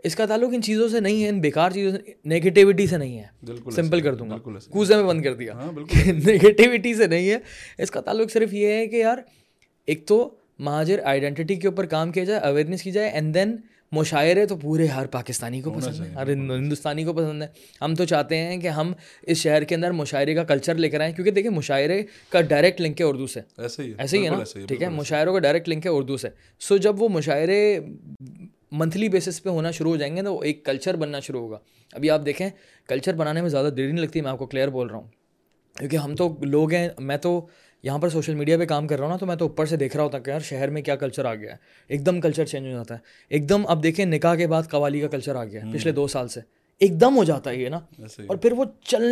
اس 0.04 0.16
کا 0.16 0.26
تعلق 0.26 0.50
ان 0.54 0.62
چیزوں 0.62 0.88
سے 0.88 1.00
نہیں 1.00 1.24
ہے 1.24 1.30
ان 1.30 1.40
بیکار 1.40 1.72
چیزوں 1.72 1.92
سے 1.92 2.30
نگیٹیوٹی 2.30 2.88
سے 2.88 2.98
نہیں 2.98 3.18
ہے۔ 3.20 3.24
بالکل 3.46 3.72
سمپل 3.72 4.02
کر 4.02 4.16
دوں 4.16 4.30
گا۔ 4.30 4.38
کوزے 4.70 4.96
میں 4.96 5.04
بند 5.04 5.22
کر 5.22 5.34
دیا۔ 5.34 5.54
ہاں 5.54 5.72
نگیٹیوٹی 6.08 6.94
سے 6.98 7.08
نہیں 7.08 7.30
ہے۔ 7.30 7.38
اس 7.78 7.92
کا 7.92 8.02
تعلق 8.02 8.32
صرف 8.32 8.54
یہ 8.54 8.68
ہے 8.68 8.88
کہ 8.88 8.96
یار 8.96 9.18
ایک 9.86 10.06
تو 10.06 10.36
مہاجر 10.64 11.00
آئیڈینٹی 11.04 11.56
کے 11.56 11.68
اوپر 11.68 11.86
کام 11.86 12.12
کیا 12.12 12.24
جائے 12.24 12.40
اویئرنیس 12.40 12.84
کی 12.84 12.92
جائے 12.92 13.10
اینڈ 13.10 13.34
دین 13.34 13.56
مشاعرے 13.92 14.46
تو 14.46 14.58
پورے 14.58 14.86
ہر 14.88 15.06
پاکستانی 15.06 15.62
کو 15.62 15.72
پسند 15.72 16.06
ہے 16.06 16.12
ہر 16.12 16.30
ہندوستانی 16.30 17.04
کو 17.04 17.14
پسند 17.14 17.42
ہے 17.42 17.48
ہم 17.82 17.96
تو 17.96 18.06
چاہتے 18.06 18.38
ہیں 18.38 18.58
کہ 18.58 18.68
ہم 18.68 18.94
اس 19.22 19.38
شہر 19.38 19.64
کے 19.64 19.76
اندر 19.76 19.92
مشاعرے 19.92 20.34
کا 20.34 20.44
کلچر 20.44 20.76
لے 20.76 20.90
کر 20.90 21.02
آئیں 21.02 21.14
کیونکہ 21.14 21.32
دیکھیں 21.32 21.52
مشاعرے 21.52 22.04
کا 22.30 22.42
ڈائریکٹ 22.42 22.82
لنک 22.82 23.02
ہے 23.02 23.06
اردو 23.06 23.28
سے۔ 23.28 23.40
ایسے 23.58 23.84
ہی 23.84 23.90
ہے 23.90 23.96
ایسے 23.98 24.18
ہی 24.18 24.26
ہے 24.26 24.30
نا؟ 24.30 24.66
ٹھیک 24.68 24.82
ہے 24.82 24.90
مشاعروں 24.90 25.34
کا 25.34 25.40
ڈائریکٹ 25.40 25.70
لنک 25.70 25.86
ہے 25.86 25.92
اردو 25.92 26.18
سے۔ 26.18 26.30
سو 26.60 26.78
جب 26.78 27.02
وہ 27.02 27.10
مشاعرے 27.10 27.80
منتھلی 28.72 29.10
بیسس 29.10 29.44
پہ 29.44 29.50
ہونا 29.50 29.72
شروع 29.72 29.92
ہو 29.92 29.98
جائیں 29.98 30.18
گے 30.18 30.22
تو 30.22 30.40
ایک 30.40 30.66
کلچر 30.66 30.96
بننا 30.96 31.20
شروع 31.20 31.42
ہوگا۔ 31.42 31.58
ابھی 31.94 32.10
آپ 32.10 32.26
دیکھیں 32.26 32.50
کلچر 32.88 33.14
بنانے 33.14 33.42
میں 33.42 33.50
زیادہ 33.50 33.68
دیر 33.68 33.88
نہیں 33.88 34.06
لگتی 34.06 34.22
میں 34.22 34.32
آپ 34.32 34.38
کو 34.38 34.46
کلیئر 34.46 34.68
بول 34.68 34.88
رہا 34.88 34.98
ہوں۔ 34.98 35.08
کیونکہ 35.80 35.98
ہم 35.98 36.16
تو 36.16 36.36
لوگ 36.42 36.74
ہیں 36.74 36.90
میں 37.00 37.18
تو 37.18 37.48
یہاں 37.84 37.98
پر 37.98 38.10
سوشل 38.10 38.36
میڈیا 38.36 38.58
پہ 38.58 38.66
کام 38.66 38.88
کر 38.88 38.96
رہا 38.98 39.04
ہوں 39.06 39.12
نا 39.12 39.18
تو 39.18 39.26
میں 39.26 39.36
تو 39.36 39.46
اوپر 39.46 39.66
سے 39.66 39.78
دیکھ 39.78 39.96
رہا 39.96 40.04
ہوتا 40.04 40.20
کہ 40.20 40.30
یار 40.30 40.40
شہر 40.40 40.70
میں 40.70 40.82
کیا 40.82 40.96
کلچر 40.96 41.26
آ 41.26 41.36
گیا 41.36 41.52
ہے۔ 41.52 41.58
ایک 41.88 42.06
دم 42.06 42.22
کلچر 42.22 42.46
چینج 42.46 42.68
ہو 42.68 42.72
جاتا 42.72 42.94
ہے۔ 42.94 43.00
ایک 43.30 43.50
دم 43.50 43.68
اب 43.68 43.84
دیکھیں 43.84 44.06
نکاح 44.06 44.36
کے 44.36 44.48
بعد 44.48 44.64
قوالی 44.70 45.00
کا 45.00 45.08
کلچر 45.08 45.36
آ 45.36 45.46
گیا 45.46 45.62
ہے 45.62 45.74
پچھلے 45.74 45.94
دو 45.94 46.08
سال 46.08 46.28
سے۔ 46.28 46.40
ایک 46.80 47.02
دم 47.02 47.18
ہو 47.18 47.24
جاتا 47.24 47.50
ہے 47.50 47.56
یہ 47.56 47.70
نا۔ 47.70 47.80
اور 48.28 48.38
پھر 48.38 48.52
وہ 48.52 48.66
چل 48.84 49.06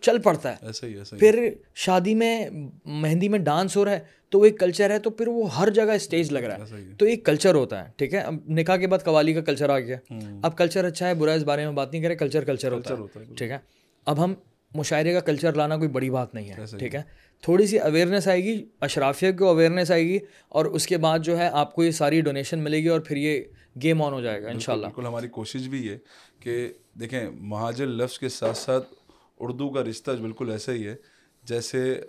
چل 0.00 0.18
پڑتا 0.18 0.52
ہے۔ 0.52 0.56
پھر 1.18 1.48
شادی 1.74 2.14
میں 2.14 2.48
مہندی 2.84 3.28
میں 3.28 3.38
ڈانس 3.38 3.76
ہو 3.76 3.84
رہا 3.84 3.92
ہے 3.92 4.00
تو 4.28 4.38
وہ 4.40 4.44
ایک 4.44 4.58
کلچر 4.60 4.90
ہے 4.90 4.98
تو 4.98 5.10
پھر 5.10 5.28
وہ 5.28 5.56
ہر 5.56 5.70
جگہ 5.70 5.92
اسٹیج 5.92 6.32
لگ 6.32 6.38
رہا 6.38 6.54
ہے۔ 6.54 6.64
تو 6.98 7.06
ایک 7.06 7.26
کلچر 7.26 7.54
ہوتا 7.54 7.84
ہے 7.84 7.90
ٹھیک 7.96 8.14
ہے؟ 8.14 8.18
اب 8.18 8.34
نکاح 8.48 8.76
کے 8.76 8.86
بعد 8.86 8.98
قوالی 9.04 9.32
کا 9.34 9.40
کلچر 9.40 9.70
آ 9.70 9.78
گیا۔ 9.78 9.96
اب 10.42 10.56
کلچر 10.56 10.84
اچھا 10.84 11.08
ہے 11.08 11.14
برا 11.14 11.32
اس 11.32 11.42
بارے 11.42 11.64
میں 11.64 11.72
بات 11.72 11.92
نہیں 11.92 12.02
کرے 12.02 12.14
کلچر 12.14 12.44
کلچر 12.44 12.72
ہوتا 12.72 12.94
ہے۔ 12.94 13.24
ٹھیک 13.36 13.50
ہے؟ 13.50 13.58
اب 14.06 14.24
ہم 14.24 14.34
مشاعرے 14.74 15.12
کا 15.12 15.20
کلچر 15.20 15.52
لانا 15.52 15.76
کوئی 15.76 15.88
بڑی 15.88 16.10
بات 16.10 16.34
نہیں 16.34 16.50
ہے 16.50 16.78
ٹھیک 16.78 16.94
ہے؟ 16.94 17.02
تھوڑی 17.42 17.66
سی 17.66 17.78
اویئرنیس 17.78 18.28
آئے 18.28 18.44
گی 18.44 18.64
اشرافیہ 18.80 19.32
کو 19.38 19.48
اویئرنیس 19.48 19.90
آئے 19.90 20.04
گی 20.04 20.18
اور 20.48 20.64
اس 20.64 20.86
کے 20.86 20.96
بعد 20.96 21.18
جو 21.18 21.38
ہے 21.38 21.48
آپ 21.52 21.74
کو 21.74 21.84
یہ 21.84 21.90
ساری 21.90 22.20
ڈونیشن 22.20 22.58
ملے 22.58 22.78
گی 22.78 22.88
اور 22.88 23.00
پھر 23.00 23.16
یہ 23.16 23.42
گیم 23.82 24.02
آن 24.02 24.12
ہو 24.12 24.20
جائے 24.20 24.42
گا 24.42 24.50
ان 24.50 24.58
شاء 24.58 24.72
اللہ 24.72 24.86
بالکل 24.86 25.06
ہماری 25.06 25.28
کوشش 25.28 25.60
بھی 25.60 25.88
ہے 25.88 25.98
کہ 26.40 26.68
دیکھیں 27.00 27.30
مہاجر 27.40 27.86
لفظ 27.86 28.18
کے 28.18 28.28
ساتھ 28.28 28.56
ساتھ 28.56 28.94
اردو 29.40 29.68
کا 29.70 29.84
رشتہ 29.84 30.10
بالکل 30.10 30.50
ایسا 30.50 30.72
ہی 30.72 30.86
ہے 30.86 30.96
جیسے 31.42 32.00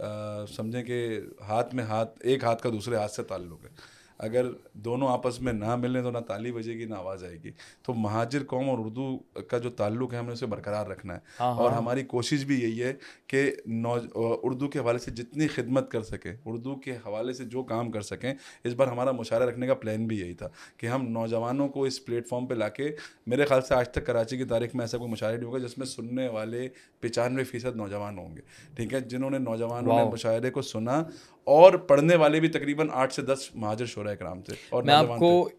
سمجھیں 0.56 0.84
کہ 0.84 1.20
ہاتھ 1.42 1.76
میں 1.76 1.84
ہاتھ 1.84 2.20
ایک 2.24 2.44
ہاتھ 2.44 2.64
کا 2.64 2.70
دوسرے 2.70 2.96
ہاتھ 2.96 3.12
سے 3.12 3.24
تعلق 3.24 3.66
ہے۔ 3.66 3.70
اگر 4.18 4.46
دونوں 4.74 5.08
آپس 5.08 5.42
میں 5.42 5.54
نہ 5.54 5.76
ملیں 5.76 6.02
تو 6.02 6.12
نہ 6.12 6.18
تالی 6.18 6.52
بجے 6.52 6.74
گی 6.74 6.86
نہ 6.86 6.96
آواز 6.96 7.24
آئے 7.24 7.38
گی۔ 7.44 7.52
تو 7.82 7.94
مہاجر 7.94 8.44
قوم 8.48 8.70
اور 8.70 8.78
اردو 8.80 9.18
کا 9.48 9.58
جو 9.58 9.70
تعلق 9.70 10.14
ہے 10.14 10.18
ہمیں 10.20 10.34
اسے 10.34 10.46
برقرار 10.46 10.86
رکھنا 10.86 11.14
ہے۔ 11.14 11.20
اور 11.40 11.72
ہماری 11.72 12.04
کوشش 12.04 12.44
بھی 12.44 12.62
یہی 12.62 12.84
ہے 12.84 12.94
کہ 13.28 13.52
نو 13.66 13.96
اردو 14.16 14.68
کے 14.68 14.80
حوالے 14.80 15.00
سے 15.00 15.12
جتنی 15.12 15.48
خدمت 15.48 15.92
کر 15.92 16.02
سکیں 16.02 16.34
اردو 16.46 16.76
کے 16.76 16.92
حوالے 16.92 17.34
سے 17.34 17.44
جو 17.46 17.64
کام 17.64 17.92
کر 17.92 18.02
سکیں 18.02 18.34
اس 18.64 18.74
بار 18.74 18.88
ہمارا 18.88 19.12
مشاعرہ 19.12 19.44
رکھنے 19.44 19.68
کا 19.68 19.74
پلان 19.74 20.08
بھی 20.08 20.20
یہی 20.20 20.34
تھا 20.34 20.50
کہ 20.78 20.88
ہم 20.88 21.08
نوجوانوں 21.08 21.68
کو 21.68 21.84
اس 21.84 22.06
پلیٹ 22.06 22.28
فارم 22.28 22.46
پہ 22.46 22.54
لا 22.54 22.70
کے 22.70 22.92
میرے 23.28 23.46
خیال 23.46 23.62
سے 23.62 23.74
آج 23.76 23.90
تک 23.90 24.06
کراچی 24.06 24.38
کی 24.38 24.44
تاریخ 24.44 24.76
میں 24.76 24.84
ایسا 24.84 24.98
کوئی 24.98 25.12
مشاعرہ 25.12 25.36
نہیں 25.36 25.46
ہوگا 25.46 25.58
جس 25.58 25.78
میں 25.78 25.88
سننے 25.88 26.28
والے 26.28 26.70
پچانوے 27.00 27.44
فیصد 27.44 27.76
نوجوان 27.76 28.18
ہوں 28.18 28.36
گے۔ 28.36 28.42
ٹھیک 28.76 28.94
ہے؟ 28.94 29.00
جنہوں 29.00 29.30
نے 29.30 29.38
نوجوانوں 29.38 29.94
نے 30.04 30.12
مشاعرے 30.12 30.52
کو 30.52 30.62
سنا 30.62 31.04
اور 31.44 31.74
پڑھنے 31.74 32.16
والے 32.16 32.40
بھی 32.40 32.48
تقریباً 32.48 32.88
آٹھ 32.94 33.14
سے 33.14 33.22
دس 33.22 33.50
مہاجر 33.56 33.86
شعرا 33.86 34.16
کرام 34.16 34.42
تھے۔ 34.42 34.54
اور 34.70 34.84
میں 34.84 34.94
آپ 34.94 35.06
کو 35.20 35.50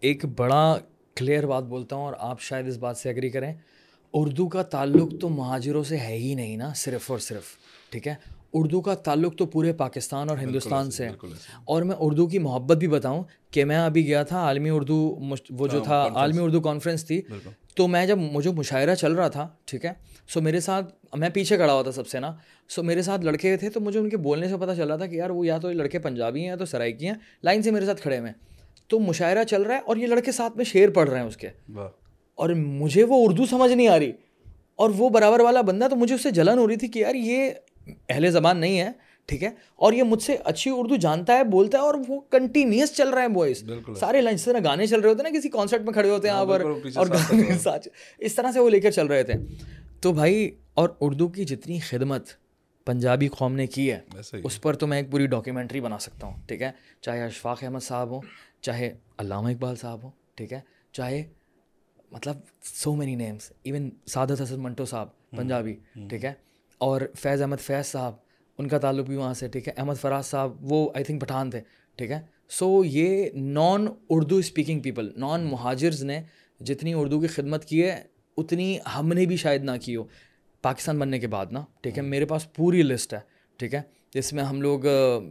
ایک 0.00 0.24
بڑا 0.36 0.78
کلیئر 1.16 1.46
بات 1.46 1.64
بولتا 1.64 1.96
ہوں 1.96 2.04
اور 2.04 2.14
آپ 2.18 2.40
شاید 2.40 2.68
اس 2.68 2.76
بات 2.76 2.96
سے 2.96 3.08
اگری 3.10 3.30
کریں۔ 3.30 3.54
اردو 4.12 4.48
کا 4.48 4.62
تعلق 4.62 5.12
تو 5.20 5.28
مہاجروں 5.28 5.84
سے 5.84 5.96
ہے 5.96 6.16
ہی 6.18 6.34
نہیں 6.34 6.56
نا 6.56 6.72
صرف 6.76 7.10
اور 7.10 7.18
صرف 7.18 7.42
ٹھیک 7.90 8.08
ہے؟ 8.08 8.14
اردو 8.52 8.80
کا 8.80 8.94
تعلق 8.94 9.36
تو 9.36 9.46
پورے 9.46 9.72
پاکستان 9.72 10.28
اور 10.28 10.38
ہندوستان 10.38 10.90
سے 10.90 11.08
اور 11.64 11.82
میں 11.82 11.96
اردو 11.98 12.26
کی 12.26 12.38
محبت 12.38 12.76
بھی 12.76 12.88
بتاؤں 12.88 13.22
کہ 13.50 13.64
میں 13.64 13.76
ابھی 13.76 14.06
گیا 14.06 14.22
تھا 14.22 14.36
عالمی 14.36 14.70
اردو 14.70 15.18
وہ 15.50 15.66
جو 15.68 15.80
تھا 15.80 16.08
عالمی 16.14 16.38
اردو 16.38 16.60
کانفرنس 16.60 17.04
تھی۔ 17.06 17.22
تو 17.74 17.88
میں 17.88 18.06
جب 18.06 18.18
مجھے 18.18 18.50
مشاعرہ 18.50 18.94
چل 18.94 19.12
رہا 19.12 19.28
تھا 19.28 19.48
ٹھیک 19.64 19.84
ہے؟ 19.84 19.92
سو 20.28 20.40
میرے 20.40 20.60
ساتھ 20.60 21.16
میں 21.16 21.28
پیچھے 21.28 21.56
کھڑا 21.56 21.72
ہوا 21.72 21.82
تھا 21.82 21.92
سب 21.92 22.06
سے 22.06 22.20
نا. 22.20 22.32
سو 22.68 22.82
میرے 22.82 23.02
ساتھ 23.02 23.24
لڑکے 23.24 23.56
تھے 23.56 23.70
تو 23.70 23.80
مجھے 23.80 24.00
ان 24.00 24.08
کے 24.10 24.16
بولنے 24.16 24.48
سے 24.48 24.56
پتہ 24.56 24.72
چل 24.76 24.88
رہا 24.88 24.96
تھا 24.96 25.06
کہ 25.06 25.16
یار 25.16 25.30
وہ 25.30 25.46
یا 25.46 25.58
تو 25.58 25.72
لڑکے 25.72 25.98
پنجابی 25.98 26.40
ہیں 26.40 26.48
یا 26.48 26.56
تو 26.56 26.64
سرائکی 26.64 27.06
ہیں. 27.06 27.14
لائن 27.42 27.62
سے 27.62 27.70
میرے 27.70 27.86
ساتھ 27.86 28.02
کھڑے 28.02 28.18
ہوئے 28.18 28.32
تو 28.88 28.98
مشاعرہ 29.00 29.44
چل 29.44 29.62
رہا 29.62 29.74
ہے 29.74 29.80
اور 29.84 29.96
یہ 29.96 30.06
لڑکے 30.06 30.32
ساتھ 30.32 30.56
میں 30.56 30.64
شعر 30.64 30.88
پڑھ 30.88 31.10
رہے 31.10 31.18
ہیں 31.18 31.26
اس 31.26 31.36
کے. 31.36 31.48
اور 32.34 32.50
مجھے 32.50 33.04
وہ 33.04 33.24
اردو 33.24 33.46
سمجھ 33.46 33.72
نہیں 33.72 33.88
آ 33.88 33.98
رہی. 33.98 34.12
اور 34.76 34.90
وہ 34.96 35.08
برابر 35.08 35.40
والا 35.40 35.60
بندہ 35.60 35.86
تو 35.90 35.96
مجھے 35.96 36.14
اس 36.14 36.22
سے 36.22 36.30
جلن 36.30 36.58
ہو 36.58 36.68
رہی 36.68 36.76
تھی 36.76 36.88
کہ 36.88 36.98
یار 36.98 37.14
یہ 37.14 37.50
اہل 38.08 38.30
زبان 38.30 38.58
نہیں 38.58 38.80
ہے. 38.80 38.90
ٹھیک 39.28 39.42
ہے؟ 39.42 39.50
اور 39.76 39.92
یہ 39.92 40.02
مجھ 40.02 40.22
سے 40.22 40.36
اچھی 40.44 40.70
اردو 40.74 40.96
جانتا 40.96 41.36
ہے 41.38 41.44
بولتا 41.44 41.78
ہے 41.78 41.82
اور 41.82 41.94
وہ 42.08 42.20
کنٹینیوس 42.30 42.92
چل 42.94 43.08
رہا 43.08 43.22
ہے 43.22 43.26
وائس 43.34 43.64
سارے 44.00 44.20
لنچ 44.20 44.44
طرح 44.44 44.58
گانے 44.64 44.86
چل 44.86 45.00
رہے 45.00 45.10
ہوتے 45.10 45.22
ہیں 45.22 45.30
نا 45.30 45.38
کسی 45.38 45.48
کانسرٹ 45.48 45.82
میں 45.82 45.92
کھڑے 45.92 46.10
ہوتے 46.10 46.28
ہیں 46.28 46.34
آپ 46.34 46.50
اور 46.50 46.60
اس 48.18 48.34
طرح 48.34 48.52
سے 48.52 48.60
وہ 48.60 48.70
لے 48.70 48.80
کر 48.80 48.90
چل 48.90 49.06
رہے 49.06 49.22
تھے۔ 49.22 49.34
تو 50.00 50.12
بھائی 50.12 50.50
اور 50.74 50.88
اردو 51.00 51.28
کی 51.28 51.44
جتنی 51.44 51.78
خدمت 51.78 52.28
پنجابی 52.84 53.28
قوم 53.28 53.54
نے 53.54 53.66
کی 53.66 53.92
ہے 53.92 54.00
اس 54.44 54.60
پر 54.62 54.74
تو 54.74 54.86
میں 54.86 54.96
ایک 54.96 55.10
پوری 55.10 55.26
ڈاکیومنٹری 55.26 55.80
بنا 55.80 55.98
سکتا 55.98 56.26
ہوں 56.26 56.36
ٹھیک 56.46 56.62
ہے؟ 56.62 56.70
چاہے 57.00 57.24
اشفاق 57.24 57.64
احمد 57.64 57.80
صاحب 57.80 58.10
ہوں 58.10 58.20
چاہے 58.60 58.94
علامہ 59.18 59.48
اقبال 59.48 59.76
صاحب 59.76 60.02
ہوں 60.02 60.10
ٹھیک 60.34 60.52
ہے؟ 60.52 60.60
چاہے 60.92 61.22
مطلب 62.12 62.36
so 62.62 62.94
many 62.96 63.14
names 63.14 63.52
even 63.62 63.90
Saadat 64.06 64.42
Hasan 64.42 64.62
Manto 64.62 64.84
صاحب 64.84 65.08
پنجابی 65.30 65.74
ٹھیک 66.08 66.24
ہے؟ 66.24 66.32
اور 66.80 67.00
فیض 67.14 67.42
احمد 67.42 67.60
فیض 67.60 67.86
صاحب 67.86 68.14
ان 68.58 68.68
کا 68.68 68.78
تعلق 68.78 69.06
بھی 69.06 69.16
وہاں 69.16 69.34
سے 69.34 69.48
ٹھیک 69.48 69.68
ہے؟ 69.68 69.72
احمد 69.76 69.94
فراز 70.00 70.26
صاحب 70.26 70.72
وہ 70.72 70.88
آئی 70.94 71.04
تھنک 71.04 71.20
پٹھان 71.20 71.50
تھے 71.50 71.60
ٹھیک 71.98 72.10
ہے؟ 72.10 72.20
سو 72.48 72.82
یہ 72.84 73.30
non 73.34 73.86
Urdu 74.10 74.36
speaking 74.36 74.80
people 74.80 75.10
non 75.16 75.44
Mohajirs 75.44 76.04
نے 76.04 76.22
جتنی 76.60 76.94
اردو 76.94 77.20
کی 77.20 77.26
خدمت 77.26 77.64
کی 77.64 77.82
ہے 77.84 78.02
اتنی 78.36 78.78
ہم 78.98 79.08
نے 79.08 79.26
بھی 79.26 79.36
شاید 79.36 79.64
نہ 79.64 79.70
کی 79.82 79.96
ہو۔ 79.96 80.04
پاکستان 80.62 80.98
بننے 80.98 81.18
کے 81.18 81.26
بعد 81.26 81.46
نا 81.50 81.64
ٹھیک 81.80 81.98
ہے 81.98 82.02
میرے 82.02 82.24
پاس 82.24 82.52
پوری 82.52 82.82
لسٹ 82.82 83.14
ہے 83.14 83.18
ٹھیک 83.56 83.74
ہے۔ 83.74 83.80
جس 84.14 84.32
میں 84.32 84.44
ہم 84.44 84.60
لوگ 84.62 84.86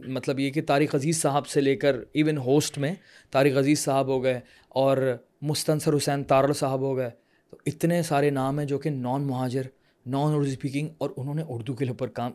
مطلب 0.06 0.40
یہ 0.40 0.50
کہ 0.50 0.62
طارق 0.62 0.94
عزیز 0.94 1.22
صاحب 1.22 1.46
سے 1.46 1.60
لے 1.60 1.76
کر 1.76 1.96
ایون 2.12 2.38
ہوسٹ 2.38 2.78
میں 2.78 2.94
طارق 3.30 3.58
عزیز 3.58 3.78
صاحب 3.84 4.06
ہو 4.06 4.22
گئے 4.22 4.40
اور 4.68 5.16
مستنصر 5.42 5.96
حسین 5.96 6.24
تارل 6.24 6.52
صاحب 6.52 6.80
ہو 6.80 6.96
گئے۔ 6.96 7.10
تو 7.50 7.56
اتنے 7.66 8.02
سارے 8.02 8.30
نام 8.30 8.58
ہیں 8.58 8.66
جو 8.66 8.78
کہ 8.78 8.90
نان 8.90 9.22
مہاجر 9.22 9.62
نان 10.06 10.34
اردو 10.34 10.50
اسپیکنگ 10.50 10.88
اور 10.98 11.10
انہوں 11.16 11.34
نے 11.34 11.42
اردو 11.48 11.74
کے 11.74 11.84
اوپر 11.84 12.08
کام۔ 12.08 12.32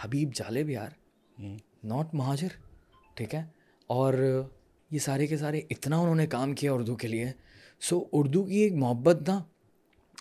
حبیب 0.00 0.34
جالب 0.34 0.70
یار 0.70 0.88
ناٹ 1.84 2.14
مہاجر 2.14 2.48
ٹھیک 3.14 3.34
ہے۔ 3.34 3.42
اور 3.86 4.42
یہ 4.90 4.98
سارے 4.98 5.26
کے 5.26 5.36
سارے 5.36 5.60
اتنا 5.70 5.98
انہوں 5.98 6.14
نے 6.14 6.26
کام 6.26 6.52
کیا 6.52 6.72
اردو 6.72 6.96
کے 6.96 7.08
لیے۔ 7.08 7.26
سو 7.80 8.04
اردو 8.12 8.44
کی 8.44 8.56
ایک 8.56 8.72
محبت 8.72 9.28
نا 9.28 9.42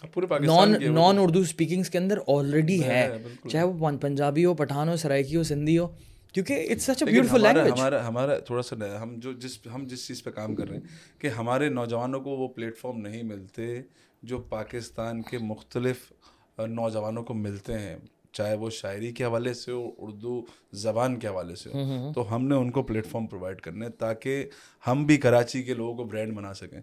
نان 0.03 0.93
نان 0.93 1.17
اردو 1.19 1.39
اسپیکنگس 1.39 1.89
کے 1.89 1.97
اندر 1.97 2.17
آلریڈی 2.27 2.83
ہے 2.83 3.17
چاہے 3.49 3.63
وہ 3.63 3.91
پنجابی 4.01 4.45
ہو 4.45 4.53
پٹھان 4.53 4.89
ہو 4.89 4.95
سرائکی 4.95 5.35
ہو 5.35 5.43
سندھی 5.43 5.77
ہو 5.77 5.87
کیونکہ 6.33 6.67
it's 6.69 6.83
such 6.83 7.03
a 7.03 7.11
beautiful 7.11 7.41
language 7.41 7.71
ہمارا 7.71 8.07
ہمارا 8.07 8.39
تھوڑا 8.39 8.61
سا 8.61 8.75
ہم 9.01 9.13
جو 9.17 9.33
جس 9.33 9.67
ہم 9.75 9.85
جس 9.85 10.07
چیز 10.07 10.23
پہ 10.23 10.29
کام 10.29 10.55
کر 10.55 10.69
رہے 10.69 10.77
ہیں 10.77 11.21
کہ 11.21 11.27
ہمارے 11.27 11.69
نوجوانوں 11.69 12.19
کو 12.19 12.29
وہ 12.29 12.47
پلیٹ 12.47 12.77
فارم 12.77 12.97
نہیں 12.97 13.23
ملتے 13.23 13.81
جو 14.23 14.39
پاکستان 14.39 15.21
کے 15.21 15.37
مختلف 15.37 16.11
نوجوانوں 16.59 17.23
کو 17.23 17.33
ملتے 17.33 17.73
ہیں۔ 17.73 17.97
چاہے 18.31 18.55
وہ 18.55 18.69
شاعری 18.69 19.11
کے 19.11 19.23
حوالے 19.23 19.53
سے 19.53 19.71
ہو 19.71 19.91
اردو 19.97 20.41
زبان 20.71 21.19
کے 21.19 21.27
حوالے 21.27 21.55
سے 21.55 21.69
ہو۔ 21.69 22.11
تو 22.13 22.35
ہم 22.35 22.47
نے 22.47 22.55
ان 22.55 22.71
کو 22.71 22.83
پلیٹ 22.83 23.05
فارم 23.05 23.27
پرووائڈ 23.27 23.61
کرنے 23.61 23.89
تاکہ 23.89 24.45
ہم 24.87 25.05
بھی 25.05 25.17
کراچی 25.17 25.63
کے 25.63 25.73
لوگوں 25.73 25.95
کو 25.95 26.03
برانڈ 26.03 26.33
بنا 26.33 26.53
سکیں۔ 26.53 26.81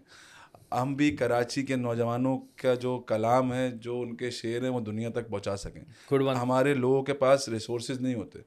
ہم 0.71 0.95
بھی 0.95 1.15
کراچی 1.15 1.63
کے 1.63 1.75
نوجوانوں 1.75 2.39
کا 2.55 2.73
جو 2.73 2.97
کلام 2.97 3.53
ہے 3.53 3.71
جو 3.71 4.01
ان 4.01 4.15
کے 4.15 4.29
شعر 4.29 4.61
ہیں 4.61 4.69
وہ 4.69 4.79
دنیا 4.79 5.09
تک 5.09 5.29
پہنچا 5.29 5.55
سکیں۔ 5.55 6.13
ہمارے 6.25 6.73
لوگوں 6.73 7.03
کے 7.03 7.13
پاس 7.13 7.49
ریسورسز 7.49 8.01
نہیں 8.01 8.15
ہوتے۔ 8.15 8.39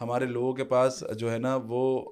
ہمارے 0.00 0.24
لوگوں 0.24 0.52
کے 0.52 0.64
پاس 0.64 1.04
جو 1.16 1.32
ہے 1.32 1.38
نا 1.38 1.58
وہ 1.64 2.10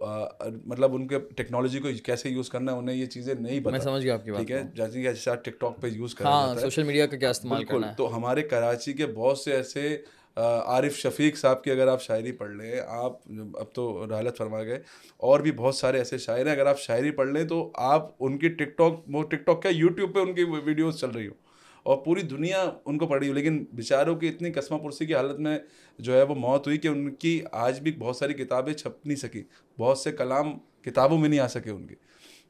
مطلب 0.65 0.95
ان 0.95 1.09
کے 1.09 1.19
ٹیکنالوجی 1.37 1.79
کو 1.79 1.89
کیسے 2.05 2.29
یوز 2.29 2.49
کرنا 2.51 2.73
ہے 2.73 2.77
انہیں 2.77 2.97
یہ 2.97 3.07
چیزیں 3.07 3.35
نہیں 3.41 3.61
پتا 3.61 3.79
سمجھ 3.79 4.05
گیا 4.05 4.15
آپ 4.15 4.25
کی 4.25 4.31
ٹھیک 4.31 4.51
ہے؟ 4.51 4.63
جیسے 4.75 5.03
کہ 5.03 5.35
ٹک 5.35 5.61
ٹاک 5.61 5.81
پہ 5.81 5.87
یوز 5.87 6.15
کرنا 6.15 6.55
سوشل 6.61 6.83
میڈیا 6.83 7.07
کا 7.07 7.17
کیا 7.17 7.31
استعمال 7.31 7.65
کرنا 7.65 7.89
ہے۔ 7.89 7.95
تو 7.97 8.17
ہمارے 8.17 8.43
کراچی 8.43 8.93
کے 8.93 9.07
بہت 9.07 9.39
سے 9.39 9.53
ایسے 9.53 9.99
عارف 10.37 10.97
شفیق 10.97 11.37
صاحب 11.39 11.63
کی 11.65 11.71
اگر 11.71 11.89
آپ 11.89 12.03
شاعری 12.03 12.33
پڑھ 12.33 12.51
لیں، 12.51 12.81
آپ 12.81 13.17
اب 13.55 13.73
تو 13.75 14.07
رحلت 14.11 14.37
فرما 14.39 14.63
گئے، 14.63 14.79
اور 15.21 15.41
بھی 15.41 15.53
بہت 15.53 15.75
سارے 15.75 15.99
ایسے 15.99 16.19
شاعر 16.19 16.47
ہیں، 16.47 16.53
اگر 16.53 16.67
آپ 16.67 16.81
شاعری 16.81 17.11
پڑھ 17.11 17.29
لیں 17.29 17.45
تو 17.45 17.71
آپ 17.75 18.11
ان 18.19 18.39
کی 18.39 18.49
ٹک 18.49 18.77
ٹاک، 18.79 19.01
وہ 19.15 19.23
ٹک 19.23 19.47
ٹاک 19.47 19.63
کیا، 19.63 19.71
یوٹیوب 19.75 20.15
پہ 20.15 20.21
ان 20.21 20.35
کی 20.35 20.45
ویڈیوز 20.65 21.01
چل 21.01 21.11
رہی 21.11 21.27
ہوں 21.27 21.47
اور 21.87 21.97
پوری 22.05 22.23
دنیا 22.23 22.65
ان 22.85 22.99
کو 22.99 23.07
پڑھ 23.07 23.19
رہی 23.19 23.29
ہو، 23.29 23.35
لیکن 23.35 23.65
بیچاروں 23.73 24.15
کی 24.17 24.29
اتنی 24.29 24.53
قسمہ 24.53 24.79
پرسی 24.79 25.07
کی 25.07 25.15
حالت 25.15 25.39
میں 25.39 25.59
جو 25.99 26.15
ہے 26.15 26.23
وہ 26.23 26.35
موت 26.35 26.67
ہوئی 26.67 26.79
کہ 26.79 26.89
ان 26.89 27.11
کی 27.15 27.41
آج 27.53 27.81
بھی 27.81 27.93
بہت 27.99 28.17
ساری 28.17 28.35
کتابیں 28.35 28.73
چھپ 28.73 29.07
نہیں 29.07 29.17
سکی، 29.17 29.43
بہت 29.79 29.99
سے 29.99 30.13
کلام 30.13 30.57
کتابوں 30.85 31.19
میں 31.19 31.29
نہیں 31.29 31.41
آ 31.41 31.47
سکے 31.49 31.71
ان 31.71 31.87
کی 31.87 31.95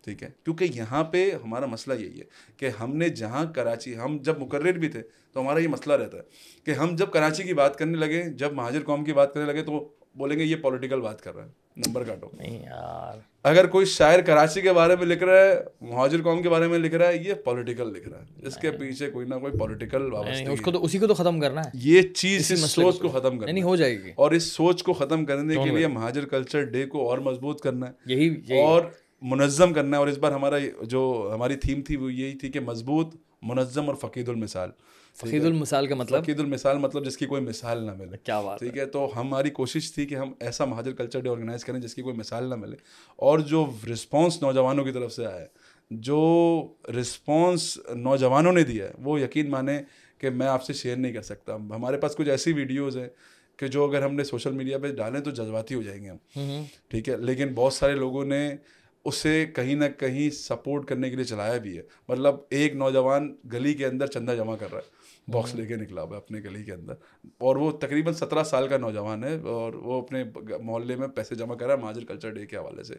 ٹھیک 0.09 0.23
ہے؟ 0.23 0.31
کیونکہ 0.45 0.67
یہاں 0.75 1.05
پہ 1.05 1.31
ہمارا 1.45 1.67
مسئلہ 1.67 1.95
یہی 2.01 2.19
ہے 2.19 2.25
کہ 2.57 2.69
ہم 2.81 2.97
نے 2.97 3.09
جہاں 3.09 3.45
کراچی 3.53 3.97
ہم 3.99 4.19
جب 4.21 4.39
مقرر 4.39 4.73
بھی 4.73 4.89
تھے 4.89 5.03
تو 5.33 5.41
ہمارا 5.41 5.59
یہ 5.59 5.69
مسئلہ 5.69 5.95
رہتا 5.95 6.17
ہے 6.17 6.23
کہ 6.65 6.71
ہم 6.71 6.97
جب 6.97 7.11
کراچی 7.11 7.43
کی 7.43 7.55
بات 7.55 7.77
کرنے 7.77 7.99
لگے 7.99 8.23
جب 8.23 8.53
مہاجر 8.53 8.81
قوم 8.85 9.05
کی 9.05 9.13
بات 9.13 9.35
کرنے 9.35 9.53
لگے 9.53 9.63
تو 9.63 9.89
بولیں 10.15 10.39
گے 10.39 10.45
یہ 10.45 10.57
پولیٹیکل 10.57 11.01
بات 11.01 11.23
کر 11.23 11.35
رہا 11.35 11.45
ہے 11.45 11.51
نمبر 11.77 12.05
کاٹو۔ 12.05 12.29
نہیں 12.33 12.63
یار۔ 12.65 13.19
اگر 13.43 13.67
کوئی 13.67 13.87
شاعر 13.87 14.21
کراچی 14.21 14.61
کے 14.61 14.73
بارے 14.73 14.97
میں 14.97 15.07
لکھ 15.07 15.23
رہا 15.23 15.45
ہے 15.45 15.55
مہاجر 15.81 16.23
قوم 16.23 16.43
کے 16.43 16.49
بارے 16.49 16.69
میں 16.69 16.79
لکھ 16.79 16.95
رہا 16.95 17.09
ہے 17.09 17.17
یہ 17.17 17.35
پولیٹیکل 17.35 17.93
لکھ 17.93 18.09
رہا 18.09 18.21
ہے۔ 18.21 18.47
اس 18.47 18.57
کے 18.57 18.71
پیچھے 18.71 19.11
کوئی 19.11 19.27
نہ 19.27 19.35
کوئی 19.35 19.59
پولیٹیکل 19.59 20.11
اس 20.53 20.61
کو 20.61 20.73
تو 20.73 20.85
اسی 20.85 20.99
کو 20.99 21.07
تو 21.07 21.15
ختم 21.15 21.41
کرنا 21.41 21.61
ہے۔ 21.61 21.71
یہ 21.75 22.03
چیز 22.03 22.53
اس 22.53 22.61
سوچ 22.61 22.99
کو 22.99 23.09
ختم 23.09 23.39
کرنا 23.39 23.63
ہو 23.63 23.77
جائے 23.77 24.03
گی۔ 24.05 24.13
اور 24.17 24.31
اس 24.31 24.43
سوچ 24.43 24.83
کو 24.83 24.93
ختم 24.93 25.25
کرنے 25.25 25.55
کے 25.55 25.71
لیے 25.77 25.87
مہاجر 25.87 26.25
کلچر 26.25 26.65
ڈے 26.65 26.87
کو 26.87 27.11
اور 27.11 27.19
مضبوط 27.19 27.61
کرنا 27.61 27.87
ہے۔ 27.87 27.93
یہی۔ 28.07 28.61
اور 28.63 28.83
منظم 29.23 29.73
کرنا 29.73 29.97
ہے 29.97 30.01
اور 30.01 30.09
اس 30.09 30.19
بار 30.19 30.33
ہمارا 30.33 30.57
جو 30.83 31.31
ہماری 31.35 31.57
تھیم 31.57 31.83
تھی 31.83 31.97
وہ 31.97 32.13
یہی 32.13 32.35
تھی 32.35 32.49
کہ 32.49 32.61
مضبوط 32.61 33.15
منظم 33.43 33.87
اور 33.87 33.95
فقید 33.95 34.29
المثال۔ 34.29 34.71
فقید 35.17 35.45
المثال 35.45 35.87
کا 35.87 35.95
مطلب؟ 35.95 36.23
فقید 36.23 36.41
المثال 36.41 36.79
مطلب 36.79 37.05
جس 37.05 37.17
کی 37.17 37.27
کوئی 37.27 37.43
مثال 37.43 37.83
نہ 37.83 37.91
ملے۔ 37.95 38.17
کیا 38.25 38.41
بات 38.41 38.59
ٹھیک 38.59 38.79
ہے؟ 38.79 38.87
تو 38.87 39.11
ہماری 39.17 39.51
کوشش 39.51 39.93
تھی 39.93 40.07
کہ 40.07 40.15
ہم 40.15 40.33
ایسا 40.41 40.65
مہاجر 40.65 40.93
کلچر 40.93 41.21
ڈے 41.21 41.31
آرگنائز 41.31 41.65
کریں 41.65 41.81
جس 41.81 41.95
کی 41.95 42.03
کوئی 42.03 42.17
مثال 42.17 42.45
نہ 42.45 42.55
ملے۔ 42.55 42.77
اور 43.17 43.39
جو 43.39 43.71
رسپانس 43.93 44.43
نوجوانوں 44.43 44.85
کی 44.85 44.93
طرف 44.93 45.13
سے 45.13 45.27
آیا 45.27 45.41
ہے 45.41 45.47
جو 45.91 46.63
رسپانس 47.01 47.79
نوجوانوں 47.95 48.53
نے 48.53 48.65
دیا 48.65 48.85
ہے 48.85 48.91
وہ 48.99 49.21
یقین 49.21 49.51
مانیں 49.51 49.83
کہ 50.19 50.31
میں 50.31 50.47
آپ 50.47 50.65
سے 50.65 50.73
شیئر 50.73 50.97
نہیں 50.97 51.13
کر 51.13 51.23
سکتا۔ 51.23 51.55
ہمارے 51.55 51.97
پاس 51.97 52.17
کچھ 52.17 52.29
ایسی 52.29 52.53
ویڈیوز 52.53 52.97
ہیں 52.97 53.09
کہ 53.57 53.69
جو 53.69 53.85
اگر 53.85 54.03
ہم 54.03 54.15
نے 54.15 54.25
سوشل 54.25 54.53
میڈیا 54.53 54.79
پہ 54.79 54.93
ڈالیں 54.93 55.21
تو 55.21 55.31
جذباتی 55.31 55.75
ہو 55.75 55.83
جائیں 55.83 56.05
گے 56.05 56.09
ہم۔ 56.09 56.17
ٹھیک 56.89 57.09
ہے؟ 57.09 57.17
لیکن 57.17 57.49
بہت 57.55 57.73
سارے 57.73 57.95
لوگوں 57.95 58.25
نے 58.25 58.57
اسے 59.09 59.47
کہیں 59.47 59.75
نہ 59.75 59.85
کہیں 59.99 60.31
سپورٹ 60.31 60.87
کرنے 60.87 61.11
کے 61.11 61.17
لیے 61.17 61.25
چلایا 61.25 61.59
بھی 61.59 61.79
ہے۔ 61.79 61.83
مطلب 62.09 62.35
ایک 62.51 62.75
نوجوان 62.75 63.37
گلی 63.53 63.75
کے 63.75 63.87
اندر 63.87 64.07
چندہ 64.07 64.33
جمع 64.33 64.57
کر 64.57 64.73
رہا 64.73 64.79
ہے 64.79 65.31
باکس 65.31 65.55
لے 65.55 65.67
کے 65.67 65.77
نکلا 65.77 66.03
ہوا 66.03 66.11
ہے 66.11 66.17
اپنے 66.17 66.39
گلی 66.39 66.65
کے 66.65 66.73
اندر۔ 66.73 66.95
اور 67.39 67.57
وہ 67.57 67.73
تقریباً 67.73 68.15
سترہ 68.15 68.43
سال 68.43 68.69
کا 68.69 68.77
نوجوان 68.77 69.25
ہے 69.25 69.39
اور 69.45 69.73
وہ 69.73 70.03
اپنے 70.03 70.25
محلے 70.61 70.97
میں 70.97 71.09
پیسے 71.09 71.35
جمع 71.35 71.55
کر 71.55 71.67
رہا 71.67 71.75
ہے 71.75 71.81
مہاجر 71.81 72.05
کلچر 72.05 72.31
ڈے 72.31 72.47
کے 72.47 72.57
حوالے 72.57 72.85
سے۔ 72.85 72.95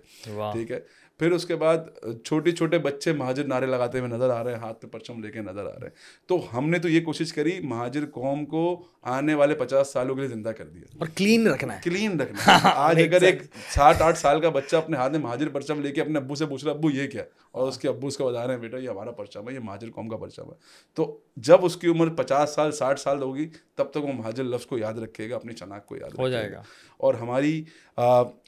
ٹھیک 0.52 0.72
ہے۔ 0.72 0.80
پھر 1.20 1.32
اس 1.32 1.46
کے 1.46 1.56
بعد 1.56 1.78
چھوٹے 2.24 2.52
چھوٹے 2.52 2.78
بچے 2.78 3.14
مہاجر 3.14 3.44
نعرے 3.44 3.66
لگاتے 3.66 4.00
ہوئے 4.00 4.10
نظر 4.10 4.30
آ 4.30 4.44
رہے 4.44 4.52
ہیں 4.52 4.60
ہاتھ 4.60 4.82
پہ 4.82 4.88
پرچم 4.88 5.24
لے 5.24 5.32
کے 5.32 5.40
نظر 5.42 5.66
آ 5.66 5.70
رہے 5.70 5.88
ہیں۔ 5.88 6.28
تو 6.28 6.58
ہم 6.58 6.70
نے 6.70 6.80
تو 6.80 6.90
یہ 6.90 7.02
کوشش 7.02 7.34
کری 7.34 7.60
مہاجر 7.60 8.06
قوم 8.14 8.46
کو 8.46 8.84
آنے 9.02 9.34
والے 9.34 9.56
پچاس 9.56 9.88
سالوں 9.88 10.16
کے 10.16 10.22
لیے 10.22 10.30
زندہ 10.30 10.50
کر 10.50 10.66
دیا۔ 10.66 10.84
اور 10.98 11.08
کلین 11.16 11.48
رکھنا 11.48 11.76
ہے۔ 11.76 11.80
کلین 11.84 12.20
رکھنا 12.20 12.60
آج 12.76 13.00
اگر 13.02 13.22
ایک 13.22 13.42
سات 13.70 14.02
آٹھ 14.02 14.18
سال 14.18 14.42
کا 14.42 14.50
بچہ 14.50 14.76
اپنے 14.76 14.98
ہاتھ 14.98 15.12
میں 15.12 15.20
مہاجر 15.20 15.50
پرچم 15.50 15.82
لے 15.82 15.92
کے 15.92 16.02
اپنے 16.02 16.20
ابو 16.20 16.36
سے 16.36 16.46
پوچھ 16.46 16.66
رہا 16.66 16.74
ابو 16.74 16.92
یہ 16.92 17.08
کیا؟ 17.08 17.24
اور 17.52 17.68
اس 17.68 17.78
کے 17.78 17.88
ابو 17.88 18.08
اس 18.08 18.18
کو 18.18 18.30
بتا 18.30 18.48
رہے 18.48 18.54
ہیں 18.54 18.62
بیٹا 18.62 18.78
یہ 18.78 18.90
ہمارا 18.90 19.12
پرچم 19.12 19.50
ہے 19.50 19.54
یہ 19.54 19.60
مہاجر 19.60 19.92
قوم 19.92 20.10
کا 20.10 20.18
پرچم 20.18 20.44
ہے۔ 20.44 20.56
تو 20.94 21.20
جب 21.38 21.66
اس 21.66 21.78
کی 21.78 21.88
عمر 21.88 22.10
پچاس 22.10 22.50
سال 22.50 22.72
ساٹھ 22.72 23.00
سال 23.00 23.22
ہوگی 23.22 23.50
تب 23.76 23.92
تک 23.92 23.98
وہ 23.98 24.12
مہاجر 24.20 24.44
لفظ 24.44 24.66
کو 24.66 24.78
یاد 24.78 24.94
رکھے 24.94 25.30
گا 25.30 25.36
اپنی 25.36 25.54
چناک 25.54 25.86
کو 25.86 25.98
یاد 25.98 26.10
ہو 26.20 26.30
جائے 26.30 26.52
گا۔ 26.52 26.64
اور 26.98 27.14
ہماری 27.14 27.64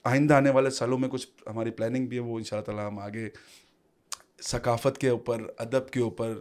آئندہ 0.03 0.33
آنے 0.33 0.49
والے 0.49 0.69
سالوں 0.69 0.97
میں 0.97 1.09
کچھ 1.09 1.27
ہماری 1.47 1.71
پلاننگ 1.71 2.05
بھی 2.05 2.17
ہے 2.17 2.21
وہ 2.21 2.37
ان 2.37 2.43
شاء 2.43 2.57
اللہ 2.57 2.65
تعالیٰ 2.65 2.87
ہم 2.87 2.99
آگے 2.99 3.29
ثقافت 4.41 4.97
کے 4.97 5.09
اوپر 5.09 5.37
ادب 5.57 5.89
کے 5.89 5.99
اوپر 5.99 6.39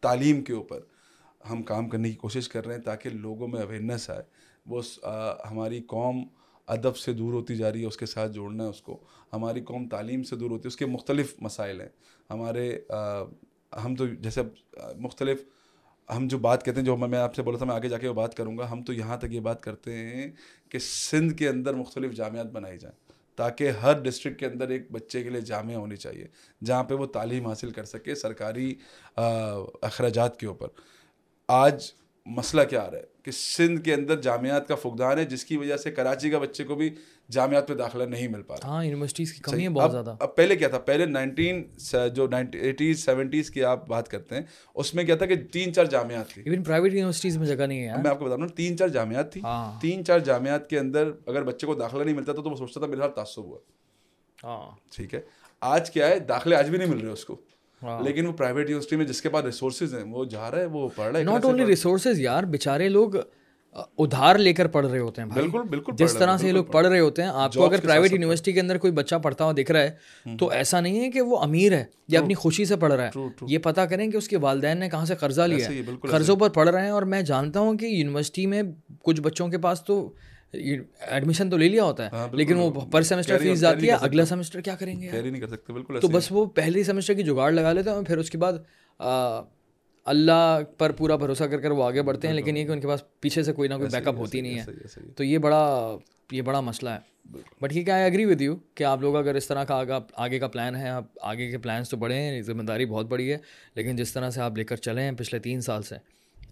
تعلیم 0.00 0.44
کے 0.44 0.52
اوپر 0.52 0.80
ہم 1.50 1.62
کام 1.62 1.88
کرنے 1.88 2.10
کی 2.10 2.16
کوشش 2.16 2.48
کر 2.48 2.66
رہے 2.66 2.74
ہیں 2.74 2.82
تاکہ 2.82 3.10
لوگوں 3.10 3.48
میں 3.48 3.60
اویئرنیس 3.62 4.10
آئے۔ 4.10 4.22
وہ 4.66 4.82
ہماری 5.50 5.80
قوم 5.80 6.24
ادب 6.66 6.96
سے 6.96 7.12
دور 7.12 7.32
ہوتی 7.32 7.56
جا 7.56 7.72
رہی 7.72 7.82
ہے 7.82 7.86
اس 7.86 7.96
کے 7.96 8.06
ساتھ 8.06 8.32
جوڑنا 8.32 8.64
ہے 8.64 8.68
اس 8.68 8.80
کو۔ 8.82 9.00
ہماری 9.32 9.60
قوم 9.60 9.88
تعلیم 9.88 10.22
سے 10.22 10.36
دور 10.36 10.50
ہوتی 10.50 10.62
ہے 10.62 10.68
اس 10.68 10.76
کے 10.76 10.86
مختلف 10.86 11.34
مسائل 11.38 11.80
ہیں۔ 11.80 11.88
ہمارے 12.30 12.80
ہم 13.84 13.94
تو 13.94 14.06
جیسے 14.06 14.40
مختلف 14.96 15.44
ہم 16.16 16.26
جو 16.28 16.38
بات 16.38 16.64
کہتے 16.64 16.78
ہیں، 16.78 16.84
جو 16.86 16.96
میں 16.96 17.18
آپ 17.18 17.34
سے 17.34 17.42
بولا 17.42 17.58
تھا، 17.58 17.66
میں 17.66 17.74
آگے 17.74 17.88
جا 17.88 17.98
کے 17.98 18.08
وہ 18.08 18.14
بات 18.14 18.34
کروں 18.36 18.56
گا۔ 18.58 18.70
ہم 18.70 18.82
تو 18.82 18.92
یہاں 18.92 19.16
تک 19.16 19.32
یہ 19.32 19.40
بات 19.40 19.62
کرتے 19.62 19.96
ہیں 19.96 20.30
کہ 20.70 20.78
سندھ 20.78 21.34
کے 21.38 21.48
اندر 21.48 21.74
مختلف 21.74 22.12
جامعات 22.12 22.50
بنائی 22.52 22.78
جائیں، 22.78 22.96
تاکہ 23.38 23.70
ہر 23.82 24.00
ڈسٹرکٹ 24.02 24.38
کے 24.40 24.46
اندر 24.46 24.68
ایک 24.68 24.90
بچے 24.92 25.22
کے 25.22 25.30
لیے 25.30 25.40
جامعہ 25.40 25.76
ہونی 25.76 25.96
چاہیے، 25.96 26.26
جہاں 26.64 26.84
پہ 26.84 26.94
وہ 26.94 27.06
تعلیم 27.08 27.46
حاصل 27.46 27.70
کر 27.70 27.84
سکے 27.84 28.14
سرکاری 28.14 28.74
اخراجات 29.16 30.38
کے 30.40 30.46
اوپر۔ 30.46 30.68
آج 31.48 31.90
مسئلہ 32.28 32.62
کیا 32.62 32.82
آ 32.82 32.90
رہا 32.90 32.98
ہے 32.98 33.04
کہ 33.22 33.30
سندھ 33.30 33.84
کے 33.84 33.94
اندر 33.94 34.20
جامعات 34.20 34.68
کا 34.68 34.74
فقدان 34.74 35.18
ہے 35.18 35.24
جس 35.24 35.44
کی 35.44 35.56
وجہ 35.56 35.76
سے 35.76 35.90
کراچی 35.90 36.30
کا 36.30 36.38
بچے 36.38 36.64
کو 36.64 36.74
بھی 36.74 36.94
جامعات 37.30 37.68
پہ 37.68 37.74
داخلہ 37.74 38.04
نہیں 38.04 38.28
مل 38.28 38.42
پا 38.42 38.54
رہا۔ 38.54 38.68
ہاں 38.68 38.84
یونیورسٹیز 38.84 39.32
کی 39.32 39.40
کمی 39.42 39.64
ہے 39.64 39.68
بہت 39.68 39.90
زیادہ۔ 39.90 40.16
اب 40.20 40.36
پہلے 40.36 40.56
کیا 40.56 40.68
تھا؟ 40.68 40.78
پہلے 40.78 41.06
نائنٹین 41.06 41.64
جو 42.14 42.28
ایٹیز 42.52 43.04
سیونٹیز 43.04 43.50
کی 43.50 43.64
آپ 43.64 43.88
بات 43.88 44.08
کرتے 44.08 44.34
ہیں 44.34 44.42
اس 44.74 44.94
میں 44.94 45.04
کیا 45.04 45.16
تھا 45.16 45.26
کہ 45.26 45.34
تین 45.52 45.74
چار 45.74 45.84
جامعات 45.84 46.28
تھی۔ 46.28 46.42
ایون 46.46 46.62
پرائیوٹ 46.62 46.92
یونیورسٹیز 46.92 47.36
میں 47.36 47.46
جگہ 47.46 47.62
نہیں 47.62 47.88
ہے 47.88 47.94
میں 48.02 48.10
آپ 48.10 48.18
کو 48.18 48.24
بتا 48.24 48.36
رہا 48.36 48.42
ہوں 48.42 48.48
تین 48.48 48.76
چار 48.76 48.88
جامعات 48.88 49.32
تھی۔ 49.32 49.40
ہاں۔ 49.40 49.80
تین 49.80 50.04
چار 50.04 50.18
جامعات 50.18 50.70
کے 50.70 50.78
اندر 50.78 51.10
اگر 51.26 51.42
بچے 51.42 51.66
کو 51.66 51.74
داخلہ 51.74 52.04
نہیں 52.04 52.16
ملتا 52.16 52.32
تھا 52.32 52.42
تو 52.42 52.50
وہ 52.50 52.56
سوچتا 52.56 52.80
تھا 52.80 52.86
میرے 52.86 53.00
ساتھ 53.00 53.14
تعصب 53.16 53.44
ہوا۔ 53.44 53.58
ہاں۔ 54.44 54.70
ٹھیک 54.96 55.14
ہے۔ 55.14 55.20
آج 55.60 55.90
کیا 55.90 56.08
ہے؟ 56.08 56.18
داخلے 56.18 56.56
آج 56.56 56.70
بھی 56.70 56.78
نہیں 56.78 56.88
مل 56.88 56.98
رہے 56.98 57.12
اس 57.12 57.24
کو۔ 57.24 57.36
لیکن 57.82 58.26
وہ 58.26 58.32
پرائیویٹ 58.32 58.70
یونیورسٹی 58.70 58.96
میں 58.96 59.04
جس 59.04 59.22
کے 59.22 59.28
پاس 59.28 59.44
ریسورسز 59.44 59.94
ہیں 59.94 60.04
وہ 60.04 60.24
جا 60.24 60.50
رہا 60.50 60.58
ہے 60.58 60.64
وہ 60.64 60.88
پڑھ 60.96 61.10
رہا 61.12 61.18
ہے 61.18 61.24
ناٹ 61.24 61.44
اونلی 61.44 61.66
ریسورسز 61.66 62.20
یار 62.20 62.42
بیچارے 62.42 62.88
لوگ 62.88 63.10
ادھار 63.98 64.36
لے 64.36 64.52
کر 64.52 64.66
پڑھ 64.66 64.86
رہے 64.86 64.98
ہوتے 64.98 65.22
ہیں 65.22 65.28
بالکل 65.28 65.62
بالکل 65.70 65.92
جس 65.96 66.14
طرح 66.14 66.36
سے 66.36 66.46
یہ 66.46 66.52
لوگ 66.52 66.64
پڑھ 66.64 66.86
رہے 66.86 67.00
ہوتے 67.00 67.22
ہیں 67.22 67.30
آپ 67.34 67.54
کو 67.54 67.64
اگر 67.64 67.80
پرائیویٹ 67.80 68.12
یونیورسٹی 68.12 68.52
کے 68.52 68.60
اندر 68.60 68.78
کوئی 68.78 68.92
بچہ 68.92 69.14
پڑھتا 69.14 69.44
ہوا 69.44 69.52
دکھ 69.52 69.72
رہا 69.72 69.82
ہے 69.82 69.90
تو 70.36 70.50
ایسا 70.50 70.80
نہیں 70.80 71.00
ہے 71.00 71.10
کہ 71.10 71.20
وہ 71.20 71.38
امیر 71.38 71.72
ہے 71.72 71.84
یا 72.08 72.20
اپنی 72.20 72.34
خوشی 72.34 72.64
سے 72.64 72.76
پڑھ 72.76 72.92
رہا 72.92 73.06
ہے۔ 73.06 73.28
یہ 73.46 73.58
پتا 73.58 73.86
کریں 73.86 74.10
کہ 74.10 74.16
اس 74.16 74.28
کے 74.28 74.36
والدین 74.36 74.78
نے 74.78 74.88
کہاں 74.88 75.04
سے 75.04 75.14
قرضہ 75.14 75.42
لیا 75.42 75.68
ہے 75.68 75.80
قرضوں 76.10 76.36
پر 76.36 76.48
پڑھ 76.48 76.68
رہے 76.68 76.82
ہیں 76.82 76.90
اور 76.90 77.02
میں 77.02 77.22
جانتا 77.22 77.60
ہوں 77.60 77.78
کہ 77.78 77.86
یونیورسٹی 77.86 78.46
میں 78.46 78.62
کچھ 79.02 79.20
بچوں 79.20 79.48
کے 79.48 79.58
پاس 79.58 79.82
تو 79.82 80.12
ایڈمیشن 80.52 81.50
تو 81.50 81.56
لے 81.56 81.68
لیا 81.68 81.84
ہوتا 81.84 82.06
ہے 82.06 82.26
لیکن 82.32 82.54
وہ 82.56 82.70
پر 82.70 83.02
سیمسٹر 83.02 83.38
فیس 83.38 83.60
جاتی 83.60 83.86
ہے 83.86 83.92
اگلا 83.92 84.24
سیمسٹر 84.24 84.60
کیا 84.60 84.74
کریں 84.74 85.02
گے؟ 85.02 85.10
نہیں 85.30 85.40
کر 85.40 85.48
سکتے 85.48 85.72
بالکل 85.72 86.00
تو 86.00 86.08
بس 86.08 86.26
وہ 86.30 86.46
پہلی 86.46 86.84
سیمسٹر 86.84 87.14
کی 87.14 87.22
جگاڑ 87.22 87.52
لگا 87.52 87.72
لیتے 87.72 87.90
ہیں 87.90 88.02
پھر 88.02 88.18
اس 88.18 88.30
کے 88.30 88.38
بعد 88.38 88.52
اللہ 90.04 90.58
پر 90.78 90.92
پورا 90.92 91.16
بھروسہ 91.16 91.44
کر 91.44 91.58
کر 91.60 91.70
وہ 91.70 91.84
آگے 91.84 92.02
بڑھتے 92.02 92.28
ہیں 92.28 92.34
لیکن 92.34 92.56
یہ 92.56 92.64
کہ 92.64 92.70
ان 92.70 92.80
کے 92.80 92.88
پاس 92.88 93.00
پیچھے 93.20 93.42
سے 93.42 93.52
کوئی 93.52 93.68
نہ 93.68 93.74
کوئی 93.74 93.88
بیک 93.92 94.08
اپ 94.08 94.14
ہوتی 94.16 94.40
نہیں 94.40 94.58
ہے۔ 94.58 94.64
تو 95.16 95.24
یہ 95.24 95.38
بڑا 95.38 95.96
یہ 96.32 96.42
بڑا 96.42 96.60
مسئلہ 96.60 96.90
ہے۔ 96.90 96.98
بٹ 97.60 97.72
یہ 97.72 97.84
کیا 97.84 97.94
آئی 97.94 98.04
اگری 98.04 98.24
ود 98.24 98.40
یو 98.40 98.56
کہ 98.74 98.84
آپ 98.84 99.00
لوگ 99.00 99.16
اگر 99.16 99.34
اس 99.34 99.46
طرح 99.46 99.64
کا 99.64 99.98
آگے 100.14 100.38
کا 100.38 100.48
پلان 100.48 100.76
ہے 100.76 100.88
آپ 100.88 101.04
آگے 101.20 101.50
کے 101.50 101.58
پلانس 101.58 101.88
تو 101.88 101.96
بڑے 101.96 102.14
ہیں 102.14 102.42
ذمہ 102.42 102.62
داری 102.62 102.86
بہت 102.86 103.06
بڑی 103.06 103.32
ہے 103.32 103.38
لیکن 103.74 103.96
جس 103.96 104.12
طرح 104.12 104.30
سے 104.30 104.40
آپ 104.40 104.58
لے 104.58 104.64
کر 104.64 104.76
چلے 104.76 105.02
ہیں 105.02 105.12
پچھلے 105.12 105.38
تین 105.40 105.60
سال 105.60 105.82
سے 105.82 105.94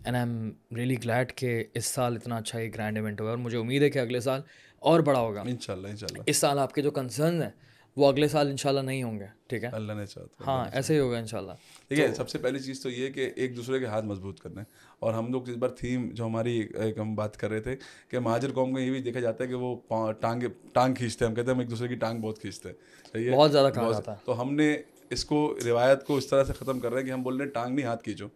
and 0.05 0.17
I 0.17 0.25
am 0.29 0.51
really 0.77 0.97
glad 1.05 1.33
کہ 1.33 1.65
اس 1.75 1.85
سال 1.87 2.17
اتنا 2.17 2.37
اچھا 2.37 2.59
ایک 2.59 2.75
گرینڈ 2.75 2.97
ایونٹ 2.97 3.21
ہوا 3.21 3.31
اور 3.31 3.39
مجھے 3.39 3.59
امید 3.59 3.83
ہے 3.83 3.91
کہ 3.91 3.99
اگلے 3.99 4.21
سال 4.21 4.41
اور 4.79 5.01
بڑا 5.01 5.21
ہوگا۔ 5.21 5.41
ان 5.41 5.59
شاء 5.61 5.75
اللہ 5.75 5.89
ان 5.89 5.97
شاء 5.97 6.07
اللہ 6.11 6.23
اس 6.27 6.37
سال 6.37 6.59
آپ 6.59 6.73
کے 6.75 6.83
جو 6.83 6.91
کنسرن 6.91 7.43
ہیں 7.43 7.51
وہ 7.97 8.09
اگلے 8.09 8.29
سال 8.29 8.49
ان 8.51 8.57
شاء 8.57 8.69
اللہ 8.71 8.81
نہیں 8.81 9.03
ہوں 9.03 9.19
گے 9.19 9.27
ٹھیک 9.47 9.65
ہے؟ 9.65 9.69
اللہ 9.73 9.93
نے 9.93 10.07
چاہتا 10.07 10.45
ہاں 10.47 10.65
ایسے 10.73 10.95
ہی 10.95 10.99
ہوگا 10.99 11.19
ان 11.19 11.27
شاء 11.27 11.39
اللہ 11.39 11.53
دیکھیے 11.91 12.15
سب 12.15 12.29
سے 12.29 12.39
پہلی 12.39 12.59
چیز 12.59 12.83
تو 12.83 12.91
یہ 12.91 13.11
کہ 13.11 13.31
ایک 13.37 13.57
دوسرے 13.57 13.79
کے 13.79 13.87
ہاتھ 13.87 14.05
مضبوط 14.05 14.41
کرنا 14.41 14.61
ہے۔ 14.61 14.67
اور 14.99 15.13
ہم 15.15 15.33
لوگ 15.33 15.49
اس 15.49 15.57
بار 15.57 15.69
تھیم 15.69 16.11
جو 16.11 16.27
ہماری 16.27 16.69
ایک 16.75 16.99
ہم 16.99 17.15
بات 17.15 17.37
کر 17.37 17.51
رہے 17.51 17.61
تھے 17.61 17.77
کہ 18.09 18.19
مہاجر 18.19 18.53
قوم 18.53 18.73
کو 18.73 18.81
یہ 18.81 18.91
بھی 18.91 19.01
دیکھا 19.01 19.21
جاتا 19.21 19.45
ہے 19.45 19.49
کہ 19.49 19.55
وہ 19.55 19.77
ٹانگ 20.21 20.43
ٹانگ 20.73 20.95
کھینچتے 20.95 21.25
ہیں۔ 21.25 21.31
ہم 21.31 21.35
کہتے 21.35 21.47
ہیں 21.47 21.55
ہم 21.55 21.61
ایک 21.61 21.71
دوسرے 21.71 21.89
کی 21.89 21.95
ٹانگ 21.95 22.21
بہت 22.21 22.39
کھینچتے 22.39 22.69
ہیں۔ 22.69 23.31
بہت 23.31 23.53
زیادہ 23.53 23.73
کہا 23.75 23.91
جاتا 23.93 24.13
ہے۔ 24.13 24.17
تو 24.25 24.41
ہم 24.43 24.55
نے 24.55 24.77
اس 25.11 25.25
کو 25.25 25.59
روایت 25.65 26.05
کو 26.05 26.17
اس 26.17 26.27
طرح 26.27 26.45
سے 26.45 26.53
ختم 26.53 26.81
کر 26.81 26.93
رہے 26.93 27.01
ہیں 27.01 27.07
کہ 27.07 27.13
ہم 27.13 27.23
بول 27.23 27.37
رہے 27.37 27.45
ہیں 27.45 27.53
ٹانگ 27.53 27.75
نہیں 27.75 27.87
ہاتھ 27.87 28.05
کھینچو 28.05 28.27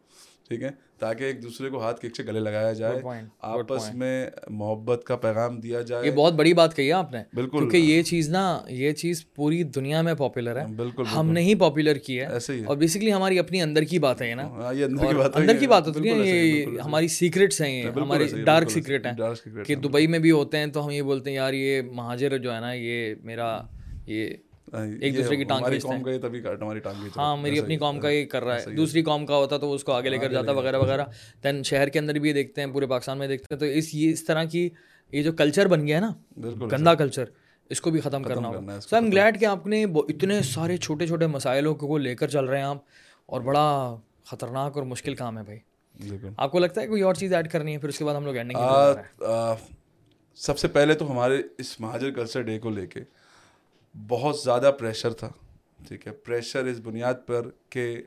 ٹھیک 0.49 0.63
ہے؟ 0.63 0.71
تاکہ 1.01 1.25
ایک 1.25 1.43
دوسرے 1.43 1.69
کو 1.69 1.83
ہاتھ 1.83 2.01
کھینچ 2.01 2.17
کے 2.17 2.23
گلے 2.23 2.41
لگایا 2.41 2.73
جائے 2.73 3.01
آپس 3.41 3.95
میں 3.95 4.31
محبت 4.49 5.05
کا 5.05 5.17
پیغام 5.17 5.61
دیا 5.61 5.81
جائے۔ 5.81 6.07
یہ 6.07 6.11
بہت 6.11 6.33
بڑی 6.33 6.55
بات 6.55 6.77
کہی 6.77 6.87
ہے 6.87 6.93
آپ 6.93 7.13
نے۔ 7.13 7.19
بالکل۔ 7.35 7.59
کیونکہ 7.59 7.77
یہ 7.77 8.03
چیز 8.03 8.31
نا 8.31 8.61
یہ 8.69 8.93
چیز 8.93 9.35
پوری 9.35 9.63
دنیا 9.63 10.03
میں 10.03 10.15
پاپولر 10.15 10.61
ہے۔ 10.61 10.65
بالکل 10.77 11.03
ہم 11.17 11.31
نے 11.31 11.41
ہی 11.41 11.55
پاپولر 11.55 11.95
کی 11.95 12.21
ہے۔ 12.21 12.27
ایسے 12.27 12.53
ہی 12.53 12.65
اور 12.65 12.77
بیسکلی 12.77 13.13
ہماری 13.13 13.39
اپنی 13.39 13.63
اندر 13.63 13.83
کی 13.83 13.99
بات 13.99 14.23
ہے 14.23 14.35
نا۔ 14.35 14.73
یہ 14.73 14.85
اندر 14.85 15.07
کی 15.07 15.15
بات 15.15 15.37
اندر 15.37 15.57
کی 15.57 15.67
بات 15.67 15.87
ہوتی 15.87 16.11
ہے 16.11 16.15
یہ 16.17 16.81
ہماری 16.81 17.09
سیکریٹس 17.09 17.61
ہیں 17.61 17.83
یہ 17.83 17.89
ہماری 17.97 18.25
ڈارک 18.45 18.71
سیکریٹ 18.71 19.07
ہیں۔ 19.07 19.13
کہ 19.65 19.75
دبئی 19.75 20.07
میں 20.07 20.19
بھی 20.19 20.31
ہوتے 20.31 20.59
ہیں 20.59 20.67
تو 20.67 20.85
ہم 20.85 20.91
یہ 20.91 21.03
بولتے 21.03 21.31
ہیں 21.31 21.37
یار 21.37 21.53
یہ 21.53 21.83
مہاجر 21.83 22.39
جو 22.39 22.55
ہے 22.55 22.61
نا 22.61 22.73
یہ 22.73 23.15
میرا 23.25 23.61
یہ 24.07 24.29
ایک 24.73 25.17
دوسرے 25.17 25.37
کی 25.37 25.45
ٹانگ 25.45 25.65
ہاں 27.17 27.37
میری 27.37 27.59
اپنی 27.59 27.77
قوم 27.77 28.01
کا 28.01 28.11
ہی 28.11 28.25
کر 28.25 28.45
رہا 28.45 28.55
ہے۔ 28.55 28.75
دوسری 28.77 29.03
قوم 29.03 29.27
کا 29.27 29.37
ہوتا 29.37 29.59
تو 29.59 29.73
اس 29.75 29.85
کو 29.85 29.93
آگے 29.93 30.09
لے 30.09 30.19
کر 30.19 30.33
جاتا 30.33 30.53
وغیرہ 30.53 30.79
وغیرہ۔ 30.79 31.05
دین 31.45 31.63
شہر 31.63 31.89
کے 31.89 31.99
اندر 31.99 32.15
بھی 32.15 32.33
دیکھتے 32.33 32.61
ہیں 32.61 32.73
پورے 32.73 32.87
پاکستان 32.87 33.19
میں 33.19 33.29
دیکھتے 33.29 33.55
ہیں۔ 33.55 33.59
تو 33.61 33.67
اس 33.67 33.95
یہ 33.95 34.13
اس 34.13 34.25
طرح 34.25 34.45
کی 34.45 34.69
یہ 35.13 35.23
جو 35.23 35.33
کلچر 35.33 35.69
بن 35.69 35.87
گیا 35.87 35.97
ہے 35.97 36.01
نا 36.01 36.13
گندا 36.73 36.95
کلچر 36.95 37.25
اس 37.71 37.81
کو 37.81 37.91
بھی 37.91 38.01
ختم 38.01 38.23
کرنا 38.23 38.49
ہوگا۔ 38.49 38.81
سو 38.81 38.97
ایم 38.97 39.11
گلیڈ 39.11 39.41
کہ 39.41 39.45
آپ 39.45 39.67
نے 39.67 39.85
اتنے 39.85 40.43
سارے 40.43 40.77
چھوٹے 40.77 41.07
چھوٹے 41.07 41.27
مسائلوں 41.27 41.75
کو 41.75 41.99
لے 41.99 42.15
کر 42.15 42.29
چل 42.29 42.45
رہے 42.45 42.57
ہیں 42.57 42.65
آپ 42.65 42.79
اور 43.27 43.41
بڑا 43.41 43.97
خطرناک 44.25 44.77
اور 44.77 44.83
مشکل 44.83 45.15
کام 45.15 45.39
ہے 45.39 45.43
بھائی۔ 45.43 45.59
آپ 46.37 46.53
کو 46.53 46.59
لگتا 46.59 46.81
ہے 46.81 46.87
کوئی 46.87 47.03
اور 47.03 47.15
چیز 47.15 47.33
ایڈ 47.33 47.51
کرنی 47.51 47.73
ہے 47.73 47.79
پھر 47.79 47.89
اس 47.89 47.99
کے 47.99 48.05
بعد 48.05 48.15
ہم 48.15 48.25
لوگ 48.25 48.37
اینڈنگ 48.37 48.57
سب 50.35 50.59
سے 50.59 50.69
پہلے 50.69 50.95
تو 50.95 51.11
ہمارے 51.11 51.43
اس 51.59 51.81
مہاجر 51.81 52.11
کلچر 52.11 52.43
ڈے 52.43 52.59
کو 52.59 52.71
لے 52.71 52.87
کے 52.87 53.01
بہت 53.95 54.39
زیادہ 54.39 54.73
پریشر 54.79 55.13
تھا 55.13 55.31
ٹھیک 55.89 56.07
ہے؟ 56.07 56.13
پریشر 56.13 56.65
اس 56.65 56.81
بنیاد 56.81 57.15
پر 57.27 57.47
کہ 57.69 58.03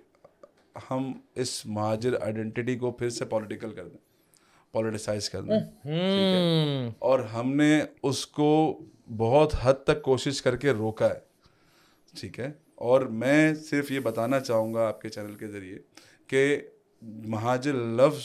ہم 0.92 1.12
اس 1.36 1.66
مہاجر 1.66 2.22
آئیڈینٹی 2.22 2.76
کو 2.76 2.92
پھر 2.92 3.10
سے 3.10 3.26
پولیٹیکل 3.26 3.74
کر 3.74 3.88
دیں 3.88 3.98
پولیٹیسائز 4.72 5.30
کر 5.30 5.42
دیں 5.42 6.90
اور 7.00 7.20
ہم 7.20 7.56
نے 7.56 7.82
اس 8.04 8.28
کو 8.28 8.80
بہت 9.18 9.54
حد 9.62 9.74
تک 9.84 10.02
کوشش 10.02 10.42
کر 10.42 10.56
کے 10.56 10.72
روکا 10.72 11.10
ہے 11.10 11.20
ٹھیک 12.20 12.40
ہے؟ 12.40 12.52
اور 12.76 13.02
میں 13.02 13.54
صرف 13.54 13.92
یہ 13.92 14.00
بتانا 14.00 14.40
چاہوں 14.40 14.74
گا 14.74 14.88
آپ 14.88 15.02
کے 15.02 15.10
چینل 15.10 15.36
کے 15.36 15.48
ذریعے 15.48 15.78
کہ 16.28 16.62
مہاجر 17.02 17.74
لفظ 17.74 18.24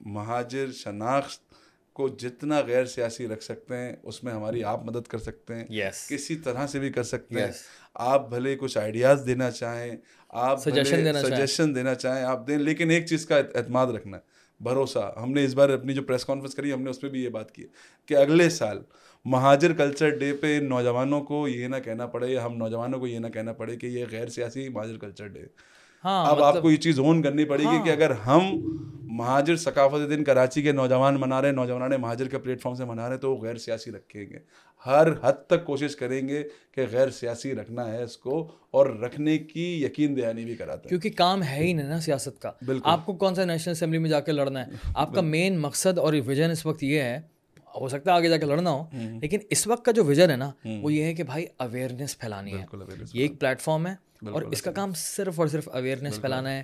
مہاجر 0.00 0.72
شناخت 0.72 1.51
کو 1.92 2.08
جتنا 2.08 2.60
غیر 2.60 2.84
سیاسی 2.84 3.28
رکھ 3.28 3.44
سکتے 3.44 3.76
ہیں 3.76 3.96
اس 4.02 4.24
میں 4.24 4.32
ہماری 4.32 4.64
آپ 4.64 4.84
مدد 4.84 5.06
کر 5.06 5.18
سکتے 5.18 5.54
ہیں۔ 5.54 5.64
یس 5.68 6.08
کسی 6.08 6.36
طرح 6.36 6.66
سے 6.66 6.78
بھی 6.78 6.90
کر 6.90 7.02
سکتے 7.02 7.34
ہیں۔ 7.34 7.52
آپ 7.94 8.28
بھلے 8.28 8.56
کچھ 8.56 8.78
آئیڈیاز 8.78 9.22
دینا 9.26 9.50
چاہیں 9.50 9.96
آپ 10.28 10.62
سجیشن 11.36 11.74
دینا 11.74 11.94
چاہیں۔ 11.94 12.24
آپ 12.24 12.46
دیں۔ 12.46 12.58
لیکن 12.58 12.90
ایک 12.90 13.06
چیز 13.06 13.26
کا 13.26 13.36
اعتماد 13.36 13.86
رکھنا 13.86 14.18
بھروسہ۔ 14.60 15.14
ہم 15.16 15.32
نے 15.32 15.44
اس 15.44 15.54
بار 15.54 15.68
اپنی 15.68 15.94
جو 15.94 16.02
پریس 16.02 16.24
کانفرنس 16.24 16.54
کری 16.54 16.72
ہم 16.72 16.82
نے 16.82 16.90
اس 16.90 17.00
پہ 17.00 17.08
بھی 17.08 17.24
یہ 17.24 17.28
بات 17.28 17.52
کی 17.52 17.64
کہ 18.06 18.16
اگلے 18.16 18.50
سال 18.50 18.82
مہاجر 19.24 19.72
کلچر 19.72 20.10
ڈے 20.10 20.32
پہ 20.32 20.60
نوجوانوں 20.62 21.20
کو 21.20 21.48
یہ 21.48 21.68
نہ 21.68 21.76
کہنا 21.84 22.06
پڑے 22.06 22.36
ہم 22.36 22.56
نوجوانوں 22.56 23.00
کو 23.00 23.06
یہ 23.06 23.18
نہ 23.18 23.26
کہنا 23.26 23.52
پڑے 23.52 23.76
کہ 23.76 23.86
یہ 23.86 24.04
غیر 24.10 24.28
سیاسی 24.28 24.68
مہاجر 24.68 24.98
کلچر 24.98 25.26
ڈے 25.26 25.42
اب 26.04 26.42
آپ 26.42 26.62
کو 26.62 26.70
یہ 26.70 26.76
چیز 26.76 26.98
اون 26.98 27.22
کرنی 27.22 27.44
پڑے 27.44 27.64
گی 27.64 27.84
کہ 27.84 27.90
اگر 27.90 28.10
ہم 28.10 28.42
مہاجر 29.02 29.56
ثقافت 29.56 30.10
دن 30.10 30.24
کراچی 30.24 30.62
کے 30.62 30.72
نوجوان 30.72 31.20
منا 31.20 31.40
رہے 31.40 31.48
ہیں 31.48 31.56
نوجوان 31.56 31.90
مہاجر 32.00 32.28
کے 32.28 32.38
پلیٹ 32.38 32.62
فارم 32.62 32.74
سے 32.74 32.84
منا 32.84 33.04
رہے 33.04 33.14
ہیں 33.14 33.20
تو 33.20 33.36
وہ 33.36 33.42
غیر 33.42 33.56
سیاسی 33.56 33.90
رکھیں 33.90 34.30
گے۔ 34.30 34.38
ہر 34.86 35.06
حد 35.22 35.32
تک 35.46 35.64
کوشش 35.64 35.96
کریں 35.96 36.28
گے 36.28 36.42
کہ 36.72 36.86
غیر 36.92 37.10
سیاسی 37.10 37.54
رکھنا 37.54 37.92
ہے 37.92 38.02
اس 38.02 38.16
کو 38.16 38.52
اور 38.70 38.86
رکھنے 38.86 39.38
کی 39.38 39.84
یقین 39.84 40.16
دہانی 40.16 40.44
بھی 40.44 40.54
کراتے 40.54 40.80
ہیں۔ 40.82 40.88
کیونکہ 40.88 41.10
کام 41.10 41.42
ہے 41.42 41.56
ہی 41.56 41.72
نہیں 41.72 41.88
نا 41.88 42.00
سیاست 42.00 42.42
کا۔ 42.42 42.50
آپ 42.84 43.06
کو 43.06 43.12
کون 43.12 43.34
سا 43.34 43.44
نیشنل 43.44 43.72
اسمبلی 43.72 43.98
میں 43.98 44.10
جا 44.10 44.20
کے 44.20 44.32
لڑنا 44.32 44.66
ہے؟ 44.66 44.70
آپ 44.94 45.14
کا 45.14 45.20
مین 45.20 45.58
مقصد 45.58 45.98
اور 45.98 46.14
ویژن 46.26 46.50
اس 46.50 46.66
وقت 46.66 46.82
یہ 46.82 47.00
ہے 47.00 47.20
ہو 47.80 47.88
سکتا 47.88 48.10
ہے 48.10 48.16
آگے 48.16 48.28
جا 48.28 48.36
کے 48.36 48.46
لڑنا 48.46 48.70
ہو 48.70 48.84
لیکن 49.20 49.38
اس 49.50 49.66
وقت 49.66 49.84
کا 49.84 49.92
جو 49.92 50.04
ویژن 50.04 50.30
ہے 50.30 50.36
نا 50.36 50.50
وہ 50.82 50.92
یہ 50.92 51.04
ہے 51.04 51.14
کہ 51.14 51.22
بھائی 51.22 51.46
اویئرنیس 51.58 52.18
پھیلانی 52.18 52.52
ہے۔ 52.52 52.64
یہ 53.14 53.22
ایک 53.22 53.40
پلیٹ 53.40 53.60
فارم 53.60 53.86
ہے۔ 53.86 54.11
اور 54.30 54.42
اس 54.52 54.62
کا 54.62 54.70
کام 54.72 54.92
صرف 54.96 55.40
اور 55.40 55.48
صرف 55.48 55.68
اویئرنیس 55.68 56.12
پھیلانا 56.20 56.52
ہے۔ 56.52 56.62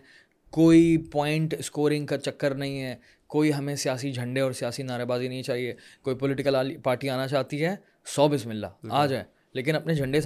کوئی 0.51 0.97
پوائنٹ 1.13 1.55
اسکورنگ 1.59 2.07
کا 2.07 2.19
چکر 2.19 2.55
نہیں 2.55 2.83
ہے۔ 2.83 2.97
کوئی 3.27 3.55
ہمیں 3.55 3.77
سیاسی 3.77 4.13
جھنڈے 4.13 4.41
اور 4.41 4.53
سیاسی 4.53 4.83
نعرے 4.83 5.05
بازی 5.05 5.29
نہیں 5.29 5.43
چاہیے۔ 5.43 5.75
کوئی 6.03 6.17
پولیٹیکل 6.17 6.57
پارٹی 6.85 7.11
آنا 7.11 7.29
چاہتی 7.29 7.65
ہے 7.65 7.77
سو 8.05 8.29
بسم 8.29 8.51
اللہ 8.51 8.67
آ 8.91 9.07
جائے 9.07 9.25
لیکن 9.53 9.75
اپنے 9.75 9.95
جھنڈے 9.95 10.21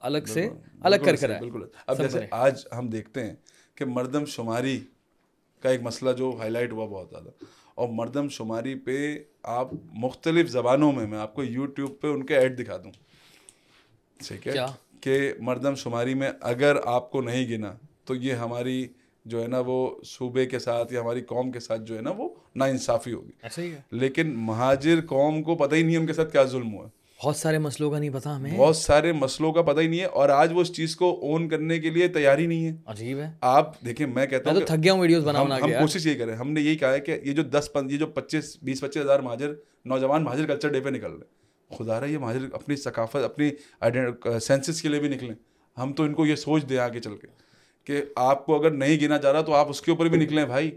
الگ 0.00 0.18
سے 0.28 0.48
الگ 0.80 0.96
کر 1.04 1.16
کر 1.16 1.28
بالکل۔ 1.40 1.62
اب 1.86 1.96
جیسے 2.02 2.18
آج 2.30 2.66
ہم 2.78 2.88
دیکھتے 2.88 3.24
ہیں 3.26 3.34
کہ 3.74 3.84
مردم 3.84 4.24
شماری 4.24 4.80
کا 5.60 5.70
ایک 5.70 5.82
مسئلہ 5.82 6.10
جو 6.12 6.36
ہائی 6.38 6.50
لائٹ 6.50 6.72
ہوا 6.72 6.86
بہت 6.86 7.10
زیادہ۔ 7.10 7.28
اور 7.74 7.88
مردم 7.88 8.28
شماری 8.28 8.74
پہ 8.74 9.18
آپ 9.42 9.68
مختلف 9.92 10.48
زبانوں 10.48 10.92
میں 10.92 11.06
میں 11.06 11.18
آپ 11.18 11.34
کو 11.34 11.44
یوٹیوب 11.44 12.00
پہ 12.00 12.06
ان 12.08 12.26
کے 12.26 12.36
ایڈ 12.36 12.58
دکھا 12.58 12.76
دوں۔ 12.76 12.90
ٹھیک 14.28 14.48
ہے 14.48 14.52
کہ 15.00 15.32
مردم 15.38 15.74
شماری 15.74 16.14
میں 16.14 16.30
اگر 16.40 16.76
آپ 16.84 17.10
کو 17.10 17.20
نہیں 17.22 17.48
گنا 17.48 17.74
تو 18.04 18.14
یہ 18.14 18.32
ہماری 18.32 18.86
جو 19.24 19.42
ہے 19.42 19.48
نا 19.48 19.62
وہ 19.66 19.90
صوبے 20.04 20.46
کے 20.46 20.58
ساتھ 20.58 20.92
یا 20.92 21.00
ہماری 21.00 21.20
قوم 21.20 21.52
کے 21.52 21.60
ساتھ 21.60 21.82
جو 21.82 21.96
ہے 21.96 22.02
نا 22.02 22.10
وہ 22.10 22.28
نا 22.54 22.64
انصافی 22.64 23.12
ہوگی 23.12 23.60
لیکن 23.90 24.34
مہاجر 24.36 25.00
قوم 25.06 25.42
کو 25.42 25.56
پتہ 25.56 25.74
ہی 25.74 25.82
نہیں 25.82 25.96
ہم 25.96 26.06
کے 26.06 26.12
ساتھ 26.12 26.32
کیا 26.32 26.42
ظلم 26.44 26.74
ہوا۔ 26.74 26.86
بہت 27.24 27.36
سارے 27.36 27.58
مسئلوں 27.58 27.90
کا 27.90 27.98
نہیں 27.98 28.10
پتا 28.10 28.36
ہمیں۔ 28.36 28.58
بہت 28.58 28.76
سارے 28.76 29.12
مسئلوں 29.12 29.52
کا 29.52 29.62
پتہ 29.62 29.80
ہی 29.80 29.86
نہیں 29.86 30.00
ہے 30.00 30.04
اور 30.04 30.28
آج 30.28 30.52
وہ 30.52 30.60
اس 30.60 30.72
چیز 30.72 30.96
کو 30.96 31.18
اون 31.22 31.48
کرنے 31.48 31.78
کے 31.78 31.90
لیے 31.90 32.08
تیاری 32.08 32.46
نہیں 32.46 32.66
ہے۔ 32.66 32.76
عجیب 32.86 33.18
ہے۔ 33.18 33.30
آپ 33.40 33.80
دیکھیں 33.80 34.06
میں 34.06 34.26
کہتا 34.26 34.50
ہوں 34.50 34.60
تھک 34.60 34.84
گیا 34.84 34.92
ہوں 34.92 35.00
ویڈیوز 35.00 35.24
بنا 35.24 35.42
ہم 35.42 35.48
کوشش 35.58 36.06
یہی 36.06 36.14
کریں 36.14 36.36
ہم 36.36 36.52
نے 36.52 36.60
یہی 36.60 36.76
کہا 36.76 36.92
ہے 36.92 37.00
کہ 37.00 37.18
یہ 37.24 37.32
جو 37.32 37.42
دس 37.42 37.70
یہ 37.90 37.96
جو 37.96 38.06
پچیس 38.06 38.56
بیس 38.62 38.80
پچیس 38.80 39.02
ہزار 39.02 39.20
مہاجر 39.20 39.52
نوجوان 39.84 40.24
مہاجر 40.24 40.46
کلچر 40.46 40.68
ڈے 40.68 40.80
پہ 40.80 40.88
نکل 40.88 41.10
رہے 41.12 41.39
خدا 41.78 42.00
رہا 42.00 42.06
یہ 42.06 42.18
مہاجر 42.18 42.38
اپنی 42.52 42.76
ثقافت 42.76 43.16
اپنی 43.16 43.50
سینسس 44.40 44.82
کے 44.82 44.88
لیے 44.88 45.00
بھی 45.00 45.08
نکلیں۔ 45.08 45.34
ہم 45.78 45.92
تو 45.92 46.02
ان 46.02 46.14
کو 46.14 46.26
یہ 46.26 46.34
سوچ 46.34 46.68
دیں 46.68 46.78
آگے 46.78 47.00
چل 47.00 47.16
کے 47.16 47.26
کہ 47.84 48.02
آپ 48.16 48.46
کو 48.46 48.60
اگر 48.60 48.70
نہیں 48.70 49.00
گنا 49.00 49.16
جا 49.16 49.32
رہا 49.32 49.40
تو 49.40 49.54
آپ 49.54 49.68
اس 49.68 49.82
کے 49.82 49.90
اوپر 49.90 50.06
بھی 50.06 50.18
نکلیں 50.18 50.44
بھائی۔ 50.44 50.70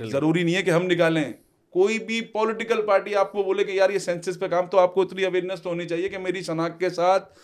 ضروری 0.00 0.42
نہیں 0.42 0.54
ہے 0.54 0.62
کہ 0.62 0.70
ہم 0.70 0.82
نکالیں۔ 0.82 1.32
کوئی 1.70 1.98
بھی 1.98 2.20
پولیٹیکل 2.20 2.86
پارٹی 2.86 3.14
آپ 3.14 3.32
کو 3.32 3.42
بولے 3.42 3.64
کہ 3.64 3.70
یار 3.70 3.90
یہ 3.90 3.98
سینسس 3.98 4.40
پہ 4.40 4.46
کام 4.46 4.66
تو 4.66 4.78
آپ 4.78 4.94
کو 4.94 5.02
اتنی 5.02 5.24
اویئرنیس 5.24 5.62
تو 5.62 5.70
ہونی 5.70 5.88
چاہیے 5.88 6.08
کہ 6.08 6.18
میری 6.18 6.42
شناخت 6.42 6.80
کے 6.80 6.90
ساتھ 6.90 7.38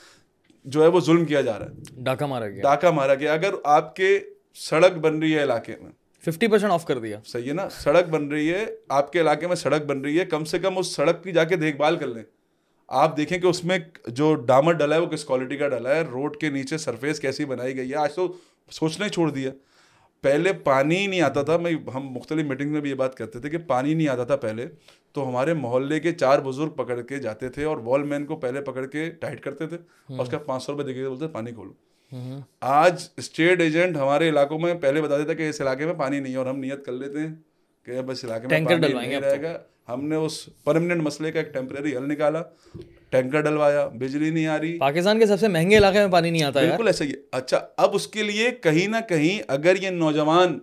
جو 0.64 0.82
ہے 0.82 0.88
وہ 0.88 1.00
ظلم 1.00 1.24
کیا 1.24 1.40
جا 1.40 1.58
رہا 1.58 1.66
ہے۔ 1.66 1.70
ڈاکہ 1.92 2.26
مارا 2.26 2.48
گیا۔ 2.48 2.62
ڈاکہ 2.62 2.90
مارا 2.90 3.14
گیا۔ 3.14 3.32
اگر 3.32 3.54
آپ 3.64 3.96
کے 3.96 4.18
سڑک 4.54 4.92
بن 4.92 5.18
رہی 5.18 5.34
ہے 5.34 5.42
علاقے 5.42 5.72
میں۔ 5.80 5.92
ففٹی 6.24 6.46
پرسینٹ 6.46 6.72
آف 6.72 6.86
کر 6.86 6.98
دیا۔ 6.98 7.20
صحیح 7.26 7.48
ہے 7.48 7.52
نا؟ 7.52 7.68
سڑک 7.68 8.08
بن 8.08 8.28
رہی 8.28 8.52
ہے 8.52 8.64
آپ 8.88 9.12
کے 9.12 9.20
علاقے 9.20 9.46
میں 9.46 9.56
سڑک 9.56 9.82
بن 9.82 10.00
رہی 10.00 10.20
ہے 10.20 10.24
کم 10.24 10.44
سے 10.44 10.58
کم 10.58 10.78
اس 10.78 10.86
سڑک 10.86 11.24
کی 11.24 11.32
جا 11.32 11.44
کے 11.44 11.56
دیکھ 11.56 11.76
بھال 11.76 11.96
کر 11.96 12.06
لیں۔ 12.06 12.22
آپ 12.94 13.16
دیکھیں 13.16 13.38
کہ 13.38 13.46
اس 13.46 13.64
میں 13.64 13.78
جو 14.06 14.34
ڈامر 14.34 14.72
ڈلا 14.72 14.94
ہے 14.94 15.00
وہ 15.00 15.06
کس 15.06 15.24
کوالٹی 15.24 15.56
کا 15.56 15.68
ڈلا 15.68 15.94
ہے؟ 15.94 16.02
روڈ 16.02 16.36
کے 16.36 16.50
نیچے 16.50 16.78
سرفیس 16.78 17.20
کیسی 17.20 17.44
بنائی 17.44 17.76
گئی 17.76 17.90
ہے؟ 17.90 17.96
آج 17.96 18.14
تو 18.14 18.32
سوچنا 18.70 19.04
ہی 19.06 19.10
چھوڑ 19.10 19.30
دیا۔ 19.30 19.50
پہلے 20.20 20.52
پانی 20.52 20.96
ہی 20.96 21.06
نہیں 21.06 21.20
آتا 21.20 21.42
تھا 21.42 21.56
میں 21.56 21.72
ہم 21.94 22.08
مختلف 22.08 22.46
میٹنگ 22.46 22.72
میں 22.72 22.80
بھی 22.80 22.90
یہ 22.90 22.94
بات 22.94 23.14
کرتے 23.14 23.40
تھے 23.40 23.50
کہ 23.50 23.58
پانی 23.58 23.94
نہیں 23.94 24.08
آتا 24.08 24.24
تھا 24.24 24.36
پہلے 24.36 24.66
تو 25.12 25.28
ہمارے 25.28 25.54
محلے 25.54 26.00
کے 26.00 26.12
چار 26.12 26.38
بزرگ 26.38 26.68
پکڑ 26.68 27.00
کے 27.00 27.18
جاتے 27.18 27.48
تھے 27.48 27.64
اور 27.64 27.76
وال 27.76 28.02
مین 28.02 28.26
کو 28.26 28.36
پہلے 28.36 28.60
پکڑ 28.60 28.86
کے 28.86 29.10
ٹائٹ 29.10 29.40
کرتے 29.40 29.66
تھے۔ 29.66 29.76
اور 30.08 30.18
اس 30.18 30.28
کا 30.28 30.38
پانچ 30.38 30.62
سو 30.62 30.72
روپئے 30.72 30.86
دیکھے 30.86 31.08
بولتے 31.08 31.28
پانی 31.28 31.50
کھولو۔ 31.50 31.72
آج 32.60 33.08
اسٹیٹ 33.16 33.60
ایجنٹ 33.60 33.96
ہمارے 33.96 34.28
علاقوں 34.28 34.58
میں 34.58 34.74
پہلے 34.74 35.02
بتا 35.02 35.18
دیتا 35.18 35.34
کہ 35.34 35.48
اس 35.48 35.60
علاقے 35.60 35.86
میں 35.86 35.94
پانی 35.94 36.20
نہیں 36.20 36.32
ہے 36.32 36.38
اور 36.38 36.46
ہم 36.46 36.58
نیت 36.58 36.84
کر 36.86 36.92
لیتے 36.92 37.20
ہیں۔ 37.20 37.34
کہ 37.84 38.00
بس 38.00 38.24
علاقے 38.24 38.48
میں 38.48 38.64
پانی 38.66 38.92
نہیں 38.92 39.20
رہے 39.20 39.42
گا۔ 39.42 39.58
ہم 39.88 40.04
نے 40.08 40.16
اس 40.16 40.48
پرماننٹ 40.64 41.02
مسئلے 41.02 41.32
کا 41.32 41.38
ایک 41.38 41.54
ٹیمپرری 41.54 41.96
حل 41.96 42.08
نکالا۔ 42.08 42.42
ٹینکر 43.10 43.40
ڈلوایا 43.40 43.86
بجلی 43.88 44.30
نہیں 44.30 44.46
آ 44.46 44.58
رہی۔ 44.60 44.78
پاکستان 44.78 45.18
کے 45.18 45.26
سب 45.26 45.40
سے 45.40 45.48
مہنگے 45.48 45.78
علاقے 45.78 45.98
میں 45.98 46.12
پانی 46.12 46.30
نہیں 46.30 46.42
آتا 46.42 46.60
بالکل 46.60 46.86
ایسا 46.86 47.04
ہی 47.04 47.12
اچھا 47.32 47.60
اب 47.76 47.90
اس 47.94 48.06
کے 48.06 48.22
لیے 48.22 48.50
کہیں 48.50 48.88
نہ 48.88 48.96
کہیں 49.08 49.42
اگر 49.48 49.76
یہ 49.82 49.90
نوجوان 49.90 50.58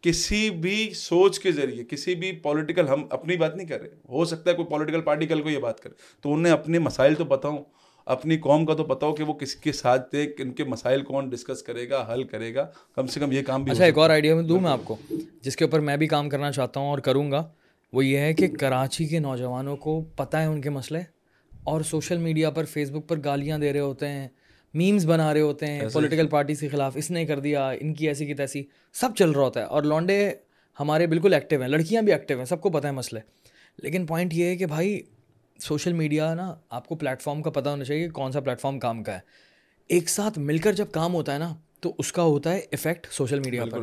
کسی 0.00 0.50
بھی 0.50 0.90
سوچ 0.94 1.38
کے 1.40 1.52
ذریعے 1.52 1.84
کسی 1.84 2.14
بھی 2.14 2.32
پولیٹیکل 2.32 2.88
ہم 2.88 3.06
اپنی 3.10 3.36
بات 3.36 3.56
نہیں 3.56 3.66
کر 3.66 3.80
رہے۔ 3.80 3.88
ہو 4.08 4.24
سکتا 4.24 4.50
ہے 4.50 4.56
کوئی 4.56 4.68
پولیٹیکل 4.68 5.00
پارٹی 5.00 5.26
کل 5.26 5.42
کو 5.42 5.50
یہ 5.50 5.58
بات 5.58 5.80
کرے 5.80 5.92
تو 6.20 6.34
انہیں 6.34 6.52
اپنے 6.52 6.78
مسائل 6.78 7.14
تو 7.14 7.24
بتاؤں۔ 7.24 7.58
اپنی 8.04 8.38
قوم 8.38 8.66
کا 8.66 8.74
تو 8.74 8.84
بتاؤ 8.84 9.14
کہ 9.14 9.24
وہ 9.24 9.32
کس 9.32 9.56
کے 9.56 9.72
ساتھ 9.72 10.10
تھے 10.10 10.32
ان 10.38 10.52
کے 10.52 10.64
مسائل 10.64 11.02
کون 11.02 11.28
ڈسکس 11.28 11.62
کرے 11.62 11.90
گا 11.90 12.06
حل 12.12 12.24
کرے 12.24 12.54
گا۔ 12.54 12.66
کم 12.94 13.06
سے 13.06 13.20
کم 13.20 13.32
یہ 13.32 13.42
کام 13.42 13.64
بھی 13.64 13.72
اچھا 13.72 13.84
ایک 13.84 13.98
اور 13.98 14.10
آئیڈیا 14.10 14.34
میں 14.34 14.42
دوں 14.42 14.60
میں 14.60 14.70
آپ 14.70 14.80
کو 14.84 14.96
جس 15.42 15.56
کے 15.56 15.64
اوپر 15.64 15.80
میں 15.80 15.96
بھی 15.96 16.06
کام 16.06 16.28
کرنا 16.28 16.52
چاہتا 16.52 16.80
ہوں 16.80 16.88
اور 16.88 16.98
کروں 16.98 17.30
گا 17.30 17.48
وہ 17.92 18.04
یہ 18.06 18.18
ہے 18.18 18.34
کہ 18.34 18.48
کراچی 18.48 19.04
کے 19.04 19.18
نوجوانوں 19.18 19.76
کو 19.76 20.00
پتہ 20.16 20.36
ہے 20.36 20.44
ان 20.44 20.60
کے 20.60 20.70
مسئلے 20.70 21.00
اور 21.64 21.80
سوشل 21.80 22.18
میڈیا 22.18 22.50
پر 22.50 22.64
فیس 22.64 22.90
بک 22.90 23.08
پر 23.08 23.18
گالیاں 23.24 23.58
دے 23.58 23.72
رہے 23.72 23.80
ہوتے 23.80 24.08
ہیں 24.08 24.28
میمز 24.74 25.06
بنا 25.06 25.34
رہے 25.34 25.40
ہوتے 25.40 25.66
ہیں 25.66 25.80
پولیٹیکل 25.92 26.26
پارٹی 26.26 26.54
کے 26.54 26.68
خلاف 26.68 26.92
اس 26.96 27.10
نے 27.10 27.26
کر 27.26 27.40
دیا 27.40 27.70
ان 27.70 27.94
کی 27.94 28.08
ایسی 28.08 28.26
کی 28.26 28.34
تیسی 28.34 28.62
سب 28.92 29.08
چل 29.18 29.30
رہا 29.30 29.42
ہوتا 29.42 29.60
ہے۔ 29.60 29.64
اور 29.64 29.82
لانڈے 29.82 30.30
ہمارے 30.80 31.06
بالکل 31.06 31.34
ایکٹیو 31.34 31.60
ہیں 31.60 31.68
لڑکیاں 31.68 32.02
بھی 32.02 32.12
ایکٹیو 32.12 32.38
ہیں 32.38 32.44
سب 32.44 32.60
کو 32.60 32.70
پتہ 32.70 32.86
ہے 32.86 32.92
مسئلے۔ 32.92 33.20
لیکن 33.78 34.06
پوائنٹ 34.06 34.34
یہ 34.34 34.44
ہے 34.44 34.56
کہ 34.56 34.66
بھائی 34.66 35.00
سوشل 35.60 35.92
میڈیا 35.92 36.34
نا 36.34 36.54
آپ 36.70 36.88
کو 36.88 36.94
پلیٹ 36.94 37.22
فارم 37.22 37.42
کا 37.42 37.50
پتہ 37.50 37.68
ہونا 37.68 37.84
چاہیے 37.84 38.04
کہ 38.04 38.10
کون 38.10 38.32
سا 38.32 38.40
پلیٹ 38.40 38.60
فارم 38.60 38.78
کام 38.78 39.02
کا 39.02 39.14
ہے۔ 39.14 39.20
ایک 39.88 40.08
ساتھ 40.08 40.38
مل 40.38 40.58
کر 40.58 40.72
جب 40.72 40.86
کام 40.92 41.14
ہوتا 41.14 41.32
ہے 41.34 41.38
نا 41.38 41.54
تو 41.80 41.94
اس 41.98 42.12
کا 42.12 42.22
ہوتا 42.22 42.52
ہے 42.52 42.60
افیکٹ 42.72 43.06
سوشل 43.10 43.40
میڈیا 43.40 43.62
پر۔ 43.70 43.78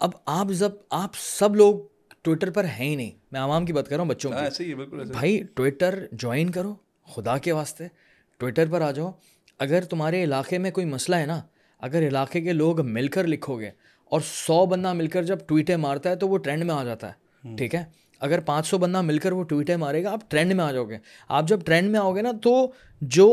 اب 0.00 0.10
آپ 0.26 0.46
جب 0.58 0.70
آپ 0.90 1.10
سب 1.14 1.56
لوگ 1.56 1.74
ٹویٹر 2.22 2.50
پر 2.50 2.64
ہیں 2.64 2.90
ہی 2.90 2.96
نہیں۔ 2.96 3.10
میں 3.32 3.40
عوام 3.40 3.66
کی 3.66 3.72
بات 3.72 3.88
کر 3.88 3.96
رہا 3.96 4.02
ہوں 4.02 4.10
بچوں 4.10 4.30
کی۔ 4.30 4.36
ہاں، 4.36 4.50
بھائی 5.12 5.42
ٹویٹر 5.54 6.06
جوائن 6.12 6.50
کرو 6.50 6.74
خدا 7.06 7.38
کے 7.38 7.52
واسطے۔ 7.52 7.86
ٹویٹر 8.38 8.66
پر 8.70 8.80
آ 8.80 8.90
جاؤ۔ 8.90 9.10
اگر 9.58 9.84
تمہارے 9.84 10.24
علاقے 10.24 10.58
میں 10.58 10.70
کوئی 10.70 10.86
مسئلہ 10.86 11.16
ہے 11.16 11.26
نا 11.26 11.40
اگر 11.78 12.08
علاقے 12.08 12.40
کے 12.40 12.52
لوگ 12.52 12.80
مل 12.80 13.08
کر 13.08 13.26
لکھو 13.26 13.60
گے 13.60 13.70
اور 14.04 14.20
سو 14.24 14.66
بندہ 14.66 14.92
مل 14.92 15.06
کر 15.06 15.22
جب 15.22 15.38
ٹویٹیں 15.46 15.76
مارتا 15.76 16.10
ہے 16.10 16.16
تو 16.16 16.28
وہ 16.28 16.38
ٹرینڈ 16.38 16.64
میں 16.64 16.74
آ 16.74 16.84
جاتا 16.84 17.10
ہے۔ 17.10 17.30
ٹھیک 17.56 17.74
ہے؟ 17.74 17.84
اگر 18.20 18.40
پانچ 18.40 18.66
سو 18.66 18.78
بندہ 18.78 19.00
مل 19.02 19.18
کر 19.18 19.32
وہ 19.32 19.44
ٹویٹیں 19.44 19.76
مارے 19.76 20.04
گا 20.04 20.10
آپ 20.10 20.30
ٹرینڈ 20.30 20.52
میں 20.52 20.64
آ 20.64 20.72
جاؤ 20.72 20.84
گے۔ 20.84 20.98
آپ 21.28 21.48
جب 21.48 21.60
ٹرینڈ 21.64 21.90
میں 21.90 22.00
آؤ 22.00 22.14
گے 22.16 22.22
نا 22.22 22.30
تو 22.42 22.72
جو 23.02 23.28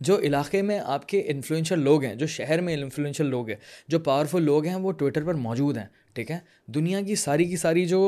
جو 0.00 0.18
علاقے 0.18 0.62
میں 0.62 0.78
آپ 0.78 1.08
کے 1.08 1.22
انفلوئنشل 1.26 1.78
لوگ 1.78 2.04
ہیں 2.04 2.14
جو 2.14 2.26
شہر 2.26 2.60
میں 2.60 2.74
انفلوئنشل 2.74 3.26
لوگ 3.26 3.48
ہیں 3.48 3.56
جو 3.88 3.98
پاورفل 3.98 4.42
لوگ 4.42 4.64
ہیں 4.64 4.74
وہ 4.74 4.92
ٹویٹر 4.92 5.24
پر 5.24 5.34
موجود 5.34 5.76
ہیں 5.76 5.84
ٹھیک 6.14 6.30
ہے؟ 6.30 6.38
دنیا 6.66 7.00
کی 7.00 7.14
ساری 7.14 7.44
کی 7.44 7.56
ساری 7.56 7.84
جو 7.84 8.00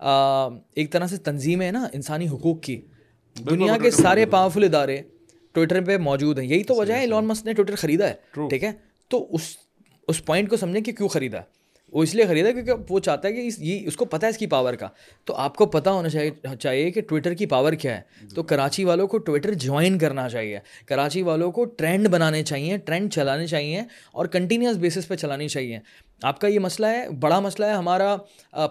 ایک 0.00 0.92
طرح 0.92 1.06
سے 1.06 1.16
تنظیمیں 1.16 1.64
ہیں 1.66 1.72
نا 1.72 1.86
انسانی 1.92 2.28
حقوق 2.28 2.62
کی 2.62 2.80
دنیا 3.36 3.76
کے 3.82 3.90
سارے 3.90 4.26
پاورفل 4.26 4.64
ادارے 4.64 5.00
ٹویٹر 5.52 5.84
پہ 5.84 5.96
موجود 5.98 6.38
ہیں۔ 6.38 6.46
یہی 6.46 6.64
تو 6.64 6.74
وجہ 6.74 6.94
ہے 6.94 7.06
لون 7.06 7.24
مس 7.24 7.44
نے 7.44 7.52
ٹویٹر 7.52 7.76
خریدا 7.76 8.08
ہے 8.08 8.14
ٹھیک 8.48 8.64
ہے؟ 8.64 8.72
تو 9.08 9.26
اس 9.34 9.56
اس 10.08 10.24
پوائنٹ 10.24 10.50
کو 10.50 10.56
سمجھیں 10.56 10.80
کہ 10.80 10.92
کیوں 10.92 11.08
خریدا 11.08 11.38
ہے؟ 11.38 11.57
وہ 11.92 12.02
اس 12.02 12.14
لیے 12.14 12.26
خریدا 12.26 12.50
کیونکہ 12.50 12.72
وہ 12.90 13.00
چاہتا 13.00 13.28
ہے 13.28 13.32
کہ 13.32 13.48
یہ 13.58 13.86
اس 13.86 13.96
کو 13.96 14.04
پتہ 14.04 14.26
ہے 14.26 14.30
اس 14.30 14.38
کی 14.38 14.46
پاور 14.46 14.74
کا۔ 14.74 14.88
تو 15.24 15.34
آپ 15.34 15.56
کو 15.56 15.66
پتہ 15.66 15.90
ہونا 15.90 16.08
چاہیے 16.08 16.30
چاہیے 16.60 16.90
کہ 16.90 17.00
ٹویٹر 17.00 17.34
کی 17.34 17.46
پاور 17.46 17.72
کیا 17.72 17.96
ہے۔ 17.96 18.00
تو 18.34 18.42
کراچی 18.42 18.84
والوں 18.84 19.06
کو 19.06 19.18
ٹویٹر 19.18 19.54
جوائن 19.54 19.98
کرنا 19.98 20.28
چاہیے۔ 20.28 20.58
کراچی 20.86 21.22
والوں 21.22 21.52
کو 21.52 21.64
ٹرینڈ 21.64 22.08
بنانے 22.08 22.42
چاہیے 22.42 22.76
ٹرینڈ 22.76 23.12
چلانے 23.12 23.46
چاہیے 23.46 23.82
اور 24.12 24.26
کنٹینیوس 24.26 24.76
بیسس 24.76 25.08
پہ 25.08 25.16
چلانی 25.16 25.48
چاہیے۔ 25.48 25.78
آپ 26.22 26.40
کا 26.40 26.48
یہ 26.48 26.58
مسئلہ 26.58 26.86
ہے 26.86 27.10
بڑا 27.20 27.40
مسئلہ 27.40 27.66
ہے 27.66 27.72
ہمارا 27.72 28.16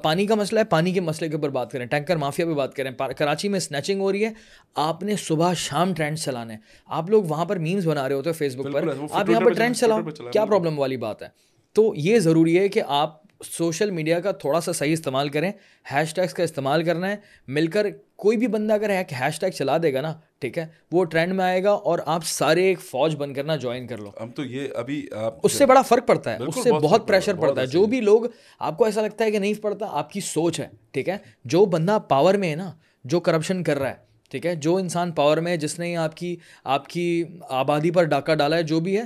پانی 0.03 0.25
کا 0.25 0.35
مسئلہ 0.35 0.59
ہے۔ 0.59 0.65
پانی 0.65 0.91
کے 0.91 1.01
مسئلے 1.01 1.29
کے 1.29 1.35
اوپر 1.35 1.49
بات 1.49 1.71
کریں 1.71 1.85
ٹینکر 1.85 2.15
مافیا 2.15 2.45
پہ 2.45 2.53
بات 2.53 2.73
کریں۔ 2.73 2.91
کراچی 3.17 3.47
میں 3.49 3.57
اسنیچنگ 3.57 4.01
ہو 4.01 4.11
رہی 4.11 4.25
ہے۔ 4.25 4.31
آپ 4.75 5.03
نے 5.03 5.15
صبح 5.15 5.53
شام 5.53 5.93
ٹرینڈ 5.93 6.17
چلانے۔ 6.17 6.57
آپ 6.85 7.09
لوگ 7.09 7.23
وہاں 7.23 7.45
پر 7.45 7.55
میمز 7.55 7.87
بنا 7.87 8.07
رہے 8.07 8.15
ہوتے 8.15 8.29
ہیں 8.29 8.37
فیس 8.37 8.55
بک 8.55 8.73
پر 8.73 8.83
آپ 9.11 9.29
یہاں 9.29 9.41
پر 9.41 9.53
ٹرینڈ 9.53 9.75
چلاؤ۔ 9.75 10.01
کیا 10.31 10.45
پرابلم 10.45 10.79
والی 10.79 10.97
بات 10.97 11.21
ہے؟ 11.21 11.46
تو 11.77 11.93
یہ 11.95 12.19
ضروری 12.19 12.59
ہے 12.59 12.69
کہ 12.69 12.81
آپ 12.87 13.21
سوشل 13.45 13.91
میڈیا 13.91 14.19
کا 14.19 14.31
تھوڑا 14.31 14.61
سا 14.61 14.73
صحیح 14.73 14.93
استعمال 14.93 15.29
کریں 15.29 15.51
ہیش 15.93 16.13
ٹیگس 16.13 16.33
کا 16.33 16.43
استعمال 16.43 16.83
کرنا 16.83 17.09
ہے 17.11 17.15
مل 17.47 17.67
کر 17.67 17.87
کوئی 18.15 18.37
بھی 18.37 18.47
بندہ 18.47 18.73
اگر 18.73 18.89
ہیش 18.89 19.39
ٹیگ 19.39 19.49
چلا 19.49 19.77
دے 19.83 19.93
گا 19.93 20.01
نا 20.01 20.13
ٹھیک 20.39 20.57
ہے 20.57 20.65
وہ 20.91 21.05
ٹرینڈ 21.05 21.33
میں 21.33 21.45
آئے 21.45 21.63
گا 21.63 21.71
اور 21.71 21.99
آپ 22.05 22.25
سارے 22.25 22.63
ایک 22.63 22.79
فوج 22.81 23.15
بن 23.15 23.33
کرنا 23.33 23.55
جوائن 23.55 23.87
کر 23.87 23.97
لو۔ 23.97 24.11
ہم 24.21 24.31
تو 24.31 24.43
یہ 24.43 24.67
ابھی 24.75 25.07
اس 25.43 25.51
سے 25.51 25.65
بڑا 25.65 25.81
فرق 25.81 26.07
پڑتا 26.07 26.33
ہے 26.33 26.43
اس 26.43 26.63
سے 26.63 26.71
بہت 26.71 27.07
پریشر 27.07 27.35
پڑتا 27.35 27.61
ہے 27.61 27.65
جو 27.65 27.85
بھی 27.85 28.01
لوگ 28.01 28.21
آپ 28.59 28.77
کو 28.77 28.85
ایسا 28.85 29.01
لگتا 29.01 29.25
ہے 29.25 29.31
کہ 29.31 29.39
نہیں 29.39 29.53
پڑتا 29.61 29.85
آپ 29.89 30.11
کی 30.11 30.21
سوچ 30.21 30.59
ہے 30.59 30.67
ٹھیک 30.91 31.09
ہے 31.09 31.17
جو 31.45 31.65
بندہ 31.65 31.99
پاور 32.09 32.33
میں 32.33 32.49
ہے 32.49 32.55
نا 32.55 32.71
جو 33.03 33.19
کرپشن 33.19 33.63
کر 33.63 33.79
رہا 33.79 33.89
ہے 33.89 33.95
ٹھیک 34.29 34.45
ہے 34.45 34.55
جو 34.55 34.75
انسان 34.75 35.11
پاور 35.11 35.37
میں 35.37 35.51
ہے 35.51 35.57
جس 35.57 35.79
نے 35.79 35.95
آپ 35.95 36.17
کی 36.17 36.35
آپ 36.63 36.87
کی 36.87 37.23
آبادی 37.49 37.91
پر 37.91 38.03
ڈاکہ 38.03 38.35
ڈالا 38.35 38.57
ہے 38.57 38.63
جو 38.63 38.79
بھی 38.79 38.97
ہے 38.97 39.03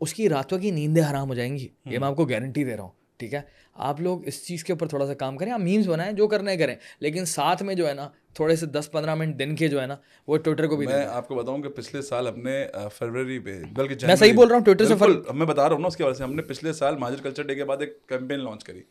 اس 0.00 0.14
کی 0.14 0.28
راتوں 0.28 0.58
کی 0.58 0.70
نیندیں 0.70 1.02
حرام 1.10 1.28
ہو 1.28 1.34
جائیں 1.34 1.58
گی۔ 1.58 1.68
یہ 1.84 1.98
میں 1.98 2.08
آپ 2.08 2.16
کو 2.16 2.24
گارنٹی 2.24 2.64
دے 2.64 2.76
رہا 2.76 2.82
ہوں 2.82 2.90
ٹھیک 3.16 3.34
ہے؟ 3.34 3.40
آپ 3.74 4.00
لوگ 4.00 4.26
اس 4.26 4.46
چیز 4.46 4.64
کے 4.64 4.72
اوپر 4.72 4.88
تھوڑا 4.88 5.06
سا 5.06 5.14
کام 5.14 5.36
کریں 5.36 5.52
آپ 5.52 5.60
میمس 5.60 5.86
بنائیں 5.86 6.12
جو 6.12 6.28
کرنے 6.28 6.56
کریں۔ 6.56 6.74
لیکن 7.00 7.24
ساتھ 7.24 7.62
میں 7.62 7.74
جو 7.74 7.88
ہے 7.88 7.94
نا 7.94 8.08
تھوڑے 8.34 8.56
سے 8.56 8.66
دس 8.66 8.88
پندرہ 8.92 9.14
منٹ 9.14 9.38
دن 9.38 9.56
کے 9.56 9.68
جو 9.68 9.80
ہے 9.80 9.86
نا 9.86 9.96
وہ 10.26 10.36
ٹویٹر 10.36 10.66
کو 10.66 10.76
بھی 10.76 10.86
میں 10.86 11.04
آپ 11.04 11.28
کو 11.28 11.34
بتاؤں 11.34 11.58
کہ 11.58 11.68
پچھلے 11.68 12.02
سال 12.02 12.28
ہم 12.28 12.40
نے 12.40 12.66
فروری 12.94 13.38
پہ 13.38 13.62
بلکہ 13.72 14.06
میں 14.06 14.16
صحیح 14.16 14.32
بول 14.34 14.48
رہا 14.48 14.56
ہوں 14.56 14.64
ٹویٹر 14.64 14.84
سے 14.84 14.94
میں 15.32 15.46
بتا 15.46 15.68
رہا 15.68 15.74
ہوں 15.74 15.82
نا 15.82 15.86
اس 15.88 15.96
کے 15.96 16.04
وجہ 16.04 16.14
سے۔ 16.14 16.22
ہم 16.22 16.34
نے 16.34 16.42
پچھلے 16.42 16.72
سال 16.72 16.96
ماجر 16.96 17.22
کلچر 17.22 17.42
ڈے 17.42 17.54
کے 17.54 17.64
بعد 17.64 17.76
ایک 17.80 18.06
کیمپین 18.06 18.44
لانچ 18.44 18.64
کری۔ 18.64 18.82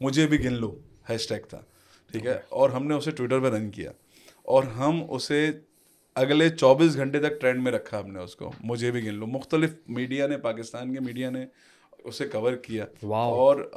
مجھے 0.00 0.26
بھی 0.26 0.44
گن 0.44 0.52
لو 0.52 0.80
ہیش 1.10 1.28
ٹیگ 1.28 1.46
تھا 1.48 1.60
ٹھیک 2.12 2.26
ہے؟ 2.26 2.38
اور 2.48 2.70
ہم 2.70 2.86
نے 2.86 2.94
اسے 2.94 3.10
ٹویٹر 3.10 3.40
پہ 3.40 3.46
رن 3.46 3.70
کیا۔ 3.70 3.90
اور 4.42 4.62
ہم 4.62 5.02
اسے 5.10 5.50
اگلے 6.14 6.48
چوبیس 6.48 6.96
گھنٹے 6.96 7.18
تک 7.18 7.40
ٹرینڈ 7.40 7.62
میں 7.62 7.72
رکھا 7.72 8.00
ہم 8.00 8.12
نے 8.12 8.20
اس 8.20 8.36
کو۔ 8.36 8.52
مجھے 8.60 8.90
بھی 8.90 9.04
گن 9.06 9.14
لو۔ 9.14 9.26
مختلف 9.26 9.70
میڈیا 9.88 10.26
نے 10.26 10.36
پاکستان 10.36 10.94
کے 10.94 11.00
میڈیا 11.00 11.30
نے 11.30 11.46
اسے 12.04 12.28
کور 12.28 12.52
کیا۔ 12.52 12.84
اور 13.02 13.70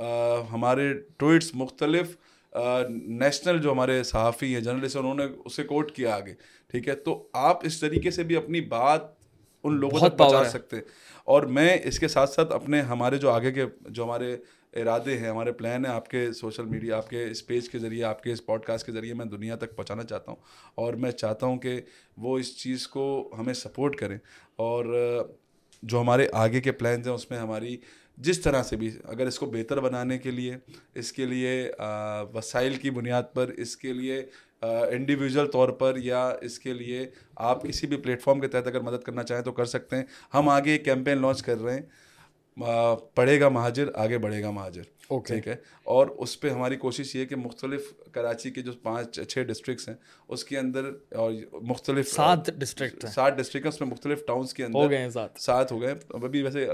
ہمارے 0.53 0.93
ٹویٹس 1.17 1.51
مختلف 1.55 2.17
نیشنل 2.89 3.61
جو 3.61 3.71
ہمارے 3.71 4.03
صحافی 4.03 4.53
ہیں 4.53 4.61
جرنلسٹ 4.61 4.97
انہوں 4.97 5.15
نے 5.15 5.23
اسے 5.45 5.63
کوٹ 5.63 5.91
کیا 5.91 6.15
آگے۔ 6.15 6.33
ٹھیک 6.71 6.87
ہے؟ 6.87 6.95
تو 6.95 7.27
آپ 7.33 7.65
اس 7.65 7.79
طریقے 7.79 8.11
سے 8.11 8.23
بھی 8.23 8.35
اپنی 8.35 8.61
بات 8.61 9.22
ان 9.63 9.75
لوگوں 9.75 9.99
تک 10.09 10.17
پہنچا 10.17 10.49
سکتے۔ 10.49 10.77
اور 11.23 11.43
میں 11.43 11.77
اس 11.83 11.99
کے 11.99 12.07
ساتھ 12.07 12.29
ساتھ 12.29 12.51
اپنے 12.51 12.81
ہمارے 12.81 13.17
جو 13.17 13.29
آگے 13.29 13.51
کے 13.51 13.65
جو 13.81 14.03
ہمارے 14.03 14.37
ارادے 14.73 15.17
ہیں 15.17 15.29
ہمارے 15.29 15.51
پلان 15.51 15.85
ہیں 15.85 15.93
آپ 15.93 16.09
کے 16.09 16.33
سوشل 16.33 16.65
میڈیا 16.65 16.97
آپ 16.97 17.09
کے 17.09 17.25
اس 17.31 17.47
پیج 17.47 17.69
کے 17.69 17.79
ذریعے 17.79 18.03
آپ 18.03 18.23
کے 18.23 18.31
اس 18.31 18.45
پوڈ 18.45 18.63
کاسٹ 18.63 18.85
کے 18.85 18.91
ذریعے 18.91 19.13
میں 19.13 19.25
دنیا 19.25 19.55
تک 19.55 19.75
پہنچانا 19.75 20.03
چاہتا 20.03 20.31
ہوں۔ 20.31 20.37
اور 20.75 20.93
میں 20.93 21.11
چاہتا 21.11 21.45
ہوں 21.45 21.57
کہ 21.57 21.81
وہ 22.17 22.37
اس 22.37 22.57
چیز 22.57 22.87
کو 22.87 23.35
ہمیں 23.39 23.53
سپورٹ 23.53 23.95
کریں۔ 23.95 24.17
اور 24.55 24.85
جو 25.83 26.01
ہمارے 26.01 26.27
آگے 26.33 26.61
کے 26.61 26.71
پلانز 26.71 27.07
ہیں 27.07 27.15
اس 27.15 27.31
میں 27.31 27.39
ہماری 27.39 27.77
جس 28.17 28.41
طرح 28.41 28.63
سے 28.63 28.75
بھی 28.75 28.91
اگر 29.03 29.27
اس 29.27 29.39
کو 29.39 29.45
بہتر 29.45 29.79
بنانے 29.79 30.17
کے 30.17 30.31
لیے 30.31 30.57
اس 30.95 31.13
کے 31.13 31.25
لیے 31.25 31.71
وسائل 32.33 32.75
کی 32.75 32.89
بنیاد 32.89 33.23
پر 33.33 33.47
اس 33.47 33.77
کے 33.77 33.93
لیے 33.93 34.25
انڈیویژل 34.65 35.47
طور 35.47 35.69
پر 35.69 35.97
یا 35.97 36.33
اس 36.41 36.59
کے 36.59 36.73
لیے 36.73 37.09
آپ 37.35 37.63
کسی 37.63 37.87
بھی 37.87 37.97
پلیٹ 37.97 38.21
فارم 38.21 38.39
کے 38.39 38.47
تحت 38.47 38.67
اگر 38.67 38.79
مدد 38.79 39.03
کرنا 39.03 39.23
چاہیں 39.23 39.43
تو 39.43 39.51
کر 39.51 39.65
سکتے 39.65 39.95
ہیں۔ 39.95 40.03
ہم 40.33 40.49
آگے 40.49 40.71
ایک 40.71 40.85
کیمپین 40.85 41.21
لانچ 41.21 41.43
کر 41.43 41.61
رہے 41.61 41.73
ہیں۔ 41.73 41.81
پڑھے 43.15 43.39
گا 43.39 43.49
مہاجر 43.49 43.87
آگے 43.95 44.17
بڑھے 44.17 44.43
گا 44.43 44.51
مہاجر۔ 44.51 44.81
ٹھیک 45.25 45.47
ہے۔ 45.47 45.55
اور 45.83 46.07
اس 46.07 46.39
پہ 46.39 46.49
ہماری 46.49 46.75
کوشش 46.75 47.15
یہ 47.15 47.25
کہ 47.25 47.35
مختلف 47.35 47.93
کراچی 48.11 48.51
کے 48.51 48.61
جو 48.61 48.71
پانچ 48.83 49.19
چھ 49.29 49.39
ڈسٹرکٹس 49.39 49.89
ہیں 49.89 49.95
اس 50.27 50.45
کے 50.45 50.57
اندر 50.57 50.91
اور 51.15 51.31
مختلف 51.61 52.07
سات 52.07 52.47
ڈسٹرکٹ 52.57 53.05
سات 53.07 53.37
ڈسٹرکٹ 53.37 53.67
اس 53.67 53.81
میں 53.81 53.89
مختلف 53.89 54.25
ٹاؤنس 54.27 54.53
کے 54.53 54.65
اندر 54.65 55.09
سات۔ 55.39 55.71
ہو 55.71 55.81
گئے 55.81 55.93
ابھی 56.09 56.43
ویسے 56.43 56.67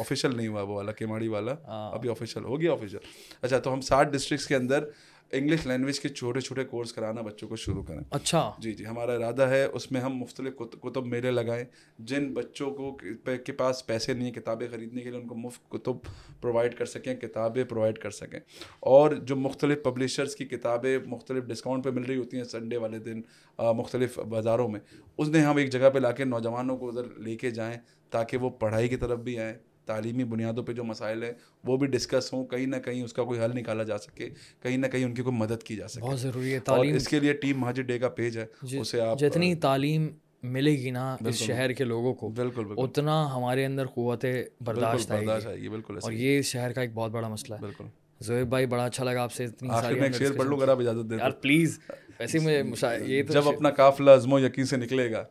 آفیشیل 0.00 0.36
نہیں 0.36 0.48
ہوا 0.48 0.62
وہ 0.62 0.74
والا 0.74 0.92
کیماڑی 0.92 1.28
والا۔ 1.28 1.54
ابھی 1.94 2.08
آفیشیل 2.08 2.44
ہو 2.44 2.60
گیا 2.60 2.72
آفیشیل 2.72 3.00
اچھا 3.42 3.58
تو 3.58 3.72
ہم 3.72 3.80
سات 3.80 4.06
ڈسٹرکٹس 4.12 4.46
کے 4.46 4.56
اندر 4.56 4.84
انگلش 5.32 5.66
لینگویج 5.66 6.00
کے 6.00 6.08
چھوٹے 6.08 6.40
چھوٹے 6.40 6.64
کورس 6.64 6.92
کرانا 6.92 7.20
بچوں 7.20 7.48
کو 7.48 7.56
شروع 7.56 7.82
کریں۔ 7.82 8.00
اچھا۔ 8.10 8.52
جی 8.58 8.72
جی 8.72 8.86
ہمارا 8.86 9.12
ارادہ 9.12 9.42
ہے 9.42 9.64
اس 9.64 9.92
میں 9.92 10.00
ہم 10.00 10.16
مختلف 10.16 10.52
کتب 10.56 11.06
میلے 11.06 11.30
لگائیں۔ 11.30 11.64
جن 11.98 12.32
بچوں 12.34 12.70
کو 12.70 12.98
کے 13.44 13.52
پاس 13.52 13.86
پیسے 13.86 14.12
نہیں 14.12 14.24
ہیں 14.24 14.32
کتابیں 14.32 14.68
خریدنے 14.70 15.00
کے 15.00 15.10
لیے 15.10 15.20
ان 15.20 15.26
کو 15.26 15.34
مفت 15.34 15.70
کتب 15.70 15.96
پرووائڈ 16.40 16.74
کر 16.74 16.84
سکیں 16.86 17.14
کتابیں 17.14 17.64
پرووائڈ 17.64 17.98
کر 17.98 18.10
سکیں۔ 18.10 18.40
اور 18.80 19.10
جو 19.10 19.36
مختلف 19.36 19.82
پبلیشرس 19.82 20.36
کی 20.36 20.44
کتابیں 20.44 20.98
مختلف 21.06 21.44
ڈسکاؤنٹ 21.44 21.84
پہ 21.84 21.90
مل 21.90 22.02
رہی 22.02 22.16
ہوتی 22.16 22.36
ہیں 22.36 22.44
سنڈے 22.44 22.76
والے 22.76 22.98
دن 22.98 23.20
مختلف 23.58 24.18
بازاروں 24.18 24.68
میں 24.68 24.80
اس 25.18 25.28
نے 25.28 25.40
ہم 25.40 25.56
ایک 25.56 25.70
جگہ 25.70 25.90
پہ 25.90 25.98
لا 25.98 26.12
کے 26.12 26.24
نوجوانوں 26.24 26.76
کو 26.76 26.88
ادھر 26.88 27.18
لے 27.18 27.36
کے 27.36 27.50
جائیں 27.50 27.78
تاکہ 28.10 28.36
وہ 28.36 28.50
پڑھائی 28.50 28.88
کی 28.88 28.96
طرف 28.96 29.18
بھی 29.18 29.38
آئیں۔ 29.38 29.54
تعلیمی 29.86 30.24
بنیادوں 30.24 30.62
پہ 30.64 30.72
جو 30.72 30.84
مسائل 30.84 31.22
ہیں 31.22 31.32
وہ 31.64 31.76
بھی 31.76 31.86
ڈسکس 31.86 32.32
ہوں 32.32 32.44
کہیں 32.46 32.66
نہ 32.66 32.76
کہیں 32.76 33.02
اس 33.02 33.12
کا 33.12 33.24
کوئی 33.24 33.40
حل 33.40 33.50
نکالا 33.54 33.82
جا 33.82 33.98
سکے 33.98 34.28
کہیں 34.62 34.76
نہ 34.76 34.86
کہیں 34.86 35.04
ان 35.04 35.14
کی 35.14 35.22
کوئی 35.22 35.36
مدد 35.36 35.62
کی 35.62 35.76
جا 35.76 35.88
سکے۔ 35.88 36.00
بہت 36.00 36.20
ضروری 36.20 36.52
ہے 36.54 36.58
تعلیم 36.60 36.94
اس 36.94 37.08
کے 37.08 37.20
لیے 37.20 37.32
ٹیم 37.32 37.60
مہاجر 37.60 37.82
ڈے 37.82 37.98
کا 37.98 38.08
پیج 38.10 38.38
ہے 38.38 38.46
جی، 38.62 38.78
اسے 38.78 39.00
آپ 39.00 39.18
جتنی 39.18 39.54
تعلیم 39.54 40.08
ملے 40.42 40.70
گی 40.72 40.90
نا 40.90 41.16
اس 41.20 41.36
شہر 41.36 41.72
کے 41.72 41.84
لوگوں 41.84 42.14
کو 42.14 42.28
بالکل 42.30 42.64
اتنا 42.76 43.34
ہمارے 43.36 43.64
اندر 43.64 43.86
قوت 43.86 44.24
برداشت 44.60 45.10
آئے 45.10 45.26
گی۔ 45.56 45.68
بالکل 45.68 45.98
اور 46.02 46.12
یہ 46.12 46.42
شہر 46.42 46.72
کا 46.72 46.80
ایک 46.80 46.94
بہت 46.94 47.10
بڑا 47.10 47.28
مسئلہ 47.28 47.54
ہے۔ 47.54 47.60
بالکل۔ 47.60 47.84
زہیب 48.20 48.48
بھائی 48.48 48.66
بڑا 48.66 48.84
اچھا 48.84 49.04
لگا 49.04 49.22
آپ 49.22 49.32
سے 49.32 49.44
اتنی 49.44 49.68
ساری 49.70 49.94
میں 49.94 50.02
ایک 50.02 50.14
شعر 50.16 50.32
پڑھ 50.36 50.46
لوں 50.46 50.58
اگر 50.58 50.68
آپ 50.68 50.78
اجازت 50.78 51.10
دیں 51.10 51.16
یار 51.18 51.30
پلیز 51.40 51.78
ویسے 52.18 52.38
مجھے 52.38 52.62
یہ 53.06 53.22
جب 53.22 53.48
اپنا 53.48 53.70
قافلہ 53.70 54.10
عزم 54.10 54.32
و 54.32 54.38
یقین 54.40 54.64
سے 54.64 54.76
نکلے 54.76 55.10
گا۔ 55.12 55.24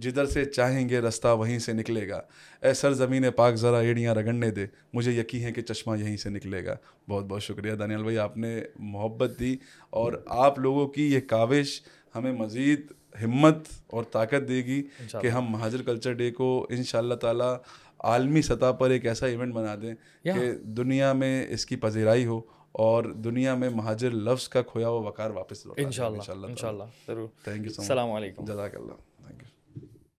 جدھر 0.00 0.26
سے 0.26 0.44
چاہیں 0.44 0.88
گے 0.88 1.00
رستہ 1.00 1.28
وہیں 1.28 1.58
سے 1.58 1.72
نکلے 1.72 2.08
گا۔ 2.08 2.20
اے 2.62 2.74
سر 2.74 2.92
زمین 2.92 3.24
پاک 3.36 3.54
ذرا 3.54 3.78
ایڑیاں 3.78 4.14
رگڑنے 4.14 4.50
دے۔ 4.50 4.66
مجھے 4.92 5.12
یقین 5.12 5.42
ہے 5.42 5.52
کہ 5.52 5.62
چشمہ 5.62 5.98
یہیں 5.98 6.16
سے 6.16 6.30
نکلے 6.30 6.64
گا۔ 6.66 6.76
بہت 7.08 7.24
بہت 7.24 7.42
شکریہ 7.42 7.72
دانیال 7.72 8.02
بھائی 8.02 8.18
آپ 8.18 8.36
نے 8.36 8.62
محبت 8.78 9.30
دی 9.40 9.56
اور 9.90 10.12
آپ 10.26 10.58
لوگوں 10.58 10.88
کی 10.88 11.14
یہ 11.14 11.20
کاوش 11.20 11.82
ہمیں 12.14 12.32
مزید 12.32 12.80
ہمت 13.24 13.56
اور 13.86 14.04
طاقت 14.04 14.48
دے 14.48 14.56
گی 14.56 14.82
کہ 15.20 15.28
ہم 15.28 15.46
مہاجر 15.50 15.82
کلچر 15.82 16.12
ڈے 16.12 16.30
کو 16.30 16.66
ان 16.70 16.82
شاء 16.82 16.98
اللہ 16.98 17.14
تعالیٰ 17.14 17.56
عالمی 17.98 18.42
سطح 18.42 18.70
پر 18.72 18.90
ایک 18.90 19.06
ایسا 19.06 19.26
ایونٹ 19.26 19.54
بنا 19.54 19.74
دیں 19.82 19.94
کہ 20.34 20.52
دنیا 20.52 21.12
میں 21.12 21.46
اس 21.48 21.66
کی 21.66 21.76
پذیرائی 21.76 22.26
ہو 22.26 22.40
اور 22.72 23.04
دنیا 23.04 23.54
میں 23.54 23.68
مہاجر 23.70 24.10
لفظ 24.10 24.48
کا 24.48 24.62
کھویا 24.62 24.88
ہوا 24.88 25.00
وقار 25.00 25.30
واپس 25.30 25.66
ان 25.76 25.90
شاء 25.90 26.06
اللہ 26.06 26.46
ان 26.46 26.56
شاء 26.56 26.68
اللہ 26.68 26.84
ضرور۔ 27.06 27.28
تھینک 27.44 27.66
یو 27.66 27.72
السلام 27.78 28.10
علیکم۔ 28.10 28.44
جزاک 28.44 28.74
اللہ۔ 28.74 29.09